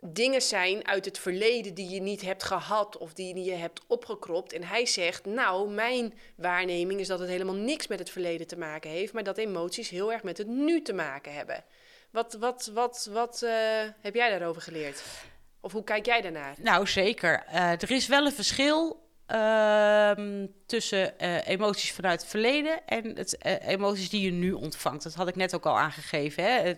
dingen 0.00 0.42
zijn 0.42 0.86
uit 0.86 1.04
het 1.04 1.18
verleden 1.18 1.74
die 1.74 1.88
je 1.88 2.00
niet 2.00 2.20
hebt 2.20 2.42
gehad 2.42 2.98
of 2.98 3.12
die 3.12 3.44
je 3.44 3.52
hebt 3.52 3.80
opgekropt. 3.86 4.52
En 4.52 4.62
hij 4.62 4.86
zegt, 4.86 5.24
nou, 5.24 5.70
mijn 5.70 6.14
waarneming 6.34 7.00
is 7.00 7.06
dat 7.06 7.18
het 7.18 7.28
helemaal 7.28 7.54
niks 7.54 7.86
met 7.86 7.98
het 7.98 8.10
verleden 8.10 8.46
te 8.46 8.58
maken 8.58 8.90
heeft, 8.90 9.12
maar 9.12 9.22
dat 9.22 9.38
emoties 9.38 9.88
heel 9.88 10.12
erg 10.12 10.22
met 10.22 10.38
het 10.38 10.46
nu 10.46 10.82
te 10.82 10.92
maken 10.92 11.34
hebben. 11.34 11.64
Wat, 12.10 12.34
wat, 12.34 12.70
wat, 12.74 13.08
wat 13.12 13.42
eh, 13.42 13.52
heb 14.00 14.14
jij 14.14 14.30
daarover 14.30 14.62
geleerd? 14.62 15.02
Of 15.60 15.72
hoe 15.72 15.84
kijk 15.84 16.06
jij 16.06 16.20
daarnaar? 16.20 16.54
Nou, 16.58 16.86
zeker. 16.86 17.44
Eh, 17.46 17.70
er 17.70 17.90
is 17.90 18.06
wel 18.06 18.26
een 18.26 18.32
verschil 18.32 19.08
ehm, 19.26 20.46
tussen 20.66 21.18
eh, 21.18 21.46
emoties 21.48 21.92
vanuit 21.92 22.20
het 22.20 22.30
verleden 22.30 22.86
en 22.86 23.16
het, 23.16 23.38
eh, 23.38 23.68
emoties 23.68 24.10
die 24.10 24.20
je 24.20 24.30
nu 24.30 24.52
ontvangt. 24.52 25.02
Dat 25.02 25.14
had 25.14 25.28
ik 25.28 25.36
net 25.36 25.54
ook 25.54 25.66
al 25.66 25.78
aangegeven. 25.78 26.44
Hè? 26.44 26.74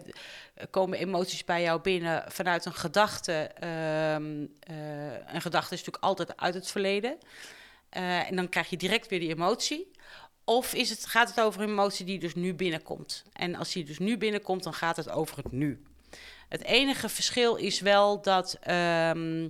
Er 0.54 0.68
komen 0.70 0.98
emoties 0.98 1.44
bij 1.44 1.62
jou 1.62 1.80
binnen 1.80 2.24
vanuit 2.28 2.64
een 2.64 2.74
gedachte. 2.74 3.32
ehm, 3.32 4.46
eh, 4.60 5.34
een 5.34 5.40
gedachte 5.40 5.74
is 5.74 5.84
natuurlijk 5.84 6.04
altijd 6.04 6.36
uit 6.36 6.54
het 6.54 6.70
verleden. 6.70 7.18
En 7.90 8.36
dan 8.36 8.48
krijg 8.48 8.70
je 8.70 8.76
direct 8.76 9.08
weer 9.08 9.20
die 9.20 9.34
emotie. 9.34 9.90
Of 10.44 10.74
is 10.74 10.90
het, 10.90 11.06
gaat 11.06 11.28
het 11.28 11.40
over 11.40 11.62
een 11.62 11.68
emotie 11.68 12.06
die 12.06 12.18
dus 12.18 12.34
nu 12.34 12.54
binnenkomt? 12.54 13.24
En 13.32 13.54
als 13.54 13.72
die 13.72 13.84
dus 13.84 13.98
nu 13.98 14.18
binnenkomt, 14.18 14.62
dan 14.62 14.74
gaat 14.74 14.96
het 14.96 15.10
over 15.10 15.36
het 15.36 15.52
nu. 15.52 15.82
Het 16.52 16.64
enige 16.64 17.08
verschil 17.08 17.56
is 17.56 17.80
wel 17.80 18.22
dat 18.22 18.56
ehm, 18.60 19.48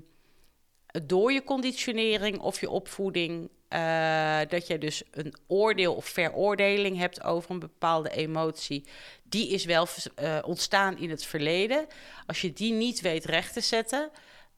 door 1.03 1.33
je 1.33 1.45
conditionering 1.45 2.39
of 2.39 2.61
je 2.61 2.71
opvoeding, 2.71 3.51
eh, 3.69 4.41
dat 4.49 4.67
je 4.67 4.79
dus 4.79 5.03
een 5.11 5.35
oordeel 5.47 5.95
of 5.95 6.05
veroordeling 6.05 6.99
hebt 6.99 7.23
over 7.23 7.51
een 7.51 7.59
bepaalde 7.59 8.11
emotie, 8.11 8.87
die 9.23 9.49
is 9.49 9.65
wel 9.65 9.87
eh, 10.15 10.39
ontstaan 10.43 10.99
in 10.99 11.11
het 11.11 11.25
verleden. 11.25 11.87
Als 12.27 12.41
je 12.41 12.53
die 12.53 12.73
niet 12.73 13.01
weet 13.01 13.25
recht 13.25 13.53
te 13.53 13.61
zetten, 13.61 14.11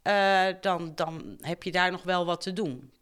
eh, 0.02 0.46
dan, 0.60 0.94
dan 0.94 1.38
heb 1.40 1.62
je 1.62 1.72
daar 1.72 1.90
nog 1.90 2.02
wel 2.02 2.24
wat 2.24 2.40
te 2.40 2.52
doen. 2.52 2.92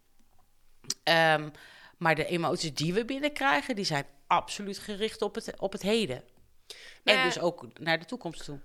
Ehm, 1.03 1.49
maar 1.97 2.15
de 2.15 2.25
emoties 2.25 2.73
die 2.73 2.93
we 2.93 3.05
binnenkrijgen, 3.05 3.75
die 3.75 3.85
zijn 3.85 4.05
absoluut 4.27 4.77
gericht 4.77 5.21
op 5.21 5.35
het, 5.35 5.59
op 5.59 5.71
het 5.71 5.81
heden. 5.81 6.23
Nou 7.03 7.17
en 7.17 7.23
ja, 7.23 7.23
dus 7.23 7.39
ook 7.39 7.67
naar 7.79 7.99
de 7.99 8.05
toekomst 8.05 8.43
toe. 8.43 8.59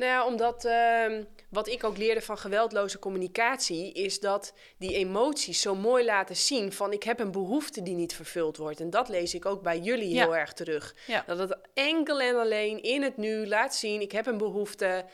Nou 0.00 0.12
ja, 0.12 0.26
omdat 0.26 0.64
ehm, 0.64 1.24
wat 1.48 1.68
ik 1.68 1.84
ook 1.84 1.96
leerde 1.96 2.20
van 2.20 2.38
geweldloze 2.38 2.98
communicatie 2.98 3.92
is 3.92 4.20
dat 4.20 4.52
die 4.78 4.94
emoties 4.94 5.60
zo 5.60 5.74
mooi 5.74 6.04
laten 6.04 6.36
zien 6.36 6.72
van 6.72 6.92
ik 6.92 7.02
heb 7.02 7.20
een 7.20 7.30
behoefte 7.30 7.82
die 7.82 7.94
niet 7.94 8.14
vervuld 8.14 8.56
wordt. 8.56 8.80
En 8.80 8.90
dat 8.90 9.08
lees 9.08 9.34
ik 9.34 9.46
ook 9.46 9.62
bij 9.62 9.78
jullie 9.78 10.14
Ja. 10.14 10.22
heel 10.24 10.36
erg 10.36 10.52
terug. 10.52 10.94
Ja. 11.06 11.24
Dat 11.26 11.38
het 11.38 11.58
enkel 11.74 12.20
en 12.20 12.36
alleen 12.36 12.82
in 12.82 13.02
het 13.02 13.16
nu 13.16 13.46
laat 13.46 13.74
zien 13.74 14.00
ik 14.00 14.12
heb 14.12 14.26
een 14.26 14.38
behoefte. 14.38 15.04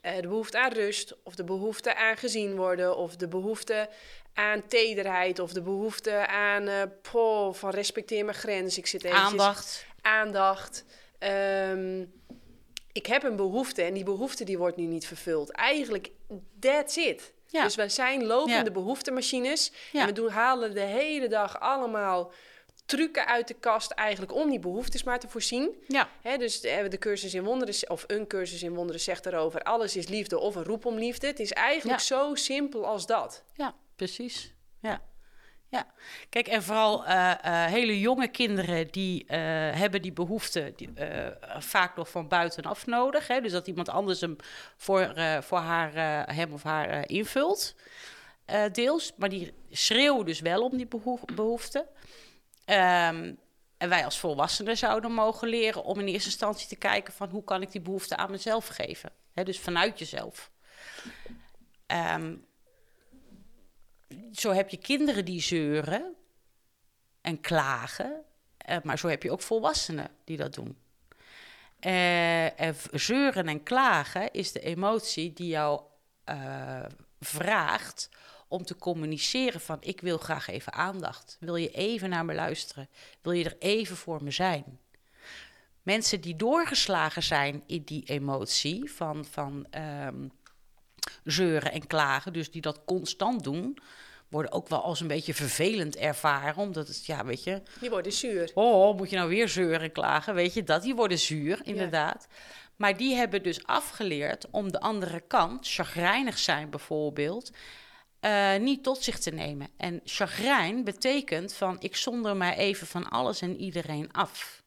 eh, 0.00 0.14
de 0.20 0.28
behoefte 0.28 0.58
aan 0.58 0.72
rust, 0.72 1.16
of 1.24 1.34
de 1.34 1.44
behoefte 1.44 1.94
aan 1.96 2.16
gezien 2.16 2.56
worden, 2.56 2.96
of 2.96 3.16
de 3.16 3.28
behoefte 3.28 3.88
aan 4.34 4.66
tederheid, 4.66 5.38
of 5.38 5.52
de 5.52 5.62
behoefte 5.62 6.26
aan 6.26 6.92
poh, 7.12 7.54
van 7.54 7.70
respecteer 7.70 8.24
mijn 8.24 8.36
grens. 8.36 8.78
Ik 8.78 8.86
zit 8.86 9.04
eventjes 9.04 9.30
Aandacht. 9.30 9.86
aandacht. 10.00 10.84
Ehm, 11.18 12.04
ik 12.92 13.06
heb 13.06 13.22
een 13.22 13.36
behoefte 13.36 13.82
en 13.82 13.94
die 13.94 14.04
behoefte 14.04 14.44
die 14.44 14.58
wordt 14.58 14.76
nu 14.76 14.84
niet 14.84 15.06
vervuld. 15.06 15.50
Eigenlijk, 15.50 16.10
that's 16.60 16.96
it. 16.96 17.32
Ja. 17.46 17.62
Dus 17.62 17.74
wij 17.74 17.88
zijn 17.88 18.24
lopende 18.26 18.64
Ja. 18.64 18.70
behoeftemachines. 18.70 19.72
Ja. 19.92 20.00
En 20.00 20.06
we 20.06 20.12
doen, 20.12 20.28
halen 20.28 20.74
de 20.74 20.80
hele 20.80 21.28
dag 21.28 21.60
allemaal 21.60 22.32
trucken 22.86 23.26
uit 23.26 23.48
de 23.48 23.54
kast 23.54 23.90
eigenlijk 23.90 24.34
om 24.34 24.50
die 24.50 24.58
behoeftes 24.58 25.02
maar 25.02 25.18
te 25.20 25.28
voorzien. 25.28 25.74
Ja. 25.86 26.08
Hè, 26.22 26.36
dus 26.36 26.60
de, 26.60 26.86
de 26.88 26.98
cursus 26.98 27.34
in 27.34 27.44
wonderen, 27.44 27.90
of 27.90 28.04
een 28.06 28.26
cursus 28.26 28.62
in 28.62 28.74
wonderen 28.74 29.00
zegt 29.00 29.24
daarover... 29.24 29.62
alles 29.62 29.96
is 29.96 30.08
liefde 30.08 30.38
of 30.38 30.54
een 30.54 30.64
roep 30.64 30.86
om 30.86 30.98
liefde. 30.98 31.26
Het 31.26 31.40
is 31.40 31.52
eigenlijk 31.52 32.00
zo 32.00 32.34
simpel 32.34 32.86
als 32.86 33.06
dat. 33.06 33.44
Ja, 33.54 33.74
precies. 33.96 34.54
Ja. 34.80 35.02
Ja, 35.70 35.86
kijk, 36.28 36.48
en 36.48 36.62
vooral 36.62 37.06
eh, 37.06 37.30
eh, 37.30 37.70
hele 37.70 38.00
jonge 38.00 38.28
kinderen 38.28 38.88
die 38.90 39.24
eh, 39.26 39.38
hebben 39.78 40.02
die 40.02 40.12
behoefte 40.12 40.72
die, 40.76 40.90
vaak 41.58 41.96
nog 41.96 42.10
van 42.10 42.28
buitenaf 42.28 42.86
nodig. 42.86 43.26
Hè? 43.26 43.40
Dus 43.40 43.52
dat 43.52 43.66
iemand 43.66 43.88
anders 43.88 44.20
hem 44.20 44.36
voor, 44.76 45.14
voor 45.40 45.58
haar, 45.58 45.92
hem 46.34 46.52
of 46.52 46.62
haar 46.62 47.08
invult, 47.08 47.74
deels. 48.72 49.12
Maar 49.16 49.28
die 49.28 49.52
schreeuwen 49.70 50.26
dus 50.26 50.40
wel 50.40 50.64
om 50.64 50.76
die 50.76 50.86
behoef- 50.86 51.24
behoefte. 51.34 51.86
Ehm, 52.64 53.32
en 53.78 53.88
wij 53.88 54.04
als 54.04 54.18
volwassenen 54.18 54.76
zouden 54.76 55.12
mogen 55.12 55.48
leren 55.48 55.84
om 55.84 55.98
in 56.00 56.06
eerste 56.06 56.28
instantie 56.28 56.68
te 56.68 56.76
kijken 56.76 57.12
van 57.12 57.28
hoe 57.28 57.44
kan 57.44 57.62
ik 57.62 57.72
die 57.72 57.80
behoefte 57.80 58.16
aan 58.16 58.30
mezelf 58.30 58.66
geven. 58.66 59.12
Dus 59.44 59.60
vanuit 59.60 59.98
jezelf. 59.98 60.50
Ehm, 61.86 62.34
zo 64.32 64.52
heb 64.52 64.68
je 64.68 64.76
kinderen 64.76 65.24
die 65.24 65.40
zeuren 65.40 66.14
en 67.20 67.40
klagen, 67.40 68.22
eh, 68.56 68.76
maar 68.82 68.98
zo 68.98 69.08
heb 69.08 69.22
je 69.22 69.30
ook 69.30 69.42
volwassenen 69.42 70.10
die 70.24 70.36
dat 70.36 70.54
doen. 70.54 70.76
Eh, 71.78 72.60
en 72.60 72.76
zeuren 72.92 73.48
en 73.48 73.62
klagen 73.62 74.32
is 74.32 74.52
de 74.52 74.60
emotie 74.60 75.32
die 75.32 75.48
jou 75.48 75.80
eh, 76.24 76.84
vraagt 77.20 78.08
om 78.48 78.64
te 78.64 78.76
communiceren 78.76 79.60
van 79.60 79.76
ik 79.80 80.00
wil 80.00 80.18
graag 80.18 80.48
even 80.48 80.72
aandacht. 80.72 81.36
Wil 81.40 81.56
je 81.56 81.70
even 81.70 82.08
naar 82.08 82.24
me 82.24 82.34
luisteren? 82.34 82.88
Wil 83.22 83.32
je 83.32 83.44
er 83.44 83.56
even 83.58 83.96
voor 83.96 84.22
me 84.22 84.30
zijn? 84.30 84.78
Mensen 85.82 86.20
die 86.20 86.36
doorgeslagen 86.36 87.22
zijn 87.22 87.62
in 87.66 87.82
die 87.82 88.04
emotie 88.04 88.92
van, 88.92 89.24
van 89.24 89.66
ehm, 89.70 90.28
zeuren 91.24 91.72
en 91.72 91.86
klagen, 91.86 92.32
dus 92.32 92.50
die 92.50 92.62
dat 92.62 92.80
constant 92.84 93.44
doen, 93.44 93.78
worden 94.28 94.52
ook 94.52 94.68
wel 94.68 94.82
als 94.82 95.00
een 95.00 95.06
beetje 95.06 95.34
vervelend 95.34 95.96
ervaren, 95.96 96.62
omdat 96.62 96.88
het, 96.88 97.06
ja, 97.06 97.24
weet 97.24 97.44
je, 97.44 97.62
Die 97.80 97.90
worden 97.90 98.12
zuur. 98.12 98.50
oh, 98.54 98.96
moet 98.96 99.10
je 99.10 99.16
nou 99.16 99.28
weer 99.28 99.48
zeuren 99.48 99.80
en 99.80 99.92
klagen, 99.92 100.34
weet 100.34 100.54
je, 100.54 100.62
dat, 100.62 100.82
die 100.82 100.94
worden 100.94 101.18
zuur, 101.18 101.60
inderdaad. 101.64 102.26
Maar 102.76 102.96
die 102.96 103.14
hebben 103.14 103.42
dus 103.42 103.66
afgeleerd 103.66 104.50
om 104.50 104.72
de 104.72 104.80
andere 104.80 105.20
kant, 105.20 105.68
chagrijnig 105.68 106.38
zijn 106.38 106.70
bijvoorbeeld, 106.70 107.50
eh, 108.20 108.56
niet 108.56 108.82
tot 108.82 109.02
zich 109.02 109.18
te 109.18 109.30
nemen. 109.30 109.68
En 109.76 110.00
chagrijn 110.04 110.84
betekent 110.84 111.52
van, 111.52 111.76
ik 111.80 111.96
zonder 111.96 112.36
mij 112.36 112.56
even 112.56 112.86
van 112.86 113.08
alles 113.08 113.40
en 113.40 113.56
iedereen 113.56 114.12
af. 114.12 114.62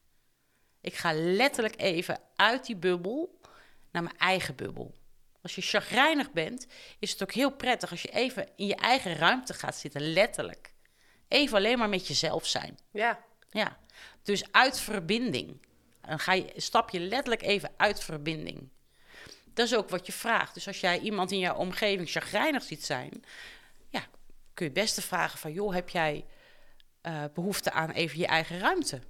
Ik 0.81 0.93
ga 0.93 1.13
letterlijk 1.13 1.81
even 1.81 2.19
uit 2.35 2.65
die 2.65 2.75
bubbel 2.75 3.39
naar 3.91 4.03
mijn 4.03 4.17
eigen 4.17 4.55
bubbel. 4.55 4.95
Als 5.43 5.55
je 5.55 5.61
chagrijnig 5.61 6.31
bent, 6.31 6.67
is 6.99 7.11
het 7.11 7.21
ook 7.21 7.31
heel 7.31 7.51
prettig 7.51 7.91
als 7.91 8.01
je 8.01 8.11
even 8.11 8.47
in 8.55 8.65
je 8.65 8.75
eigen 8.75 9.15
ruimte 9.15 9.53
gaat 9.53 9.75
zitten, 9.75 10.13
letterlijk. 10.13 10.73
Even 11.27 11.57
alleen 11.57 11.77
maar 11.77 11.89
met 11.89 12.07
jezelf 12.07 12.45
zijn. 12.45 12.79
Ja. 12.91 13.23
Ja, 13.49 13.77
dus 14.21 14.51
uit 14.51 14.79
verbinding. 14.79 15.65
Dan 16.01 16.19
ga 16.19 16.33
je, 16.33 16.53
stap 16.55 16.89
je 16.89 16.99
letterlijk 16.99 17.41
even 17.41 17.71
uit 17.77 18.03
verbinding. 18.03 18.69
Dat 19.53 19.65
is 19.65 19.75
ook 19.75 19.89
wat 19.89 20.05
je 20.05 20.11
vraagt. 20.11 20.53
Dus 20.53 20.67
als 20.67 20.79
jij 20.79 20.99
iemand 20.99 21.31
in 21.31 21.39
jouw 21.39 21.55
omgeving 21.55 22.09
chagrijnig 22.09 22.63
ziet 22.63 22.85
zijn, 22.85 23.23
ja, 23.89 23.99
kun 24.53 24.65
je 24.65 24.71
het 24.71 24.73
beste 24.73 25.01
vragen 25.01 25.39
van, 25.39 25.53
joh, 25.53 25.73
heb 25.73 25.89
jij 25.89 26.25
eh, 27.01 27.23
behoefte 27.33 27.71
aan 27.71 27.89
even 27.89 28.19
je 28.19 28.27
eigen 28.27 28.59
ruimte? 28.59 29.01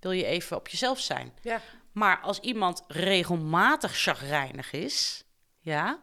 Wil 0.00 0.10
je 0.10 0.24
even 0.24 0.56
op 0.56 0.68
jezelf 0.68 1.00
zijn? 1.00 1.32
Ja. 1.40 1.60
Maar 1.92 2.20
als 2.20 2.38
iemand 2.38 2.82
regelmatig 2.86 3.96
chagrijnig 3.96 4.72
is, 4.72 5.24
ja, 5.62 5.98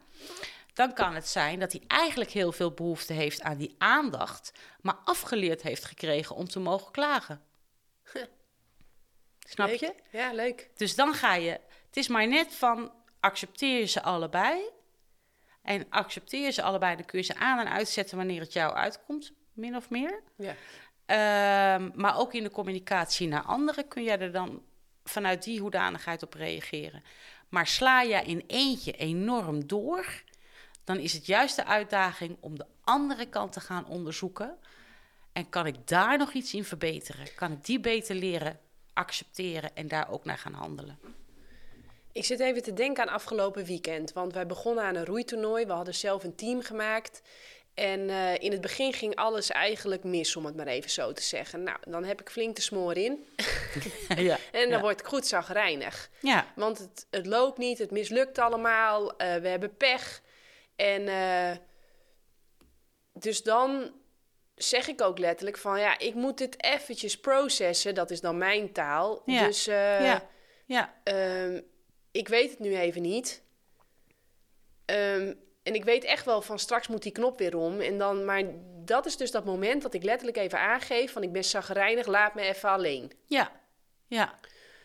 dan 0.72 0.94
kan 0.94 1.14
het 1.14 1.28
zijn 1.28 1.58
dat 1.58 1.72
hij 1.72 1.82
eigenlijk 1.86 2.30
heel 2.30 2.52
veel 2.52 2.72
behoefte 2.72 3.12
heeft 3.12 3.42
aan 3.42 3.56
die 3.56 3.74
aandacht, 3.78 4.52
maar 4.80 4.96
afgeleerd 5.04 5.62
heeft 5.62 5.84
gekregen 5.84 6.36
om 6.36 6.48
te 6.48 6.60
mogen 6.60 6.92
klagen. 6.92 7.42
Snap 9.38 9.68
Leuk. 9.68 9.80
je? 9.80 9.94
Ja, 10.10 10.32
leuk. 10.32 10.70
Dus 10.74 10.94
dan 10.94 11.14
ga 11.14 11.34
je. 11.34 11.50
Het 11.86 11.96
is 11.96 12.08
maar 12.08 12.28
net 12.28 12.54
van 12.54 12.92
accepteer 13.20 13.78
je 13.78 13.86
ze 13.86 14.02
allebei. 14.02 14.62
En 15.62 15.86
accepteer 15.88 16.44
je 16.44 16.50
ze 16.50 16.62
allebei, 16.62 16.96
dan 16.96 17.04
kun 17.04 17.18
je 17.18 17.24
ze 17.24 17.36
aan 17.36 17.58
en 17.58 17.72
uitzetten 17.72 18.16
wanneer 18.16 18.40
het 18.40 18.52
jou 18.52 18.74
uitkomt, 18.74 19.32
min 19.52 19.76
of 19.76 19.90
meer. 19.90 20.22
Ja. 20.36 20.54
Ehm, 21.06 21.90
maar 21.94 22.18
ook 22.18 22.34
in 22.34 22.42
de 22.42 22.50
communicatie 22.50 23.28
naar 23.28 23.42
anderen 23.42 23.88
kun 23.88 24.02
jij 24.02 24.18
er 24.18 24.32
dan 24.32 24.62
vanuit 25.04 25.42
die 25.42 25.60
hoedanigheid 25.60 26.22
op 26.22 26.34
reageren. 26.34 27.04
Maar 27.50 27.66
sla 27.66 28.00
je 28.00 28.22
in 28.22 28.44
eentje 28.46 28.92
enorm 28.92 29.66
door, 29.66 30.22
dan 30.84 30.98
is 30.98 31.12
het 31.12 31.26
juist 31.26 31.56
de 31.56 31.64
uitdaging 31.64 32.36
om 32.40 32.58
de 32.58 32.66
andere 32.84 33.26
kant 33.26 33.52
te 33.52 33.60
gaan 33.60 33.86
onderzoeken. 33.86 34.58
En 35.32 35.48
kan 35.48 35.66
ik 35.66 35.88
daar 35.88 36.18
nog 36.18 36.32
iets 36.32 36.54
in 36.54 36.64
verbeteren? 36.64 37.34
Kan 37.34 37.52
ik 37.52 37.64
die 37.64 37.80
beter 37.80 38.14
leren 38.14 38.60
accepteren 38.92 39.76
en 39.76 39.88
daar 39.88 40.10
ook 40.10 40.24
naar 40.24 40.38
gaan 40.38 40.52
handelen? 40.52 40.98
Ik 42.12 42.24
zit 42.24 42.40
even 42.40 42.62
te 42.62 42.72
denken 42.72 43.02
aan 43.02 43.14
afgelopen 43.14 43.64
weekend. 43.64 44.12
Want 44.12 44.32
wij 44.32 44.46
begonnen 44.46 44.84
aan 44.84 44.94
een 44.94 45.04
roeitoernooi. 45.04 45.66
We 45.66 45.72
hadden 45.72 45.94
zelf 45.94 46.24
een 46.24 46.34
team 46.34 46.62
gemaakt. 46.62 47.22
En 47.74 48.10
eh, 48.10 48.34
in 48.38 48.52
het 48.52 48.60
begin 48.60 48.92
ging 48.92 49.14
alles 49.14 49.50
eigenlijk 49.50 50.04
mis, 50.04 50.36
om 50.36 50.44
het 50.44 50.56
maar 50.56 50.66
even 50.66 50.90
zo 50.90 51.12
te 51.12 51.22
zeggen. 51.22 51.62
Nou, 51.62 51.78
dan 51.88 52.04
heb 52.04 52.20
ik 52.20 52.30
flink 52.30 52.56
de 52.56 52.62
smoor 52.62 52.96
in. 52.96 53.26
ja. 54.16 54.38
En 54.52 54.60
dan 54.60 54.70
ja. 54.70 54.80
word 54.80 55.00
ik 55.00 55.06
goed 55.06 55.26
zagrijnig. 55.26 56.10
ja. 56.20 56.52
Want 56.56 56.78
het, 56.78 57.06
het 57.10 57.26
loopt 57.26 57.58
niet, 57.58 57.78
het 57.78 57.90
mislukt 57.90 58.38
allemaal. 58.38 59.16
eh, 59.16 59.34
we 59.36 59.48
hebben 59.48 59.76
pech. 59.76 60.22
En 60.76 61.08
eh, 61.08 61.56
dus 63.12 63.42
dan 63.42 63.92
zeg 64.54 64.88
ik 64.88 65.02
ook 65.02 65.18
letterlijk 65.18 65.58
van... 65.58 65.80
ja, 65.80 65.98
ik 65.98 66.14
moet 66.14 66.38
dit 66.38 66.64
eventjes 66.64 67.20
processen. 67.20 67.94
Dat 67.94 68.10
is 68.10 68.20
dan 68.20 68.38
mijn 68.38 68.72
taal. 68.72 69.22
Ja. 69.26 69.46
Dus 69.46 69.64
ja. 69.64 70.28
ja. 70.66 70.94
Ehm, 71.04 71.60
ik 72.10 72.28
weet 72.28 72.50
het 72.50 72.58
nu 72.58 72.76
even 72.76 73.02
niet. 73.02 73.42
Ehm, 74.84 75.34
en 75.70 75.76
ik 75.76 75.84
weet 75.84 76.04
echt 76.04 76.24
wel 76.24 76.42
van 76.42 76.58
straks 76.58 76.88
moet 76.88 77.02
die 77.02 77.12
knop 77.12 77.38
weer 77.38 77.56
om. 77.56 77.80
En 77.80 77.98
dan, 77.98 78.24
maar 78.24 78.42
dat 78.84 79.06
is 79.06 79.16
dus 79.16 79.30
dat 79.30 79.44
moment 79.44 79.82
dat 79.82 79.94
ik 79.94 80.02
letterlijk 80.02 80.38
even 80.38 80.58
aangeef 80.58 81.12
van 81.12 81.22
ik 81.22 81.32
ben 81.32 81.44
zagrijnig, 81.44 82.06
laat 82.06 82.34
me 82.34 82.42
even 82.42 82.68
alleen. 82.68 83.12
Ja, 83.26 83.52
ja. 84.06 84.34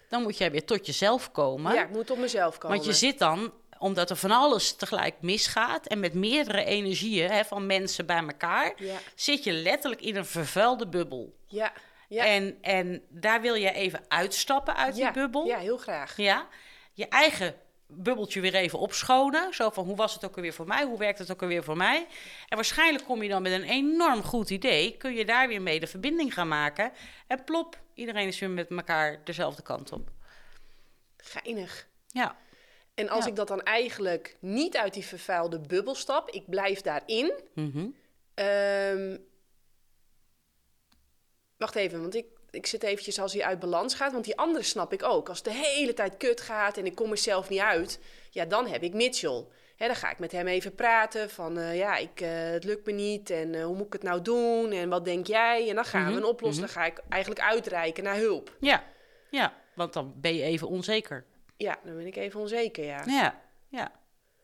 Dan 0.10 0.22
moet 0.22 0.38
jij 0.38 0.52
weer 0.52 0.66
tot 0.66 0.86
jezelf 0.86 1.32
komen. 1.32 1.74
Ja, 1.74 1.84
ik 1.84 1.90
moet 1.90 2.12
op 2.12 2.18
mezelf 2.18 2.58
komen. 2.58 2.78
Want 2.78 2.90
je 2.90 2.94
zit 2.94 3.20
dan, 3.20 3.54
omdat 3.78 4.10
er 4.10 4.16
van 4.16 4.32
alles 4.32 4.74
tegelijk 4.74 5.16
misgaat... 5.22 5.88
en 5.88 6.00
met 6.00 6.14
meerdere 6.14 6.64
energieën 6.64 7.32
hè, 7.32 7.46
van 7.46 7.66
mensen 7.66 8.06
bij 8.06 8.24
elkaar... 8.28 8.74
Ja, 8.78 8.98
zit 9.16 9.44
je 9.44 9.52
letterlijk 9.52 10.02
in 10.02 10.16
een 10.16 10.26
vervuilde 10.26 10.88
bubbel. 10.88 11.36
ja, 11.48 11.74
ja. 12.08 12.26
En, 12.26 12.58
en 12.62 13.02
daar 13.10 13.42
wil 13.42 13.54
je 13.54 13.72
even 13.72 14.06
uitstappen 14.08 14.76
uit 14.76 14.98
ja, 14.98 15.12
die 15.12 15.22
bubbel. 15.22 15.46
Ja, 15.46 15.58
heel 15.58 15.78
graag. 15.78 16.18
Ja. 16.18 16.48
Je 16.94 17.08
eigen 17.08 17.56
bubbeltje 17.88 18.42
weer 18.42 18.56
even 18.56 18.80
opschonen. 18.80 19.54
Zo 19.54 19.70
van, 19.70 19.86
hoe 19.86 19.96
was 19.96 20.14
het 20.14 20.26
ook 20.26 20.36
alweer 20.36 20.54
voor 20.54 20.68
mij? 20.68 20.84
Hoe 20.86 20.98
werkt 20.98 21.20
het 21.20 21.32
ook 21.32 21.42
alweer 21.42 21.64
voor 21.64 21.78
mij? 21.78 22.08
En 22.48 22.56
waarschijnlijk 22.56 23.06
kom 23.06 23.24
je 23.24 23.30
dan 23.30 23.42
met 23.42 23.52
een 23.52 23.64
enorm 23.64 24.24
goed 24.24 24.50
idee. 24.50 24.98
Kun 24.98 25.14
je 25.16 25.26
daar 25.26 25.48
weer 25.48 25.62
mee 25.62 25.80
de 25.80 25.88
verbinding 25.88 26.34
gaan 26.34 26.48
maken. 26.48 26.92
En 27.28 27.44
plop, 27.44 27.80
iedereen 27.94 28.28
is 28.28 28.40
weer 28.40 28.50
met 28.50 28.70
elkaar 28.70 29.22
dezelfde 29.24 29.62
kant 29.62 29.92
op. 29.92 30.10
Geinig. 31.18 31.88
Ja, 32.08 32.36
En 32.94 33.10
als 33.10 33.24
Ja. 33.24 33.30
ik 33.30 33.36
dat 33.36 33.48
dan 33.48 33.62
eigenlijk 33.64 34.38
niet 34.40 34.78
uit 34.78 34.94
die 34.94 35.06
vervuilde 35.06 35.60
bubbel 35.60 35.96
stap, 35.96 36.30
ik 36.30 36.50
blijf 36.50 36.82
daarin. 36.82 37.34
Ehm, 38.34 39.18
wacht 41.58 41.76
even, 41.76 42.02
want 42.02 42.16
ik, 42.16 42.26
ik 42.56 42.66
zit 42.66 42.84
eventjes 42.84 43.20
als 43.20 43.34
hij 43.34 43.44
uit 43.44 43.60
balans 43.60 43.96
gaat. 43.96 44.12
Want 44.12 44.26
die 44.26 44.38
andere 44.38 44.64
snap 44.64 44.94
ik 44.94 45.04
ook. 45.04 45.30
Als 45.30 45.38
het 45.38 45.48
de 45.48 45.54
hele 45.54 45.94
tijd 45.94 46.18
kut 46.18 46.42
gaat 46.42 46.78
en 46.78 46.86
ik 46.86 46.96
kom 46.96 47.12
er 47.12 47.18
zelf 47.18 47.50
niet 47.50 47.60
uit, 47.60 48.00
ja, 48.30 48.46
dan 48.46 48.68
heb 48.68 48.84
ik 48.84 48.94
Mitchell. 48.94 49.46
Hè, 49.76 49.88
dan 49.88 49.96
ga 49.96 50.10
ik 50.12 50.20
met 50.20 50.32
hem 50.32 50.48
even 50.48 50.76
praten 50.76 51.30
van, 51.30 51.58
eh, 51.58 51.78
ja, 51.78 51.96
ik, 51.98 52.22
eh, 52.22 52.30
het 52.32 52.64
lukt 52.64 52.86
me 52.86 52.92
niet 52.92 53.30
en 53.30 53.56
eh, 53.56 53.64
hoe 53.66 53.76
moet 53.76 53.86
ik 53.86 53.94
het 53.94 54.04
nou 54.04 54.22
doen 54.22 54.72
en 54.72 54.90
wat 54.90 55.06
denk 55.06 55.28
jij? 55.28 55.70
En 55.70 55.76
dan 55.76 55.86
gaan 55.86 56.04
we 56.06 56.10
Mhm, 56.12 56.18
een 56.18 56.26
oplossen. 56.26 56.64
Dan 56.64 56.72
ga 56.72 56.86
ik 56.86 57.02
eigenlijk 57.10 57.42
uitreiken 57.42 58.04
naar 58.04 58.16
hulp. 58.18 58.56
ja, 58.60 58.84
ja. 59.30 59.54
Want 59.74 59.94
dan 59.94 60.14
ben 60.16 60.36
je 60.36 60.44
even 60.44 60.68
onzeker. 60.68 61.26
Ja, 61.58 61.78
dan 61.84 61.96
ben 61.96 62.06
ik 62.08 62.16
even 62.16 62.40
onzeker, 62.40 62.86
ja. 62.86 63.04
Ja, 63.06 63.42
ja. 63.70 63.92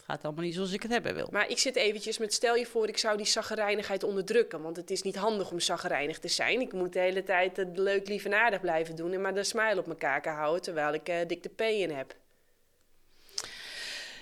Het 0.01 0.09
gaat 0.09 0.23
allemaal 0.23 0.43
niet 0.43 0.53
zoals 0.53 0.73
ik 0.73 0.81
het 0.81 0.91
hebben 0.91 1.15
wil. 1.15 1.27
Maar 1.31 1.49
ik 1.49 1.57
zit 1.57 1.75
eventjes 1.75 2.17
met, 2.17 2.33
stel 2.33 2.55
je 2.55 2.65
voor, 2.65 2.87
ik 2.87 2.97
zou 2.97 3.17
die 3.17 3.25
zaggerijnigheid 3.25 4.03
onderdrukken. 4.03 4.61
Want 4.61 4.75
het 4.75 4.91
is 4.91 5.01
niet 5.01 5.15
handig 5.15 5.51
om 5.51 5.59
zaggerijnig 5.59 6.19
te 6.19 6.27
zijn. 6.27 6.61
Ik 6.61 6.73
moet 6.73 6.93
de 6.93 6.99
hele 6.99 7.23
tijd 7.23 7.57
het 7.57 7.77
leuk, 7.77 8.07
lief 8.07 8.25
en 8.25 8.33
aardig 8.33 8.61
blijven 8.61 8.95
doen. 8.95 9.13
En 9.13 9.21
maar 9.21 9.33
de 9.33 9.43
smile 9.43 9.79
op 9.79 9.85
mijn 9.85 9.97
kaken 9.97 10.33
houden, 10.33 10.61
terwijl 10.61 10.93
ik 10.93 11.07
eh 11.07 11.27
dik 11.27 11.43
de 11.43 11.49
P 11.49 11.61
in 11.61 11.91
heb. 11.91 12.15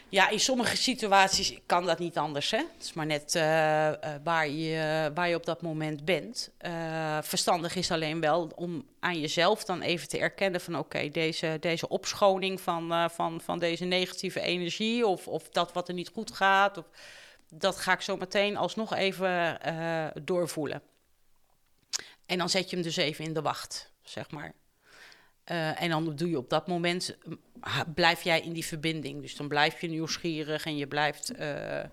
Ja, 0.09 0.29
in 0.29 0.39
sommige 0.39 0.77
situaties 0.77 1.59
kan 1.65 1.85
dat 1.85 1.99
niet 1.99 2.17
anders. 2.17 2.51
Hè? 2.51 2.57
Het 2.57 2.83
is 2.83 2.93
maar 2.93 3.05
net 3.05 3.35
eh, 3.35 3.87
eh, 3.87 4.21
waar, 4.23 4.47
je, 4.49 5.11
waar 5.13 5.29
je 5.29 5.35
op 5.35 5.45
dat 5.45 5.61
moment 5.61 6.05
bent. 6.05 6.51
Eh, 6.57 7.17
verstandig 7.21 7.75
is 7.75 7.91
alleen 7.91 8.19
wel 8.19 8.51
om 8.55 8.85
aan 8.99 9.19
jezelf 9.19 9.63
dan 9.63 9.81
even 9.81 10.07
te 10.07 10.19
erkennen 10.19 10.61
van... 10.61 10.77
oké, 10.77 11.09
deze, 11.09 11.57
deze 11.59 11.87
opschoning 11.87 12.61
van, 12.61 12.91
eh, 12.91 13.09
van, 13.09 13.41
van 13.41 13.59
deze 13.59 13.85
negatieve 13.85 14.39
energie... 14.39 15.07
Of, 15.07 15.27
of 15.27 15.49
dat 15.49 15.73
wat 15.73 15.87
er 15.87 15.93
niet 15.93 16.09
goed 16.09 16.31
gaat, 16.31 16.77
of, 16.77 16.85
dat 17.49 17.77
ga 17.77 17.93
ik 17.93 18.01
zo 18.01 18.17
meteen 18.17 18.57
alsnog 18.57 18.93
even 18.93 19.61
eh, 19.61 20.07
doorvoelen. 20.23 20.81
En 22.25 22.37
dan 22.37 22.49
zet 22.49 22.69
je 22.69 22.75
hem 22.75 22.85
dus 22.85 22.95
even 22.95 23.25
in 23.25 23.33
de 23.33 23.41
wacht, 23.41 23.91
zeg 24.03 24.31
maar. 24.31 24.53
Eh, 25.49 25.81
en 25.81 25.89
dan 25.89 26.15
doe 26.15 26.29
je 26.29 26.37
op 26.37 26.49
dat 26.49 26.67
moment, 26.67 27.17
blijf 27.93 28.21
jij 28.21 28.41
in 28.41 28.53
die 28.53 28.65
verbinding. 28.65 29.21
Dus 29.21 29.35
dan 29.35 29.47
blijf 29.47 29.81
je 29.81 29.87
nieuwsgierig 29.87 30.65
en 30.65 30.77
je 30.77 30.87
blijft 30.87 31.31
eh, 31.31 31.83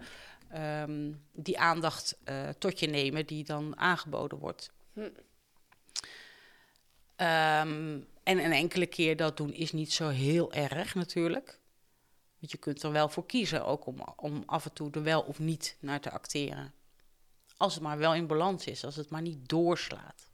ehm, 0.49 1.13
die 1.33 1.59
aandacht 1.59 2.19
eh, 2.25 2.49
tot 2.49 2.81
je 2.81 2.87
nemen 2.87 3.27
die 3.27 3.45
dan 3.45 3.79
aangeboden 3.79 4.39
wordt. 4.39 4.73
Hm. 4.93 5.09
Ehm, 7.17 8.01
en 8.23 8.45
een 8.45 8.53
enkele 8.53 8.87
keer 8.87 9.17
dat 9.17 9.37
doen 9.37 9.53
is 9.53 9.73
niet 9.73 9.93
zo 9.93 10.09
heel 10.09 10.53
erg 10.53 10.95
natuurlijk. 10.95 11.61
Want 12.39 12.53
je 12.53 12.59
kunt 12.59 12.83
er 12.83 12.93
wel 12.93 13.09
voor 13.09 13.27
kiezen 13.27 13.65
ook 13.65 13.87
om, 13.87 13.97
om 14.17 14.43
af 14.47 14.65
en 14.65 14.73
toe 14.73 14.91
er 14.91 15.03
wel 15.03 15.23
of 15.23 15.39
niet 15.39 15.77
naar 15.81 16.01
te 16.01 16.11
acteren. 16.11 16.73
Als 17.57 17.75
het 17.75 17.83
maar 17.83 17.99
wel 17.99 18.15
in 18.15 18.27
balans 18.27 18.67
is, 18.67 18.85
als 18.85 18.97
het 18.97 19.11
maar 19.11 19.23
niet 19.23 19.49
doorslaat. 19.49 20.26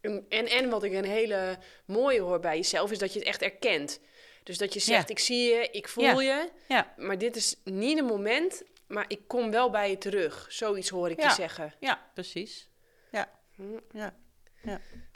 En, 0.00 0.24
en, 0.48 0.68
wat 0.70 0.82
ik 0.82 0.92
een 0.92 1.04
hele 1.04 1.58
mooie 1.86 2.20
hoor 2.20 2.40
bij 2.40 2.56
jezelf, 2.56 2.90
is 2.90 2.98
dat 2.98 3.12
je 3.12 3.18
het 3.18 3.28
echt 3.28 3.42
erkent. 3.42 4.00
Dus 4.42 4.58
dat 4.58 4.72
je 4.74 4.80
zegt, 4.80 5.08
Ja. 5.08 5.14
ik 5.14 5.18
zie 5.18 5.54
je, 5.54 5.68
ik 5.70 5.88
voel 5.88 6.20
Ja. 6.20 6.20
je. 6.20 6.50
Ja, 6.68 6.92
Maar 6.96 7.18
dit 7.18 7.36
is 7.36 7.56
niet 7.64 7.98
een 7.98 8.04
moment, 8.04 8.62
maar 8.86 9.04
ik 9.08 9.20
kom 9.26 9.50
wel 9.50 9.70
bij 9.70 9.90
je 9.90 9.98
terug. 9.98 10.46
Zoiets 10.48 10.88
hoor 10.88 11.10
ik 11.10 11.20
Ja. 11.20 11.28
je 11.28 11.34
zeggen. 11.34 11.74
ja 11.80 12.10
precies. 12.14 12.68
Ja, 13.10 13.28
Hm. 13.54 13.62
ja, 13.92 14.14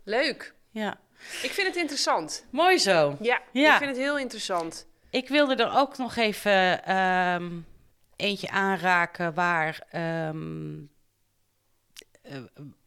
Leuk. 0.05 0.55
ja. 0.71 1.01
Ik 1.43 1.51
vind 1.51 1.67
het 1.67 1.77
interessant. 1.77 2.47
Mooi 2.51 2.79
zo. 2.79 3.17
Ja, 3.21 3.43
Ja. 3.53 3.73
ik 3.73 3.79
vind 3.79 3.91
het 3.91 4.05
heel 4.05 4.19
interessant. 4.19 4.87
Ik 5.11 5.29
wilde 5.29 5.55
er 5.55 5.77
ook 5.79 5.99
nog 5.99 6.17
even 6.17 6.85
ehm, 6.85 7.51
eentje 8.17 8.51
aanraken 8.51 9.35
waar, 9.35 9.87
ehm, 9.91 10.77
eh, 10.79 10.83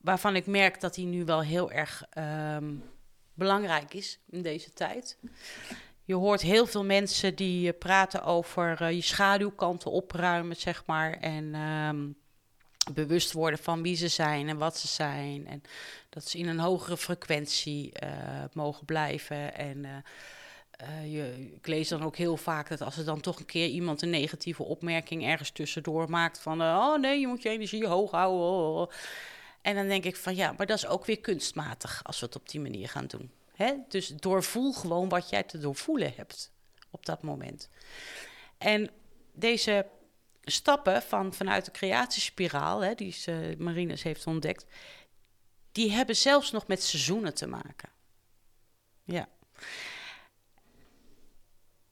waarvan 0.02 0.36
ik 0.36 0.46
merk 0.46 0.82
dat 0.82 0.94
die 0.94 1.06
nu 1.06 1.26
wel 1.26 1.42
heel 1.42 1.72
erg 1.72 2.04
ehm, 2.10 2.74
belangrijk 3.34 3.94
is 3.94 4.20
in 4.30 4.42
deze 4.42 4.74
tijd. 4.74 5.18
Je 6.04 6.16
hoort 6.16 6.42
heel 6.42 6.66
veel 6.66 6.84
mensen 6.84 7.36
die 7.36 7.72
eh, 7.72 7.78
praten 7.80 8.24
over 8.24 8.82
eh, 8.82 8.92
je 8.92 9.02
schaduwkanten 9.02 9.92
opruimen, 9.92 10.56
zeg 10.56 10.86
maar. 10.86 11.14
En 11.14 11.54
ehm, 11.54 12.08
bewust 12.94 13.32
worden 13.32 13.60
van 13.60 13.82
wie 13.82 13.96
ze 13.96 14.08
zijn 14.08 14.50
en 14.50 14.58
wat 14.58 14.78
ze 14.78 14.88
zijn. 14.88 15.48
En 15.48 15.62
dat 16.10 16.28
ze 16.28 16.38
in 16.38 16.48
een 16.48 16.60
hogere 16.60 16.98
frequentie 16.98 17.92
eh, 17.92 18.10
mogen 18.54 18.86
blijven. 18.86 19.56
En 19.56 20.04
eh, 20.78 21.14
je, 21.14 21.52
ik 21.56 21.68
lees 21.68 21.88
dan 21.88 22.04
ook 22.04 22.16
heel 22.16 22.38
vaak 22.38 22.70
dat 22.70 22.82
als 22.82 22.98
er 22.98 23.06
dan 23.06 23.22
toch 23.22 23.40
een 23.40 23.46
keer 23.46 23.68
iemand 23.68 24.02
een 24.02 24.10
negatieve 24.10 24.64
opmerking 24.64 25.26
ergens 25.26 25.50
tussendoor 25.52 26.10
maakt 26.10 26.40
van, 26.40 26.62
eh, 26.62 26.68
oh 26.68 27.00
nee, 27.00 27.20
je 27.20 27.28
moet 27.28 27.42
je 27.42 27.50
energie 27.50 27.88
hoog 27.88 28.12
houden. 28.12 28.48
oh, 28.48 28.82
oh. 28.82 28.92
En 29.62 29.76
dan 29.76 29.88
denk 29.88 30.04
ik 30.04 30.16
van 30.16 30.36
ja, 30.36 30.54
maar 30.58 30.66
dat 30.66 30.78
is 30.78 30.88
ook 30.88 31.06
weer 31.06 31.20
kunstmatig 31.20 32.04
als 32.04 32.20
we 32.20 32.26
het 32.26 32.36
op 32.36 32.50
die 32.50 32.60
manier 32.60 32.90
gaan 32.90 33.08
doen. 33.08 33.32
Hè? 33.56 33.74
Dus 33.88 34.08
doorvoel 34.08 34.74
gewoon 34.74 35.10
wat 35.10 35.30
jij 35.30 35.44
te 35.44 35.58
doorvoelen 35.58 36.14
hebt 36.16 36.52
op 36.90 37.06
dat 37.06 37.22
moment. 37.22 37.70
En 38.58 38.90
deze 39.34 39.86
stappen 40.44 41.02
van, 41.02 41.34
vanuit 41.34 41.66
de 41.66 41.72
creatiespiraal, 41.72 42.84
hè, 42.84 42.94
die 42.96 43.12
ze, 43.12 43.56
Marines 43.58 44.04
heeft 44.04 44.28
ontdekt, 44.28 44.66
die 45.72 45.92
hebben 45.92 46.16
zelfs 46.16 46.52
nog 46.52 46.68
met 46.68 46.84
seizoenen 46.84 47.34
te 47.34 47.48
maken. 47.48 47.90
Ja. 49.04 49.28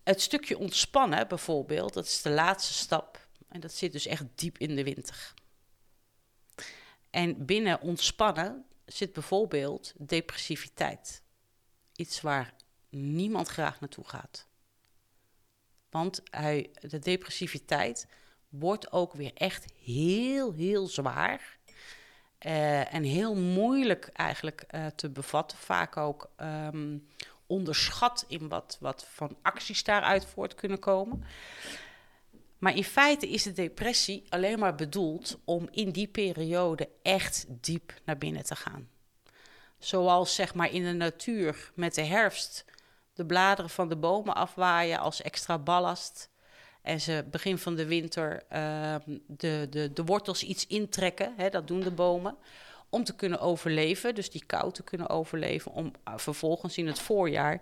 Het 0.04 0.22
stukje 0.22 0.58
ontspannen 0.58 1.28
bijvoorbeeld, 1.28 1.94
dat 1.94 2.06
is 2.06 2.22
de 2.22 2.30
laatste 2.30 2.74
stap. 2.74 3.28
En 3.48 3.60
dat 3.60 3.74
zit 3.74 3.92
dus 3.92 4.06
echt 4.06 4.26
diep 4.36 4.58
in 4.58 4.76
de 4.76 4.84
winter. 4.84 5.34
En 7.10 7.46
binnen 7.46 7.82
ontspannen 7.82 8.66
zit 8.86 9.14
bijvoorbeeld 9.14 9.94
depressiviteit. 9.98 11.22
Iets 11.96 12.22
waar 12.22 12.54
niemand 12.90 13.48
graag 13.48 13.80
naartoe 13.80 14.08
gaat. 14.08 14.48
Want 15.90 16.22
hij, 16.32 16.72
de 16.80 17.00
depressiviteit 17.00 18.08
wordt 18.50 18.92
ook 18.92 19.14
weer 19.14 19.32
echt 19.34 19.66
heel, 19.84 20.54
heel 20.54 20.88
zwaar. 20.88 21.58
Uh, 22.46 22.94
en 22.94 23.04
heel 23.04 23.36
moeilijk 23.36 24.08
eigenlijk 24.08 24.64
uh, 24.70 24.86
te 24.86 25.10
bevatten. 25.10 25.58
Vaak 25.58 25.98
ook 25.98 26.32
um, 26.38 27.08
onderschat 27.54 28.26
in 28.28 28.48
wat, 28.48 28.78
wat 28.80 29.06
van 29.10 29.38
acties 29.42 29.84
daaruit 29.84 30.26
voort 30.26 30.56
kunnen 30.56 30.80
komen. 30.80 31.24
Maar 32.58 32.76
in 32.76 32.84
feite 32.84 33.30
is 33.30 33.44
de 33.44 33.52
depressie 33.52 34.24
alleen 34.30 34.60
maar 34.60 34.76
bedoeld 34.76 35.40
om 35.46 35.68
in 35.72 35.92
die 35.92 36.08
periode 36.08 36.90
echt 37.02 37.46
diep 37.48 37.94
naar 38.06 38.18
binnen 38.18 38.44
te 38.44 38.56
gaan. 38.56 38.90
Zoals 39.80 40.36
zeg 40.36 40.54
maar 40.54 40.72
in 40.72 40.84
de 40.84 40.94
natuur 40.94 41.72
met 41.76 41.96
de 41.96 42.04
herfst 42.04 42.66
de 43.14 43.26
bladeren 43.26 43.70
van 43.70 43.90
de 43.90 43.96
bomen 43.96 44.36
afwaaien 44.36 45.00
als 45.00 45.22
extra 45.22 45.58
ballast. 45.58 46.30
En 46.82 47.02
ze 47.02 47.26
begin 47.32 47.58
van 47.58 47.76
de 47.76 47.86
winter 47.86 48.44
uh, 48.54 48.96
de, 49.28 49.68
de, 49.70 49.94
de 49.94 50.04
wortels 50.04 50.44
iets 50.44 50.68
intrekken, 50.68 51.34
hè, 51.38 51.50
dat 51.50 51.68
doen 51.68 51.80
de 51.80 51.92
bomen, 51.92 52.38
om 52.94 53.03
te 53.03 53.15
kunnen 53.15 53.40
overleven, 53.40 54.15
dus 54.15 54.30
die 54.30 54.45
kou 54.45 54.72
te 54.72 54.84
kunnen 54.84 55.10
overleven, 55.10 55.72
om 55.72 55.86
uh, 56.07 56.14
vervolgens 56.18 56.78
in 56.78 56.88
het 56.88 56.99
voorjaar 56.99 57.61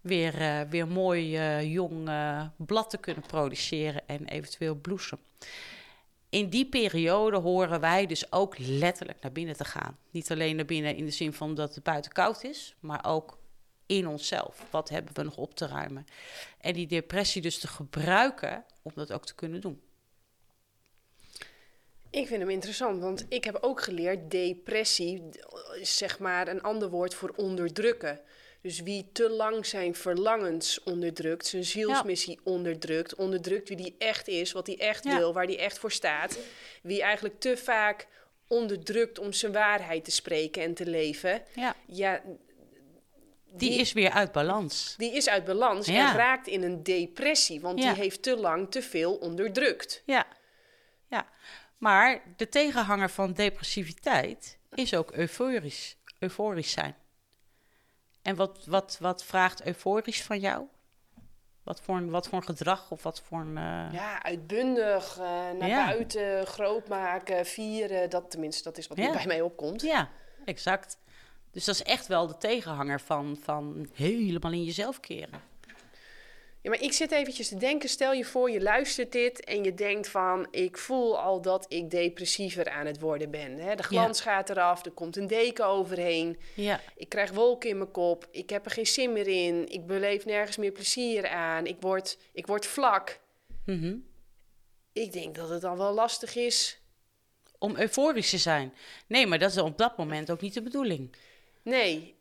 weer, 0.00 0.40
uh, 0.40 0.60
weer 0.60 0.88
mooi 0.88 1.38
uh, 1.38 1.72
jong 1.72 2.10
blad 2.56 2.90
te 2.90 2.98
kunnen 2.98 3.22
produceren 3.26 4.02
en 4.06 4.28
eventueel 4.28 4.74
bloesem. 4.74 5.18
In 6.28 6.48
die 6.48 6.66
periode 6.66 7.36
horen 7.36 7.80
wij 7.80 8.06
dus 8.06 8.32
ook 8.32 8.58
letterlijk 8.58 9.20
naar 9.20 9.32
binnen 9.32 9.56
te 9.56 9.64
gaan. 9.64 9.96
Niet 10.10 10.30
alleen 10.30 10.56
naar 10.56 10.64
binnen 10.64 10.96
in 10.96 11.04
de 11.04 11.10
zin 11.10 11.32
van 11.32 11.54
dat 11.54 11.74
het 11.74 11.84
buiten 11.84 12.12
koud 12.12 12.44
is, 12.44 12.74
maar 12.80 13.04
ook 13.04 13.38
in 13.86 14.08
onszelf. 14.08 14.66
Wat 14.70 14.88
hebben 14.88 15.14
we 15.14 15.22
nog 15.22 15.36
op 15.36 15.54
te 15.54 15.66
ruimen? 15.66 16.06
En 16.60 16.72
die 16.72 16.86
depressie 16.86 17.42
dus 17.42 17.58
te 17.58 17.68
gebruiken 17.68 18.64
om 18.82 18.92
dat 18.94 19.12
ook 19.12 19.26
te 19.26 19.34
kunnen 19.34 19.60
doen. 19.60 19.80
Ik 22.10 22.26
vind 22.26 22.40
hem 22.40 22.50
interessant, 22.50 23.00
want 23.00 23.26
ik 23.28 23.44
heb 23.44 23.58
ook 23.60 23.80
geleerd 23.80 24.30
depressie 24.30 25.28
is 25.80 25.96
zeg 25.96 26.18
maar 26.18 26.48
een 26.48 26.62
ander 26.62 26.90
woord 26.90 27.14
voor 27.14 27.32
onderdrukken. 27.36 28.20
Dus 28.62 28.80
wie 28.80 29.08
te 29.12 29.30
lang 29.30 29.66
zijn 29.66 29.94
verlangens 29.94 30.82
onderdrukt, 30.82 31.46
zijn 31.46 31.64
zielsmissie 31.64 32.40
ja. 32.44 32.50
onderdrukt, 32.50 33.14
onderdrukt 33.14 33.68
wie 33.68 33.76
die 33.76 33.94
echt 33.98 34.28
is, 34.28 34.52
wat 34.52 34.66
hij 34.66 34.78
echt 34.78 35.04
ja. 35.04 35.16
wil, 35.16 35.32
waar 35.32 35.44
hij 35.44 35.58
echt 35.58 35.78
voor 35.78 35.92
staat. 35.92 36.38
Wie 36.82 37.02
eigenlijk 37.02 37.40
te 37.40 37.56
vaak 37.56 38.06
onderdrukt 38.48 39.18
om 39.18 39.32
zijn 39.32 39.52
waarheid 39.52 40.04
te 40.04 40.10
spreken 40.10 40.62
en 40.62 40.74
te 40.74 40.86
leven. 40.86 41.42
Ja, 41.54 41.76
ja 41.86 42.22
die, 43.52 43.70
die, 43.70 43.80
is 43.80 43.92
weer 43.92 44.10
uit 44.10 44.32
balans. 44.32 44.94
Die 44.96 45.12
is 45.12 45.28
uit 45.28 45.44
balans 45.44 45.86
en 45.86 46.12
raakt 46.12 46.46
in 46.46 46.62
een 46.62 46.82
depressie, 46.82 47.60
want 47.60 47.78
die 47.78 47.92
heeft 47.92 48.22
te 48.22 48.36
lang 48.36 48.70
te 48.70 48.82
veel 48.82 49.14
onderdrukt. 49.14 50.02
Ja, 50.06 50.26
ja. 51.08 51.28
Maar 51.80 52.22
de 52.36 52.48
tegenhanger 52.48 53.10
van 53.10 53.32
depressiviteit 53.32 54.58
is 54.74 54.94
ook 54.94 55.10
euforisch, 55.10 55.96
euforisch 56.18 56.70
zijn. 56.70 56.94
En 58.22 58.36
wat, 58.36 58.64
wat, 58.66 58.96
wat 59.00 59.24
vraagt 59.24 59.66
euforisch 59.66 60.22
van 60.22 60.40
jou? 60.40 60.64
Wat 61.62 61.80
voor, 61.80 61.96
een, 61.96 62.10
wat 62.10 62.28
voor 62.28 62.38
een 62.38 62.44
gedrag 62.44 62.90
of 62.90 63.02
wat 63.02 63.20
voor 63.20 63.40
een... 63.40 63.56
Uh... 63.56 63.92
Ja, 63.92 64.22
uitbundig, 64.22 65.16
uh, 65.18 65.24
naar 65.58 65.68
ja. 65.68 65.86
buiten, 65.86 66.46
groot 66.46 66.88
maken, 66.88 67.46
vieren. 67.46 68.10
Dat 68.10 68.30
tenminste, 68.30 68.62
dat 68.62 68.78
is 68.78 68.86
wat 68.86 68.98
ja. 68.98 69.12
bij 69.12 69.26
mij 69.26 69.40
opkomt. 69.40 69.82
Ja, 69.82 70.08
exact. 70.44 70.98
Dus 71.50 71.64
dat 71.64 71.74
is 71.74 71.82
echt 71.82 72.06
wel 72.06 72.26
de 72.26 72.36
tegenhanger 72.36 73.00
van, 73.00 73.38
van 73.42 73.88
helemaal 73.94 74.52
in 74.52 74.64
jezelf 74.64 75.00
keren. 75.00 75.40
Ja, 76.62 76.70
maar 76.70 76.82
ik 76.82 76.92
zit 76.92 77.10
eventjes 77.10 77.48
te 77.48 77.56
denken, 77.56 77.88
stel 77.88 78.12
je 78.12 78.24
voor 78.24 78.50
je 78.50 78.62
luistert 78.62 79.12
dit 79.12 79.44
en 79.44 79.64
je 79.64 79.74
denkt 79.74 80.08
van, 80.08 80.46
ik 80.50 80.78
voel 80.78 81.18
al 81.18 81.42
dat 81.42 81.66
ik 81.68 81.90
depressiever 81.90 82.70
aan 82.70 82.86
het 82.86 83.00
worden 83.00 83.30
ben. 83.30 83.58
Hè? 83.58 83.74
De 83.74 83.82
glans 83.82 84.22
ja. 84.22 84.24
gaat 84.24 84.50
eraf, 84.50 84.84
er 84.84 84.90
komt 84.90 85.16
een 85.16 85.26
deken 85.26 85.66
overheen, 85.66 86.38
ja. 86.54 86.80
ik 86.96 87.08
krijg 87.08 87.30
wolken 87.30 87.70
in 87.70 87.78
mijn 87.78 87.90
kop, 87.90 88.28
ik 88.30 88.50
heb 88.50 88.64
er 88.64 88.70
geen 88.70 88.86
zin 88.86 89.12
meer 89.12 89.28
in, 89.28 89.68
ik 89.68 89.86
beleef 89.86 90.24
nergens 90.24 90.56
meer 90.56 90.72
plezier 90.72 91.28
aan, 91.28 91.66
ik 91.66 91.76
word, 91.80 92.18
ik 92.32 92.46
word 92.46 92.66
vlak. 92.66 93.20
Mm 93.64 93.80
-hmm. 93.80 94.08
Ik 94.92 95.12
denk 95.12 95.34
dat 95.34 95.48
het 95.48 95.60
dan 95.60 95.76
wel 95.76 95.92
lastig 95.92 96.34
is. 96.36 96.80
Om 97.58 97.76
euforisch 97.76 98.30
te 98.30 98.38
zijn. 98.38 98.74
Nee, 99.06 99.26
maar 99.26 99.38
dat 99.38 99.50
is 99.50 99.58
op 99.58 99.78
dat 99.78 99.96
moment 99.96 100.30
ook 100.30 100.40
niet 100.40 100.54
de 100.54 100.62
bedoeling. 100.62 101.16
Nee, 101.62 102.14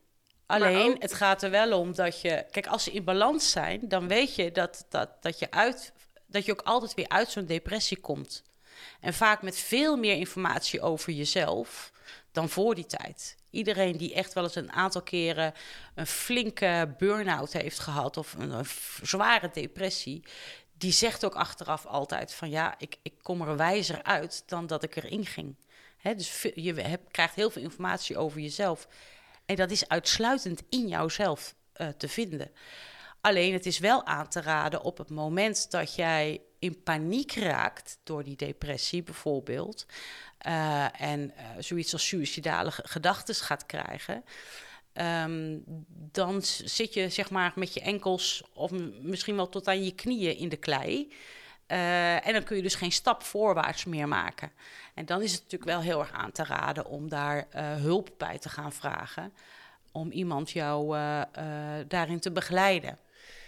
Alleen, 0.50 0.92
ook... 0.92 1.02
het 1.02 1.14
gaat 1.14 1.44
er 1.44 1.50
wel 1.50 1.80
om 1.80 1.96
dat 1.96 2.22
je... 2.22 2.46
Kijk, 2.52 2.68
als 2.68 2.84
ze 2.84 2.92
in 2.92 3.04
balans 3.04 3.52
zijn, 3.52 3.80
dan 3.84 4.08
weet 4.08 4.36
je 4.36 4.52
dat, 4.52 4.86
dat, 4.90 5.10
dat, 5.22 5.40
je, 5.40 5.52
uit, 5.52 5.94
dat 6.26 6.46
je 6.46 6.52
ook 6.52 6.62
altijd 6.62 6.94
weer 6.94 7.10
uit 7.10 7.30
zo'n 7.30 7.46
depressie 7.46 7.98
komt. 7.98 8.44
En 9.00 9.14
vaak 9.14 9.42
met 9.42 9.58
veel 9.58 9.98
meer 9.98 10.16
informatie 10.16 10.82
over 10.82 11.14
jezelf 11.14 11.92
dan 12.32 12.50
voor 12.50 12.76
die 12.76 12.86
tijd. 12.86 13.36
Iedereen 13.50 13.98
die 13.98 14.14
echt 14.14 14.34
wel 14.34 14.44
eens 14.44 14.56
een 14.56 14.72
aantal 14.72 15.02
keren 15.02 15.54
een 15.96 16.08
flinke 16.08 16.96
burn-out 16.98 17.54
heeft 17.54 17.80
gehad... 17.80 18.18
of 18.18 18.34
een, 18.34 18.52
een 18.52 18.66
zware 19.02 19.50
depressie... 19.54 20.24
die 20.78 20.92
zegt 20.92 21.26
ook 21.26 21.36
achteraf 21.36 21.86
altijd 21.86 22.34
van... 22.34 22.50
ja, 22.50 22.76
ik, 22.78 22.98
ik 23.02 23.14
kom 23.22 23.42
er 23.42 23.58
wijzer 23.58 24.04
uit 24.04 24.44
dan 24.46 24.68
dat 24.68 24.84
ik 24.84 24.96
erin 24.96 25.26
ging. 25.26 25.56
Dus 26.02 26.42
je 26.56 26.74
hebt, 26.74 27.12
krijgt 27.12 27.36
heel 27.36 27.50
veel 27.50 27.62
informatie 27.62 28.18
over 28.18 28.40
jezelf... 28.40 28.88
En 29.50 29.56
dat 29.56 29.72
is 29.72 29.88
uitsluitend 29.88 30.64
in 30.70 30.88
jouzelf 30.88 31.56
uh, 31.78 31.88
te 31.88 32.08
vinden. 32.08 32.52
Alleen 33.22 33.54
het 33.54 33.66
is 33.66 33.80
wel 33.80 34.06
aan 34.06 34.28
te 34.28 34.42
raden 34.42 34.82
op 34.82 34.98
het 34.98 35.10
moment 35.10 35.72
dat 35.72 35.96
jij 35.96 36.42
in 36.60 36.84
paniek 36.84 37.34
raakt 37.34 38.00
door 38.04 38.24
die 38.24 38.36
depressie 38.36 39.04
bijvoorbeeld. 39.04 39.86
Uh, 40.48 41.02
en 41.02 41.34
uh, 41.36 41.44
zoiets 41.60 41.94
als 41.94 42.08
suïcidale 42.08 42.72
gedachten 42.72 43.36
gaat 43.36 43.66
krijgen. 43.66 44.24
Um, 44.94 45.64
dan 46.12 46.42
zit 46.64 46.94
je 46.94 47.10
zeg 47.10 47.30
maar 47.30 47.52
met 47.56 47.74
je 47.74 47.82
enkels 47.82 48.44
of 48.54 48.72
misschien 49.02 49.36
wel 49.36 49.50
tot 49.50 49.68
aan 49.68 49.84
je 49.84 49.96
knieën 49.96 50.38
in 50.38 50.50
de 50.50 50.58
klei. 50.58 51.14
Uh, 51.72 52.28
en 52.28 52.34
dan 52.34 52.44
kun 52.44 52.56
je 52.56 52.62
dus 52.62 52.76
geen 52.76 52.92
stap 52.92 53.24
voorwaarts 53.24 53.86
meer 53.86 54.08
maken. 54.08 54.52
En 54.94 55.06
dan 55.06 55.22
is 55.22 55.32
het 55.32 55.42
natuurlijk 55.42 55.72
wel 55.72 55.82
heel 55.82 56.00
erg 56.00 56.12
aan 56.12 56.32
te 56.32 56.44
raden 56.44 56.86
om 56.86 57.10
daar 57.10 57.38
uh, 57.38 57.76
hulp 57.76 58.10
bij 58.18 58.38
te 58.38 58.50
gaan 58.50 58.74
vragen. 58.74 59.34
Om 59.92 60.12
iemand 60.12 60.52
jou 60.52 60.98
uh, 60.98 61.22
daarin 61.88 62.20
te 62.20 62.32
begeleiden. 62.32 62.98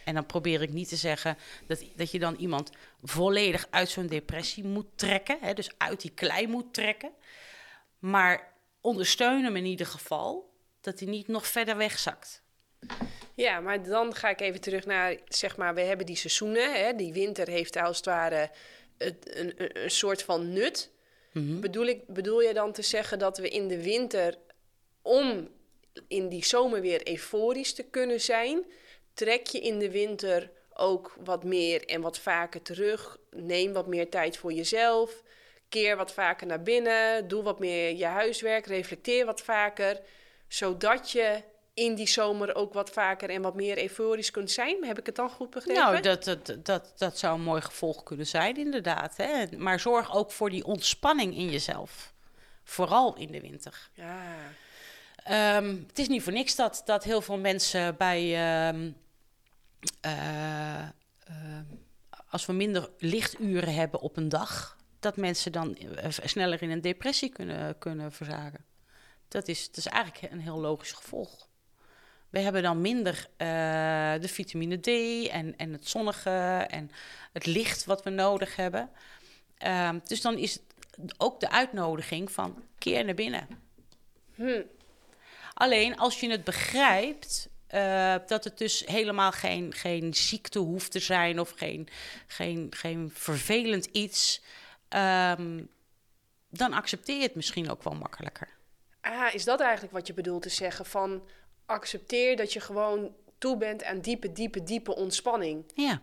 En 0.06 0.14
dan 0.14 0.26
probeer 0.26 0.62
ik 0.62 0.74
niet 0.74 0.90
te 0.90 0.96
zeggen 0.96 1.38
dat, 1.68 1.84
dat 1.96 2.12
je 2.12 2.20
dan 2.20 2.36
iemand 2.36 2.72
volledig 3.04 3.68
uit 3.70 3.90
zo'n 3.90 4.08
depressie 4.08 4.64
moet 4.64 4.88
trekken. 4.96 5.38
Hè, 5.42 5.54
dus 5.54 5.70
uit 5.78 6.02
die 6.02 6.12
klei 6.12 6.48
moet 6.48 6.74
trekken. 6.74 7.12
Maar 8.00 8.54
ondersteun 8.82 9.44
hem 9.44 9.56
in 9.56 9.66
ieder 9.66 9.88
geval 9.88 10.54
dat 10.82 11.00
hij 11.00 11.10
niet 11.10 11.28
nog 11.28 11.48
verder 11.48 11.78
wegzakt. 11.78 12.41
Ja, 13.36 13.60
maar 13.60 13.84
dan 13.84 14.16
ga 14.16 14.30
ik 14.30 14.42
even 14.42 14.62
terug 14.62 14.86
naar, 14.86 15.18
zeg 15.28 15.58
maar, 15.58 15.74
we 15.74 15.82
hebben 15.82 16.06
die 16.06 16.16
seizoenen. 16.16 16.86
Hè? 16.86 16.96
Die 16.96 17.14
winter 17.14 17.48
heeft 17.48 17.76
als 17.78 17.98
het 17.98 18.06
ware 18.06 18.50
een, 18.98 19.18
een, 19.24 19.84
een 19.84 19.92
soort 19.92 20.24
van 20.24 20.54
nut. 20.54 20.92
Mm 21.32 21.48
-hmm. 21.48 21.62
bedoel, 21.62 21.86
ik, 21.86 22.08
bedoel 22.08 22.42
je 22.42 22.54
dan 22.54 22.72
te 22.72 22.82
zeggen 22.82 23.20
dat 23.20 23.38
we 23.38 23.50
in 23.50 23.68
de 23.68 23.84
winter, 23.84 24.38
om 25.02 25.50
in 26.08 26.30
die 26.30 26.46
zomer 26.46 26.82
weer 26.82 27.08
euforisch 27.08 27.74
te 27.74 27.84
kunnen 27.84 28.22
zijn, 28.22 28.66
trek 29.14 29.48
je 29.48 29.60
in 29.60 29.80
de 29.80 29.92
winter 29.92 30.52
ook 30.74 31.16
wat 31.24 31.44
meer 31.44 31.86
en 31.86 32.02
wat 32.02 32.20
vaker 32.20 32.62
terug. 32.62 33.18
Neem 33.30 33.74
wat 33.74 33.88
meer 33.88 34.10
tijd 34.10 34.38
voor 34.38 34.54
jezelf. 34.54 35.24
Keer 35.70 35.96
wat 35.96 36.14
vaker 36.14 36.48
naar 36.48 36.64
binnen. 36.64 37.28
Doe 37.28 37.44
wat 37.44 37.60
meer 37.60 37.96
je 37.96 38.06
huiswerk. 38.06 38.66
Reflecteer 38.66 39.26
wat 39.26 39.42
vaker. 39.42 40.00
Zodat 40.48 41.12
je 41.12 41.42
in 41.74 41.96
die 41.96 42.08
zomer 42.08 42.56
ook 42.56 42.74
wat 42.74 42.90
vaker 42.90 43.30
en 43.30 43.42
wat 43.42 43.56
meer 43.56 43.82
euforisch 43.82 44.32
kunt 44.32 44.52
zijn. 44.52 44.86
Heb 44.86 45.00
ik 45.00 45.06
het 45.06 45.16
dan 45.16 45.30
goed 45.30 45.50
begrepen? 45.50 45.82
Nou, 45.82 46.02
dat, 46.02 46.24
dat, 46.24 46.56
dat, 46.64 46.94
dat 46.98 47.18
zou 47.18 47.36
een 47.36 47.44
mooi 47.44 47.62
gevolg 47.62 48.04
kunnen 48.04 48.28
zijn, 48.28 48.58
inderdaad. 48.58 49.18
Hè? 49.18 49.58
Maar 49.58 49.80
zorg 49.80 50.16
ook 50.16 50.32
voor 50.32 50.50
die 50.50 50.66
ontspanning 50.66 51.36
in 51.36 51.50
jezelf. 51.50 52.14
Vooral 52.64 53.16
in 53.16 53.32
de 53.32 53.42
winter. 53.42 53.90
Ja. 53.94 54.36
Ehm, 55.24 55.78
het 55.88 56.00
is 56.00 56.08
niet 56.08 56.24
voor 56.24 56.34
niks 56.34 56.56
dat, 56.56 56.82
dat 56.86 57.04
heel 57.04 57.22
veel 57.22 57.38
mensen 57.38 57.98
bij. 57.98 58.22
ehm, 58.36 58.92
eh, 60.02 60.80
ehm, 60.80 61.66
als 62.30 62.46
we 62.46 62.54
minder 62.54 62.90
lichturen 62.98 63.74
hebben 63.74 64.00
op 64.00 64.18
een 64.18 64.30
dag, 64.30 64.78
dat 65.00 65.18
mensen 65.18 65.52
dan 65.52 65.78
eh, 65.78 66.10
sneller 66.10 66.62
in 66.62 66.70
een 66.70 66.82
depressie 66.82 67.30
kunnen, 67.30 67.78
kunnen 67.78 68.12
verzaken. 68.12 68.66
Dat 69.28 69.48
is, 69.48 69.68
dat 69.68 69.78
is 69.78 69.86
eigenlijk 69.86 70.34
een 70.34 70.40
heel 70.40 70.60
logisch 70.60 70.92
gevolg. 70.92 71.50
We 72.32 72.40
hebben 72.40 72.64
dan 72.64 72.82
minder 72.82 73.28
eh, 73.38 73.48
de 74.22 74.28
vitamine 74.28 74.78
D 74.78 74.88
en, 75.30 75.58
en 75.58 75.72
het 75.72 75.88
zonnige 75.88 76.30
en 76.70 76.92
het 77.34 77.46
licht 77.46 77.86
wat 77.86 78.04
we 78.04 78.10
nodig 78.10 78.56
hebben. 78.56 78.90
Ehm, 79.58 80.00
dus 80.04 80.22
dan 80.22 80.38
is 80.38 80.54
het 80.54 81.14
ook 81.18 81.40
de 81.40 81.50
uitnodiging 81.50 82.32
van 82.32 82.64
keer 82.78 83.06
naar 83.06 83.14
binnen. 83.14 83.48
Hm. 84.36 84.62
Alleen 85.54 85.98
als 85.98 86.20
je 86.20 86.30
het 86.30 86.44
begrijpt, 86.44 87.50
eh, 87.68 88.16
dat 88.28 88.44
het 88.44 88.58
dus 88.58 88.84
helemaal 88.86 89.32
geen, 89.32 89.74
geen 89.74 90.14
ziekte 90.14 90.60
hoeft 90.60 90.92
te 90.92 91.00
zijn 91.00 91.40
of 91.40 91.52
geen, 91.56 91.88
geen, 92.28 92.68
geen 92.70 93.12
vervelend 93.14 93.86
iets, 93.86 94.42
ehm, 94.88 95.64
dan 96.50 96.74
accepteer 96.74 97.16
je 97.16 97.22
het 97.22 97.36
misschien 97.36 97.70
ook 97.70 97.84
wel 97.84 97.96
makkelijker. 97.96 98.50
Ah, 99.02 99.34
is 99.34 99.44
dat 99.44 99.60
eigenlijk 99.60 99.94
wat 99.94 100.08
je 100.08 100.14
bedoelt 100.14 100.42
te 100.42 100.50
zeggen? 100.50 100.86
Van 100.86 101.24
accepteer 101.72 102.36
dat 102.36 102.54
je 102.54 102.60
gewoon 102.60 103.16
toe 103.38 103.58
bent 103.58 103.84
aan 103.84 104.00
diepe, 104.00 104.32
diepe, 104.32 104.64
diepe 104.64 104.96
ontspanning. 104.96 105.72
Ja, 105.76 106.02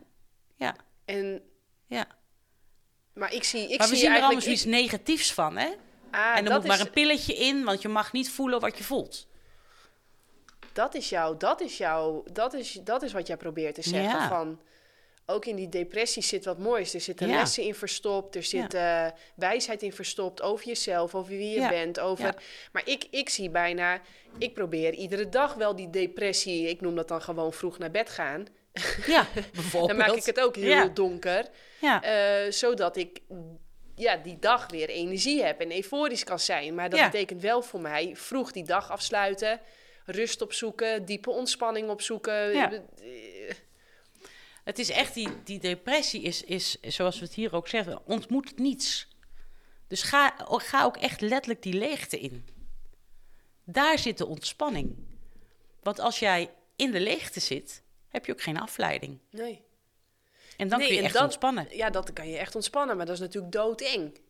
ja, 0.56 0.76
En, 1.04 1.42
ja. 1.86 2.06
maar 3.12 3.34
ik 3.34 3.44
zie, 3.44 3.72
ik 3.72 3.78
maar 3.78 3.88
we 3.88 3.94
zie 3.94 4.04
zien 4.04 4.14
er 4.14 4.22
allemaal 4.22 4.40
zoiets 4.40 4.64
negatiefs 4.64 5.32
van, 5.32 5.56
hè? 5.56 5.68
ah, 6.10 6.36
en 6.36 6.44
dan 6.44 6.54
moet 6.54 6.66
maar 6.66 6.80
een 6.80 6.90
pilletje 6.90 7.34
in, 7.34 7.64
want 7.64 7.82
je 7.82 7.88
mag 7.88 8.12
niet 8.12 8.30
voelen 8.30 8.60
wat 8.60 8.78
je 8.78 8.84
voelt. 8.84 9.26
Dat 10.72 10.94
is 10.94 11.08
jou, 11.08 11.36
dat 11.36 11.60
is 11.60 11.78
jou, 11.78 12.32
dat 12.32 12.54
is, 12.54 12.72
dat 12.72 13.02
is 13.02 13.12
wat 13.12 13.26
jij 13.26 13.36
probeert 13.36 13.74
te 13.74 13.82
zeggen. 13.82 14.20
Ja. 14.20 14.28
Van, 14.28 14.60
ook 15.30 15.44
in 15.44 15.56
die 15.56 15.68
depressie 15.68 16.22
zit 16.22 16.44
wat 16.44 16.58
moois. 16.58 16.94
Er 16.94 17.00
zitten 17.00 17.28
Ja. 17.28 17.36
lessen 17.38 17.62
in 17.62 17.74
verstopt, 17.74 18.34
er 18.34 18.42
zit 18.42 18.74
eh, 18.74 19.06
wijsheid 19.34 19.82
in 19.82 19.92
verstopt 19.92 20.42
over 20.42 20.66
jezelf, 20.66 21.14
over 21.14 21.36
wie 21.36 21.50
je 21.50 21.60
Ja. 21.60 21.68
bent. 21.68 22.00
Over... 22.00 22.24
Ja. 22.24 22.34
Maar 22.72 22.82
ik, 22.84 23.06
ik 23.10 23.28
zie 23.28 23.50
bijna, 23.50 24.00
ik 24.38 24.54
probeer 24.54 24.92
iedere 24.94 25.28
dag 25.28 25.54
wel 25.54 25.76
die 25.76 25.90
depressie, 25.90 26.68
ik 26.68 26.80
noem 26.80 26.94
dat 26.94 27.08
dan 27.08 27.22
gewoon 27.22 27.52
vroeg 27.52 27.78
naar 27.78 27.90
bed 27.90 28.08
gaan. 28.10 28.46
Ja, 29.06 29.26
bijvoorbeeld. 29.52 29.88
Dan 29.96 29.96
maak 29.96 30.16
ik 30.16 30.24
het 30.24 30.40
ook 30.40 30.56
heel 30.56 30.94
donker, 30.94 31.46
Ja, 31.80 32.02
eh, 32.02 32.50
zodat 32.52 32.96
ik 32.96 33.20
ja, 33.94 34.16
die 34.16 34.38
dag 34.38 34.70
weer 34.70 34.88
energie 34.88 35.42
heb 35.44 35.60
en 35.60 35.72
euforisch 35.76 36.24
kan 36.24 36.38
zijn. 36.38 36.74
Maar 36.74 36.90
dat 36.90 37.00
betekent 37.10 37.42
wel 37.42 37.62
voor 37.62 37.80
mij 37.80 38.10
vroeg 38.16 38.52
die 38.52 38.64
dag 38.64 38.90
afsluiten, 38.90 39.60
rust 40.04 40.42
opzoeken, 40.42 41.04
diepe 41.04 41.30
ontspanning 41.30 41.88
opzoeken. 41.90 42.52
Ja. 42.52 42.70
Het 44.68 44.78
is 44.78 44.90
echt 44.90 45.14
die, 45.14 45.28
die 45.44 45.58
depressie 45.58 46.22
is, 46.22 46.42
is, 46.44 46.80
zoals 46.80 47.18
we 47.18 47.24
het 47.24 47.34
hier 47.34 47.54
ook 47.54 47.68
zeggen, 47.68 48.06
ontmoet 48.06 48.58
niets. 48.58 49.08
Dus 49.86 50.02
ga, 50.02 50.34
ga 50.48 50.84
ook 50.84 50.96
echt 50.96 51.20
letterlijk 51.20 51.62
die 51.62 51.72
leegte 51.72 52.18
in. 52.20 52.48
Daar 53.64 53.98
zit 53.98 54.18
de 54.18 54.26
ontspanning. 54.26 54.96
Want 55.82 56.00
als 56.00 56.18
jij 56.18 56.50
in 56.76 56.90
de 56.90 57.00
leegte 57.00 57.40
zit, 57.40 57.82
heb 58.08 58.26
je 58.26 58.32
ook 58.32 58.42
geen 58.42 58.60
afleiding. 58.60 59.18
Nee. 59.30 59.62
En 60.56 60.68
dan 60.68 60.78
Nee, 60.78 60.88
kun 60.88 60.96
je 60.96 61.02
echt 61.02 61.12
dat- 61.12 61.22
ontspannen. 61.22 61.66
Ja, 61.76 61.90
dat 61.90 62.12
kan 62.12 62.28
je 62.28 62.36
echt 62.38 62.54
ontspannen, 62.54 62.96
maar 62.96 63.06
dat 63.06 63.14
is 63.14 63.20
natuurlijk 63.20 63.52
doodeng. 63.52 64.20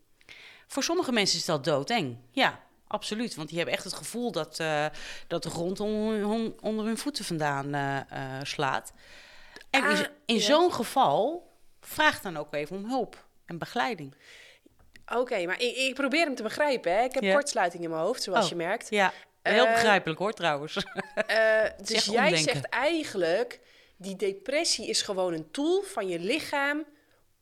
Voor 0.66 0.82
sommige 0.82 1.12
mensen 1.12 1.38
is 1.38 1.44
dat 1.44 1.64
doodeng. 1.64 2.16
Ja, 2.30 2.64
absoluut. 2.86 3.34
Want 3.34 3.48
die 3.48 3.56
hebben 3.56 3.74
echt 3.74 3.84
het 3.84 3.94
gevoel 3.94 4.32
dat, 4.32 4.60
eh, 4.60 4.86
dat 5.26 5.42
de 5.42 5.50
grond 5.50 5.80
on- 5.80 6.24
on- 6.24 6.54
onder 6.60 6.84
hun 6.84 6.98
voeten 6.98 7.24
vandaan 7.24 7.74
eh, 7.74 8.36
eh, 8.38 8.44
slaat. 8.44 8.92
En 9.70 9.80
in, 9.82 9.96
Ah, 9.96 10.00
in 10.26 10.34
ja. 10.36 10.40
zo'n 10.40 10.72
geval, 10.72 11.48
vraag 11.80 12.20
dan 12.20 12.36
ook 12.36 12.54
even 12.54 12.76
om 12.76 12.88
hulp 12.88 13.26
en 13.46 13.58
begeleiding. 13.58 14.14
Oké, 15.14 15.46
maar 15.46 15.60
ik, 15.60 15.76
ik 15.76 15.94
probeer 15.94 16.24
hem 16.24 16.34
te 16.34 16.42
begrijpen. 16.42 16.92
Hè. 16.92 17.02
Ik 17.02 17.14
heb 17.14 17.22
Ja. 17.22 17.32
kortsluiting 17.34 17.82
in 17.84 17.90
mijn 17.90 18.02
hoofd, 18.02 18.22
zoals 18.22 18.44
Oh. 18.44 18.50
je 18.50 18.56
merkt. 18.56 18.90
Ja, 18.90 19.12
heel 19.42 19.66
Eh, 19.66 19.72
begrijpelijk 19.72 20.18
hoor 20.18 20.32
trouwens. 20.32 20.76
Eh, 21.26 21.64
dus 21.84 22.04
jij 22.04 22.14
omdenken. 22.24 22.38
zegt 22.52 22.64
eigenlijk, 22.68 23.60
die 23.96 24.16
depressie 24.16 24.88
is 24.88 25.02
gewoon 25.02 25.32
een 25.32 25.50
tool 25.50 25.82
van 25.82 26.08
je 26.08 26.18
lichaam 26.18 26.84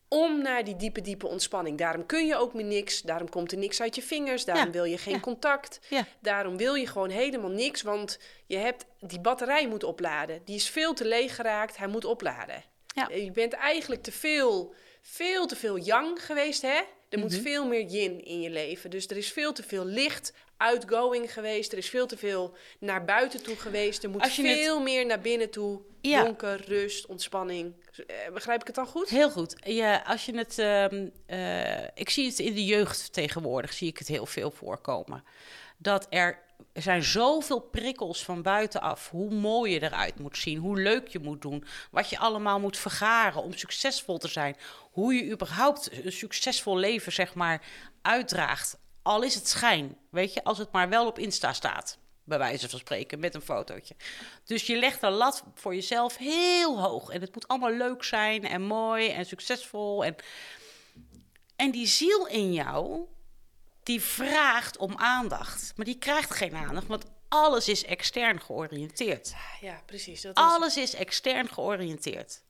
om 0.08 0.42
naar 0.42 0.64
die 0.64 0.76
diepe, 0.76 1.00
diepe 1.00 1.26
ontspanning. 1.26 1.78
Daarom 1.78 2.06
kun 2.06 2.26
je 2.26 2.36
ook 2.36 2.54
meer 2.54 2.64
niks, 2.64 3.02
daarom 3.02 3.28
komt 3.28 3.52
er 3.52 3.58
niks 3.58 3.80
uit 3.80 3.94
je 3.94 4.02
vingers, 4.02 4.44
daarom 4.44 4.64
Ja, 4.66 4.70
wil 4.72 4.84
je 4.84 4.98
geen 4.98 5.14
ja. 5.14 5.20
contact. 5.20 5.78
ja, 5.88 6.06
Daarom 6.20 6.56
wil 6.56 6.74
je 6.74 6.86
gewoon 6.86 7.10
helemaal 7.10 7.50
niks, 7.50 7.82
want 7.82 8.18
je 8.46 8.56
hebt 8.56 8.84
die 9.00 9.20
batterij 9.20 9.68
moet 9.68 9.84
opladen. 9.84 10.40
Die 10.44 10.56
is 10.56 10.68
veel 10.68 10.94
te 10.94 11.04
leeg 11.04 11.34
geraakt, 11.34 11.76
hij 11.76 11.86
moet 11.88 12.04
opladen. 12.04 12.62
Ja. 12.86 13.08
Je 13.14 13.30
bent 13.30 13.52
eigenlijk 13.52 14.02
te 14.02 14.12
veel, 14.12 14.74
veel 15.02 15.46
te 15.46 15.56
veel 15.56 15.76
yang 15.76 16.24
geweest, 16.24 16.62
hè? 16.62 16.80
Er 17.08 17.18
moet 17.18 17.32
Mhm. 17.32 17.42
veel 17.42 17.66
meer 17.66 17.82
yin 17.86 18.24
in 18.24 18.40
je 18.40 18.50
leven. 18.50 18.90
Dus 18.90 19.06
er 19.06 19.16
is 19.16 19.32
veel 19.32 19.52
te 19.52 19.62
veel 19.62 19.84
licht, 19.84 20.32
outgoing 20.56 21.32
geweest. 21.32 21.72
Er 21.72 21.78
is 21.78 21.88
veel 21.88 22.06
te 22.06 22.16
veel 22.16 22.56
naar 22.78 23.04
buiten 23.04 23.42
toe 23.42 23.56
geweest. 23.56 24.02
Er 24.04 24.10
moet 24.10 24.22
het- 24.22 24.32
veel 24.32 24.80
meer 24.80 25.06
naar 25.06 25.20
binnen 25.20 25.50
toe. 25.50 25.80
Ja. 26.00 26.24
Donker, 26.24 26.64
rust, 26.66 27.06
ontspanning. 27.06 27.74
Eh, 28.06 28.16
begrijp 28.32 28.60
ik 28.60 28.66
het 28.66 28.76
dan 28.76 28.86
goed? 28.86 29.08
heel 29.08 29.30
goed. 29.30 29.56
Ja, 29.64 30.02
als 30.06 30.24
je 30.26 30.36
het, 30.36 30.58
ehm, 30.58 31.08
eh, 31.26 31.84
ik 31.94 32.10
zie 32.10 32.26
het 32.26 32.38
in 32.38 32.54
de 32.54 32.64
jeugd 32.64 33.12
tegenwoordig, 33.12 33.72
zie 33.72 33.88
ik 33.88 33.98
het 33.98 34.08
heel 34.08 34.26
veel 34.26 34.50
voorkomen. 34.50 35.24
Dat 35.78 36.06
er, 36.10 36.38
er 36.72 36.82
zijn 36.82 37.02
zoveel 37.02 37.60
prikkels 37.60 38.24
van 38.24 38.42
buitenaf. 38.42 39.10
Hoe 39.10 39.30
mooi 39.34 39.72
je 39.72 39.82
eruit 39.82 40.18
moet 40.18 40.36
zien, 40.38 40.58
hoe 40.58 40.78
leuk 40.80 41.08
je 41.08 41.18
moet 41.18 41.42
doen, 41.42 41.64
wat 41.90 42.10
je 42.10 42.18
allemaal 42.18 42.60
moet 42.60 42.78
vergaren 42.78 43.42
om 43.42 43.52
succesvol 43.52 44.18
te 44.18 44.28
zijn. 44.28 44.56
Hoe 44.92 45.14
je 45.14 45.30
überhaupt 45.30 46.04
een 46.04 46.12
succesvol 46.12 46.76
leven, 46.76 47.12
zeg 47.12 47.34
maar, 47.34 47.62
uitdraagt. 48.02 48.78
Al 49.06 49.22
is 49.22 49.34
het 49.34 49.48
schijn, 49.48 49.96
weet 50.10 50.32
je, 50.32 50.44
als 50.44 50.58
het 50.58 50.72
maar 50.72 50.88
wel 50.88 51.06
op 51.06 51.18
Insta 51.18 51.52
staat. 51.52 51.98
Bij 52.24 52.38
wijze 52.38 52.68
van 52.68 52.78
spreken, 52.78 53.18
met 53.18 53.34
een 53.34 53.42
fotootje. 53.42 53.94
Dus 54.44 54.66
je 54.66 54.76
legt 54.76 55.00
de 55.00 55.10
lat 55.10 55.42
voor 55.54 55.74
jezelf 55.74 56.16
heel 56.16 56.80
hoog. 56.80 57.10
En 57.10 57.20
het 57.20 57.34
moet 57.34 57.48
allemaal 57.48 57.72
leuk 57.72 58.04
zijn 58.04 58.44
en 58.44 58.62
mooi 58.62 59.08
en 59.08 59.26
succesvol. 59.26 60.04
En, 60.04 60.16
en 61.56 61.70
die 61.70 61.86
ziel 61.86 62.26
in 62.26 62.52
jou, 62.52 63.06
die 63.82 64.00
vraagt 64.00 64.76
om 64.76 64.96
aandacht. 64.96 65.72
Maar 65.76 65.86
die 65.86 65.98
krijgt 65.98 66.34
geen 66.34 66.56
aandacht, 66.56 66.86
want 66.86 67.04
alles 67.28 67.68
is 67.68 67.84
extern 67.84 68.40
georiënteerd. 68.40 69.34
Ja, 69.60 69.82
precies. 69.86 70.20
Dat 70.20 70.36
is... 70.36 70.42
Alles 70.42 70.76
is 70.76 70.94
extern 70.94 71.48
georiënteerd. 71.48 72.42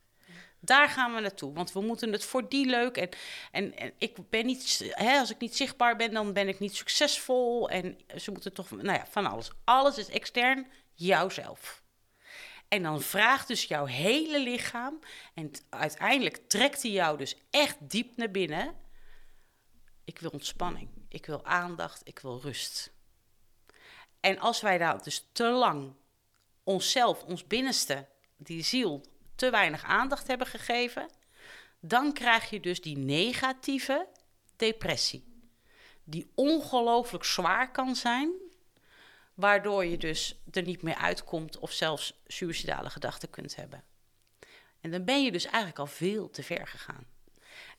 Daar 0.67 0.89
gaan 0.89 1.13
we 1.13 1.19
naartoe, 1.19 1.53
want 1.53 1.71
we 1.71 1.81
moeten 1.81 2.11
het 2.11 2.25
voor 2.25 2.49
die 2.49 2.65
leuk. 2.65 2.97
En, 2.97 3.09
en, 3.51 3.93
ik 3.97 4.29
ben 4.29 4.45
niet, 4.45 4.91
hè, 4.91 5.19
als 5.19 5.29
ik 5.29 5.39
niet 5.39 5.55
zichtbaar 5.55 5.95
ben, 5.95 6.13
dan 6.13 6.33
ben 6.33 6.47
ik 6.47 6.59
niet 6.59 6.75
succesvol. 6.75 7.69
En 7.69 7.97
ze 8.17 8.31
moeten 8.31 8.53
toch, 8.53 8.71
nou 8.71 8.97
ja, 8.97 9.05
van 9.09 9.25
alles. 9.25 9.51
Alles 9.63 9.97
is 9.97 10.09
extern, 10.09 10.67
jouzelf. 10.93 11.83
En 12.67 12.83
dan 12.83 13.01
vraagt 13.01 13.47
dus 13.47 13.63
jouw 13.63 13.85
hele 13.85 14.39
lichaam, 14.39 14.99
en 15.33 15.51
uiteindelijk 15.69 16.49
trekt 16.49 16.81
hij 16.81 16.91
jou 16.91 17.17
dus 17.17 17.35
echt 17.49 17.77
diep 17.79 18.17
naar 18.17 18.31
binnen. 18.31 18.75
Ik 20.03 20.19
wil 20.19 20.29
ontspanning, 20.29 20.89
ik 21.09 21.25
wil 21.25 21.45
aandacht, 21.45 22.01
ik 22.03 22.19
wil 22.19 22.39
rust. 22.41 22.91
En 24.19 24.39
als 24.39 24.61
wij 24.61 24.77
daar 24.77 25.03
dus 25.03 25.27
te 25.31 25.43
lang 25.43 25.93
onszelf, 26.63 27.23
ons 27.23 27.47
binnenste, 27.47 28.07
die 28.37 28.63
ziel, 28.63 29.05
te 29.37 29.49
weinig 29.49 29.83
aandacht 29.83 30.27
hebben 30.27 30.47
gegeven, 30.47 31.09
dan 31.79 32.13
krijg 32.13 32.49
je 32.49 32.59
dus 32.59 32.81
die 32.81 32.97
negatieve 32.97 34.07
depressie. 34.55 35.25
Die 36.03 36.31
ongelooflijk 36.35 37.23
zwaar 37.23 37.71
kan 37.71 37.95
zijn, 37.95 38.31
waardoor 39.33 39.85
je 39.85 39.97
dus 39.97 40.41
er 40.51 40.63
niet 40.63 40.81
meer 40.81 40.95
uitkomt 40.95 41.59
of 41.59 41.71
zelfs 41.71 42.21
suïcidale 42.27 42.89
gedachten 42.89 43.29
kunt 43.29 43.55
hebben. 43.55 43.83
En 44.81 44.91
dan 44.91 45.05
ben 45.05 45.23
je 45.23 45.31
dus 45.31 45.45
eigenlijk 45.45 45.79
al 45.79 45.87
veel 45.87 46.29
te 46.29 46.43
ver 46.43 46.67
gegaan. 46.67 47.05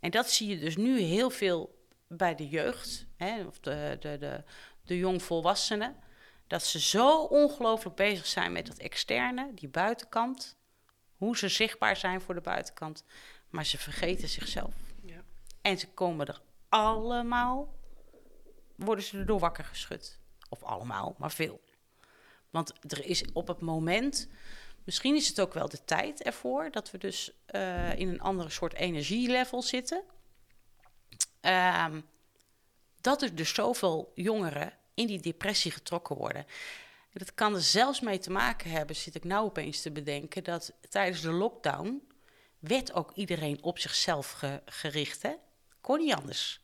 En 0.01 0.11
dat 0.11 0.31
zie 0.31 0.49
je 0.49 0.59
dus 0.59 0.77
nu 0.77 1.01
heel 1.01 1.31
veel 1.31 1.87
bij 2.07 2.35
de 2.35 2.49
jeugd, 2.49 3.07
hè, 3.17 3.45
of 3.45 3.59
de, 3.61 3.97
de, 4.01 4.19
de, 4.19 4.45
de 4.85 4.97
jongvolwassenen. 4.97 5.97
Dat 6.47 6.65
ze 6.65 6.81
zo 6.81 7.23
ongelooflijk 7.23 7.97
bezig 7.97 8.27
zijn 8.27 8.53
met 8.53 8.67
dat 8.67 8.79
externe, 8.79 9.51
die 9.55 9.69
buitenkant. 9.69 10.58
Hoe 11.19 11.37
ze 11.37 11.49
zichtbaar 11.49 11.97
zijn 11.97 12.21
voor 12.21 12.35
de 12.35 12.41
buitenkant. 12.41 13.05
Maar 13.51 13.67
ze 13.67 13.79
vergeten 13.79 14.29
zichzelf. 14.29 14.75
Ja. 15.01 15.23
En 15.63 15.79
ze 15.79 15.89
komen 15.89 16.27
er 16.27 16.41
allemaal, 16.69 17.75
worden 18.75 19.05
ze 19.05 19.19
erdoor 19.19 19.39
wakker 19.39 19.65
geschud. 19.65 20.19
Of 20.49 20.63
allemaal, 20.63 21.15
maar 21.19 21.33
veel. 21.33 21.61
Want 22.51 22.93
er 22.93 23.05
is 23.05 23.25
op 23.33 23.49
het 23.49 23.61
moment, 23.61 24.29
misschien 24.85 25.15
is 25.15 25.29
het 25.29 25.41
ook 25.41 25.55
wel 25.55 25.69
de 25.69 25.85
tijd 25.85 26.23
ervoor, 26.23 26.71
dat 26.71 26.91
we 26.91 26.99
dus 26.99 27.33
uh, 27.51 27.99
in 27.99 28.09
een 28.09 28.21
andere 28.21 28.51
soort 28.51 28.75
energielevel 28.75 29.63
zitten. 29.63 30.03
Um, 31.41 32.05
dat 33.01 33.23
er 33.23 33.35
dus 33.35 33.55
zoveel 33.55 34.13
jongeren 34.15 34.73
in 34.95 35.07
die 35.07 35.21
depressie 35.21 35.71
getrokken 35.71 36.17
worden. 36.17 36.47
Dat 37.13 37.35
kan 37.35 37.55
er 37.55 37.63
zelfs 37.63 38.01
mee 38.01 38.19
te 38.19 38.31
maken 38.31 38.71
hebben, 38.71 38.97
zit 38.97 39.15
ik 39.15 39.25
nou 39.25 39.45
opeens 39.45 39.83
te 39.83 39.91
bedenken, 39.91 40.45
dat 40.45 40.73
tijdens 40.89 41.21
de 41.21 41.33
lockdown 41.33 42.09
werd 42.59 42.93
ook 42.93 43.13
iedereen 43.15 43.63
op 43.63 43.79
zichzelf 43.79 44.43
gericht. 44.65 45.23
Hè? 45.23 45.35
Kon 45.81 45.99
niet 45.99 46.15
anders. 46.15 46.61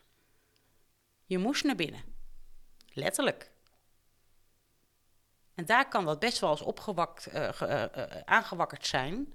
Je 1.25 1.39
moest 1.39 1.65
naar 1.65 1.77
binnen. 1.77 2.03
Letterlijk. 2.93 3.53
En 5.55 5.65
daar 5.65 5.89
kan 5.89 6.05
dat 6.05 6.19
best 6.19 6.39
wel 6.39 6.51
eens 6.51 6.61
opgewakt, 6.61 7.35
uh, 7.35 7.61
uh, 7.63 7.85
aangewakkerd 8.25 8.87
zijn. 8.87 9.35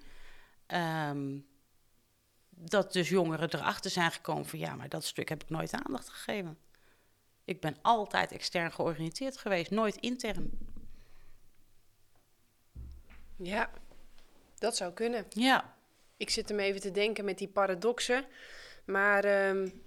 Um, 0.68 1.48
dat 2.49 2.94
dus 2.94 3.10
jongeren 3.10 3.53
erachter 3.53 3.91
zijn 3.91 4.11
gekomen 4.11 4.45
van 4.45 4.60
ja, 4.60 4.76
maar 4.76 4.90
dat 4.90 5.06
stuk 5.06 5.30
heb 5.30 5.44
ik 5.44 5.49
nooit 5.49 5.73
aandacht 5.73 6.10
gegeven. 6.10 6.57
Ik 7.44 7.61
ben 7.61 7.77
altijd 7.81 8.31
extern 8.31 8.72
georiënteerd 8.72 9.38
geweest, 9.38 9.72
nooit 9.72 9.95
intern. 9.95 10.52
Ja, 13.41 13.69
dat 14.57 14.75
zou 14.75 14.93
kunnen. 14.93 15.25
Ja. 15.29 15.75
Ik 16.17 16.29
zit 16.29 16.49
hem 16.49 16.59
even 16.59 16.81
te 16.81 16.91
denken 16.91 17.25
met 17.25 17.37
die 17.37 17.47
paradoxen. 17.47 18.25
Maar, 18.85 19.47
um, 19.49 19.81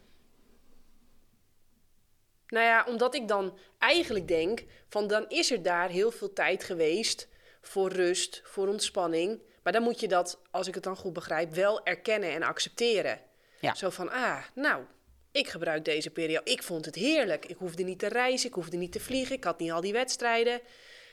nou 2.47 2.67
ja, 2.67 2.85
omdat 2.89 3.15
ik 3.15 3.29
dan 3.29 3.59
eigenlijk 3.79 4.29
denk 4.29 4.65
van 4.89 5.07
dan 5.07 5.29
is 5.29 5.51
er 5.51 5.63
daar 5.63 5.89
heel 5.89 6.11
veel 6.11 6.33
tijd 6.33 6.65
geweest 6.65 7.29
voor 7.61 7.93
rust, 7.93 8.43
voor 8.45 8.69
ontspanning. 8.69 9.41
Maar 9.63 9.73
dan 9.73 9.83
moet 9.83 10.01
je 10.01 10.09
dat, 10.09 10.41
als 10.51 10.67
ik 10.67 10.75
het 10.75 10.83
dan 10.83 10.97
goed 10.97 11.13
begrijp, 11.13 11.55
wel 11.55 11.85
erkennen 11.85 12.31
en 12.31 12.43
accepteren. 12.43 13.21
Ja. 13.61 13.75
Zo 13.75 13.91
van, 13.91 14.11
ah, 14.11 14.45
nou, 14.55 14.85
ik 15.33 15.49
gebruik 15.49 15.85
deze 15.85 16.11
periode. 16.11 16.51
Ik 16.51 16.63
vond 16.63 16.85
het 16.85 16.95
heerlijk. 16.95 17.47
Ik 17.47 17.57
hoefde 17.57 17.83
niet 17.83 17.99
te 17.99 18.09
reizen, 18.09 18.49
ik 18.49 18.55
hoefde 18.55 18.77
niet 18.77 18.93
te 18.93 19.01
vliegen, 19.01 19.37
ik 19.37 19.45
had 19.45 19.59
niet 19.59 19.73
al 19.73 19.81
die 19.81 19.93
wedstrijden. 19.93 20.61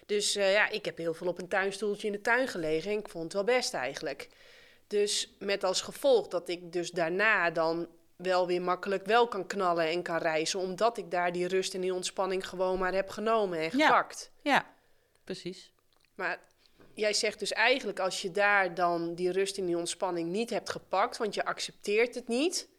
Dus 0.10 0.38
uh, 0.38 0.54
ja, 0.54 0.70
ik 0.70 0.86
heb 0.86 0.98
heel 0.98 1.14
veel 1.14 1.28
op 1.28 1.40
een 1.40 1.48
tuinstoeltje 1.48 2.08
in 2.08 2.14
de 2.14 2.22
tuin 2.22 2.48
gelegen 2.48 2.92
en 2.92 2.98
ik 2.98 3.10
vond 3.10 3.24
het 3.24 3.34
wel 3.34 3.44
best 3.44 3.74
eigenlijk. 3.74 4.30
Dus 4.88 5.36
met 5.40 5.64
als 5.64 5.82
gevolg 5.82 6.28
dat 6.28 6.50
ik 6.50 6.72
dus 6.74 6.92
daarna 6.92 7.52
dan 7.52 7.88
wel 8.16 8.48
weer 8.48 8.62
makkelijk 8.62 9.06
wel 9.06 9.28
kan 9.28 9.48
knallen 9.48 9.88
en 9.88 10.02
kan 10.02 10.18
reizen, 10.18 10.60
omdat 10.60 10.98
ik 10.98 11.12
daar 11.12 11.32
die 11.32 11.48
rust 11.48 11.74
en 11.74 11.82
die 11.82 11.94
ontspanning 11.94 12.48
gewoon 12.48 12.80
maar 12.80 12.94
heb 12.94 13.10
genomen 13.10 13.60
en 13.60 13.72
gepakt. 13.72 14.32
Ja, 14.42 14.54
ja 14.54 14.74
precies. 15.24 15.74
Maar 16.16 16.40
jij 16.94 17.14
zegt 17.14 17.40
dus 17.40 17.54
eigenlijk 17.54 18.00
als 18.00 18.22
je 18.22 18.32
daar 18.32 18.74
dan 18.74 19.16
die 19.16 19.32
rust 19.32 19.58
en 19.58 19.66
die 19.66 19.78
ontspanning 19.78 20.30
niet 20.30 20.50
hebt 20.50 20.70
gepakt, 20.70 21.18
want 21.18 21.34
je 21.34 21.46
accepteert 21.46 22.16
het 22.16 22.28
niet. 22.28 22.70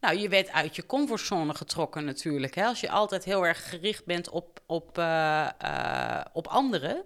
Nou, 0.00 0.18
je 0.18 0.28
werd 0.28 0.50
uit 0.50 0.76
je 0.76 0.86
comfortzone 0.86 1.54
getrokken 1.54 2.04
natuurlijk. 2.04 2.54
Hè? 2.54 2.64
Als 2.64 2.80
je 2.80 2.90
altijd 2.90 3.24
heel 3.24 3.46
erg 3.46 3.68
gericht 3.68 4.04
bent 4.04 4.28
op, 4.28 4.60
op, 4.66 4.98
uh, 4.98 5.48
uh, 5.64 6.20
op 6.32 6.46
anderen. 6.46 7.04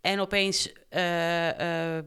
En 0.00 0.20
opeens. 0.20 0.72
Uh, 0.90 1.98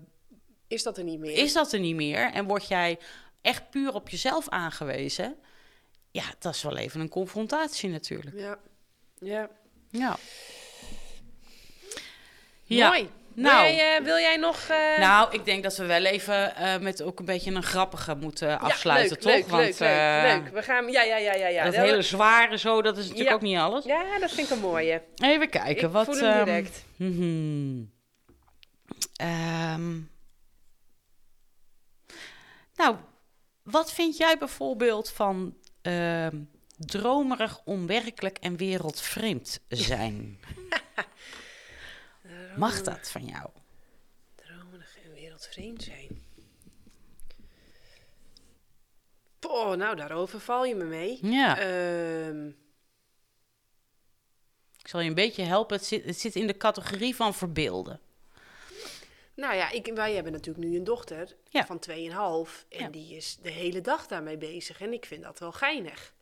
is 0.68 0.84
dat 0.84 0.98
er 0.98 1.04
niet 1.04 1.20
meer? 1.20 1.38
Is 1.38 1.54
dat 1.54 1.74
er 1.74 1.80
niet 1.80 1.96
meer? 1.96 2.32
En 2.32 2.46
word 2.46 2.68
jij 2.68 3.00
echt 3.42 3.70
puur 3.70 3.94
op 3.94 4.10
jezelf 4.10 4.50
aangewezen? 4.50 5.36
Ja, 6.12 6.24
dat 6.40 6.56
is 6.56 6.64
wel 6.64 6.78
even 6.78 7.00
een 7.00 7.10
confrontatie 7.10 7.90
natuurlijk. 7.90 8.36
Ja. 8.36 8.60
Ja. 9.20 9.50
Ja. 9.90 10.18
ja. 12.64 12.88
Mooi. 12.88 13.10
Nou, 13.36 13.66
wil, 13.66 13.76
jij, 13.76 14.00
uh, 14.00 14.06
wil 14.06 14.18
jij 14.18 14.38
nog... 14.38 14.68
Uh... 14.72 14.98
Nou, 15.00 15.32
ik 15.32 15.46
denk 15.46 15.64
dat 15.64 15.78
we 15.78 15.86
wel 15.86 16.06
even 16.06 16.54
uh, 16.60 16.78
met 16.78 17.02
ook 17.02 17.20
een 17.20 17.26
beetje 17.26 17.52
een 17.52 17.64
grappige 17.64 18.16
moeten 18.16 18.60
afsluiten, 18.60 19.18
ja, 19.20 19.30
leuk, 19.30 19.44
toch? 19.44 19.52
Leuk, 19.52 19.66
Want, 19.66 19.80
leuk, 19.80 20.44
leuk. 20.44 20.54
We 20.54 20.62
gaan... 20.62 20.92
Ja, 20.92 21.04
ja, 21.04 21.18
ja, 21.18 21.34
ja. 21.34 21.48
ja. 21.48 21.64
Dat, 21.64 21.76
hele 21.76 22.02
zware 22.02 22.58
zo, 22.58 22.82
dat 22.82 22.98
is 22.98 23.08
natuurlijk 23.08 23.36
ook 23.36 23.42
niet 23.42 23.58
alles. 23.58 23.86
Ja, 23.86 24.20
dat 24.20 24.32
vind 24.32 24.50
ik 24.50 24.56
een 24.56 24.62
mooie. 24.62 25.02
Even 25.16 25.50
kijken, 25.50 25.86
ik 25.86 25.94
wat... 25.94 26.06
voel 26.06 26.16
hem 26.16 26.46
direct. 26.46 26.86
Um, 26.98 27.92
um, 29.22 30.12
nou, 32.76 32.96
wat 33.64 33.94
vind 33.94 34.18
jij 34.18 34.38
bijvoorbeeld 34.38 35.10
van 35.10 35.56
uh, 35.84 36.28
dromerig, 36.78 37.62
onwerkelijk 37.66 38.38
en 38.38 38.58
wereldvreemd 38.58 39.60
zijn? 39.68 40.40
Mag 42.58 42.82
dat 42.82 43.10
van 43.10 43.26
jou? 43.26 43.50
Dromerig 44.36 44.98
en 45.04 45.14
wereldvreemd 45.14 45.84
zijn. 45.84 46.22
Oh, 49.48 49.76
nou, 49.76 49.96
daarover 49.96 50.40
val 50.40 50.66
je 50.66 50.76
me 50.76 50.84
mee. 50.84 51.20
Ja. 51.22 51.68
Um, 52.28 52.58
ik 54.80 54.88
zal 54.88 55.00
je 55.00 55.10
een 55.10 55.16
beetje 55.16 55.44
helpen. 55.44 55.78
Het 55.78 55.86
zit, 55.86 56.06
het 56.06 56.20
zit 56.20 56.36
in 56.36 56.48
de 56.48 56.58
categorie 56.58 57.16
van 57.16 57.34
verbeelden. 57.34 58.00
Nou 59.34 59.56
ja, 59.56 59.70
ik, 59.70 59.92
wij 59.94 60.14
hebben 60.14 60.32
natuurlijk 60.32 60.66
nu 60.66 60.78
een 60.78 60.84
dochter 60.84 61.36
ja. 61.50 61.66
van 61.66 61.84
2,5. 61.90 61.96
En 61.96 62.80
ja. 62.80 62.90
die 62.90 63.16
is 63.16 63.38
de 63.42 63.50
hele 63.50 63.82
dag 63.82 64.08
daarmee 64.08 64.38
bezig. 64.38 64.82
En 64.82 64.94
ik 64.94 65.06
vind 65.06 65.24
dat 65.24 65.40
wel 65.40 65.52
geinig. 65.52 66.14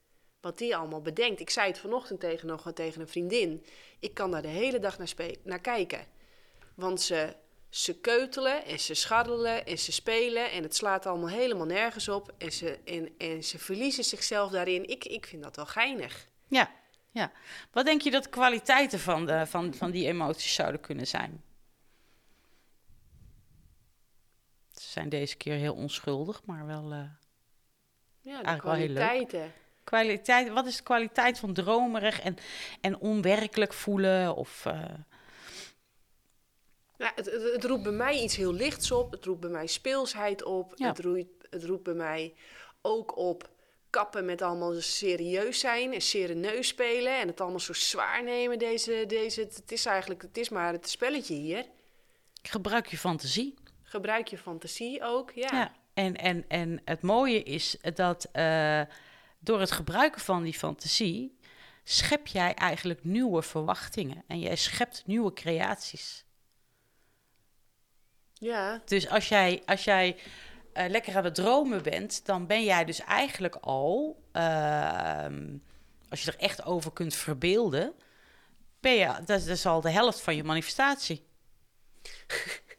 Wat 0.42 0.58
die 0.58 0.76
allemaal 0.76 1.02
bedenkt. 1.02 1.40
Ik 1.40 1.50
zei 1.50 1.68
het 1.68 1.80
vanochtend 1.80 2.20
tegen, 2.20 2.48
nog 2.48 2.72
tegen 2.74 3.02
een 3.02 3.08
vriendin. 3.08 3.66
Ik 4.00 4.14
kan 4.14 4.32
daar 4.32 4.42
de 4.42 4.48
hele 4.48 4.80
dag 4.80 4.98
naar, 4.98 5.14
naar 5.44 5.60
kijken. 5.60 6.06
Want 6.76 7.02
ze, 7.02 7.36
ze 7.70 8.00
keutelen 8.00 8.66
en 8.66 8.80
ze 8.80 8.94
scharrelen 8.94 9.66
en 9.66 9.78
ze 9.78 9.92
spelen. 9.92 10.52
En 10.52 10.64
het 10.64 10.76
slaat 10.76 11.06
allemaal 11.06 11.30
helemaal 11.30 11.66
nergens 11.66 12.10
op. 12.10 12.34
En 12.38 12.52
ze, 12.52 12.80
en, 12.86 13.10
en 13.18 13.44
ze 13.44 13.60
verliezen 13.60 14.04
zichzelf 14.04 14.52
daarin. 14.52 14.90
Ik, 14.90 15.06
ik 15.06 15.26
vind 15.26 15.44
dat 15.44 15.56
wel 15.56 15.66
geinig. 15.66 16.28
Ja, 16.48 16.72
ja. 17.12 17.32
Wat 17.72 17.86
denk 17.86 18.02
je 18.02 18.12
dat 18.12 18.24
de 18.24 18.30
kwaliteiten 18.30 19.00
van, 19.00 19.26
de, 19.26 19.46
van, 19.46 19.74
van 19.74 19.92
die 19.92 20.08
emoties 20.08 20.54
zouden 20.54 20.82
kunnen 20.82 21.08
zijn? 21.08 21.44
Ze 24.72 24.90
zijn 24.90 25.10
deze 25.10 25.38
keer 25.38 25.56
heel 25.56 25.74
onschuldig, 25.74 26.42
maar 26.46 26.66
wel. 26.66 26.94
Uh, 26.94 27.04
ja, 28.22 28.42
de 28.42 28.60
kwaliteiten. 28.60 29.54
Kwaliteit, 29.84 30.50
wat 30.50 30.66
is 30.66 30.78
de 30.78 30.84
kwaliteit 30.84 31.40
van 31.40 31.54
dromerig 31.54 32.22
en, 32.22 32.38
en 32.82 32.98
onwerkelijk 32.98 33.74
voelen? 33.74 34.36
Of, 34.36 34.66
uh... 34.66 34.84
ja, 37.02 37.12
het, 37.16 37.26
het, 37.26 37.54
het, 37.54 37.64
roept 37.64 37.84
bij 37.84 37.92
mij 37.92 38.22
iets 38.22 38.36
heel 38.36 38.54
lichts 38.54 38.92
op. 38.92 39.12
Het 39.12 39.26
roept 39.26 39.40
bij 39.40 39.50
mij 39.50 39.68
speelsheid 39.68 40.44
op. 40.44 40.74
Ja. 40.76 40.88
Het, 40.88 41.00
roept, 41.00 41.48
het 41.50 41.64
roept 41.64 41.84
bij 41.84 41.94
mij 41.94 42.34
ook 42.82 43.18
op 43.18 43.50
kappen 43.90 44.26
met 44.26 44.42
allemaal 44.42 44.74
serieus 44.82 45.60
zijn 45.60 45.94
en 45.94 46.02
serieus 46.02 46.68
spelen 46.68 47.20
en 47.20 47.28
het 47.28 47.42
allemaal 47.42 47.60
zo 47.60 47.74
zwaar 47.74 48.24
nemen. 48.24 48.60
Deze, 48.60 49.04
deze, 49.08 49.42
het 49.42 49.72
is 49.72 49.86
eigenlijk, 49.86 50.22
het 50.22 50.38
is 50.38 50.50
maar 50.50 50.72
het 50.72 50.90
spelletje 50.90 51.36
hier. 51.36 51.66
Gebruik 52.42 52.88
je 52.88 52.98
fantasie. 52.98 53.54
Gebruik 53.84 54.28
je 54.28 54.38
fantasie 54.38 55.04
ook, 55.04 55.32
ja. 55.32 55.50
ja. 55.52 55.72
En, 55.94 56.16
en, 56.16 56.46
en 56.48 56.82
het 56.86 57.02
mooie 57.02 57.44
is 57.44 57.78
dat 57.94 58.30
uh, 58.34 58.82
door 59.40 59.60
het 59.60 59.72
gebruiken 59.72 60.22
van 60.22 60.44
die 60.44 60.54
fantasie 60.54 61.38
schep 61.84 62.28
jij 62.28 62.54
eigenlijk 62.54 63.04
nieuwe 63.04 63.42
verwachtingen 63.42 64.24
en 64.28 64.40
jij 64.40 64.56
schept 64.56 65.04
nieuwe 65.06 65.34
creaties. 65.34 66.24
Ja. 68.42 68.82
Dus 68.86 69.10
als 69.10 69.28
jij, 69.28 69.62
als 69.66 69.84
jij 69.84 70.16
uh, 70.74 70.86
lekker 70.88 71.16
aan 71.16 71.24
het 71.24 71.36
dromen 71.36 71.84
bent, 71.84 72.26
dan 72.26 72.48
ben 72.48 72.64
jij 72.64 72.86
dus 72.86 73.00
eigenlijk 73.00 73.56
al, 73.56 74.24
uh, 74.34 75.26
als 76.10 76.24
je 76.24 76.32
er 76.32 76.38
echt 76.38 76.66
over 76.66 76.92
kunt 76.92 77.16
verbeelden, 77.16 77.94
ben 78.80 78.94
je, 78.94 79.06
dat, 79.06 79.28
dat 79.28 79.48
is 79.48 79.66
al 79.66 79.82
de 79.82 79.90
helft 79.90 80.22
van 80.22 80.36
je 80.36 80.44
manifestatie. 80.44 81.26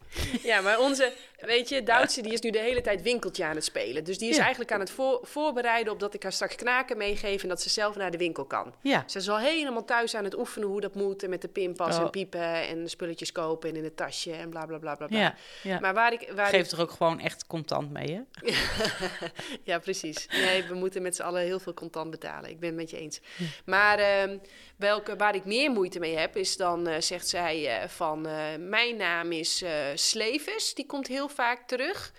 Ja, 0.43 0.61
maar 0.61 0.79
onze, 0.79 1.13
weet 1.47 1.69
je, 1.69 1.83
Duitse 1.83 2.23
die 2.23 2.33
is 2.33 2.41
nu 2.41 2.51
de 2.51 2.59
hele 2.59 2.81
tijd 2.81 3.03
winkeltje 3.03 3.45
aan 3.45 3.55
het 3.55 3.65
spelen. 3.65 4.05
Dus 4.05 4.19
die 4.19 4.29
is 4.31 4.39
eigenlijk 4.39 4.73
aan 4.73 4.81
het 4.81 4.91
voor, 4.91 5.21
voorbereiden 5.23 5.93
op 5.93 6.01
dat 6.01 6.15
ik 6.15 6.23
haar 6.23 6.33
straks 6.33 6.55
knaken 6.55 6.97
meegeef 6.97 7.43
en 7.43 7.49
dat 7.49 7.63
ze 7.63 7.69
zelf 7.69 7.97
naar 7.97 8.11
de 8.11 8.19
winkel 8.19 8.45
kan. 8.45 8.75
Ja. 8.81 9.05
Ze 9.07 9.19
is 9.19 9.29
al 9.29 9.39
helemaal 9.39 9.85
thuis 9.85 10.15
aan 10.15 10.25
het 10.25 10.39
oefenen 10.39 10.69
hoe 10.69 10.81
dat 10.81 10.95
moet 10.95 11.23
en 11.23 11.31
met 11.31 11.43
de 11.43 11.49
pinpas 11.49 11.97
oh. 11.97 12.03
en 12.03 12.11
piepen 12.11 12.69
en 12.69 12.89
spulletjes 12.89 13.33
kopen 13.33 13.71
en 13.71 13.77
in 13.77 13.85
het 13.85 13.97
tasje 13.97 14.33
en 14.33 14.51
bla 14.51 14.67
bla 14.67 14.79
bla 14.79 14.95
bla. 14.95 15.07
bla. 15.07 15.19
Ja, 15.19 15.35
ja. 15.63 15.81
Maar 15.81 15.95
waar 15.95 16.13
ik, 16.13 16.33
waar 16.35 16.47
Geef 16.47 16.67
ik... 16.67 16.73
er 16.73 16.81
ook 16.81 16.91
gewoon 16.91 17.21
echt 17.21 17.47
contant 17.47 17.91
mee, 17.91 18.13
hè? 18.15 18.53
ja, 19.73 19.79
precies. 19.79 20.27
Nee, 20.31 20.65
we 20.65 20.75
moeten 20.75 21.03
met 21.03 21.17
z'n 21.17 21.23
allen 21.23 21.43
heel 21.43 21.61
veel 21.61 21.75
contant 21.75 22.11
betalen. 22.11 22.51
Ik 22.51 22.61
ben 22.61 22.69
het 22.69 22.79
met 22.79 22.91
je 22.91 22.99
eens. 22.99 23.21
Maar 23.65 23.99
uh, 23.99 24.39
welke, 24.77 25.17
waar 25.17 25.35
ik 25.35 25.45
meer 25.45 25.71
moeite 25.71 25.99
mee 25.99 26.17
heb, 26.17 26.37
is 26.37 26.57
dan 26.57 26.89
uh, 26.89 26.95
zegt 26.99 27.29
zij 27.29 27.83
uh, 27.83 27.89
van 27.89 28.21
mijn 28.69 28.97
naam 28.97 29.33
is 29.33 29.65
Sleves. 29.95 30.75
Die 30.75 30.87
komt 30.87 31.07
heel 31.07 31.29
vaak 31.33 31.69
terug. 31.69 32.13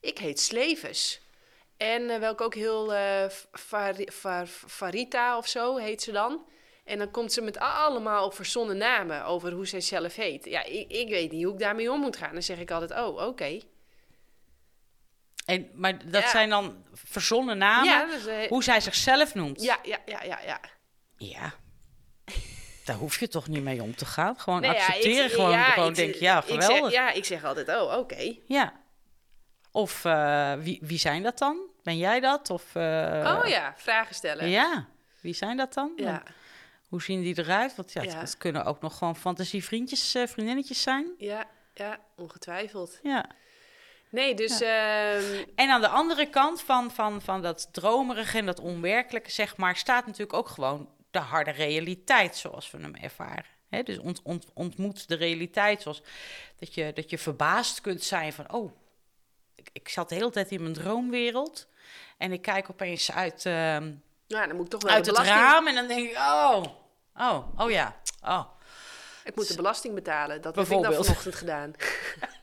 Ik 0.00 0.18
heet 0.18 0.40
Sleves. 0.40 1.20
En 1.76 2.02
uh, 2.02 2.18
welke 2.18 2.42
ook 2.44 2.54
heel 2.54 2.92
uh, 2.94 3.24
Far, 3.52 3.94
Far, 4.12 4.46
Farita 4.46 5.36
of 5.36 5.46
zo 5.48 5.76
heet 5.76 6.02
ze 6.02 6.12
dan. 6.12 6.44
En 6.84 6.98
dan 6.98 7.10
komt 7.10 7.32
ze 7.32 7.40
met 7.40 7.58
allemaal 7.58 8.30
verzonnen 8.30 8.76
namen 8.76 9.24
over 9.24 9.52
hoe 9.52 9.66
zij 9.66 9.80
zelf 9.80 10.14
heet. 10.14 10.44
Ja, 10.44 10.62
ik, 10.64 10.90
ik 10.90 11.08
weet 11.08 11.32
niet 11.32 11.44
hoe 11.44 11.52
ik 11.52 11.58
daarmee 11.58 11.92
om 11.92 12.00
moet 12.00 12.16
gaan. 12.16 12.32
Dan 12.32 12.42
zeg 12.42 12.58
ik 12.58 12.70
altijd, 12.70 13.00
oh, 13.00 13.26
oké. 13.26 13.60
En, 15.46 15.70
maar 15.74 16.10
dat 16.10 16.22
Ja. 16.22 16.28
zijn 16.30 16.48
dan 16.50 16.84
verzonnen 16.92 17.58
namen, 17.58 17.88
Ja, 17.88 18.08
eh, 18.42 18.48
hoe 18.48 18.62
zij 18.62 18.80
zichzelf 18.80 19.34
noemt. 19.34 19.62
ja, 19.62 19.78
ja, 19.82 19.98
ja, 20.06 20.22
ja, 20.22 20.40
ja. 20.40 20.60
Ja. 21.16 21.54
Daar 22.90 22.98
hoef 22.98 23.18
je 23.20 23.28
toch 23.28 23.48
niet 23.48 23.62
mee 23.62 23.82
om 23.82 23.94
te 23.96 24.04
gaan. 24.06 24.38
Gewoon 24.38 24.60
Nee, 24.60 24.70
ja, 24.70 24.76
accepteren. 24.86 25.24
ik- 25.24 25.30
gewoon 25.32 25.50
ja, 25.50 25.64
gewoon 25.64 25.88
ik- 25.88 25.94
denk 25.94 26.14
ja, 26.14 26.38
ik 26.38 26.44
zeg- 26.48 26.64
geweldig. 26.64 26.92
ja, 26.92 27.10
ik 27.10 27.24
zeg 27.24 27.44
altijd, 27.44 27.68
oh, 27.68 27.96
oké. 27.98 28.34
Ja. 28.46 28.72
Of 29.72 30.04
eh, 30.04 30.52
wie, 30.54 30.78
wie 30.82 30.98
zijn 30.98 31.22
dat 31.22 31.38
dan? 31.38 31.58
Ben 31.82 31.96
jij 31.98 32.20
dat? 32.20 32.50
Of, 32.50 32.74
eh, 32.74 33.38
oh 33.42 33.48
ja, 33.48 33.74
vragen 33.76 34.14
stellen. 34.14 34.48
Ja, 34.48 34.86
wie 35.20 35.34
zijn 35.34 35.56
dat 35.56 35.74
dan? 35.74 35.92
Ja. 35.96 36.06
En 36.24 36.34
Hoe 36.88 37.02
zien 37.02 37.22
die 37.22 37.38
eruit? 37.38 37.76
Want 37.76 37.92
ja, 37.92 38.02
het, 38.02 38.36
kunnen 38.38 38.64
ook 38.64 38.80
nog 38.80 38.98
gewoon 38.98 39.16
fantasievriendjes, 39.16 40.14
eh, 40.14 40.26
vriendinnetjes 40.26 40.82
zijn. 40.82 41.06
Ja, 41.18 41.44
ja, 41.74 41.98
ongetwijfeld. 42.16 42.98
Ja. 43.02 43.24
Nee, 44.10 44.34
dus 44.34 44.60
ehm, 44.60 45.44
En 45.54 45.70
aan 45.70 45.80
de 45.80 45.88
andere 45.88 46.26
kant 46.26 46.62
van, 46.62 46.90
van, 46.90 47.22
van 47.22 47.42
dat 47.42 47.68
dromerige 47.72 48.38
en 48.38 48.46
dat 48.46 48.60
onwerkelijke, 48.60 49.30
zeg 49.30 49.56
maar, 49.56 49.76
staat 49.76 50.06
natuurlijk 50.06 50.32
ook 50.32 50.48
gewoon 50.48 50.88
de 51.10 51.18
harde 51.18 51.50
realiteit 51.50 52.36
zoals 52.36 52.70
we 52.70 52.78
hem 52.78 52.94
ervaren. 52.94 53.44
Dus 53.84 53.98
ont, 53.98 54.22
ont, 54.22 54.46
ontmoet 54.54 55.08
de 55.08 55.14
realiteit 55.14 55.82
zoals 55.82 56.02
dat 56.58 56.74
je, 56.74 56.92
dat 56.92 57.10
je 57.10 57.18
verbaasd 57.18 57.80
kunt 57.80 58.02
zijn 58.02 58.32
van, 58.32 58.52
oh, 58.52 58.72
ik, 59.54 59.70
ik 59.72 59.88
zat 59.88 60.08
de 60.08 60.14
hele 60.14 60.30
tijd 60.30 60.50
in 60.50 60.62
mijn 60.62 60.74
droomwereld 60.74 61.68
en 62.18 62.32
ik 62.32 62.42
kijk 62.42 62.70
opeens 62.70 63.12
uit, 63.12 63.46
ehm, 63.46 63.92
ja, 64.26 64.46
dan 64.46 64.56
moet 64.56 64.64
ik 64.64 64.70
toch 64.70 64.82
wel 64.82 64.92
uit 64.92 65.06
het 65.06 65.18
raam 65.18 65.66
en 65.66 65.74
dan 65.74 65.86
denk 65.86 66.10
ik, 66.10 66.16
oh, 66.16 66.64
oh, 67.16 67.46
oh 67.56 67.70
ja, 67.70 68.00
oh. 68.22 68.44
Ik 69.24 69.36
moet 69.36 69.48
de 69.48 69.56
belasting 69.56 69.94
betalen. 69.94 70.40
Dat 70.40 70.56
heb 70.56 70.64
ik 70.64 70.82
dan 70.82 70.94
vanochtend 70.94 71.34
gedaan. 71.34 71.72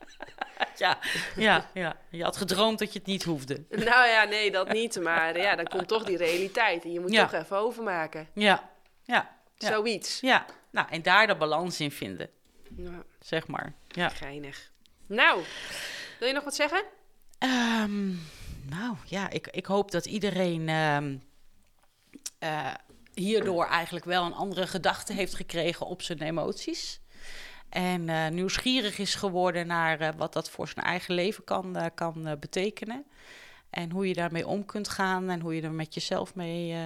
Ja, 0.86 0.98
ja, 1.36 1.70
ja. 1.74 1.96
Je 2.10 2.22
had 2.22 2.36
gedroomd 2.36 2.78
dat 2.78 2.92
je 2.92 2.98
het 2.98 3.08
niet 3.08 3.22
hoefde. 3.24 3.64
nou 3.70 4.08
ja, 4.08 4.24
nee, 4.24 4.50
dat 4.50 4.72
niet. 4.72 5.00
Maar 5.00 5.38
ja, 5.38 5.56
dan 5.56 5.64
komt 5.66 5.88
toch 5.88 6.04
die 6.04 6.16
realiteit. 6.16 6.84
En 6.84 6.92
je 6.92 7.00
moet 7.00 7.12
Ja. 7.12 7.26
toch 7.26 7.40
even 7.42 7.56
overmaken. 7.56 8.28
Ja, 8.34 8.70
ja, 9.02 9.36
ja. 9.56 9.68
Zoiets. 9.70 10.20
ja. 10.20 10.44
Nou, 10.70 10.86
en 10.90 11.02
daar 11.02 11.26
de 11.26 11.36
balans 11.36 11.80
in 11.80 11.90
vinden, 11.90 12.30
Ja, 12.76 13.02
zeg 13.20 13.46
maar. 13.46 13.72
Ja. 13.88 14.08
geinig. 14.08 14.70
Nou, 15.06 15.42
wil 16.18 16.28
je 16.28 16.34
nog 16.34 16.44
wat 16.44 16.54
zeggen? 16.54 16.82
Ehm, 17.38 18.06
nou 18.68 18.96
ja, 19.04 19.30
ik, 19.30 19.46
ik 19.46 19.66
hoop 19.66 19.90
dat 19.90 20.06
iedereen 20.06 20.68
ehm, 20.68 21.16
eh, 22.38 22.74
hierdoor 23.14 23.66
eigenlijk 23.66 24.04
wel 24.04 24.24
een 24.24 24.32
andere 24.34 24.66
gedachte 24.66 25.12
heeft 25.12 25.34
gekregen 25.34 25.86
op 25.86 26.02
zijn 26.02 26.22
emoties. 26.22 27.00
En 27.68 28.08
eh, 28.08 28.28
nieuwsgierig 28.28 28.98
is 28.98 29.14
geworden 29.14 29.66
naar 29.66 30.00
eh, 30.00 30.08
wat 30.16 30.32
dat 30.32 30.50
voor 30.50 30.68
zijn 30.68 30.86
eigen 30.86 31.14
leven 31.14 31.44
kan, 31.44 31.76
eh, 31.76 31.86
kan 31.94 32.36
betekenen. 32.40 33.06
En 33.70 33.90
hoe 33.90 34.08
je 34.08 34.14
daarmee 34.14 34.46
om 34.46 34.66
kunt 34.66 34.88
gaan 34.88 35.30
en 35.30 35.40
hoe 35.40 35.54
je 35.54 35.62
er 35.62 35.72
met 35.72 35.94
jezelf 35.94 36.34
mee 36.34 36.76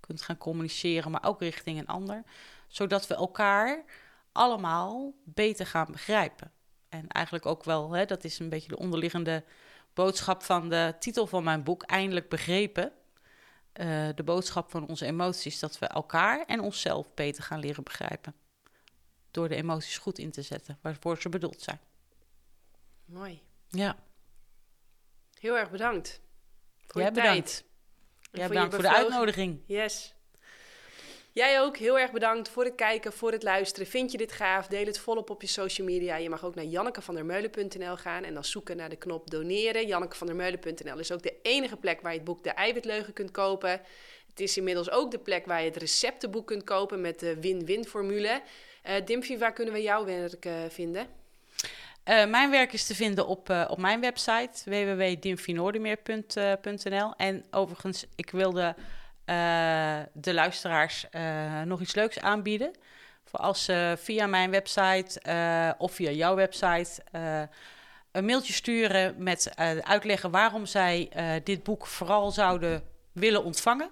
kunt 0.00 0.22
gaan 0.22 0.36
communiceren, 0.36 1.10
maar 1.10 1.24
ook 1.24 1.40
richting 1.40 1.78
een 1.78 1.86
ander. 1.86 2.22
Zodat 2.68 3.06
we 3.06 3.14
elkaar 3.14 3.84
allemaal 4.32 5.14
beter 5.24 5.66
gaan 5.66 5.86
begrijpen. 5.90 6.52
En 6.88 7.08
eigenlijk 7.08 7.46
ook 7.46 7.64
wel, 7.64 7.92
hè, 7.92 8.04
dat 8.04 8.24
is 8.24 8.38
een 8.38 8.48
beetje 8.48 8.68
de 8.68 8.78
onderliggende 8.78 9.44
boodschap 9.92 10.42
van 10.42 10.68
de 10.68 10.94
titel 10.98 11.26
van 11.26 11.44
mijn 11.44 11.62
boek, 11.62 11.82
Eindelijk 11.82 12.28
Begrepen. 12.28 12.92
De 14.14 14.22
boodschap 14.24 14.70
van 14.70 14.88
onze 14.88 15.06
emoties, 15.06 15.58
dat 15.58 15.78
we 15.78 15.86
elkaar 15.86 16.44
en 16.46 16.60
onszelf 16.60 17.14
beter 17.14 17.42
gaan 17.42 17.60
leren 17.60 17.84
begrijpen. 17.84 18.34
Door 19.34 19.48
de 19.48 19.54
emoties 19.54 19.98
goed 19.98 20.18
in 20.18 20.30
te 20.30 20.42
zetten, 20.42 20.78
waarvoor 20.82 21.20
ze 21.20 21.28
bedoeld 21.28 21.62
zijn. 21.62 21.80
Mooi. 23.04 23.42
Ja, 23.68 23.96
Heel 25.38 25.56
erg 25.58 25.70
bedankt. 25.70 26.20
Voor 26.86 27.00
Jij 27.00 27.10
je 27.10 27.16
bedankt. 27.16 27.46
tijd. 27.46 27.64
En 28.30 28.38
jij 28.38 28.48
bedankt 28.48 28.74
voor 28.74 28.82
de 28.82 28.94
uitnodiging. 28.94 29.60
Yes. 29.66 30.14
Jij 31.32 31.60
ook 31.60 31.76
heel 31.76 31.98
erg 31.98 32.12
bedankt 32.12 32.48
voor 32.48 32.64
het 32.64 32.74
kijken, 32.74 33.12
voor 33.12 33.32
het 33.32 33.42
luisteren. 33.42 33.86
Vind 33.86 34.12
je 34.12 34.18
dit 34.18 34.32
gaaf? 34.32 34.66
Deel 34.66 34.86
het 34.86 34.98
volop 34.98 35.30
op 35.30 35.40
je 35.40 35.48
social 35.48 35.86
media. 35.86 36.16
Je 36.16 36.28
mag 36.28 36.44
ook 36.44 36.54
naar 36.54 36.64
jannekevandermeulen.nl 36.64 37.96
gaan 37.96 38.24
en 38.24 38.34
dan 38.34 38.44
zoeken 38.44 38.76
naar 38.76 38.88
de 38.88 38.96
knop 38.96 39.30
doneren. 39.30 39.86
Jannekevandermeulen.nl 39.86 40.98
is 40.98 41.12
ook 41.12 41.22
de 41.22 41.40
enige 41.42 41.76
plek 41.76 42.00
waar 42.00 42.12
je 42.12 42.18
het 42.18 42.26
boek 42.26 42.44
De 42.44 42.50
Eiwitleugen 42.50 43.12
kunt 43.12 43.30
kopen. 43.30 43.80
Het 44.26 44.40
is 44.40 44.56
inmiddels 44.56 44.90
ook 44.90 45.10
de 45.10 45.18
plek 45.18 45.46
waar 45.46 45.60
je 45.60 45.68
het 45.68 45.76
receptenboek 45.76 46.46
kunt 46.46 46.64
kopen 46.64 47.00
met 47.00 47.20
de 47.20 47.40
win-win 47.40 47.84
formule. 47.84 48.42
Eh 48.84 49.04
Dimphy, 49.04 49.38
waar 49.38 49.52
kunnen 49.52 49.74
we 49.74 49.82
jouw 49.82 50.04
werk 50.04 50.44
eh, 50.44 50.52
vinden? 50.68 51.06
Eh, 52.02 52.26
mijn 52.26 52.50
werk 52.50 52.72
is 52.72 52.86
te 52.86 52.94
vinden 52.94 53.26
op, 53.26 53.66
op 53.68 53.78
mijn 53.78 54.00
website 54.00 54.50
www.dimfinoordermeer.nl. 54.64 57.14
En 57.16 57.44
overigens, 57.50 58.06
ik 58.16 58.30
wilde 58.30 58.74
de 60.12 60.34
luisteraars 60.34 61.06
nog 61.64 61.80
iets 61.80 61.94
leuks 61.94 62.20
aanbieden. 62.20 62.70
Voor 63.24 63.40
als 63.40 63.64
ze 63.64 63.94
via 63.98 64.26
mijn 64.26 64.50
website 64.50 65.74
of 65.78 65.92
via 65.92 66.10
jouw 66.10 66.34
website 66.34 67.02
een 68.12 68.24
mailtje 68.24 68.52
sturen 68.52 69.14
met 69.18 69.52
uitleggen 69.80 70.30
waarom 70.30 70.66
zij 70.66 71.10
dit 71.44 71.62
boek 71.62 71.86
vooral 71.86 72.30
zouden 72.30 72.82
willen 73.12 73.44
ontvangen. 73.44 73.90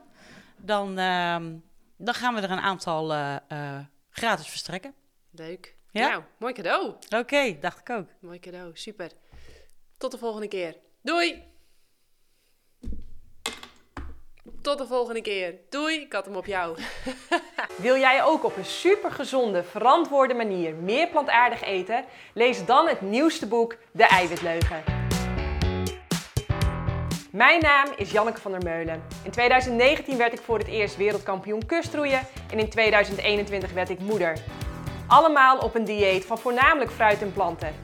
Dan, 0.57 0.99
ehm, 0.99 1.55
dan 1.97 2.15
gaan 2.15 2.35
we 2.35 2.41
er 2.41 2.51
een 2.51 2.61
aantal 2.61 3.13
gratis 4.13 4.49
verstrekken. 4.49 4.95
Leuk. 5.31 5.75
Ja? 5.91 6.09
Nou, 6.09 6.23
mooi 6.37 6.53
cadeau. 6.53 6.95
Oké, 7.17 7.59
dacht 7.61 7.79
ik 7.79 7.91
ook. 7.91 8.07
Mooi 8.21 8.39
cadeau, 8.39 8.71
super. 8.75 9.11
Tot 9.99 10.11
de 10.11 10.19
volgende 10.19 10.49
keer. 10.49 10.77
Doei! 11.01 11.51
Tot 14.63 14.79
de 14.79 14.87
volgende 14.87 15.21
keer. 15.23 15.55
Doei, 15.69 16.01
ik 16.01 16.13
had 16.13 16.25
hem 16.25 16.37
op 16.37 16.47
jou. 16.47 16.79
Wil 17.77 17.97
jij 17.97 18.25
ook 18.25 18.45
op 18.45 18.57
een 18.57 18.65
supergezonde, 18.65 19.63
verantwoorde 19.63 20.35
manier 20.35 20.75
meer 20.75 21.09
plantaardig 21.09 21.63
eten? 21.63 22.05
Lees 22.35 22.65
dan 22.65 22.89
het 22.89 23.01
nieuwste 23.01 23.47
boek 23.47 23.77
De 23.93 24.05
Eiwitleugen. 24.05 25.02
Mijn 27.33 27.61
naam 27.61 27.89
is 27.97 28.11
Janneke 28.11 28.41
van 28.41 28.51
der 28.51 28.63
Meulen. 28.63 29.03
In 29.23 29.31
2019 29.31 30.17
werd 30.17 30.33
ik 30.33 30.41
voor 30.41 30.59
het 30.59 30.67
eerst 30.67 30.97
wereldkampioen 30.97 31.67
kustroeien 31.67 32.21
en 32.51 32.59
in 32.59 32.69
2021 32.69 33.73
werd 33.73 33.91
ik 33.91 33.99
moeder. 33.99 34.39
Allemaal 35.07 35.59
op 35.59 35.75
een 35.75 35.85
dieet 35.85 36.25
van 36.25 36.39
voornamelijk 36.39 36.91
fruit 36.91 37.23
en 37.23 37.33
planten. 37.33 37.75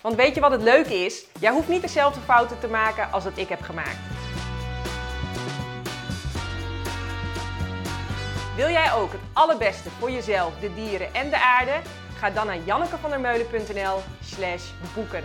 Want 0.00 0.14
weet 0.14 0.34
je 0.34 0.40
wat 0.40 0.50
het 0.50 0.62
leuke 0.62 0.94
is? 0.94 1.26
Jij 1.40 1.50
hoeft 1.50 1.68
niet 1.68 1.82
dezelfde 1.82 2.20
fouten 2.20 2.58
te 2.58 2.68
maken 2.68 3.12
als 3.12 3.24
dat 3.24 3.38
ik 3.38 3.48
heb 3.48 3.60
gemaakt. 3.60 3.98
Wil 8.56 8.68
jij 8.68 8.92
ook 8.92 9.12
het 9.12 9.20
allerbeste 9.32 9.90
voor 9.90 10.10
jezelf, 10.10 10.52
de 10.60 10.74
dieren 10.74 11.14
en 11.14 11.30
de 11.30 11.40
aarde? 11.40 11.80
Ga 12.18 12.30
dan 12.30 12.46
naar 12.46 12.58
jannekevandermeulen.nl 12.64 13.98
slash 14.22 14.64
boeken. 14.94 15.24